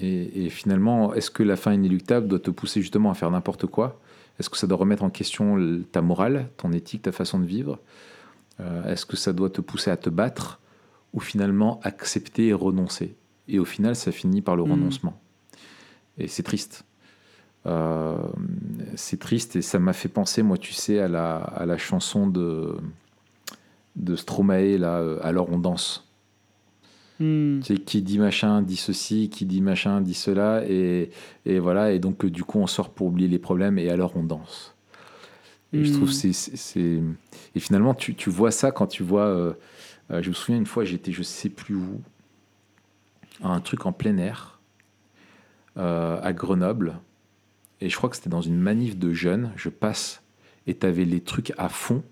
Et, 0.00 0.46
et 0.46 0.48
finalement, 0.50 1.12
est-ce 1.14 1.30
que 1.30 1.42
la 1.42 1.56
fin 1.56 1.72
inéluctable 1.74 2.26
doit 2.26 2.38
te 2.38 2.50
pousser 2.50 2.80
justement 2.80 3.10
à 3.10 3.14
faire 3.14 3.30
n'importe 3.30 3.66
quoi? 3.66 4.00
Est-ce 4.38 4.50
que 4.50 4.56
ça 4.56 4.66
doit 4.66 4.78
remettre 4.78 5.02
en 5.04 5.10
question 5.10 5.56
ta 5.92 6.02
morale, 6.02 6.48
ton 6.56 6.72
éthique, 6.72 7.02
ta 7.02 7.12
façon 7.12 7.38
de 7.38 7.44
vivre? 7.46 7.78
Euh, 8.60 8.84
Est-ce 8.84 9.06
que 9.06 9.16
ça 9.16 9.32
doit 9.32 9.50
te 9.50 9.60
pousser 9.60 9.90
à 9.90 9.96
te 9.96 10.10
battre 10.10 10.60
ou 11.12 11.20
finalement 11.20 11.80
accepter 11.82 12.48
et 12.48 12.52
renoncer? 12.52 13.16
Et 13.48 13.58
au 13.58 13.64
final, 13.64 13.94
ça 13.94 14.10
finit 14.12 14.42
par 14.42 14.56
le 14.56 14.64
Mhm. 14.64 14.72
renoncement. 14.72 15.20
Et 16.18 16.28
c'est 16.28 16.42
triste. 16.42 16.84
Euh, 17.66 18.16
c'est 18.94 19.18
triste 19.18 19.56
et 19.56 19.62
ça 19.62 19.78
m'a 19.78 19.92
fait 19.92 20.08
penser, 20.08 20.42
moi, 20.42 20.58
tu 20.58 20.72
sais, 20.74 20.98
à 21.00 21.08
la, 21.08 21.36
à 21.36 21.64
la 21.66 21.78
chanson 21.78 22.26
de, 22.26 22.76
de 23.96 24.16
Stromae, 24.16 24.76
là, 24.78 24.98
euh, 24.98 25.18
Alors 25.22 25.50
on 25.50 25.58
danse. 25.58 26.03
Hmm. 27.20 27.62
Sais, 27.62 27.76
qui 27.76 28.02
dit 28.02 28.18
machin 28.18 28.60
dit 28.60 28.76
ceci, 28.76 29.28
qui 29.30 29.46
dit 29.46 29.60
machin 29.60 30.00
dit 30.00 30.14
cela, 30.14 30.64
et, 30.68 31.10
et 31.46 31.60
voilà, 31.60 31.92
et 31.92 32.00
donc 32.00 32.24
euh, 32.24 32.30
du 32.30 32.42
coup 32.42 32.58
on 32.58 32.66
sort 32.66 32.90
pour 32.90 33.06
oublier 33.06 33.28
les 33.28 33.38
problèmes, 33.38 33.78
et 33.78 33.88
alors 33.88 34.16
on 34.16 34.24
danse. 34.24 34.74
Et 35.72 35.84
je 35.84 35.92
trouve 35.92 36.08
Mm. 36.08 36.12
c'est 36.12 36.32
c'est- 36.32 36.56
c'est- 36.56 37.02
et 37.54 37.60
finalement 37.60 37.94
tu, 37.94 38.14
tu 38.16 38.30
vois 38.30 38.50
ça 38.50 38.72
quand 38.72 38.88
tu 38.88 39.02
vois, 39.04 39.26
euh, 39.26 39.52
euh, 40.10 40.22
je 40.22 40.28
me 40.30 40.34
souviens 40.34 40.56
une 40.58 40.66
fois 40.66 40.84
j'étais 40.84 41.12
je 41.12 41.22
sais 41.22 41.48
plus 41.48 41.76
où, 41.76 42.00
à 43.44 43.48
un 43.48 43.60
truc 43.60 43.86
en 43.86 43.92
plein 43.92 44.16
air 44.18 44.58
euh, 45.76 46.18
à 46.22 46.32
Grenoble, 46.32 46.98
et 47.80 47.88
je 47.88 47.96
crois 47.96 48.08
que 48.10 48.16
c'était 48.16 48.30
dans 48.30 48.40
une 48.42 48.58
manif 48.58 48.98
de 48.98 49.12
jeunes, 49.12 49.52
je 49.56 49.68
passe 49.68 50.22
et 50.66 50.74
tu 50.76 50.84
avais 50.86 51.04
les 51.04 51.20
trucs 51.20 51.52
à 51.58 51.68
fond, 51.68 52.02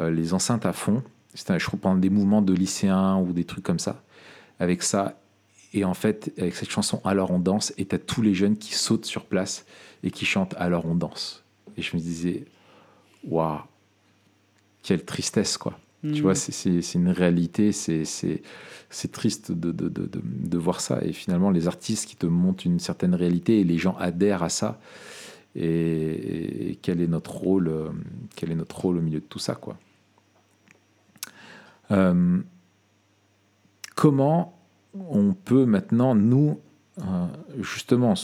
les 0.00 0.32
enceintes 0.32 0.64
à 0.66 0.72
fond, 0.72 1.02
c'était 1.34 1.58
je 1.58 1.66
crois 1.66 1.78
pendant 1.80 1.98
des 2.00 2.08
mouvements 2.10 2.42
de 2.42 2.52
lycéens 2.54 3.16
ou 3.18 3.32
des 3.32 3.44
trucs 3.44 3.64
comme 3.64 3.78
ça 3.78 4.02
avec 4.62 4.82
ça. 4.82 5.18
Et 5.74 5.84
en 5.84 5.94
fait, 5.94 6.32
avec 6.38 6.54
cette 6.54 6.70
chanson 6.70 7.00
Alors 7.04 7.30
on 7.30 7.38
danse, 7.38 7.72
et 7.78 7.84
t'as 7.86 7.98
tous 7.98 8.22
les 8.22 8.34
jeunes 8.34 8.56
qui 8.56 8.74
sautent 8.74 9.06
sur 9.06 9.24
place 9.24 9.64
et 10.02 10.10
qui 10.10 10.24
chantent 10.24 10.54
Alors 10.58 10.84
on 10.86 10.94
danse. 10.94 11.42
Et 11.76 11.82
je 11.82 11.96
me 11.96 12.00
disais, 12.00 12.44
waouh, 13.24 13.58
quelle 14.82 15.04
tristesse, 15.04 15.56
quoi. 15.56 15.78
Tu 16.02 16.20
vois, 16.20 16.34
c'est- 16.34 16.94
une 16.94 17.10
réalité, 17.10 17.70
c'est 17.70 18.02
triste 19.12 19.52
de, 19.52 19.70
de, 19.70 19.88
de, 19.88 20.08
de, 20.12 20.58
voir 20.58 20.80
ça. 20.80 20.98
Et 21.04 21.12
finalement, 21.12 21.50
les 21.50 21.68
artistes 21.68 22.08
qui 22.08 22.16
te 22.16 22.26
montrent 22.26 22.66
une 22.66 22.80
certaine 22.80 23.14
réalité 23.14 23.60
et 23.60 23.64
les 23.64 23.78
gens 23.78 23.96
adhèrent 23.98 24.42
à 24.42 24.48
ça. 24.48 24.80
Et, 25.54 26.70
et 26.70 26.78
quel 26.82 27.00
est 27.00 27.06
notre 27.06 27.30
rôle 27.30 27.68
euh, 27.68 27.90
Quel 28.34 28.50
est 28.50 28.56
notre 28.56 28.80
rôle 28.80 28.98
au 28.98 29.00
milieu 29.00 29.20
de 29.20 29.24
tout 29.24 29.38
ça, 29.38 29.54
quoi 29.54 29.78
Euh, 31.92 32.40
Comment 34.02 34.58
on 34.94 35.32
peut 35.32 35.64
maintenant, 35.64 36.16
nous, 36.16 36.58
euh, 36.98 37.02
justement, 37.60 38.14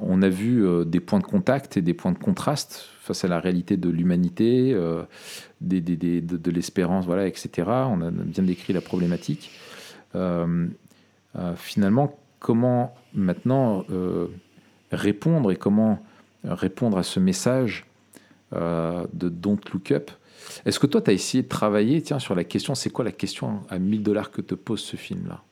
on 0.00 0.22
a 0.22 0.28
vu 0.28 0.64
euh, 0.64 0.84
des 0.84 1.00
points 1.00 1.18
de 1.18 1.24
contact 1.24 1.76
et 1.76 1.82
des 1.82 1.92
points 1.92 2.12
de 2.12 2.18
contraste 2.18 2.88
face 3.00 3.24
à 3.24 3.28
la 3.28 3.40
réalité 3.40 3.76
de 3.76 3.88
l'humanité, 3.88 4.72
euh, 4.72 5.02
de, 5.60 6.50
l'espérance, 6.52 7.04
voilà, 7.04 7.26
etc. 7.26 7.50
On 7.66 8.00
a 8.00 8.12
bien 8.12 8.44
décrit 8.44 8.72
la 8.72 8.80
problématique. 8.80 9.50
Finalement, 11.56 12.16
comment 12.38 12.94
maintenant 13.12 13.84
répondre 14.92 15.50
et 15.50 15.56
comment 15.56 16.00
répondre 16.44 16.96
à 16.96 17.02
ce 17.02 17.18
message 17.18 17.86
de 18.52 19.28
Don't 19.28 19.58
Look 19.72 19.90
Up 19.90 20.12
Est-ce 20.64 20.78
que 20.78 20.86
toi, 20.86 21.00
tu 21.00 21.10
as 21.10 21.12
essayé 21.12 21.42
de 21.42 21.48
travailler 21.48 22.02
tiens, 22.02 22.18
sur 22.18 22.34
la 22.34 22.44
question, 22.44 22.74
c'est 22.74 22.90
quoi 22.90 23.04
la 23.04 23.12
question 23.12 23.62
à 23.68 23.78
1000 23.78 24.02
dollars 24.02 24.30
que 24.30 24.40
te 24.40 24.54
pose 24.54 24.80
ce 24.80 24.96
film-là 24.96 25.42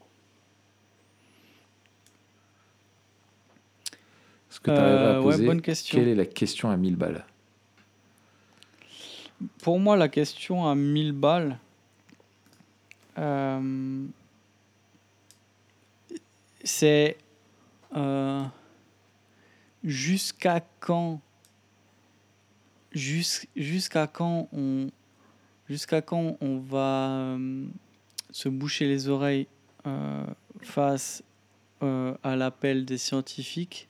Est-ce 4.50 4.60
que 4.60 4.70
tu 4.70 4.76
arriverais 4.76 5.04
Euh, 5.04 5.14
à 5.14 5.18
ouais, 5.18 5.24
poser 5.32 5.46
bonne 5.46 5.62
question. 5.62 5.98
quelle 5.98 6.08
est 6.08 6.14
la 6.14 6.26
question 6.26 6.70
à 6.70 6.76
1000 6.76 6.96
balles 6.96 7.24
Pour 9.62 9.78
moi, 9.80 9.96
la 9.96 10.08
question 10.08 10.66
à 10.68 10.74
1000 10.74 11.12
balles, 11.12 11.58
euh, 13.18 14.04
c'est 16.62 17.16
euh, 17.96 18.42
jusqu'à 19.84 20.60
quand, 20.80 21.20
jusqu'à 22.94 24.06
quand 24.06 24.48
on, 24.52 24.90
jusqu'à 25.68 26.02
quand 26.02 26.36
on 26.40 26.58
va 26.58 27.10
euh, 27.10 27.66
se 28.30 28.48
boucher 28.48 28.86
les 28.86 29.08
oreilles 29.08 29.46
euh, 29.86 30.24
face 30.62 31.22
euh, 31.82 32.14
à 32.22 32.36
l'appel 32.36 32.84
des 32.84 32.98
scientifiques 32.98 33.88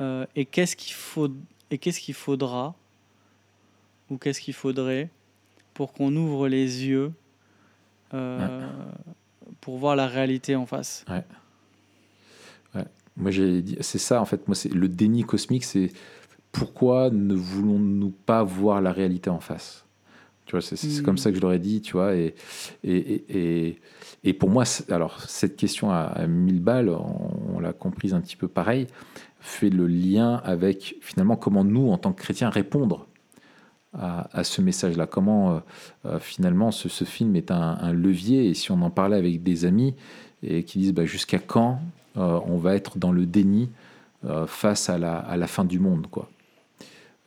euh, 0.00 0.26
et 0.36 0.44
qu'est-ce 0.44 0.76
qu'il 0.76 0.94
faut 0.94 1.30
et 1.70 1.78
qu'est-ce 1.78 2.00
qu'il 2.00 2.14
faudra 2.14 2.74
ou 4.10 4.18
qu'est-ce 4.18 4.40
qu'il 4.40 4.54
faudrait 4.54 5.10
pour 5.74 5.92
qu'on 5.92 6.14
ouvre 6.14 6.48
les 6.48 6.86
yeux 6.86 7.12
pour 9.60 9.78
voir 9.78 9.96
la 9.96 10.06
réalité 10.06 10.54
en 10.54 10.64
face? 10.64 11.04
Moi, 13.16 13.30
j'ai 13.30 13.64
c'est 13.80 13.98
ça 13.98 14.20
en 14.20 14.26
fait. 14.26 14.46
Moi, 14.46 14.54
c'est 14.54 14.72
le 14.72 14.88
déni 14.88 15.24
cosmique. 15.24 15.64
C'est 15.64 15.90
pourquoi 16.58 17.10
ne 17.10 17.34
voulons-nous 17.34 18.10
pas 18.10 18.42
voir 18.42 18.80
la 18.80 18.92
réalité 18.92 19.30
en 19.30 19.40
face? 19.40 19.84
Tu 20.46 20.52
vois, 20.52 20.60
c'est, 20.62 20.76
c'est 20.76 21.02
Mm. 21.02 21.04
comme 21.04 21.18
ça 21.18 21.30
que 21.30 21.36
je 21.36 21.42
l'aurais 21.42 21.58
dit, 21.58 21.80
tu 21.80 21.92
vois. 21.94 22.14
Et, 22.14 22.34
et, 22.84 22.96
et, 22.96 23.24
et, 23.68 23.80
et 24.24 24.32
pour 24.32 24.48
moi, 24.50 24.64
alors 24.90 25.20
cette 25.22 25.56
question 25.56 25.90
à, 25.90 26.02
à 26.02 26.26
1000 26.26 26.60
balles, 26.60 26.88
on, 26.90 27.56
on 27.56 27.60
l'a 27.60 27.72
comprise 27.72 28.14
un 28.14 28.20
petit 28.20 28.36
peu 28.36 28.48
pareil, 28.48 28.86
fait 29.40 29.70
le 29.70 29.86
lien 29.86 30.40
avec 30.44 30.96
finalement 31.00 31.36
comment 31.36 31.64
nous, 31.64 31.90
en 31.90 31.98
tant 31.98 32.12
que 32.12 32.22
chrétiens, 32.22 32.48
répondre 32.50 33.06
à, 33.98 34.28
à 34.38 34.44
ce 34.44 34.60
message-là. 34.62 35.06
Comment 35.06 35.56
euh, 35.56 35.58
euh, 36.06 36.18
finalement 36.20 36.70
ce, 36.70 36.88
ce 36.88 37.04
film 37.04 37.34
est 37.36 37.50
un, 37.50 37.78
un 37.80 37.92
levier. 37.92 38.48
Et 38.48 38.54
si 38.54 38.70
on 38.70 38.80
en 38.82 38.90
parlait 38.90 39.16
avec 39.16 39.42
des 39.42 39.64
amis 39.64 39.94
et 40.42 40.62
qui 40.64 40.78
disent 40.78 40.94
bah, 40.94 41.06
jusqu'à 41.06 41.38
quand 41.38 41.80
euh, 42.16 42.40
on 42.46 42.56
va 42.58 42.74
être 42.76 42.98
dans 42.98 43.12
le 43.12 43.26
déni 43.26 43.70
euh, 44.24 44.46
face 44.46 44.88
à 44.90 44.98
la, 44.98 45.18
à 45.18 45.36
la 45.36 45.46
fin 45.46 45.64
du 45.64 45.78
monde, 45.78 46.06
quoi? 46.10 46.28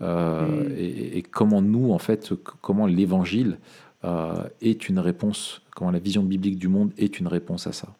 Euh, 0.01 0.69
Mm. 0.69 0.71
et, 0.77 1.17
et 1.17 1.21
comment 1.21 1.61
nous, 1.61 1.91
en 1.91 1.99
fait, 1.99 2.33
comment 2.61 2.85
l'évangile 2.87 3.57
euh, 4.05 4.47
est 4.61 4.87
une 4.87 4.97
réponse, 4.99 5.61
comment 5.71 5.91
la 5.91 5.99
vision 5.99 6.23
biblique 6.23 6.57
du 6.57 6.69
monde 6.69 6.93
est 6.97 7.19
une 7.19 7.27
réponse 7.27 7.67
à 7.67 7.73
ça? 7.73 7.93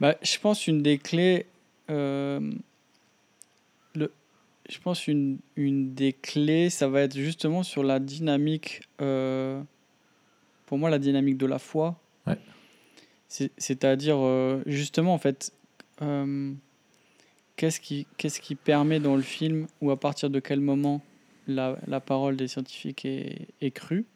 Bah, 0.00 0.16
je 0.22 0.38
pense 0.40 0.66
une 0.66 0.82
des 0.82 0.98
clés, 0.98 1.46
euh, 1.90 2.40
le, 3.94 4.10
je 4.68 4.78
pense 4.80 5.06
une, 5.06 5.38
une 5.54 5.94
des 5.94 6.12
clés, 6.12 6.68
ça 6.70 6.88
va 6.88 7.02
être 7.02 7.16
justement 7.16 7.62
sur 7.62 7.84
la 7.84 8.00
dynamique, 8.00 8.82
pour 8.98 10.78
moi 10.78 10.90
la 10.90 10.98
dynamique 10.98 11.36
de 11.38 11.46
la 11.46 11.60
foi. 11.60 12.00
Ouais. 12.26 12.38
C'est- 13.28 13.52
C'est-à-dire 13.56 14.18
justement 14.66 15.14
en 15.14 15.18
fait, 15.18 15.52
qu'est-ce 17.56 17.80
qui, 17.80 18.06
qu'est-ce 18.16 18.40
qui 18.40 18.54
permet 18.54 19.00
dans 19.00 19.16
le 19.16 19.22
film 19.22 19.66
ou 19.80 19.90
à 19.90 19.98
partir 19.98 20.30
de 20.30 20.40
quel 20.40 20.60
moment 20.60 21.00
la, 21.46 21.76
la 21.86 22.00
parole 22.00 22.36
des 22.36 22.48
scientifiques 22.48 23.04
est, 23.04 23.48
est 23.60 23.70
crue 23.70 24.06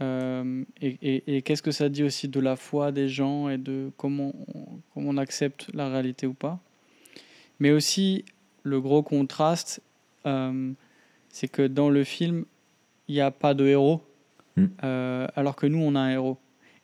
euh, 0.00 0.62
et, 0.80 0.96
et- 1.02 1.36
et 1.36 1.42
qu'est-ce 1.42 1.62
que 1.62 1.70
ça 1.72 1.88
dit 1.88 2.04
aussi 2.04 2.28
de 2.28 2.38
la 2.40 2.54
foi 2.56 2.92
des 2.92 3.08
gens 3.08 3.48
et 3.48 3.58
de 3.58 3.90
comment 3.96 4.32
on, 4.54 4.66
comment 4.94 5.10
on 5.10 5.16
accepte 5.16 5.66
la 5.74 5.88
réalité 5.88 6.26
ou 6.26 6.34
pas. 6.34 6.60
Mais 7.58 7.72
aussi, 7.72 8.24
le 8.62 8.80
gros 8.80 9.02
contraste, 9.02 9.80
euh, 10.26 10.72
c'est 11.30 11.48
que 11.48 11.66
dans 11.66 11.90
le 11.90 12.04
film, 12.04 12.44
il 13.08 13.14
n'y 13.16 13.20
a 13.20 13.30
pas 13.30 13.54
de 13.54 13.66
héros, 13.66 14.02
Mm. 14.56 14.66
euh, 14.82 15.26
alors 15.36 15.54
que 15.54 15.66
nous, 15.68 15.78
on 15.78 15.94
a 15.94 16.00
un 16.00 16.10
héros. 16.10 16.36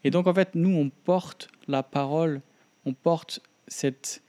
Et 0.05 0.11
donc, 0.11 0.29
en 0.29 0.35
fait, 0.35 0.55
nous, 0.55 0.71
on 0.71 0.91
porte 0.91 1.49
la 1.67 1.83
parole, 1.83 2.41
on 2.87 2.93
porte 2.93 3.41
cette, 3.67 4.23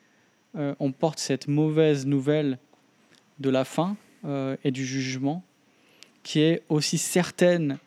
euh, 0.58 0.74
on 0.80 0.92
porte 0.92 1.20
cette 1.20 1.48
mauvaise 1.48 2.06
nouvelle 2.06 2.60
de 3.40 3.50
la 3.50 3.66
fin 3.66 3.98
euh, 4.24 4.56
et 4.64 4.72
du 4.72 4.86
jugement, 4.86 5.44
qui 6.24 6.40
est 6.40 6.64
aussi 6.70 6.98
certaine 6.98 7.78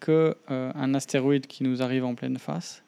que 0.00 0.36
euh, 0.50 0.72
un 0.74 0.94
astéroïde 0.94 1.46
qui 1.46 1.62
nous 1.62 1.82
arrive 1.82 2.04
en 2.04 2.14
pleine 2.14 2.38
face. 2.38 2.82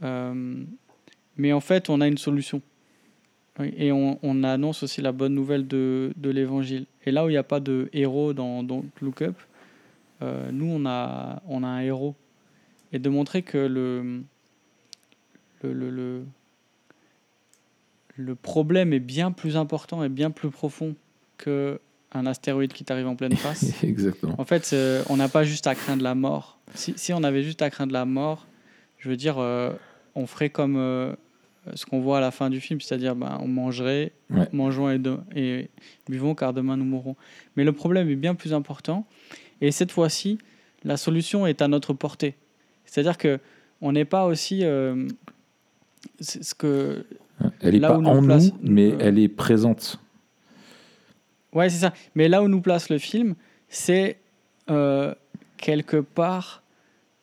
Mais 0.00 1.52
en 1.52 1.60
fait, 1.60 1.90
on 1.90 2.00
a 2.00 2.06
une 2.06 2.18
solution. 2.18 2.62
Et 3.60 3.90
on, 3.90 4.18
on 4.22 4.44
annonce 4.44 4.84
aussi 4.84 5.02
la 5.02 5.10
bonne 5.10 5.34
nouvelle 5.34 5.66
de, 5.66 6.12
l'évangile. 6.22 6.86
Et 7.04 7.10
là 7.10 7.24
où 7.24 7.28
il 7.28 7.32
n'y 7.32 7.38
a 7.38 7.42
pas 7.42 7.60
de 7.60 7.88
héros 7.92 8.32
dans 8.32 8.64
Look 9.00 9.22
Up, 9.22 9.36
nous, 10.20 10.66
on 10.66 10.86
a, 10.86 11.42
un 11.48 11.80
héros. 11.80 12.14
Et 12.92 12.98
de 12.98 13.08
montrer 13.08 13.42
que 13.42 13.58
le, 13.58 14.22
le, 15.62 15.90
le, 15.90 16.24
le 18.18 18.34
problème 18.34 18.92
est 18.92 18.98
bien 19.00 19.30
plus 19.32 19.56
important 19.56 20.02
et 20.04 20.08
bien 20.08 20.30
plus 20.30 20.50
profond 20.50 20.94
que 21.38 21.80
un 22.12 22.26
astéroïde 22.26 22.72
qui 22.72 22.84
t'arrive 22.84 23.06
en 23.06 23.14
pleine 23.16 23.36
face. 23.36 23.82
Exactement. 23.84 24.34
En 24.38 24.44
fait, 24.44 24.70
euh, 24.72 25.02
on 25.08 25.16
n'a 25.16 25.28
pas 25.28 25.44
juste 25.44 25.66
à 25.66 25.74
craindre 25.74 26.02
la 26.02 26.14
mort. 26.14 26.58
Si, 26.74 26.94
si 26.96 27.12
on 27.12 27.22
avait 27.22 27.42
juste 27.42 27.62
à 27.62 27.70
craindre 27.70 27.92
la 27.92 28.04
mort, 28.04 28.46
je 28.98 29.08
veux 29.08 29.16
dire, 29.16 29.36
euh, 29.38 29.72
on 30.16 30.26
ferait 30.26 30.50
comme 30.50 30.76
euh, 30.76 31.14
ce 31.74 31.86
qu'on 31.86 32.00
voit 32.00 32.18
à 32.18 32.20
la 32.20 32.30
fin 32.32 32.50
du 32.50 32.60
film, 32.60 32.80
c'est-à-dire 32.80 33.14
ben, 33.14 33.38
on 33.40 33.46
mangerait, 33.48 34.12
Ouais. 34.30 34.48
mangeons 34.52 34.90
et, 34.90 34.98
de- 34.98 35.18
et 35.36 35.70
buvons 36.08 36.34
car 36.34 36.52
demain 36.52 36.76
nous 36.76 36.84
mourrons. 36.84 37.14
Mais 37.56 37.64
le 37.64 37.72
problème 37.72 38.08
est 38.10 38.16
bien 38.16 38.34
plus 38.34 38.52
important. 38.52 39.06
Et 39.60 39.70
cette 39.70 39.92
fois-ci, 39.92 40.38
la 40.84 40.96
solution 40.96 41.46
est 41.46 41.62
à 41.62 41.68
notre 41.68 41.92
portée. 41.94 42.34
C'est-à-dire 42.84 43.16
que 43.18 43.38
on 43.80 43.92
n'est 43.92 44.04
pas 44.06 44.24
aussi 44.26 44.64
euh, 44.64 45.06
ce 46.20 46.54
que 46.54 47.04
Elle 47.60 47.74
n'est 47.74 47.80
pas 47.80 47.96
en 47.98 48.22
place- 48.22 48.52
nous, 48.52 48.58
mais 48.62 48.92
euh, 48.92 48.96
elle 49.00 49.18
est 49.18 49.28
présente. 49.28 49.98
Ouais, 51.52 51.68
c'est 51.70 51.78
ça. 51.78 51.92
Mais 52.14 52.28
là 52.28 52.42
où 52.42 52.48
nous 52.48 52.60
place 52.60 52.90
le 52.90 52.98
film, 52.98 53.34
c'est 53.68 54.18
euh, 54.70 55.14
quelque 55.56 55.96
part 55.96 56.62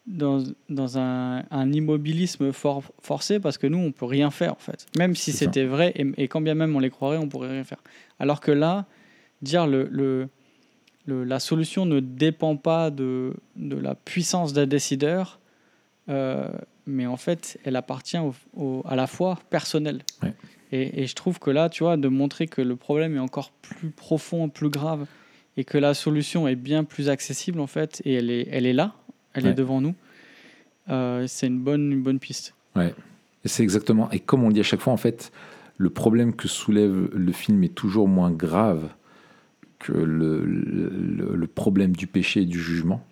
dans, 0.08 0.44
dans 0.70 0.98
un, 0.98 1.44
un 1.52 1.72
immobilisme 1.72 2.52
for- 2.52 2.84
forcé 3.02 3.40
parce 3.40 3.58
que 3.58 3.68
nous, 3.68 3.78
on 3.78 3.92
peut 3.92 4.06
rien 4.06 4.32
faire 4.32 4.54
en 4.54 4.60
fait. 4.60 4.86
Même 4.98 5.16
si 5.16 5.32
c'était 5.38 5.66
vrai, 5.66 5.94
et, 5.96 6.06
et 6.18 6.28
quand 6.28 6.42
bien 6.42 6.56
même 6.56 6.76
on 6.76 6.80
les 6.80 6.90
croirait, 6.90 7.18
on 7.18 7.28
pourrait 7.30 7.50
rien 7.50 7.64
faire. 7.64 7.82
Alors 8.20 8.40
que 8.42 8.52
là, 8.52 8.86
dire 9.42 9.68
le, 9.68 9.88
le, 9.92 10.28
le- 11.06 11.24
la 11.24 11.40
solution 11.40 11.86
ne 11.86 12.00
dépend 12.00 12.56
pas 12.56 12.90
de, 12.92 13.34
de 13.56 13.76
la 13.78 13.96
puissance 13.96 14.54
d'un 14.54 14.66
décideur, 14.68 15.40
euh, 16.10 16.50
mais 16.88 17.06
en 17.06 17.18
fait, 17.18 17.60
elle 17.64 17.76
appartient 17.76 18.18
au- 18.18 18.34
au- 18.56 18.82
à 18.86 18.96
la 18.96 19.08
foi 19.08 19.40
personnelle. 19.50 20.02
Ouais. 20.24 20.34
Et, 20.72 21.04
et 21.04 21.08
je 21.08 21.16
trouve 21.16 21.40
que 21.40 21.50
là, 21.52 21.70
tu 21.70 21.84
vois, 21.84 21.98
de 21.98 22.08
montrer 22.08 22.48
que 22.48 22.62
le 22.62 22.76
problème 22.76 23.16
est 23.16 23.20
encore 23.20 23.52
plus 23.62 23.90
profond, 23.92 24.50
plus 24.50 24.70
grave, 24.70 25.06
et 25.58 25.64
que 25.64 25.78
la 25.78 25.94
solution 25.94 26.48
est 26.48 26.56
bien 26.56 26.84
plus 26.84 27.10
accessible, 27.10 27.60
en 27.60 27.68
fait, 27.68 28.02
et 28.06 28.14
elle 28.16 28.30
est, 28.30 28.48
elle 28.52 28.66
est 28.66 28.74
là, 28.74 28.94
elle 29.34 29.46
Ouais. 29.46 29.52
est 29.52 29.54
devant 29.54 29.80
nous, 29.82 29.96
euh, 30.90 31.26
c'est 31.28 31.48
une 31.48 31.60
bonne, 31.60 31.92
une 31.92 32.02
bonne 32.04 32.20
piste. 32.20 32.54
Et 32.78 33.48
c'est 33.48 33.64
exactement. 33.64 34.10
Et 34.12 34.20
comme 34.20 34.44
on 34.44 34.48
le 34.50 34.54
dit 34.54 34.60
à 34.60 34.64
chaque 34.64 34.82
fois, 34.82 34.92
en 34.92 34.98
fait, 34.98 35.32
le 35.78 35.90
problème 35.90 36.34
que 36.36 36.48
soulève 36.48 37.10
le 37.14 37.32
film 37.32 37.64
est 37.64 37.74
toujours 37.76 38.08
moins 38.08 38.32
grave 38.32 38.90
que 39.80 39.92
le, 39.94 40.44
le- 40.46 41.36
le 41.36 41.48
problème 41.48 41.96
du 41.96 42.08
péché 42.08 42.42
et 42.42 42.46
du 42.46 42.60
jugement. 42.60 43.06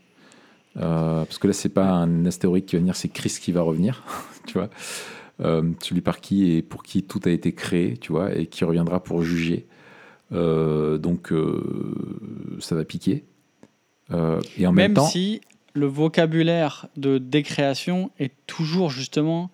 Euh, 0.77 1.25
parce 1.25 1.37
que 1.37 1.47
là, 1.47 1.53
c'est 1.53 1.69
pas 1.69 1.89
un 1.89 2.25
astéroïde 2.25 2.65
qui 2.65 2.75
va 2.75 2.79
venir, 2.79 2.95
c'est 2.95 3.09
Christ 3.09 3.41
qui 3.41 3.51
va 3.51 3.61
revenir, 3.61 4.03
tu 4.47 4.53
vois. 4.53 4.69
Euh, 5.41 5.71
celui 5.81 6.01
par 6.01 6.21
qui 6.21 6.51
et 6.51 6.61
pour 6.61 6.83
qui 6.83 7.03
tout 7.03 7.19
a 7.25 7.29
été 7.29 7.53
créé, 7.53 7.97
tu 7.97 8.11
vois, 8.11 8.35
et 8.35 8.45
qui 8.45 8.63
reviendra 8.63 9.03
pour 9.03 9.23
juger. 9.23 9.67
Euh, 10.31 10.97
donc, 10.97 11.33
ça 12.59 12.75
va 12.75 12.83
piquer. 12.85 13.23
Et 14.11 14.67
en 14.67 14.71
même, 14.71 14.75
Même 14.75 14.93
temps, 14.93 15.07
si 15.07 15.41
le 15.73 15.87
vocabulaire 15.87 16.87
de 16.97 17.17
décréation 17.17 18.11
est 18.19 18.33
toujours, 18.45 18.89
justement, 18.89 19.49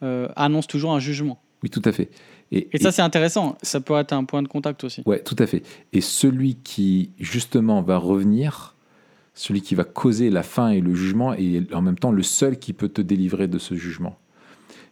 annonce 0.00 0.66
toujours 0.66 0.92
un 0.92 1.00
jugement. 1.00 1.40
oui, 1.62 1.70
tout 1.70 1.82
à 1.84 1.92
fait. 1.92 2.10
Et 2.50 2.78
ça, 2.78 2.92
c'est 2.92 3.02
intéressant. 3.02 3.56
Ça 3.62 3.80
peut 3.80 3.96
être 3.98 4.12
un 4.12 4.24
point 4.24 4.42
de 4.42 4.48
contact 4.48 4.84
aussi. 4.84 5.02
Ouais, 5.06 5.20
tout 5.20 5.36
à 5.38 5.46
fait. 5.46 5.62
Et 5.94 6.02
celui 6.02 6.56
qui, 6.56 7.10
justement, 7.18 7.80
va 7.80 7.96
revenir, 7.96 8.74
celui 9.34 9.62
qui 9.62 9.74
va 9.74 9.84
causer 9.84 10.30
la 10.30 10.42
fin 10.42 10.68
et 10.70 10.80
le 10.80 10.94
jugement, 10.94 11.32
est 11.34 11.72
en 11.74 11.82
même 11.82 11.98
temps 11.98 12.12
le 12.12 12.22
seul 12.22 12.58
qui 12.58 12.72
peut 12.72 12.88
te 12.88 13.00
délivrer 13.00 13.48
de 13.48 13.58
ce 13.58 13.74
jugement. 13.74 14.18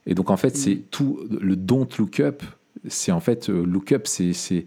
Et 0.07 0.15
donc, 0.15 0.31
en 0.31 0.37
fait, 0.37 0.57
c'est 0.57 0.77
tout 0.91 1.21
le 1.31 1.57
don't 1.57 1.89
look 1.99 2.21
up. 2.21 2.43
C'est 2.89 3.13
en 3.13 3.21
fait, 3.21 3.51
euh, 3.51 3.65
look 3.65 3.93
up, 3.93 4.07
c'est 4.07 4.33
c'est 4.33 4.67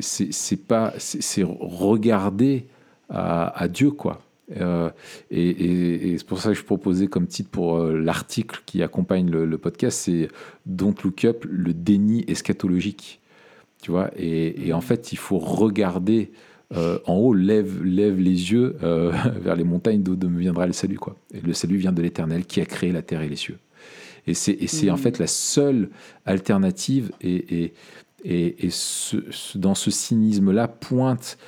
c'est 0.00 0.56
pas 0.56 0.94
c'est 0.98 1.42
regarder 1.44 2.66
à, 3.08 3.48
à 3.60 3.68
Dieu 3.68 3.90
quoi. 3.90 4.22
Euh, 4.60 4.90
et, 5.30 6.16
c'est 6.18 6.26
pour 6.26 6.40
ça 6.40 6.50
que 6.50 6.54
je 6.54 6.64
proposais 6.64 7.06
comme 7.06 7.26
titre 7.26 7.50
pour 7.50 7.78
euh, 7.78 7.98
l'article 7.98 8.62
qui 8.66 8.82
accompagne 8.82 9.30
le, 9.30 9.58
podcast, 9.58 9.98
c'est 9.98 10.28
Don't 10.66 10.94
Look 11.04 11.24
Up, 11.24 11.44
le 11.48 11.72
déni 11.72 12.24
eschatologique. 12.28 13.20
Tu 13.82 13.90
vois 13.90 14.10
et, 14.16 14.72
en 14.72 14.80
fait, 14.80 15.12
il 15.12 15.18
faut 15.18 15.38
regarder 15.38 16.32
euh, 16.74 16.98
en 17.06 17.14
haut, 17.14 17.34
lève, 17.34 17.82
lève 17.82 18.18
les 18.18 18.52
yeux 18.52 18.76
vers 18.80 19.56
les 19.56 19.64
montagnes 19.64 20.02
d'où 20.02 20.28
me 20.28 20.38
viendra 20.38 20.66
le 20.66 20.72
salut. 20.72 20.98
Quoi. 20.98 21.16
Et 21.34 21.40
le 21.40 21.52
salut 21.52 21.76
vient 21.76 21.92
de 21.92 22.02
l'Éternel 22.02 22.44
qui 22.44 22.60
a 22.60 22.64
créé 22.64 22.92
la 22.92 23.02
terre 23.02 23.22
et 23.22 23.28
les 23.28 23.36
cieux. 23.36 23.58
Et 24.26 24.34
c'est 24.34 24.90
en 24.90 24.94
mmh. 24.94 24.98
fait 24.98 25.18
la 25.18 25.26
seule 25.26 25.90
alternative. 26.26 27.10
Et, 27.20 27.74
et, 28.24 28.68
dans 29.56 29.74
ce 29.74 29.90
cynisme-là 29.90 30.68
pointe 30.68 31.38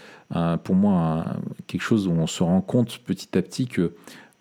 pour 0.64 0.74
moi 0.74 1.24
quelque 1.68 1.82
chose 1.82 2.08
où 2.08 2.10
on 2.10 2.26
se 2.26 2.42
rend 2.42 2.60
compte 2.60 2.98
petit 2.98 3.38
à 3.38 3.42
petit 3.42 3.68
que 3.68 3.92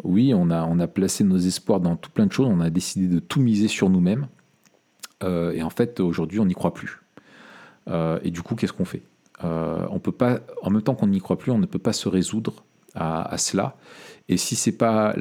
oui, 0.04 0.34
on 0.34 0.50
a, 0.50 0.64
on 0.66 0.80
a 0.80 0.88
placé 0.88 1.24
nos 1.24 1.38
espoirs 1.38 1.80
dans 1.80 1.96
tout 1.96 2.10
plein 2.10 2.26
de 2.26 2.32
choses, 2.32 2.48
on 2.48 2.60
a 2.60 2.70
décidé 2.70 3.08
de 3.08 3.20
tout 3.20 3.40
miser 3.40 3.68
sur 3.68 3.90
nous-mêmes. 3.90 4.28
Euh, 5.24 5.52
et 5.54 5.64
en 5.64 5.70
fait, 5.70 6.00
aujourd'hui, 6.00 6.40
on 6.40 6.46
n'y 6.46 6.54
croit 6.54 6.74
plus. 6.74 7.02
Euh, 7.88 8.20
et 8.24 8.32
du 8.32 8.42
coup, 8.42 8.56
qu'est-ce 8.56 8.74
qu'on 8.74 8.86
fait? 8.86 9.04
Euh, 9.44 9.86
On 9.90 10.00
peut 10.00 10.12
pas, 10.12 10.40
en 10.62 10.70
même 10.70 10.82
temps 10.82 10.96
qu'on 10.96 11.08
n'y 11.08 11.20
croit 11.20 11.38
plus, 11.38 11.52
on 11.52 11.58
ne 11.58 11.66
peut 11.66 11.80
pas 11.80 11.94
se 11.94 12.10
résoudre 12.10 12.64
à, 12.96 13.38
cela. 13.38 13.76
Et 14.30 14.38
si 14.38 14.56
c'est 14.56 14.78
pas 14.78 15.14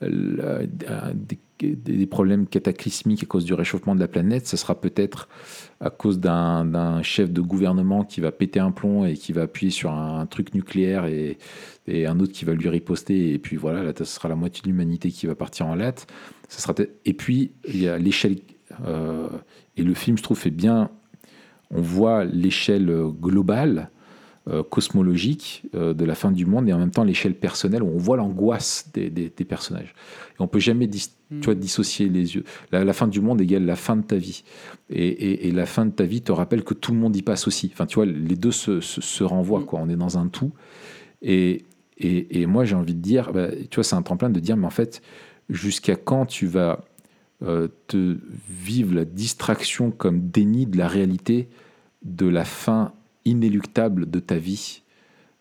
des 0.00 2.06
problèmes 2.06 2.46
cataclysmiques 2.46 3.22
à 3.22 3.26
cause 3.26 3.44
du 3.44 3.54
réchauffement 3.54 3.94
de 3.94 4.00
la 4.00 4.08
planète, 4.08 4.46
ce 4.46 4.56
sera 4.56 4.80
peut-être 4.80 5.28
à 5.80 5.90
cause 5.90 6.18
d'un 6.18 7.02
chef 7.02 7.32
de 7.32 7.40
gouvernement 7.40 8.04
qui 8.04 8.20
va 8.20 8.32
péter 8.32 8.60
un 8.60 8.72
plomb 8.72 9.06
et 9.06 9.14
qui 9.14 9.32
va 9.32 9.42
appuyer 9.42 9.70
sur 9.70 9.92
un, 9.92 10.26
truc 10.26 10.54
nucléaire 10.54 11.06
et, 11.06 11.38
et, 11.86 12.06
un 12.06 12.20
autre 12.20 12.32
qui 12.32 12.44
va 12.44 12.52
lui 12.52 12.68
riposter. 12.68 13.32
Et 13.32 13.38
puis 13.38 13.56
voilà, 13.56 13.82
là, 13.82 13.92
ce 13.96 14.04
sera 14.04 14.28
la 14.28 14.36
moitié 14.36 14.62
de 14.62 14.68
l'humanité 14.68 15.10
qui 15.10 15.26
va 15.26 15.34
partir 15.34 15.66
en 15.66 15.74
latte. 15.74 16.06
Ça 16.48 16.60
sera 16.60 16.74
et 17.04 17.14
puis, 17.14 17.52
il 17.68 17.80
y 17.80 17.88
a 17.88 17.98
l'échelle. 17.98 18.36
Euh, 18.84 19.28
et 19.76 19.82
le 19.82 19.94
film, 19.94 20.16
je 20.16 20.22
trouve, 20.22 20.38
fait 20.38 20.50
bien. 20.50 20.90
On 21.70 21.80
voit 21.80 22.24
l'échelle 22.24 22.92
globale 23.20 23.90
euh, 24.48 24.62
cosmologique 24.62 25.64
euh, 25.74 25.92
de 25.92 26.04
la 26.04 26.14
fin 26.14 26.30
du 26.30 26.46
monde 26.46 26.68
et 26.68 26.72
en 26.72 26.78
même 26.78 26.92
temps 26.92 27.02
l'échelle 27.02 27.34
personnelle 27.34 27.82
où 27.82 27.88
on 27.88 27.98
voit 27.98 28.16
l'angoisse 28.16 28.88
des, 28.94 29.10
des, 29.10 29.44
personnages. 29.44 29.92
Et 30.38 30.40
on 30.40 30.46
peut 30.46 30.60
jamais 30.60 30.86
dis, 30.86 31.10
tu 31.30 31.46
vois, 31.46 31.56
hmm. 31.56 31.58
dissocier 31.58 32.08
les 32.08 32.36
yeux. 32.36 32.44
La, 32.70 32.92
fin 32.92 33.08
du 33.08 33.20
monde 33.20 33.40
égale 33.40 33.64
la 33.64 33.74
fin 33.74 33.96
de 33.96 34.02
ta 34.02 34.14
vie. 34.14 34.44
Et, 34.88 35.48
et, 35.48 35.50
la 35.50 35.66
fin 35.66 35.84
de 35.84 35.90
ta 35.90 36.04
vie 36.04 36.22
te 36.22 36.30
rappelle 36.30 36.62
que 36.62 36.74
tout 36.74 36.92
le 36.92 36.98
monde 36.98 37.16
y 37.16 37.22
passe 37.22 37.48
aussi. 37.48 37.70
Enfin, 37.72 37.86
tu 37.86 37.96
vois, 37.96 38.06
les 38.06 38.36
deux 38.36 38.52
se, 38.52 38.80
se, 38.80 39.24
renvoient. 39.24 39.58
Hmm. 39.58 39.66
Quoi. 39.66 39.80
On 39.82 39.88
est 39.88 39.96
dans 39.96 40.16
un 40.16 40.28
tout. 40.28 40.52
Et, 41.22 41.64
et 41.98 42.46
moi, 42.46 42.64
j'ai 42.64 42.76
envie 42.76 42.94
de 42.94 43.02
dire, 43.02 43.32
bah, 43.32 43.48
tu 43.50 43.74
vois, 43.74 43.82
c'est 43.82 43.96
un 43.96 44.02
tremplin 44.02 44.30
de 44.30 44.38
dire, 44.38 44.56
mais 44.56 44.66
en 44.66 44.70
fait, 44.70 45.02
jusqu'à 45.50 45.96
quand 45.96 46.24
tu 46.24 46.46
vas 46.46 46.84
euh, 47.42 47.68
te 47.86 48.18
vivre 48.48 48.94
la 48.94 49.04
distraction 49.04 49.90
comme 49.90 50.28
déni 50.28 50.66
de 50.66 50.78
la 50.78 50.88
réalité 50.88 51.48
de 52.02 52.26
la 52.26 52.44
fin 52.44 52.92
inéluctable 53.24 54.10
de 54.10 54.20
ta 54.20 54.36
vie 54.36 54.82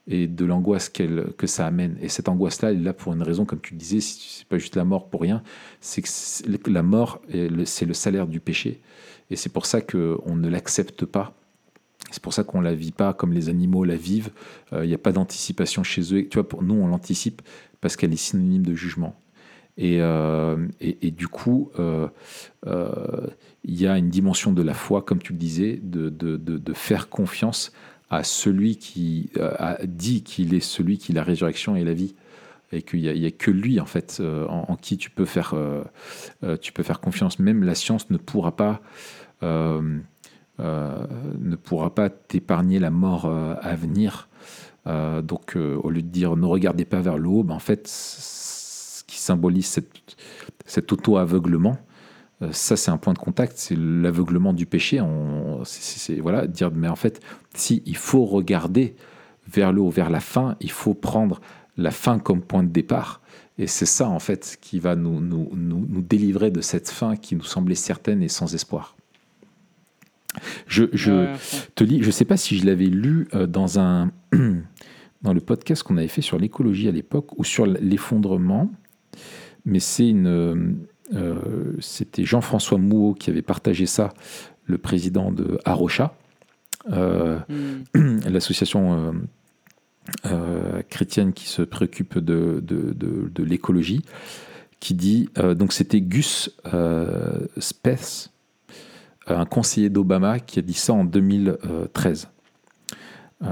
et 0.08 0.28
de 0.28 0.46
l'angoisse 0.46 0.89
que 0.89 1.48
ça 1.48 1.66
amène. 1.66 1.98
Et 2.02 2.10
cette 2.10 2.30
angoisse-là, 2.30 2.72
elle 2.72 2.78
est 2.78 2.84
là 2.84 2.93
pour 2.93 3.14
une 3.14 3.24
raison, 3.24 3.46
comme 3.46 3.60
tu 3.60 3.74
le 3.74 3.80
disais, 3.80 4.02
c'est 4.02 4.48
pas 4.48 4.58
juste 4.58 4.76
la 4.76 4.86
mort 4.86 5.10
pour 5.10 5.22
rien, 5.22 5.41
c'est 5.82 6.02
que 6.02 6.70
la 6.70 6.84
mort, 6.84 7.22
c'est 7.66 7.86
le 7.86 7.93
salaire 7.93 8.28
du 8.28 8.39
péché. 8.39 8.82
Et 9.32 9.36
c'est 9.36 9.50
pour 9.50 9.66
ça 9.66 9.82
qu'on 9.82 10.36
ne 10.36 10.48
l'accepte 10.48 11.06
pas. 11.06 11.36
C'est 12.12 12.22
pour 12.22 12.34
ça 12.34 12.43
qu'on 12.43 12.62
la 12.62 12.76
vit 12.76 12.91
pas 12.91 13.14
comme 13.14 13.34
les 13.34 13.50
animaux 13.50 13.84
la 13.84 13.96
vivent. 13.96 14.30
Euh, 14.74 14.86
il 14.86 14.89
n'y 14.89 14.93
a 14.93 15.00
pas 15.00 15.12
d'anticipation 15.12 15.84
chez 15.84 16.14
eux. 16.14 16.28
Tu 16.28 16.36
vois, 16.36 16.48
pour 16.48 16.64
nous, 16.64 16.76
on 16.76 16.88
l'anticipe 16.88 17.41
parce 17.82 17.96
qu'elle 17.96 18.14
est 18.14 18.18
synonyme 18.18 18.64
de 18.64 18.76
jugement. 18.76 19.16
Et, 19.78 19.97
euh, 19.99 20.55
et, 20.80 21.11
du 21.11 21.28
coup, 21.28 21.69
euh, 21.80 22.07
il 23.65 23.82
y 23.82 23.88
a 23.88 23.97
une 23.97 24.09
dimension 24.09 24.53
de 24.53 24.61
la 24.61 24.73
foi, 24.73 25.01
comme 25.01 25.21
tu 25.21 25.34
le 25.34 25.39
disais, 25.39 25.80
de, 25.82 26.73
faire 26.73 27.09
confiance 27.09 27.71
à 28.09 28.23
celui 28.23 28.78
qui 28.78 29.30
euh, 29.38 29.53
a 29.57 29.78
dit 29.86 30.23
qu'il 30.23 30.53
est 30.53 30.59
celui 30.59 30.97
qui 30.97 31.13
la 31.13 31.23
résurrection 31.23 31.76
et 31.76 31.84
la 31.84 31.93
vie. 31.93 32.15
Et 32.71 32.82
qu'il 32.82 33.01
n'y 33.01 33.26
a, 33.26 33.32
que 33.32 33.51
lui 33.51 33.80
en 33.80 33.86
fait 33.86 34.17
euh, 34.19 34.47
en, 34.47 34.76
qui 34.76 34.97
tu 34.97 35.09
peux 35.09 35.26
faire 35.26 35.53
euh, 35.53 35.84
confiance. 37.01 37.39
Même 37.39 37.63
la 37.63 37.76
science 37.76 38.09
ne 38.09 38.17
pourra 38.17 38.55
pas 38.55 38.82
ne 39.41 40.01
pourra 41.63 41.93
pas 41.93 42.09
t'épargner 42.09 42.80
la 42.80 42.89
mort 42.89 43.26
à 43.26 43.76
venir. 43.76 44.28
Donc 44.86 45.55
au 45.55 45.89
lieu 45.89 46.01
de 46.01 46.07
dire 46.07 46.36
ne 46.36 46.45
regardez 46.45 46.86
pas 46.86 47.01
vers 47.01 47.17
le 47.17 47.30
haut 47.30 47.43
ben, 47.43 47.53
en 47.53 47.59
fait 47.59 47.88
symbolise 49.26 49.65
cette, 49.65 49.89
cet 50.65 50.91
auto-aveuglement 50.91 51.78
euh, 52.41 52.49
ça 52.51 52.76
c'est 52.76 52.91
un 52.91 52.97
point 52.97 53.13
de 53.13 53.19
contact, 53.19 53.53
c'est 53.57 53.78
l'aveuglement 53.78 54.53
du 54.53 54.65
péché. 54.65 55.01
C'est 55.63 56.15
voilà, 56.15 56.47
dire 56.47 56.71
mais 56.73 56.88
en 56.88 56.95
fait, 56.95 57.21
si 57.53 57.82
il 57.86 57.97
faut 57.97 58.26
regarder 58.26 58.95
vers 59.47 59.71
le 59.71 59.82
haut, 59.82 59.89
vers 59.89 60.09
la 60.09 60.19
fin, 60.19 60.57
il 60.59 60.71
faut 60.71 60.93
prendre 60.93 61.39
la 61.78 61.91
fin 61.91 62.19
comme 62.19 62.41
point 62.41 62.63
de 62.63 62.69
départ. 62.69 63.21
Et 63.57 63.67
c'est 63.67 63.86
ça 63.86 64.09
en 64.09 64.19
fait 64.19 64.57
qui 64.59 64.80
va 64.80 64.97
nous, 64.97 65.21
nous, 65.21 65.49
nous, 65.55 66.01
délivrer 66.01 66.51
de 66.51 66.59
cette 66.59 66.89
fin 66.89 67.15
qui 67.15 67.36
nous 67.38 67.43
semblait 67.43 67.76
certaine 67.76 68.21
et 68.21 68.28
sans 68.28 68.53
espoir. 68.53 68.97
Je, 70.67 70.84
je 70.91 71.34
te 71.76 71.86
lis, 71.86 72.01
je 72.01 72.07
ne 72.07 72.11
sais 72.11 72.26
pas 72.26 72.36
si 72.36 72.57
je 72.57 72.65
l'avais 72.65 72.88
lu 72.88 73.30
euh, 73.34 73.47
dans, 73.47 73.80
un, 73.80 74.11
dans 75.21 75.32
le 75.32 75.39
podcast 75.39 75.84
qu'on 75.84 75.95
avait 75.95 76.09
fait 76.09 76.21
sur 76.21 76.38
l'écologie 76.38 76.89
à 76.89 76.91
l'époque 76.91 77.39
ou 77.39 77.45
sur 77.45 77.65
l'effondrement, 77.65 78.69
mais 79.66 79.80
c'est 79.80 80.09
une 80.09 80.86
euh, 81.13 81.76
c'était 81.80 82.26
Jean-François 82.26 82.78
Mouot 82.78 83.13
qui 83.13 83.30
avait 83.30 83.41
partagé 83.41 83.86
ça, 83.86 84.13
le 84.66 84.78
président 84.78 85.32
de 85.32 85.59
Arocha, 85.66 86.16
euh, 86.91 87.39
hmm. 87.93 88.20
l'association 88.30 89.13
euh, 90.26 90.82
chrétienne 90.89 91.34
qui 91.34 91.47
se 91.47 91.61
préoccupe 91.61 92.18
de, 92.18 92.63
de, 92.63 93.43
l'écologie, 93.43 94.01
qui 94.80 94.93
dit, 94.93 95.30
donc 95.55 95.74
c'était 95.74 96.01
Gus 96.01 96.49
Speth, 97.57 98.32
un 99.28 99.45
conseiller 99.45 99.89
d'Obama, 99.89 100.39
qui 100.39 100.59
a 100.59 100.61
dit 100.61 100.74
ça 100.74 100.93
en 100.93 101.05
2013. 101.05 102.30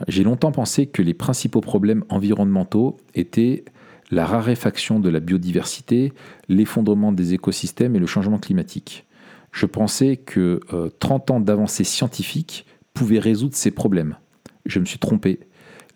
J'ai 0.08 0.24
longtemps 0.24 0.52
pensé 0.52 0.88
que 0.88 1.02
les 1.02 1.14
principaux 1.14 1.62
problèmes 1.62 2.04
environnementaux 2.10 2.98
étaient 3.14 3.66
la 4.12 4.26
raréfaction 4.26 5.00
de 5.00 5.10
la 5.10 5.20
biodiversité, 5.20 6.14
l'effondrement 6.50 7.12
des 7.12 7.34
écosystèmes 7.34 7.96
et 7.96 8.00
le 8.00 8.06
changement 8.06 8.40
climatique. 8.40 9.06
Je 9.52 9.66
pensais 9.66 10.18
que 10.18 10.60
30 11.00 11.30
euh, 11.30 11.34
ans 11.34 11.40
d'avancées 11.40 11.84
scientifiques 11.84 12.66
pouvaient 12.94 13.20
résoudre 13.20 13.56
ces 13.56 13.72
problèmes. 13.72 14.18
Je 14.66 14.80
me 14.80 14.86
suis 14.86 15.00
trompé. 15.00 15.40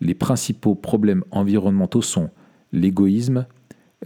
Les 0.00 0.14
principaux 0.14 0.74
problèmes 0.74 1.24
environnementaux 1.30 2.02
sont 2.02 2.30
l'égoïsme, 2.72 3.46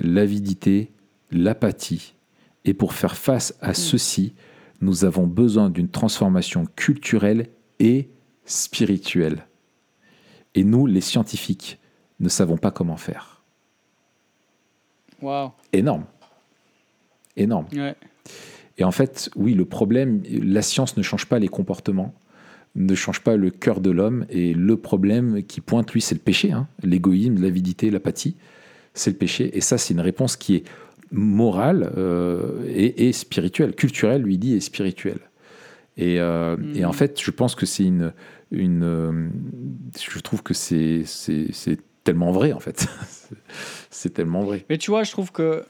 l'avidité, 0.01 0.93
l'apathie. 1.31 2.15
Et 2.65 2.75
pour 2.75 2.93
faire 2.93 3.17
face 3.17 3.55
à 3.61 3.71
mm. 3.71 3.75
ceci, 3.75 4.35
nous 4.81 5.05
avons 5.05 5.27
besoin 5.27 5.71
d'une 5.71 5.89
transformation 5.89 6.67
culturelle 6.77 7.49
et 7.79 8.11
spirituelle. 8.45 9.47
Et 10.55 10.65
nous, 10.65 10.87
les 10.87 11.01
scientifiques, 11.01 11.79
ne 12.21 12.29
savons 12.29 12.57
pas 12.57 12.71
comment 12.71 12.97
faire. 12.97 13.32
Énorme. 15.73 16.05
Énorme. 17.37 17.67
Et 18.79 18.85
en 18.85 18.91
fait, 18.91 19.31
oui, 19.37 19.55
le 19.55 19.65
problème, 19.65 20.23
la 20.31 20.63
science 20.63 20.97
ne 20.97 21.03
change 21.03 21.27
pas 21.27 21.39
les 21.39 21.49
comportements, 21.49 22.15
ne 22.75 22.95
change 22.95 23.21
pas 23.21 23.37
le 23.37 23.51
cœur 23.51 23.81
de 23.81 23.91
l'homme. 23.91 24.27
Et 24.31 24.55
le 24.55 24.77
problème 24.77 25.43
qui 25.43 25.61
pointe, 25.61 25.93
lui, 25.93 26.01
c'est 26.01 26.15
le 26.15 26.21
péché. 26.21 26.53
Hein. 26.53 26.69
L'égoïsme, 26.83 27.41
l'avidité, 27.41 27.91
l'apathie, 27.91 28.37
c'est 28.95 29.11
le 29.11 29.17
péché. 29.17 29.57
Et 29.57 29.61
ça, 29.61 29.79
c'est 29.79 29.95
une 29.95 30.01
réponse 30.01 30.37
qui 30.37 30.57
est 30.57 30.65
morale 31.11 31.93
euh, 31.97 32.65
et, 32.69 33.13
spirituelle. 33.13 33.75
Culturelle, 33.75 34.23
lui 34.23 34.39
dit, 34.39 34.55
et 34.55 34.61
spirituelle. 34.61 35.21
Et, 35.99 36.19
euh, 36.21 36.57
et, 36.75 36.85
en 36.85 36.91
mm. 36.91 36.95
fait, 36.95 37.21
je 37.23 37.31
pense 37.31 37.55
que 37.55 37.67
c'est 37.67 37.85
une, 37.85 38.13
une. 38.51 38.83
Euh, 38.83 39.29
je 40.01 40.19
trouve 40.21 40.43
que 40.43 40.55
c'est 40.55 41.05
tellement 42.05 42.33
vrai, 42.33 42.53
en 42.53 42.61
fait. 42.61 42.87
c'est 43.91 44.11
tellement 44.15 44.43
vrai. 44.43 44.65
Mais 44.69 44.79
tu 44.79 44.91
vois, 44.91 45.05
je 45.05 45.11
trouve 45.11 45.33
que, 45.33 45.65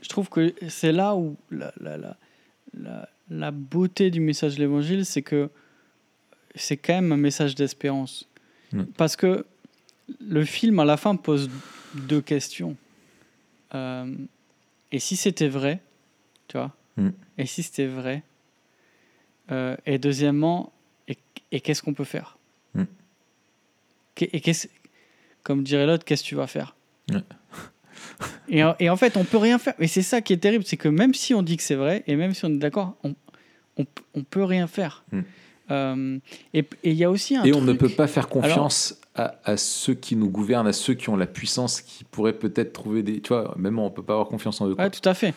je 0.00 0.08
trouve 0.08 0.28
que 0.28 0.54
c'est 0.68 0.92
là 0.92 1.14
où 1.14 1.36
la, 1.50 1.72
la, 1.80 1.96
la, 1.96 3.08
la, 3.30 3.50
beauté 3.50 4.10
du 4.10 4.20
message 4.20 4.56
de 4.56 4.60
l'évangile, 4.60 5.04
c'est 5.06 5.22
que 5.22 5.50
c'est 6.54 6.76
quand 6.76 6.94
même 6.94 7.12
un 7.12 7.16
message 7.16 7.54
d'espérance. 7.54 8.28
Mm. 8.72 8.84
Parce 8.96 9.16
que 9.16 9.46
le 10.20 10.44
film, 10.44 10.78
à 10.80 10.84
la 10.84 10.96
fin, 10.96 11.16
pose 11.16 11.50
deux 11.94 12.20
questions. 12.20 12.76
Euh, 13.74 14.14
et 14.90 14.98
si 14.98 15.16
c'était 15.16 15.48
vrai, 15.48 15.80
tu 16.48 16.58
vois 16.58 16.74
mm. 16.96 17.10
Et 17.38 17.46
si 17.46 17.62
c'était 17.62 17.86
vrai 17.86 18.22
euh, 19.50 19.76
Et 19.86 19.98
deuxièmement, 19.98 20.72
et, 21.08 21.16
et 21.52 21.60
qu'est-ce 21.60 21.82
qu'on 21.82 21.94
peut 21.94 22.04
faire? 22.04 22.38
Mm. 22.74 22.84
Et 24.20 24.40
qu'est-ce 24.40 24.68
comme 25.42 25.62
dirait 25.62 25.86
l'autre, 25.86 26.04
qu'est-ce 26.04 26.22
que 26.22 26.28
tu 26.28 26.34
vas 26.34 26.46
faire 26.46 26.74
et, 28.48 28.62
en- 28.64 28.74
et 28.78 28.90
en 28.90 28.96
fait, 28.96 29.16
on 29.16 29.24
peut 29.24 29.38
rien 29.38 29.58
faire. 29.58 29.74
Et 29.78 29.86
c'est 29.86 30.02
ça 30.02 30.20
qui 30.20 30.32
est 30.32 30.36
terrible, 30.38 30.64
c'est 30.64 30.76
que 30.76 30.88
même 30.88 31.14
si 31.14 31.34
on 31.34 31.42
dit 31.42 31.56
que 31.56 31.62
c'est 31.62 31.74
vrai, 31.74 32.02
et 32.06 32.16
même 32.16 32.34
si 32.34 32.44
on 32.44 32.48
est 32.48 32.58
d'accord, 32.58 32.94
on, 33.04 33.14
on, 33.78 33.84
on 34.14 34.22
peut 34.22 34.44
rien 34.44 34.66
faire. 34.66 35.04
Mm. 35.12 35.20
Euh, 35.70 36.18
et 36.52 36.58
et 36.58 36.90
il 36.90 36.94
y 36.94 37.04
a 37.04 37.10
aussi 37.10 37.36
un 37.36 37.44
Et 37.44 37.52
on 37.54 37.62
ne 37.62 37.72
peut 37.72 37.88
pas 37.88 38.06
faire 38.06 38.28
confiance 38.28 39.00
à, 39.14 39.36
à 39.44 39.56
ceux 39.56 39.94
qui 39.94 40.16
nous 40.16 40.28
gouvernent, 40.28 40.66
à 40.66 40.72
ceux 40.72 40.94
qui 40.94 41.08
ont 41.08 41.16
la 41.16 41.26
puissance, 41.26 41.80
qui 41.80 42.04
pourraient 42.04 42.32
peut-être 42.32 42.72
trouver 42.72 43.02
des. 43.02 43.20
Tu 43.20 43.28
vois, 43.28 43.54
même 43.56 43.78
on 43.78 43.90
peut 43.90 44.02
pas 44.02 44.14
avoir 44.14 44.28
confiance 44.28 44.60
en 44.60 44.68
eux. 44.68 44.74
Ouais, 44.76 44.90
tout 44.90 45.08
à 45.08 45.14
fait. 45.14 45.34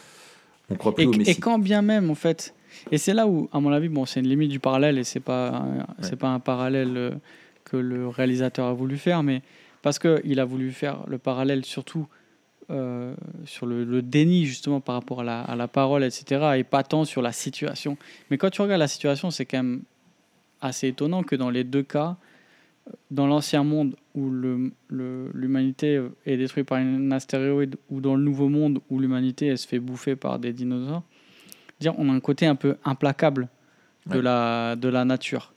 On 0.69 0.75
croit 0.75 0.95
plus 0.95 1.03
Et, 1.03 1.07
au 1.07 1.13
et 1.13 1.17
Messie. 1.19 1.39
quand 1.39 1.59
bien 1.59 1.81
même, 1.83 2.09
en 2.09 2.15
fait, 2.15 2.53
et 2.91 2.97
c'est 2.97 3.13
là 3.13 3.27
où, 3.27 3.47
à 3.53 3.59
mon 3.59 3.71
avis, 3.71 3.87
bon, 3.87 4.05
c'est 4.07 4.19
une 4.19 4.27
limite 4.27 4.49
du 4.49 4.59
parallèle 4.59 4.97
et 4.97 5.03
c'est 5.03 5.19
pas, 5.19 5.63
pas 6.19 6.29
un 6.29 6.39
parallèle 6.39 6.97
euh, 6.97 7.11
que 7.63 7.77
le 7.77 8.07
réalisateur 8.09 8.65
a 8.65 8.73
voulu 8.73 8.97
faire, 8.97 9.21
mais 9.21 9.43
parce 9.85 9.99
que 9.99 10.19
il 10.23 10.39
a 10.39 10.45
voulu 10.45 10.71
faire 10.71 11.03
le 11.07 11.19
parallèle 11.19 11.63
surtout 11.63 12.07
euh, 12.71 13.13
sur 13.45 13.67
le, 13.67 13.83
le 13.83 14.01
déni 14.01 14.45
justement 14.47 14.81
par 14.81 14.95
rapport 14.95 15.21
à 15.21 15.23
la, 15.23 15.41
à 15.41 15.55
la 15.55 15.67
parole, 15.67 16.03
etc., 16.03 16.53
et 16.57 16.63
pas 16.63 16.81
tant 16.81 17.05
sur 17.05 17.21
la 17.21 17.31
situation. 17.31 17.95
Mais 18.31 18.39
quand 18.39 18.49
tu 18.49 18.63
regardes 18.63 18.79
la 18.79 18.87
situation, 18.87 19.29
c'est 19.29 19.45
quand 19.45 19.59
même 19.59 19.83
assez 20.59 20.87
étonnant 20.87 21.21
que 21.21 21.35
dans 21.35 21.51
les 21.51 21.63
deux 21.63 21.83
cas, 21.83 22.17
dans 23.11 23.27
l'ancien 23.27 23.63
monde 23.63 23.95
où 24.15 24.31
le- 24.31 24.71
le- 24.87 25.29
l'humanité 25.35 26.01
est 26.25 26.37
détruite 26.37 26.65
par 26.67 26.79
un 26.79 27.11
astéroïde, 27.11 27.75
ou 27.91 28.01
dans 28.01 28.15
le 28.15 28.23
nouveau 28.23 28.49
monde 28.49 28.79
où 28.89 28.97
l'humanité 28.99 29.55
se 29.55 29.67
fait 29.67 29.77
bouffer 29.79 30.15
par 30.15 30.39
des 30.39 30.51
dinosaures, 30.51 31.03
dire 31.79 31.93
on 31.99 32.09
a 32.09 32.13
un 32.13 32.19
côté 32.19 32.47
un 32.47 32.55
peu 32.55 32.77
implacable 32.85 33.49
de, 34.07 34.15
Ouais. 34.17 34.21
la, 34.23 34.75
de 34.75 34.87
la 34.89 35.05
nature. 35.05 35.53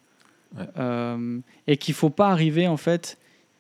Ouais. 0.55 0.65
Euh, 0.79 1.39
et 1.67 1.79
qu'il 1.79 1.95
faut 1.95 2.11
pas 2.11 2.29
arriver 2.29 2.67
en 2.69 2.77
fait, 2.77 3.17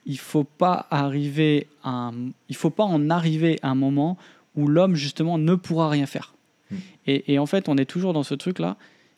il 0.08 0.18
faut 0.18 0.42
pas 0.44 0.86
arriver 0.90 1.68
à 1.84 1.90
un- 2.08 2.30
il 2.48 2.56
faut 2.56 2.70
pas 2.70 2.84
en 2.84 3.10
arriver 3.10 3.58
à 3.62 3.68
un 3.70 3.74
moment 3.76 4.16
où 4.56 4.66
l'homme 4.66 4.96
justement 4.96 5.38
ne 5.38 5.54
pourra 5.54 5.88
rien 5.90 6.06
faire. 6.06 6.34
Mm. 6.70 6.76
Et, 7.06 7.32
et 7.34 7.38
en 7.38 7.46
fait, 7.46 7.68
on 7.68 7.76
est 7.76 7.84
toujours 7.84 8.12
dans 8.14 8.24
ce 8.24 8.34
truc 8.34 8.58
là. 8.58 8.76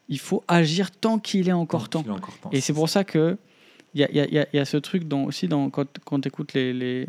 Il 0.09 0.19
faut 0.19 0.43
agir 0.49 0.91
tant 0.91 1.19
qu'il 1.19 1.49
est 1.49 1.53
encore 1.53 1.89
temps. 1.89 2.03
Il 2.05 2.09
est 2.11 2.15
encore 2.15 2.37
temps. 2.39 2.51
Et 2.53 2.61
c'est 2.61 2.73
pour 2.75 2.89
ça 2.89 3.05
que 3.05 3.39
il 3.95 4.01
y 4.03 4.19
y 4.19 4.21
y 4.37 4.47
y 4.53 4.59
a 4.59 4.65
ce 4.65 4.77
truc 4.77 5.07
dans, 5.09 5.25
aussi 5.25 5.49
dans, 5.49 5.71
quand, 5.71 5.87
quand 6.05 6.21
tu 6.21 6.29
écoutes 6.29 6.53
les, 6.55 6.73
les, 6.73 7.07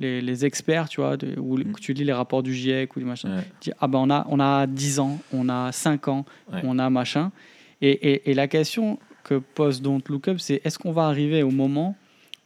les, 0.00 0.20
les 0.20 0.44
experts, 0.44 0.88
tu 0.88 1.00
vois, 1.00 1.16
de- 1.16 1.38
ou 1.38 1.56
Mm. 1.58 1.72
que 1.72 1.80
tu 1.80 1.92
lis 1.94 2.04
les 2.04 2.12
rapports 2.12 2.42
du 2.42 2.54
GIEC 2.54 2.94
ou 2.96 3.00
des 3.00 3.06
machins, 3.06 3.30
Ouais. 3.34 3.42
tu 3.60 3.70
dis, 3.70 3.76
ah 3.80 3.88
ben 3.88 3.98
on 3.98 4.10
a, 4.10 4.26
on 4.28 4.38
a 4.40 4.66
10 4.66 4.98
ans, 5.00 5.18
on 5.32 5.48
a 5.48 5.72
5 5.72 6.08
ans, 6.08 6.24
Ouais. 6.52 6.60
on 6.64 6.78
a 6.78 6.88
machin. 6.90 7.32
Et, 7.80 7.90
et, 8.12 8.30
et 8.30 8.34
la 8.34 8.46
question 8.48 8.98
que 9.24 9.34
pose 9.38 9.80
Don't 9.82 10.02
Look 10.08 10.28
Up, 10.28 10.38
c'est 10.38 10.60
est-ce 10.64 10.78
qu'on 10.78 10.92
va 10.92 11.06
arriver 11.06 11.42
au 11.42 11.50
moment 11.50 11.96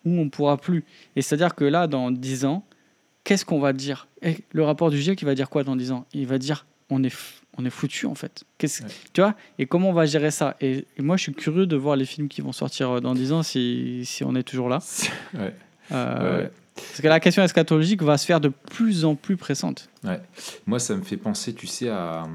où 0.07 0.19
on 0.19 0.31
pourra 0.31 0.57
plus 0.57 0.85
Et 1.16 1.20
c'est-à-dire 1.23 1.55
que 1.55 1.65
là, 1.65 1.87
dans 1.87 2.11
10 2.11 2.47
ans, 2.47 2.65
qu'est-ce 3.24 3.45
qu'on 3.45 3.61
va 3.61 3.74
dire? 3.74 4.09
Et 4.23 4.39
Le 4.53 4.62
rapport 4.65 4.91
du 4.91 4.99
GIEC, 4.99 5.20
il 5.20 5.27
va 5.27 5.35
dire 5.35 5.51
quoi 5.51 5.62
dans 5.65 5.77
10 5.77 5.93
ans? 5.93 6.07
Il 6.15 6.27
va 6.27 6.39
dire 6.39 6.65
on 6.89 7.03
est, 7.03 7.12
on 7.59 7.65
est 7.66 7.70
foutu 7.70 8.07
en 8.07 8.15
fait. 8.15 8.45
Qu'est-ce, 8.59 8.85
Ouais. 8.85 8.89
Tu 9.12 9.20
vois? 9.20 9.35
Et 9.59 9.66
comment 9.66 9.91
on 9.91 9.93
va 9.93 10.07
gérer 10.07 10.31
ça? 10.31 10.57
Et, 10.61 10.87
et 10.97 11.03
moi, 11.03 11.16
je 11.16 11.23
suis 11.24 11.35
curieux 11.35 11.66
de 11.66 11.77
voir 11.77 11.97
les 11.97 12.05
films 12.07 12.28
qui 12.28 12.41
vont 12.41 12.53
sortir 12.53 12.91
euh, 12.93 13.01
dans 13.01 13.15
10 13.15 13.33
ans 13.33 13.43
si, 13.43 14.03
si 14.07 14.23
on 14.24 14.35
est 14.37 14.45
toujours 14.45 14.69
là. 14.69 14.78
Ouais. 15.35 15.53
Euh, 15.93 16.43
Ouais. 16.43 16.51
Parce 16.77 17.01
que 17.01 17.09
la 17.09 17.20
question 17.20 17.43
eschatologique 17.43 18.03
va 18.03 18.19
se 18.19 18.27
faire 18.27 18.39
de 18.41 18.49
plus 18.51 19.05
en 19.07 19.15
plus 19.15 19.37
pressante. 19.39 19.89
Moi, 20.66 20.78
ça 20.78 20.95
me 20.95 21.03
fait 21.03 21.16
penser, 21.16 21.55
tu 21.55 21.66
sais, 21.66 21.89
à. 21.89 22.27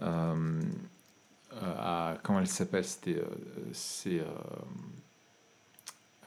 euh, 0.00 0.60
à 1.78 2.16
comment 2.22 2.40
elle 2.40 2.46
s'appelle? 2.46 2.84
C'était. 2.84 3.20
c'est. 3.72 4.22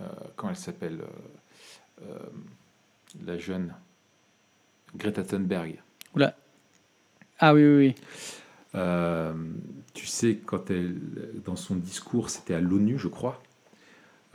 Euh, 0.02 0.04
euh, 0.04 0.08
comment 0.36 0.52
elle 0.52 0.58
s'appelle 0.58 1.00
euh, 1.02 2.04
euh, 2.10 2.20
La 3.26 3.38
jeune. 3.38 3.74
Greta 4.96 5.24
Thunberg. 5.24 5.82
Ah 7.38 7.54
oui, 7.54 7.64
oui, 7.66 7.76
oui. 7.88 7.96
Euh, 8.76 9.34
tu 9.94 10.06
sais, 10.06 10.38
quand 10.46 10.70
elle. 10.72 10.96
Dans 11.44 11.58
son 11.58 11.76
discours, 11.76 12.30
c'était 12.30 12.54
à 12.54 12.62
l'ONU, 12.62 12.98
je 12.98 13.10
crois. 13.10 13.42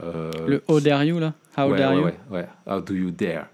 Euh, 0.03 0.31
Le 0.47 0.62
How 0.69 0.81
dare 0.81 1.05
you, 1.05 1.19
là? 1.19 1.32
How 1.57 1.70
ouais, 1.70 1.78
dare 1.78 1.93
ouais, 1.95 1.99
you? 1.99 2.05
ouais, 2.05 2.19
ouais. 2.31 2.49
How 2.66 2.81
do 2.82 2.95
you 2.95 3.11
dare? 3.11 3.47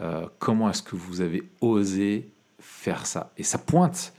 Euh, 0.00 0.28
Comment 0.38 0.70
est-ce 0.70 0.84
que 0.84 0.94
vous 0.94 1.20
avez 1.20 1.42
osé 1.60 2.28
faire 2.60 3.06
ça? 3.06 3.32
Et 3.36 3.42
ça 3.42 3.58
pointe. 3.58 4.12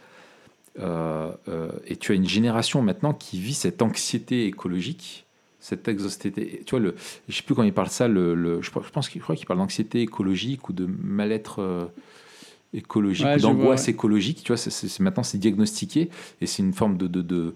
Et 0.78 1.96
tu 1.96 2.12
as 2.12 2.16
une 2.16 2.28
génération 2.28 2.82
maintenant 2.82 3.14
qui 3.14 3.40
vit 3.40 3.54
cette 3.54 3.82
anxiété 3.82 4.46
écologique, 4.48 5.26
cette 5.60 5.88
anxiété. 5.90 6.62
Tu 6.66 6.72
vois, 6.72 6.80
le, 6.80 6.96
je 7.28 7.36
sais 7.36 7.44
plus 7.44 7.56
quand 7.56 7.64
il 7.64 7.74
parle 7.74 7.90
ça. 7.90 8.08
Le, 8.08 8.36
le- 8.36 8.62
je, 8.62 8.70
pense 8.72 9.10
qu'il 9.10 9.20
je 9.20 9.24
crois 9.24 9.36
qu'il 9.36 9.46
parle 9.48 9.60
d'anxiété 9.60 10.02
écologique 10.02 10.70
ou 10.70 10.74
de 10.74 10.86
mal-être 10.86 11.60
euh, 11.60 11.86
écologique 12.74 13.26
Ouais, 13.26 13.38
ou 13.38 13.42
d'angoisse 13.42 13.86
ouais. 13.88 13.94
écologique. 13.94 14.44
Tu 14.44 14.54
vois, 14.54 14.62
maintenant 15.00 15.24
c'est 15.24 15.38
diagnostiqué 15.38 16.10
et 16.42 16.46
c'est 16.46 16.62
une 16.64 16.74
forme 16.74 16.98
de 16.98 17.08
de 17.08 17.22
de 17.22 17.54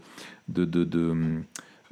de, 0.48 0.66
de, 0.66 0.84
de- 0.84 1.16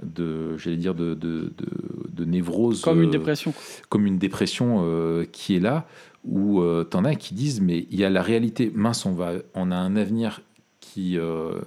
de- 0.02 0.58
j'allais 0.58 0.78
dire 0.78 0.96
de, 0.96 1.14
de, 1.14 1.52
de, 1.58 1.68
de 2.10 2.26
névrose 2.26 2.82
Comme 2.82 3.02
une 3.02 3.10
euh, 3.10 3.12
dépression. 3.12 3.54
comme 3.90 4.06
une 4.06 4.18
dépression 4.18 4.82
euh, 4.86 5.26
qui 5.30 5.56
est 5.56 5.60
là, 5.60 5.88
où 6.24 6.62
euh, 6.62 6.84
t'en 6.86 7.04
as 7.04 7.16
qui 7.16 7.34
disent 7.34 7.60
mais 7.62 7.86
il 7.92 8.00
y 8.00 8.06
a 8.06 8.10
la 8.10 8.22
réalité, 8.22 8.72
mince, 8.74 9.06
on, 9.06 9.12
va, 9.14 9.34
on 9.56 9.72
a 9.72 9.76
un 9.76 9.96
avenir 9.98 10.42
qui 10.80 11.18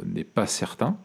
n'est 0.07 0.25
pas 0.25 0.47
certain. 0.47 0.97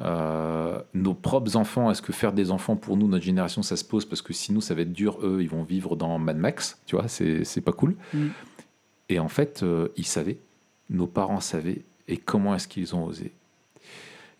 Euh, 0.00 0.82
nos 0.92 1.14
propres 1.14 1.56
enfants, 1.56 1.90
est-ce 1.90 2.02
que 2.02 2.12
faire 2.12 2.32
des 2.32 2.50
enfants 2.50 2.74
pour 2.74 2.96
nous, 2.96 3.06
notre 3.06 3.24
génération, 3.24 3.62
ça 3.62 3.76
se 3.76 3.84
pose 3.84 4.04
parce 4.04 4.22
que 4.22 4.32
sinon 4.32 4.60
ça 4.60 4.74
va 4.74 4.82
être 4.82 4.92
dur, 4.92 5.18
eux, 5.22 5.38
ils 5.40 5.48
vont 5.48 5.62
vivre 5.62 5.94
dans 5.94 6.18
Mad 6.18 6.36
Max, 6.36 6.80
tu 6.84 6.96
vois, 6.96 7.06
c'est 7.06 7.44
c'est 7.44 7.60
pas 7.60 7.72
cool. 7.72 7.94
Mm. 8.12 8.26
Et 9.08 9.18
en 9.20 9.28
fait, 9.28 9.62
euh, 9.62 9.88
ils 9.96 10.06
savaient, 10.06 10.38
nos 10.90 11.06
parents 11.06 11.40
savaient, 11.40 11.82
et 12.08 12.16
comment 12.16 12.56
est-ce 12.56 12.66
qu'ils 12.66 12.96
ont 12.96 13.04
osé 13.04 13.32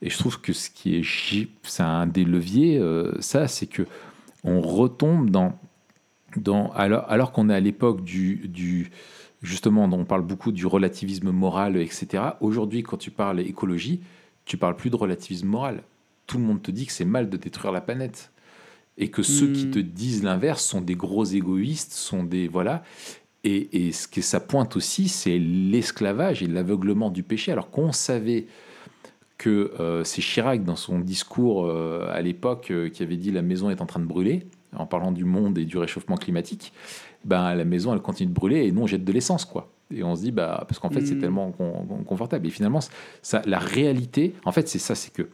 Et 0.03 0.11
je 0.11 0.19
trouve 0.19 0.41
que 0.41 0.53
ce 0.53 0.71
qui 0.71 0.97
est, 0.97 1.49
c'est 1.63 1.83
un 1.83 2.07
des 2.07 2.25
leviers, 2.25 2.79
euh, 2.79 3.13
ça, 3.21 3.47
c'est 3.47 3.67
que 3.67 3.87
on 4.43 4.61
retombe 4.61 5.31
dans, 5.31 5.57
dans 6.37 6.73
alors, 6.73 7.05
alors 7.09 7.31
qu'on 7.31 7.49
est 7.49 7.55
à 7.55 7.61
l'époque 7.61 8.03
du, 8.03 8.49
du, 8.49 8.91
justement, 9.41 9.85
on 9.85 10.05
parle 10.05 10.23
beaucoup 10.23 10.51
du 10.51 10.67
relativisme 10.67 11.31
moral, 11.31 11.77
etc. 11.77 12.25
Aujourd'hui, 12.41 12.83
quand 12.83 12.97
tu 12.97 13.13
parles 13.13 13.39
écologie, 13.41 14.01
tu 14.45 14.57
parles 14.57 14.77
plus 14.77 14.91
de 14.91 14.97
relativisme 14.97 15.49
moral. 15.49 15.83
Tout 16.27 16.39
le 16.39 16.45
monde 16.45 16.63
te 16.63 16.71
dit 16.71 16.87
que 16.87 16.93
c'est 16.93 17.05
mal 17.05 17.29
de 17.29 17.37
détruire 17.37 17.73
la 17.73 17.81
planète. 17.81 18.31
Et 18.97 19.09
que 19.09 19.23
ceux 19.23 19.53
qui 19.53 19.67
Hmm. 19.67 19.71
te 19.73 19.79
disent 19.81 20.23
l'inverse 20.23 20.65
sont 20.65 20.81
des 20.81 20.95
gros 20.95 21.25
égoïstes, 21.25 21.93
sont 21.93 22.23
des. 22.23 22.47
Voilà. 22.47 22.85
Et, 23.43 23.87
et 23.89 23.93
ce 23.93 24.07
que 24.07 24.23
ça 24.23 24.41
pointe 24.41 24.77
aussi, 24.77 25.09
c'est 25.09 25.39
l'esclavage 25.39 26.43
et 26.43 26.47
l'aveuglement 26.47 27.11
du 27.11 27.23
péché. 27.23 27.53
Alors 27.53 27.71
qu'on 27.71 27.93
savait 27.93 28.47
que 29.37 29.73
euh, 29.81 30.05
c'est 30.05 30.23
Chirac, 30.23 30.65
dans 30.65 30.77
son 30.77 31.01
discours 31.01 31.67
euh, 31.67 32.09
à 32.13 32.23
l'époque, 32.23 32.71
euh, 32.71 32.89
qui 32.89 33.03
avait 33.03 33.17
dit 33.17 33.33
la 33.33 33.43
maison 33.43 33.69
est 33.69 33.81
en 33.81 33.87
train 33.87 34.01
de 34.01 34.07
brûler, 34.07 34.47
en 34.77 34.87
parlant 34.87 35.11
du 35.13 35.25
monde 35.25 35.59
et 35.59 35.65
du 35.65 35.77
réchauffement 35.77 36.17
climatique, 36.17 36.73
ben, 37.25 37.55
la 37.55 37.65
maison, 37.65 37.93
elle 37.93 38.01
continue 38.01 38.29
de 38.29 38.35
brûler 38.35 38.65
et 38.65 38.73
nous, 38.73 38.83
on 38.83 38.87
jette 38.87 39.05
de 39.05 39.13
l'essence, 39.13 39.45
quoi. 39.45 39.74
Et 39.91 40.03
on 40.03 40.15
se 40.17 40.23
dit, 40.23 40.31
bah, 40.33 40.65
parce 40.69 40.79
qu'en 40.79 40.91
fait, 40.91 41.05
c'est 41.07 41.15
Mm. 41.15 41.21
tellement 41.21 41.53
con- 41.53 41.85
con- 41.87 42.05
confortable. 42.05 42.47
Et 42.47 42.51
finalement, 42.51 42.81
ça, 43.23 43.43
la 43.47 43.59
réalité, 43.59 44.35
en 44.45 44.53
fait, 44.53 44.69
c'est 44.69 44.79
ça, 44.79 44.95
c'est 44.95 45.13
que 45.13 45.29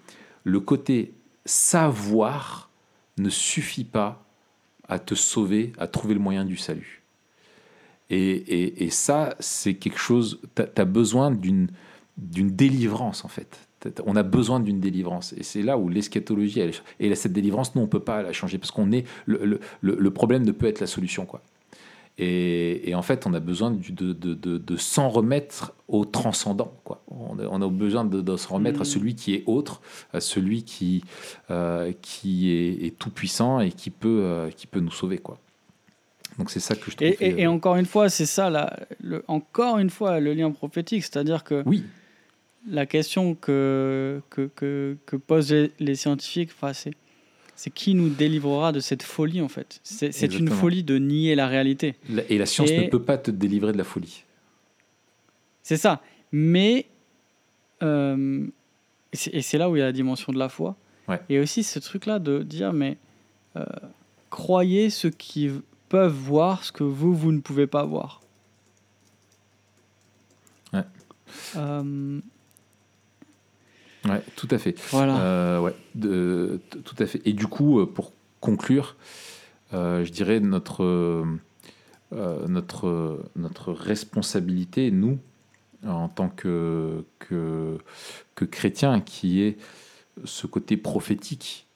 le 0.44 0.60
côté 0.60 1.12
savoir 1.44 2.70
ne 3.18 3.28
suffit 3.30 3.84
pas 3.84 4.24
à 4.88 4.98
te 4.98 5.14
sauver, 5.14 5.72
à 5.78 5.86
trouver 5.86 6.14
le 6.14 6.20
moyen 6.20 6.44
du 6.44 6.56
salut. 6.56 7.02
Et, 8.10 8.18
et- 8.32 8.84
et 8.84 8.90
ça, 8.90 9.36
c'est 9.38 9.74
quelque 9.74 9.98
chose, 9.98 10.40
tu 10.56 10.62
as, 10.80 10.84
besoin 10.84 11.30
d'une 11.30 11.68
d'une 12.18 12.50
délivrance, 12.54 13.24
en 13.24 13.28
fait. 13.28 13.66
On 14.04 14.14
a 14.14 14.22
besoin 14.22 14.60
d'une 14.60 14.78
délivrance. 14.78 15.32
Et 15.38 15.42
c'est 15.42 15.62
là 15.62 15.78
où 15.78 15.88
l'eschatologie, 15.88 16.60
elle- 16.60 16.72
et 16.98 17.14
cette 17.14 17.32
délivrance, 17.32 17.74
nous, 17.74 17.80
on 17.80 17.84
ne 17.84 17.90
peut 17.90 18.00
pas 18.00 18.20
la 18.22 18.32
changer, 18.34 18.58
parce 18.58 18.70
qu'on 18.72 18.92
est, 18.92 19.06
le- 19.24 19.58
le- 19.80 19.96
le 19.96 20.10
problème 20.10 20.42
ne 20.44 20.52
peut 20.52 20.66
être 20.66 20.80
la 20.80 20.86
solution, 20.86 21.24
quoi. 21.24 21.40
Et, 22.18 22.90
et 22.90 22.94
en 22.94 23.02
fait, 23.02 23.26
on 23.26 23.32
a 23.32 23.40
besoin 23.40 23.70
de, 23.70 24.12
de, 24.12 24.34
de, 24.34 24.58
de 24.58 24.76
s'en 24.76 25.08
remettre 25.08 25.72
au 25.88 26.04
transcendant. 26.04 26.72
Quoi. 26.84 27.02
On, 27.08 27.38
a, 27.38 27.46
on 27.46 27.62
a 27.62 27.68
besoin 27.68 28.04
de, 28.04 28.36
s'en 28.36 28.56
remettre 28.56 28.80
à 28.80 28.84
Mhm. 28.84 28.84
celui 28.90 29.14
qui 29.14 29.34
est 29.34 29.42
autre, 29.46 29.80
à 30.12 30.20
celui 30.20 30.62
qui, 30.64 31.02
euh, 31.50 31.92
qui 32.02 32.50
est, 32.50 32.86
est 32.86 32.98
tout 32.98 33.10
puissant 33.10 33.60
et 33.60 33.70
qui 33.70 33.88
peut, 33.90 34.20
euh, 34.22 34.50
qui 34.50 34.66
peut 34.66 34.80
nous 34.80 34.90
sauver. 34.90 35.16
Quoi. 35.18 35.38
Donc 36.38 36.50
c'est 36.50 36.60
ça 36.60 36.74
que 36.74 36.90
je 36.90 36.96
trouve. 36.96 37.08
Et, 37.08 37.16
et- 37.20 37.40
et 37.42 37.46
encore 37.46 37.76
une 37.76 37.86
fois, 37.86 38.08
c'est 38.10 38.26
ça, 38.26 38.50
là, 38.50 38.78
le, 39.02 39.24
encore 39.26 39.78
une 39.78 39.90
fois, 39.90 40.20
le 40.20 40.34
lien 40.34 40.50
prophétique. 40.50 41.02
C'est-à-dire 41.04 41.42
que 41.42 41.62
Oui, 41.64 41.84
la 42.68 42.84
question 42.84 43.34
que, 43.34 44.20
que, 44.28 44.50
que, 44.54 44.96
que 45.06 45.16
posent 45.16 45.52
les, 45.52 45.72
les 45.80 45.94
scientifiques, 45.94 46.50
enfin, 46.54 46.74
c'est, 46.74 46.92
c'est 47.62 47.68
qui 47.68 47.92
nous 47.92 48.08
délivrera 48.08 48.72
de 48.72 48.80
cette 48.80 49.02
folie, 49.02 49.42
en 49.42 49.48
fait? 49.48 49.80
C'est, 49.82 50.32
une 50.34 50.48
folie 50.48 50.82
de 50.82 50.96
nier 50.96 51.34
la 51.34 51.46
réalité. 51.46 51.94
la- 52.08 52.22
et 52.30 52.38
la 52.38 52.46
science 52.46 52.70
Et- 52.70 52.86
ne 52.86 52.88
peut 52.88 53.02
pas 53.02 53.18
te 53.18 53.30
délivrer 53.30 53.72
de 53.72 53.76
la 53.76 53.84
folie. 53.84 54.24
C'est 55.62 55.76
ça. 55.76 56.00
Mais, 56.32 56.86
euh, 57.82 58.46
et 59.12 59.42
c'est- 59.42 59.58
là 59.58 59.68
où 59.68 59.76
il 59.76 59.80
y 59.80 59.82
a 59.82 59.84
la 59.84 59.92
dimension 59.92 60.32
de 60.32 60.38
la 60.38 60.48
foi. 60.48 60.74
Ouais. 61.06 61.20
Et 61.28 61.38
aussi 61.38 61.62
ce 61.62 61.78
truc-là 61.78 62.18
de 62.18 62.42
dire, 62.42 62.72
mais 62.72 62.96
euh, 63.56 63.64
croyez 64.30 64.88
ceux 64.88 65.10
qui 65.10 65.50
peuvent 65.90 66.14
voir 66.14 66.64
ce 66.64 66.72
que 66.72 66.82
vous, 66.84 67.14
vous 67.14 67.30
ne 67.30 67.40
pouvez 67.40 67.66
pas 67.66 67.84
voir. 67.84 68.22
Ouais. 70.72 70.84
Euh, 71.56 72.20
Ouais, 74.10 74.22
tout 74.36 74.48
à 74.50 74.58
fait. 74.58 74.78
Voilà. 74.90 75.18
Euh, 75.20 75.60
ouais, 75.60 75.74
de- 75.94 76.60
t- 76.70 76.78
tout 76.80 76.96
à 76.98 77.06
fait. 77.06 77.20
Et 77.24 77.32
du 77.32 77.46
coup, 77.46 77.80
euh, 77.80 77.86
pour 77.86 78.12
conclure, 78.40 78.96
euh, 79.74 80.04
je 80.04 80.10
dirais 80.10 80.40
notre, 80.40 80.82
euh, 80.84 81.24
notre, 82.48 83.20
notre 83.36 83.72
responsabilité, 83.72 84.90
nous, 84.90 85.18
en 85.86 86.08
tant 86.08 86.28
que, 86.28 87.04
que, 87.18 87.78
que 88.34 88.44
chrétiens, 88.44 89.00
qui 89.00 89.42
est 89.42 89.56
ce 90.24 90.46
côté 90.46 90.76
prophétique 90.76 91.66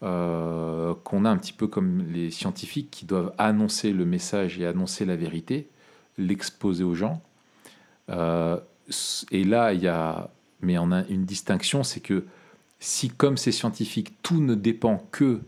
qu'on 0.00 1.24
a 1.24 1.30
un 1.30 1.36
petit 1.38 1.54
peu 1.54 1.66
comme 1.66 2.04
les 2.12 2.30
scientifiques 2.30 2.90
qui 2.90 3.06
doivent 3.06 3.32
annoncer 3.38 3.90
le 3.90 4.04
message 4.04 4.60
et 4.60 4.66
annoncer 4.66 5.06
la 5.06 5.16
vérité, 5.16 5.68
l'exposer 6.18 6.84
aux 6.84 6.94
gens. 6.94 7.22
Et 8.10 9.44
là, 9.44 9.72
il 9.72 9.80
y 9.80 9.88
a, 9.88 10.28
mais 10.64 10.78
on 10.78 10.90
a 10.92 11.04
une 11.08 11.24
distinction, 11.24 11.82
c'est 11.82 12.00
que 12.00 12.24
si, 12.80 13.08
comme 13.10 13.36
ces 13.36 13.52
scientifiques, 13.52 14.14
tout 14.22 14.40
ne 14.40 14.54
dépend 14.54 15.06
que 15.12 15.40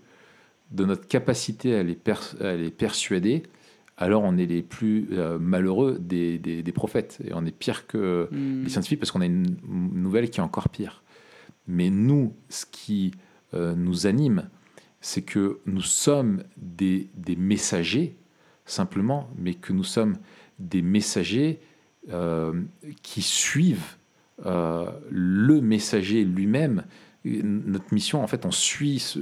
de 0.71 0.85
notre 0.85 1.07
capacité 1.09 1.75
à 1.77 1.83
les, 1.83 1.99
à 2.41 2.55
les 2.55 2.71
persuader, 2.71 3.43
alors 3.97 4.23
on 4.25 4.37
est 4.37 4.47
les 4.47 4.63
plus 4.63 5.09
euh, 5.13 5.39
malheureux 5.39 5.99
des, 6.01 6.39
des- 6.39 6.63
des 6.63 6.73
prophètes. 6.73 7.19
Et 7.25 7.33
on 7.35 7.45
est 7.47 7.51
pire 7.57 7.87
que 7.87 8.29
hmm, 8.31 8.65
les 8.65 8.69
scientifiques 8.71 9.01
parce 9.01 9.11
qu'on 9.11 9.21
a 9.23 9.27
une 9.27 9.57
une 9.69 10.03
nouvelle 10.03 10.29
qui 10.31 10.41
est 10.41 10.43
encore 10.43 10.69
pire. 10.69 11.03
Mais 11.67 11.91
nous, 11.91 12.35
ce 12.49 12.65
qui 12.71 13.13
euh, 13.55 13.75
nous 13.75 14.07
anime, 14.07 14.49
c'est 15.01 15.23
que 15.23 15.59
nous 15.67 15.83
sommes 15.83 16.43
des, 16.57 17.09
des 17.17 17.37
messagers, 17.37 18.17
simplement, 18.67 19.29
mais 19.39 19.55
que 19.55 19.73
nous 19.73 19.85
sommes 19.85 20.17
des 20.59 20.83
messagers 20.83 21.61
euh, 22.11 22.53
qui 23.03 23.23
suivent 23.23 23.97
euh, 24.45 24.91
le 25.11 25.61
messager 25.61 26.25
lui-même. 26.25 26.85
Notre 27.25 27.93
mission, 27.93 28.23
en 28.23 28.27
fait, 28.27 28.47
on 28.47 28.53
suit, 28.53 29.17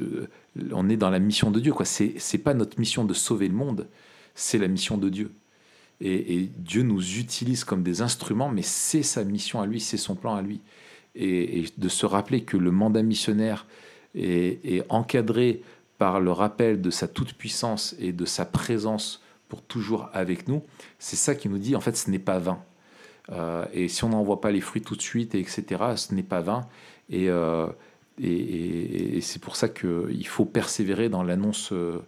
on 0.73 0.91
est 0.91 0.97
dans 0.97 1.11
la 1.11 1.19
mission 1.19 1.51
de 1.51 1.61
Dieu. 1.61 1.73
quoi. 1.73 1.86
C'est 1.86 2.39
pas 2.39 2.55
notre 2.55 2.78
mission 2.78 3.05
de 3.05 3.15
sauver 3.15 3.49
le 3.49 3.55
monde, 3.55 3.89
c'est 4.35 4.59
la 4.59 4.69
mission 4.69 4.99
de 4.99 5.09
Dieu. 5.09 5.31
Et, 6.01 6.51
Dieu 6.59 6.82
nous 6.82 7.19
utilise 7.19 7.65
comme 7.65 7.82
des 7.82 8.03
instruments, 8.03 8.51
mais 8.51 8.62
c'est 8.62 9.03
sa 9.03 9.24
mission 9.24 9.62
à 9.62 9.66
lui, 9.66 9.81
c'est 9.81 9.97
son 9.97 10.16
plan 10.16 10.35
à 10.35 10.43
lui. 10.43 10.61
Et, 11.15 11.65
de 11.78 11.89
se 11.89 12.05
rappeler 12.05 12.43
que 12.43 12.59
le 12.59 12.70
mandat 12.70 13.03
missionnaire 13.03 13.66
est 14.15 14.85
encadré 14.91 15.62
par 15.97 16.20
le 16.20 16.31
rappel 16.31 16.82
de 16.82 16.91
sa 16.91 17.09
toute-puissance 17.09 17.95
et 17.99 18.12
de 18.12 18.24
sa 18.24 18.45
présence 18.45 19.23
pour 19.49 19.62
toujours 19.62 20.09
avec 20.12 20.49
nous, 20.49 20.62
c'est 20.99 21.16
ça 21.16 21.35
qui 21.35 21.49
nous 21.49 21.59
dit, 21.59 21.77
en 21.77 21.81
fait, 21.81 21.97
ce 21.97 22.11
n'est 22.11 22.19
pas 22.19 22.39
vain. 22.39 22.62
Euh, 23.32 23.64
et 23.72 23.88
si 23.88 24.05
on 24.05 24.10
n'en 24.10 24.22
voit 24.22 24.40
pas 24.40 24.51
les 24.51 24.60
fruits 24.60 24.82
tout 24.82 24.96
de 24.96 25.02
suite, 25.02 25.34
et 25.34 25.40
etc., 25.40 25.64
ce 25.96 26.14
n'est 26.14 26.22
pas 26.22 26.40
vain. 26.40 26.66
Et, 27.10 27.28
euh, 27.28 27.66
c'est 28.18 29.40
pour 29.40 29.56
ça 29.56 29.68
qu'il 29.68 30.26
faut 30.26 30.44
persévérer 30.44 31.09
dans 31.09 31.24
l'annonce 31.24 31.72
euh, 31.72 31.98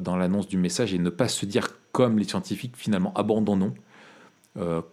dans 0.00 0.16
l'annonce 0.16 0.48
du 0.48 0.56
message 0.56 0.94
et 0.94 0.98
ne 0.98 1.10
pas 1.10 1.28
se 1.28 1.46
dire 1.46 1.68
comme 1.92 2.18
les 2.18 2.24
scientifiques, 2.24 2.74
finalement, 2.76 3.12
abandonnons. 3.14 3.74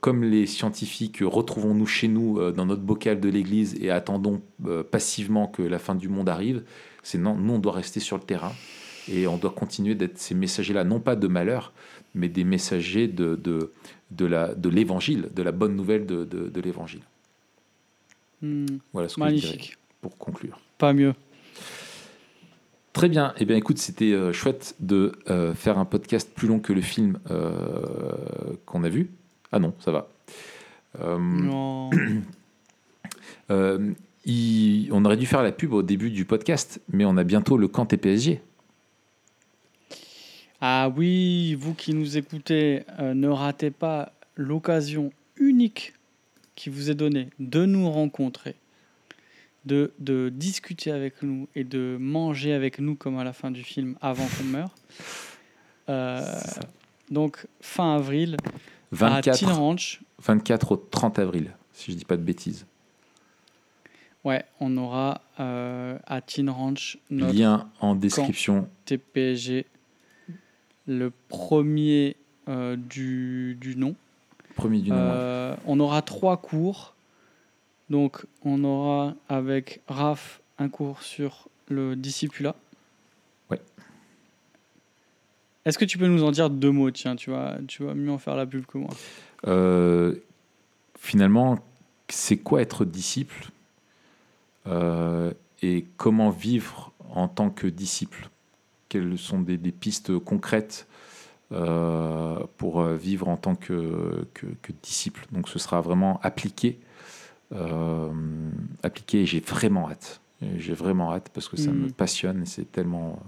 Comme 0.02 0.26
les 0.26 0.46
scientifiques, 0.46 1.20
retrouvons-nous 1.22 1.86
chez 1.86 2.10
nous 2.10 2.52
dans 2.52 2.66
notre 2.66 2.82
bocal 2.82 3.22
de 3.22 3.30
l'église 3.30 3.78
et 3.80 3.92
attendons 3.92 4.42
passivement 4.92 5.48
que 5.48 5.62
la 5.62 5.80
fin 5.80 5.96
du 5.96 6.10
monde 6.10 6.28
arrive. 6.28 6.64
Non, 7.16 7.36
nous, 7.36 7.54
on 7.54 7.60
doit 7.60 7.72
rester 7.72 8.02
sur 8.02 8.18
le 8.18 8.24
terrain 8.24 8.52
et 9.08 9.26
on 9.26 9.38
doit 9.38 9.52
continuer 9.52 9.96
d'être 9.96 10.18
ces 10.18 10.36
messagers-là, 10.36 10.84
non 10.84 11.00
pas 11.00 11.16
de 11.16 11.28
malheur, 11.28 11.72
mais 12.16 12.30
des 12.30 12.44
messagers 12.44 13.08
de, 13.08 13.72
de, 14.16 14.26
la, 14.26 14.54
de 14.54 14.70
l'évangile, 14.70 15.30
de 15.36 15.44
la 15.44 15.52
bonne 15.52 15.76
nouvelle 15.76 16.06
de, 16.06 16.24
de, 16.26 16.50
de 16.50 16.62
l'évangile. 16.62 17.02
hmm, 18.42 18.66
Voilà 18.94 19.10
ce 19.10 19.16
que 19.16 19.22
je 19.22 19.28
dirais 19.30 19.48
magnifique. 19.48 19.78
pour 20.02 20.18
conclure. 20.18 20.60
Pas 20.78 20.94
mieux. 20.94 21.14
Très 22.94 23.10
bien. 23.10 23.34
Eh 23.38 23.46
bien, 23.46 23.56
écoute, 23.56 23.80
c'était 23.80 24.12
euh, 24.14 24.32
chouette 24.34 24.76
de 24.80 25.14
euh, 25.30 25.54
faire 25.56 25.80
un 25.80 25.86
podcast 25.86 26.30
plus 26.36 26.48
long 26.48 26.60
que 26.60 26.74
le 26.74 26.82
film 26.82 27.18
euh, 27.32 27.52
qu'on 28.66 28.84
a 28.84 28.90
vu. 28.90 29.10
Ah 29.52 29.60
non, 29.60 29.74
ça 29.80 29.92
va. 29.92 30.08
Non. 31.20 31.90
il- 34.26 34.90
on 34.92 35.06
aurait 35.06 35.18
dû 35.18 35.26
faire 35.26 35.44
la 35.44 35.52
pub 35.52 35.74
au 35.74 35.82
début 35.84 36.12
du 36.12 36.26
podcast, 36.26 36.82
mais 36.92 37.06
on 37.06 37.18
a 37.18 37.24
bientôt 37.24 37.58
le 37.58 37.68
camp 37.68 37.86
TPSG. 37.86 38.42
Ah 40.66 40.88
oui, 40.96 41.56
vous 41.56 41.74
qui 41.74 41.94
nous 41.94 42.16
écoutez, 42.18 42.86
euh, 42.98 43.14
ne 43.14 43.28
ratez 43.28 43.70
pas 43.70 44.14
l'occasion 44.38 45.12
unique 45.36 45.92
qui 46.56 46.70
vous 46.70 46.90
est 46.90 46.96
donnée 46.96 47.28
de 47.38 47.66
nous 47.66 47.92
rencontrer, 47.92 48.56
de, 49.66 49.92
de 50.00 50.30
discuter 50.30 50.92
avec 50.92 51.22
nous 51.22 51.50
et 51.54 51.66
de 51.66 51.98
manger 52.00 52.54
avec 52.54 52.80
nous 52.80 52.96
comme 52.96 53.18
à 53.18 53.26
la 53.26 53.34
fin 53.34 53.52
du 53.52 53.62
film 53.62 53.98
avant 54.02 54.26
qu'on 54.26 54.46
meure. 54.46 54.70
Euh, 55.90 56.24
donc 57.12 57.46
fin 57.60 57.98
avril 57.98 58.38
à 58.94 59.10
24, 59.20 59.38
Teen 59.38 59.50
Ranch, 59.50 60.02
24 60.22 60.72
au 60.72 60.78
30 60.78 61.20
avril, 61.20 61.52
si 61.74 61.92
je 61.92 61.98
dis 61.98 62.06
pas 62.06 62.16
de 62.16 62.22
bêtises. 62.22 62.66
ouais, 64.24 64.46
on 64.62 64.78
aura 64.78 65.20
euh, 65.42 66.00
à 66.08 66.22
Teen 66.22 66.50
Ranch 66.50 67.00
notre 67.10 67.34
Lien 67.38 67.70
en 67.82 67.96
description. 67.96 68.70
TPG, 68.86 69.66
le 70.88 71.12
premier 71.30 72.16
euh, 72.48 72.76
du, 72.76 73.58
du 73.60 73.76
nom. 73.76 73.96
Premier 74.56 74.80
du 74.82 74.90
nom. 74.90 74.96
ouais. 74.96 75.02
Euh, 75.04 75.56
on 75.66 75.80
aura 75.80 76.02
trois 76.02 76.38
cours. 76.38 76.94
Donc, 77.90 78.26
on 78.44 78.64
aura 78.64 79.16
avec 79.30 79.82
Raph 79.88 80.42
un 80.58 80.70
cours 80.70 81.02
sur 81.02 81.48
le 81.70 81.96
discipulat. 81.96 82.56
Ouais. 83.50 83.62
Est-ce 85.66 85.78
que 85.78 85.86
tu 85.86 85.98
peux 85.98 86.08
nous 86.08 86.24
en 86.24 86.32
dire 86.32 86.50
deux 86.50 86.72
mots 86.72 86.92
Tiens, 86.92 87.16
tu 87.16 87.30
vas, 87.30 87.58
tu 87.68 87.84
vas 87.84 87.94
mieux 87.94 88.12
en 88.12 88.18
faire 88.18 88.36
la 88.36 88.46
pub 88.46 88.66
que 88.66 88.78
moi. 88.78 88.90
Euh, 89.48 90.16
finalement, 90.98 91.60
c'est 92.10 92.38
quoi 92.38 92.62
être 92.62 92.86
disciple? 92.86 93.50
Et 95.62 95.86
comment 95.98 96.30
vivre 96.30 96.92
en 97.10 97.28
tant 97.28 97.50
que 97.50 97.68
disciple? 97.68 98.30
Quelles 98.94 99.18
sont 99.18 99.42
des, 99.42 99.58
des 99.58 99.72
pistes 99.72 100.18
concrètes 100.20 100.88
euh, 101.52 102.40
pour 102.58 102.82
euh, 102.82 102.96
vivre 102.96 103.28
en 103.28 103.38
tant 103.38 103.56
que, 103.56 104.28
que, 104.36 104.46
que 104.62 104.72
disciple 104.84 105.26
Donc 105.32 105.50
ce 105.50 105.58
sera 105.58 105.82
vraiment 105.82 106.20
appliqué. 106.22 106.80
euh, 107.54 108.12
appliqué 108.84 109.22
et 109.22 109.26
j'ai 109.26 109.40
vraiment 109.40 109.90
hâte. 109.90 110.22
J'ai 110.58 110.74
vraiment 110.74 111.12
hâte 111.14 111.30
parce 111.34 111.48
que 111.50 111.58
ça 111.58 111.72
Mhm. 111.72 111.80
me 111.86 111.90
passionne 111.90 112.42
et 112.44 112.46
c'est 112.46 112.72
tellement, 112.72 113.20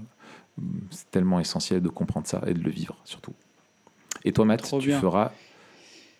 c'est 0.91 1.09
tellement 1.11 1.39
essentiel 1.39 1.81
de 1.81 1.89
comprendre 1.89 2.27
ça 2.27 2.41
et 2.45 2.53
de 2.53 2.61
le 2.61 2.69
vivre 2.71 2.95
surtout. 3.05 3.33
Et 4.23 4.31
toi, 4.33 4.45
Matt, 4.45 4.61
Trop 4.63 4.79
tu 4.79 4.89
bien. 4.89 4.99
feras 4.99 5.31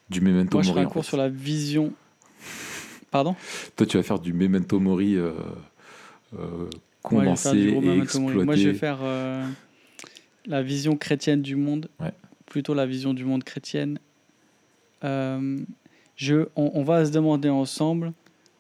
du 0.10 0.22
memento 0.22 0.58
Moi, 0.58 0.64
je 0.64 0.68
mori. 0.70 0.80
ferai 0.82 0.86
un 0.86 0.90
cours 0.90 1.04
fait. 1.04 1.10
sur 1.10 1.18
la 1.18 1.30
vision. 1.30 1.94
Pardon? 3.12 3.36
Toi, 3.76 3.86
tu 3.88 3.98
vas 3.98 4.04
faire 4.04 4.20
du 4.20 4.34
memento 4.34 4.80
mori 4.80 5.16
euh, 5.16 5.32
euh, 6.38 6.70
Ouais, 7.12 7.26
gros 7.72 7.82
et 7.84 7.98
exploité. 8.00 8.44
Moi, 8.46 8.56
je 8.56 8.70
vais 8.70 8.74
faire 8.74 9.00
euh, 9.02 9.46
la 10.46 10.62
vision 10.64 10.96
chrétienne 10.96 11.42
du 11.42 11.56
monde. 11.56 11.90
Ouais. 12.00 12.12
Plutôt 12.46 12.74
la 12.74 12.86
vision 12.86 13.14
du 13.14 13.26
monde 13.26 13.44
chrétienne. 13.44 14.00
Euh, 15.04 15.60
je, 16.16 16.48
on, 16.56 16.72
on 16.74 16.84
va 16.84 17.06
se 17.06 17.12
demander 17.12 17.50
ensemble 17.50 18.14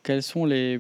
quelles 0.04 0.24
sont 0.24 0.46
les, 0.46 0.78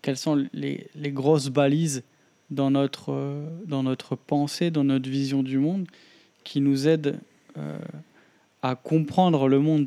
quelles 0.00 0.16
sont 0.16 0.46
les, 0.52 0.86
les 0.94 1.10
grosses 1.12 1.48
balises 1.48 2.02
dans 2.50 2.70
notre, 2.70 3.12
euh, 3.12 3.46
dans 3.66 3.82
notre 3.82 4.16
pensée, 4.16 4.70
dans 4.70 4.84
notre 4.84 5.08
vision 5.08 5.42
du 5.42 5.58
monde, 5.58 5.86
qui 6.44 6.60
nous 6.60 6.88
aident 6.88 7.18
à 8.62 8.74
comprendre 8.76 9.46
le 9.48 9.58
monde 9.58 9.86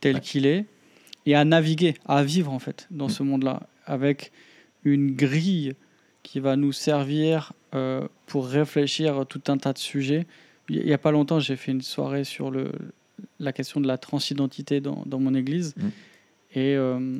tel 0.00 0.14
Ouais. 0.16 0.20
qu'il 0.20 0.46
est 0.46 0.64
et 1.26 1.34
à 1.34 1.44
naviguer, 1.44 1.94
à 2.06 2.22
vivre 2.22 2.52
en 2.52 2.58
fait 2.60 2.86
dans 2.92 3.06
Mm. 3.06 3.10
ce 3.10 3.22
monde-là, 3.24 3.62
avec 3.84 4.30
une 4.84 5.10
grille 5.14 5.74
qui 6.22 6.40
va 6.40 6.56
nous 6.56 6.72
servir 6.72 7.52
euh, 7.74 8.06
pour 8.26 8.46
réfléchir 8.46 9.18
à 9.18 9.24
tout 9.24 9.42
un 9.48 9.56
tas 9.56 9.72
de 9.72 9.78
sujets. 9.78 10.26
Il 10.68 10.84
n'y 10.84 10.92
a 10.92 10.98
pas 10.98 11.10
longtemps, 11.10 11.40
j'ai 11.40 11.56
fait 11.56 11.72
une 11.72 11.82
soirée 11.82 12.24
sur 12.24 12.50
le, 12.50 12.70
la 13.38 13.52
question 13.52 13.80
de 13.80 13.86
la 13.86 13.98
transidentité 13.98 14.80
dans, 14.80 15.02
dans 15.06 15.18
mon 15.18 15.34
église. 15.34 15.74
Mm. 15.76 15.88
Et 16.54 16.76
euh, 16.76 17.18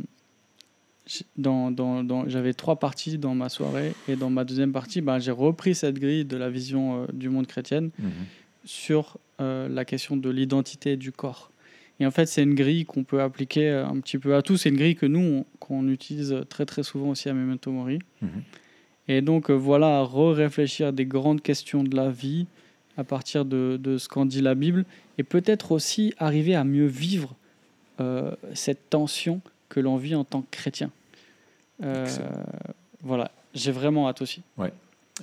j'ai- 1.07 1.25
dans, 1.37 1.71
dans, 1.71 2.05
dans- 2.05 2.29
j'avais 2.29 2.53
trois 2.55 2.77
parties 2.77 3.19
dans 3.19 3.35
ma 3.35 3.49
soirée. 3.49 3.93
Et 4.09 4.17
dans 4.17 4.31
ma 4.31 4.45
deuxième 4.45 4.73
partie, 4.73 5.01
ben, 5.01 5.19
j'ai 5.19 5.33
repris 5.33 5.75
cette 5.75 5.99
grille 5.99 6.25
de 6.25 6.37
la 6.37 6.51
vision 6.51 7.03
euh, 7.03 7.07
du 7.13 7.29
monde 7.29 7.47
chrétienne 7.47 7.91
Mhm. 7.99 8.11
sur 8.65 9.19
la 9.43 9.87
question 9.87 10.19
de 10.19 10.29
l'identité 10.29 10.99
du 10.99 11.13
corps. 11.13 11.51
Et 11.99 12.05
en 12.07 12.11
fait, 12.11 12.27
c'est 12.27 12.43
une 12.43 12.55
grille 12.55 12.85
qu'on 12.85 13.05
peut 13.05 13.23
appliquer 13.23 13.71
un 13.71 13.99
petit 14.01 14.19
peu 14.19 14.35
à 14.35 14.43
tout. 14.43 14.59
C'est 14.59 14.69
une 14.69 14.77
grille 14.77 14.97
que 14.97 15.07
nous, 15.07 15.19
on- 15.19 15.47
qu'on 15.59 15.89
utilise 15.89 16.37
très 16.51 16.67
très 16.67 16.83
souvent 16.83 17.09
aussi 17.09 17.31
à 17.31 17.33
Memento 17.33 17.71
Mori. 17.73 18.01
Mhm. 18.21 18.29
Et 19.11 19.23
donc, 19.23 19.51
euh, 19.51 19.55
voilà, 19.55 19.99
à 19.99 20.03
re-réfléchir 20.05 20.93
des 20.93 21.05
grandes 21.05 21.43
questions 21.43 21.82
de 21.82 21.97
la 21.97 22.11
vie 22.11 22.47
à 22.97 23.03
partir 23.03 23.45
de, 23.45 23.77
de 23.77 23.99
ce 23.99 24.09
qu'en 24.09 24.24
dit 24.24 24.41
la 24.41 24.55
Bible. 24.55 24.85
Et 25.19 25.24
peut-être 25.24 25.73
aussi 25.73 26.15
arriver 26.16 26.55
à 26.55 26.62
mieux 26.62 26.87
vivre 26.87 27.35
euh, 27.99 28.31
cette 28.55 28.89
tension 28.89 29.41
que 29.69 29.81
l'on 29.81 29.97
vit 29.97 30.15
en 30.15 30.23
tant 30.23 30.43
que 30.43 30.51
chrétien. 30.53 30.93
Euh, 31.82 32.07
voilà, 33.03 33.32
j'ai 33.53 33.73
vraiment 33.73 34.09
hâte 34.09 34.23
aussi. 34.23 34.43
Ouais. 34.57 34.73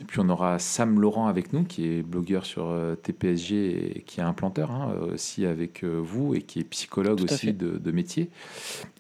Et 0.01 0.03
puis 0.03 0.19
on 0.19 0.27
aura 0.27 0.59
Sam 0.59 0.99
Laurent 0.99 1.27
avec 1.27 1.53
nous, 1.53 1.64
qui 1.64 1.88
est 1.88 2.03
blogueur 2.03 2.45
sur 2.45 2.77
TPSG 3.03 3.53
et 3.99 4.01
qui 4.01 4.19
est 4.19 4.23
implanteur 4.23 4.69
hein, 4.69 4.93
aussi 5.14 5.45
avec 5.45 5.85
vous 5.85 6.35
et 6.35 6.41
qui 6.41 6.59
est 6.59 6.64
psychologue 6.65 7.22
aussi 7.23 7.53
de, 7.53 7.77
de, 7.77 7.91
métier. 7.91 8.30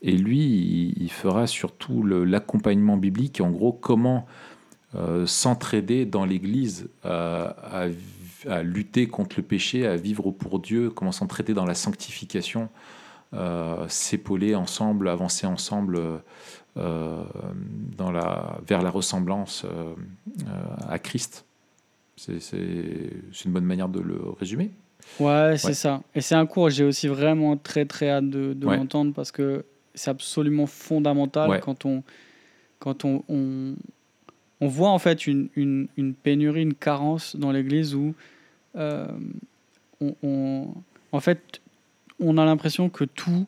Et 0.01 0.13
lui, 0.13 0.95
il, 0.97 1.11
fera 1.11 1.45
surtout 1.45 2.03
l'accompagnement 2.03 2.97
biblique, 2.97 3.41
en 3.41 3.51
gros 3.51 3.73
comment 3.73 4.25
s'entraider 5.25 6.05
dans 6.05 6.25
l'Église 6.25 6.89
à, 7.03 7.87
à, 8.47 8.63
lutter 8.63 9.07
contre 9.07 9.35
le 9.37 9.43
péché, 9.43 9.85
à 9.85 9.95
vivre 9.95 10.31
pour 10.31 10.59
Dieu, 10.59 10.89
comment 10.89 11.11
s'entraider 11.11 11.53
dans 11.53 11.65
la 11.65 11.75
sanctification 11.75 12.69
euh, 13.33 13.85
s'épauler 13.89 14.55
ensemble, 14.55 15.09
avancer 15.09 15.45
ensemble 15.45 15.99
euh, 16.77 17.23
dans 17.97 18.09
la, 18.09 18.57
vers 18.65 18.81
la 18.81 18.89
ressemblance 18.89 19.65
euh, 19.65 19.93
à 20.87 20.97
Christ. 20.97 21.45
C'est 22.15 22.39
une 23.43 23.51
bonne 23.51 23.65
manière 23.65 23.89
de 23.89 23.99
le 23.99 24.17
résumer. 24.39 24.71
Ouais, 25.19 25.55
c'est 25.57 25.73
ça. 25.73 26.01
Et 26.15 26.21
c'est 26.21 26.35
un 26.35 26.45
cours, 26.45 26.69
j'ai 26.69 26.85
aussi 26.85 27.09
vraiment 27.09 27.57
très 27.57 27.85
très 27.85 28.09
hâte 28.09 28.29
de, 28.29 28.53
de 28.53 28.65
l'entendre 28.65 29.13
parce 29.13 29.33
que 29.33 29.65
c'est 29.93 30.09
absolument 30.09 30.65
fondamental 30.65 31.59
quand 31.59 31.85
on 31.85 32.03
quand 32.79 33.03
on, 33.03 33.23
on, 33.27 33.73
on, 34.61 34.67
voit 34.67 34.89
en 34.89 34.99
fait 34.99 35.27
une, 35.27 35.49
une, 35.55 35.87
une, 35.97 36.13
pénurie, 36.13 36.63
une 36.63 36.73
carence 36.73 37.35
dans 37.35 37.51
l'Église 37.51 37.95
où 37.95 38.13
on, 38.75 40.15
on, 40.21 40.67
en 41.11 41.19
fait 41.19 41.61
on 42.19 42.37
a 42.37 42.45
l'impression 42.45 42.89
que 42.89 43.03
tout, 43.03 43.47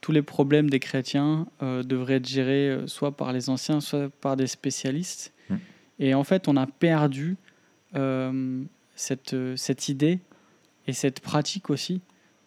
tous 0.00 0.12
les 0.12 0.22
problèmes 0.22 0.70
des 0.70 0.80
chrétiens 0.80 1.46
euh, 1.62 1.82
devraient 1.82 2.14
être 2.14 2.28
gérés 2.28 2.70
euh, 2.70 2.86
soit 2.86 3.12
par 3.12 3.32
les 3.32 3.50
anciens, 3.50 3.80
soit 3.80 4.08
par 4.20 4.36
des 4.36 4.46
spécialistes. 4.46 5.32
Mm. 5.48 5.54
Et 5.98 6.14
en 6.14 6.24
fait, 6.24 6.48
on 6.48 6.56
a 6.56 6.66
perdu 6.66 7.36
euh, 7.94 8.62
cette, 8.94 9.36
cette 9.56 9.88
idée 9.88 10.20
et 10.86 10.92
cette 10.92 11.20
pratique 11.20 11.70
aussi 11.70 12.00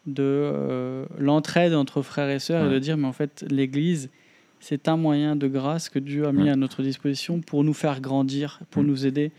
de 0.05 1.05
l'entraide 1.19 1.75
entre 1.75 2.01
frères 2.01 2.29
et 2.29 2.39
sœurs 2.39 2.65
et 2.65 2.73
de 2.73 2.79
dire, 2.79 2.97
mais 2.97 3.07
en 3.07 3.13
fait, 3.13 3.45
l'Église, 3.47 4.09
c'est 4.59 4.87
un 4.87 4.97
moyen 4.97 5.35
de 5.35 5.47
grâce 5.47 5.89
que 5.89 5.99
Dieu 5.99 6.27
a 6.27 6.31
mis 6.31 6.49
à 6.49 6.55
notre 6.55 6.83
disposition 6.83 7.39
pour 7.41 7.63
nous 7.63 7.73
faire 7.73 8.01
grandir, 8.01 8.59
pour 8.71 8.83
mm. 8.83 8.87
nous 8.87 9.05
aider 9.05 9.31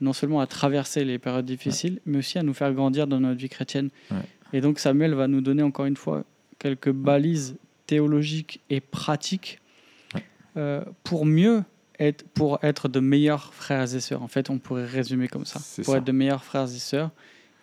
non 0.00 0.12
seulement 0.12 0.40
à 0.40 0.46
traverser 0.46 1.04
les 1.04 1.18
périodes 1.18 1.46
difficiles, 1.46 2.00
mais 2.04 2.18
aussi 2.18 2.38
à 2.38 2.42
nous 2.42 2.54
faire 2.54 2.72
grandir 2.72 3.06
dans 3.06 3.20
notre 3.20 3.38
vie 3.38 3.48
chrétienne. 3.48 3.90
Et 4.52 4.60
donc 4.60 4.78
Samuel 4.78 5.14
va 5.14 5.26
nous 5.26 5.40
donner 5.40 5.62
encore 5.62 5.86
une 5.86 5.96
fois 5.96 6.24
quelques 6.58 6.90
balises 6.90 7.56
théologiques 7.86 8.60
et 8.70 8.80
pratiques 8.80 9.60
euh, 10.56 10.82
pour 11.04 11.26
mieux 11.26 11.62
être, 11.98 12.26
pour 12.28 12.58
être 12.62 12.88
de 12.88 13.00
meilleurs 13.00 13.54
frères 13.54 13.94
et 13.94 14.00
sœurs. 14.00 14.22
En 14.22 14.28
fait, 14.28 14.50
on 14.50 14.58
pourrait 14.58 14.86
résumer 14.86 15.28
comme 15.28 15.44
ça. 15.44 15.60
Pour 15.82 15.96
être 15.96 16.04
de 16.04 16.12
meilleurs 16.12 16.44
frères 16.44 16.64
et 16.64 16.78
sœurs 16.78 17.10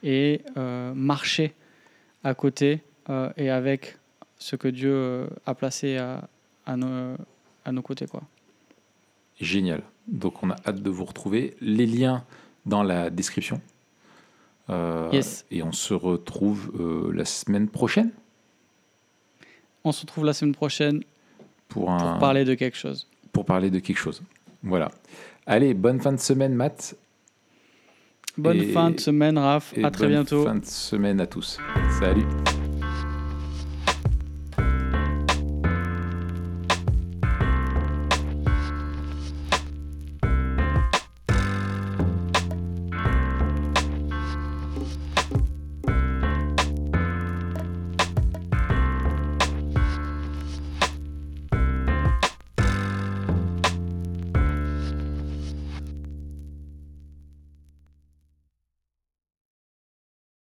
et 0.01 0.41
euh, 0.57 0.93
marcher 0.93 1.53
à 2.23 2.33
côté 2.33 2.81
euh, 3.09 3.31
et 3.37 3.49
avec 3.49 3.97
ce 4.37 4.55
que 4.55 4.67
Dieu 4.67 5.27
a 5.45 5.55
placé 5.55 5.97
à, 5.97 6.27
à, 6.65 6.75
nos, 6.77 7.15
à 7.65 7.71
nos 7.71 7.81
côtés. 7.81 8.07
Quoi. 8.07 8.21
Génial. 9.39 9.83
Donc 10.07 10.43
on 10.43 10.49
a 10.49 10.55
hâte 10.65 10.81
de 10.81 10.89
vous 10.89 11.05
retrouver. 11.05 11.55
Les 11.61 11.85
liens 11.85 12.23
dans 12.65 12.83
la 12.83 13.09
description. 13.09 13.61
Euh, 14.69 15.21
et 15.51 15.61
on 15.61 15.71
se 15.71 15.93
retrouve 15.93 16.71
euh, 16.79 17.11
la 17.13 17.25
semaine 17.25 17.67
prochaine. 17.67 18.11
On 19.83 19.91
se 19.91 20.01
retrouve 20.01 20.25
la 20.25 20.33
semaine 20.33 20.55
prochaine 20.55 21.03
pour, 21.67 21.87
parler 22.19 22.45
de 22.45 22.53
quelque 22.53 22.77
chose. 22.77 23.07
Pour 23.33 23.43
parler 23.43 23.69
de 23.69 23.79
quelque 23.79 23.97
chose. 23.97 24.21
Voilà. 24.61 24.89
Allez, 25.45 25.73
bonne 25.73 25.99
fin 25.99 26.13
de 26.13 26.19
semaine, 26.19 26.53
Matt. 26.53 26.95
Bonne 28.37 28.63
fin 28.71 28.91
de 28.91 28.99
semaine, 28.99 29.37
Raph. 29.37 29.73
À 29.83 29.91
très 29.91 30.07
bientôt. 30.07 30.45
Bonne 30.45 30.53
fin 30.53 30.59
de 30.59 30.65
semaine 30.65 31.19
à 31.19 31.27
tous. 31.27 31.59
Salut. 31.99 32.25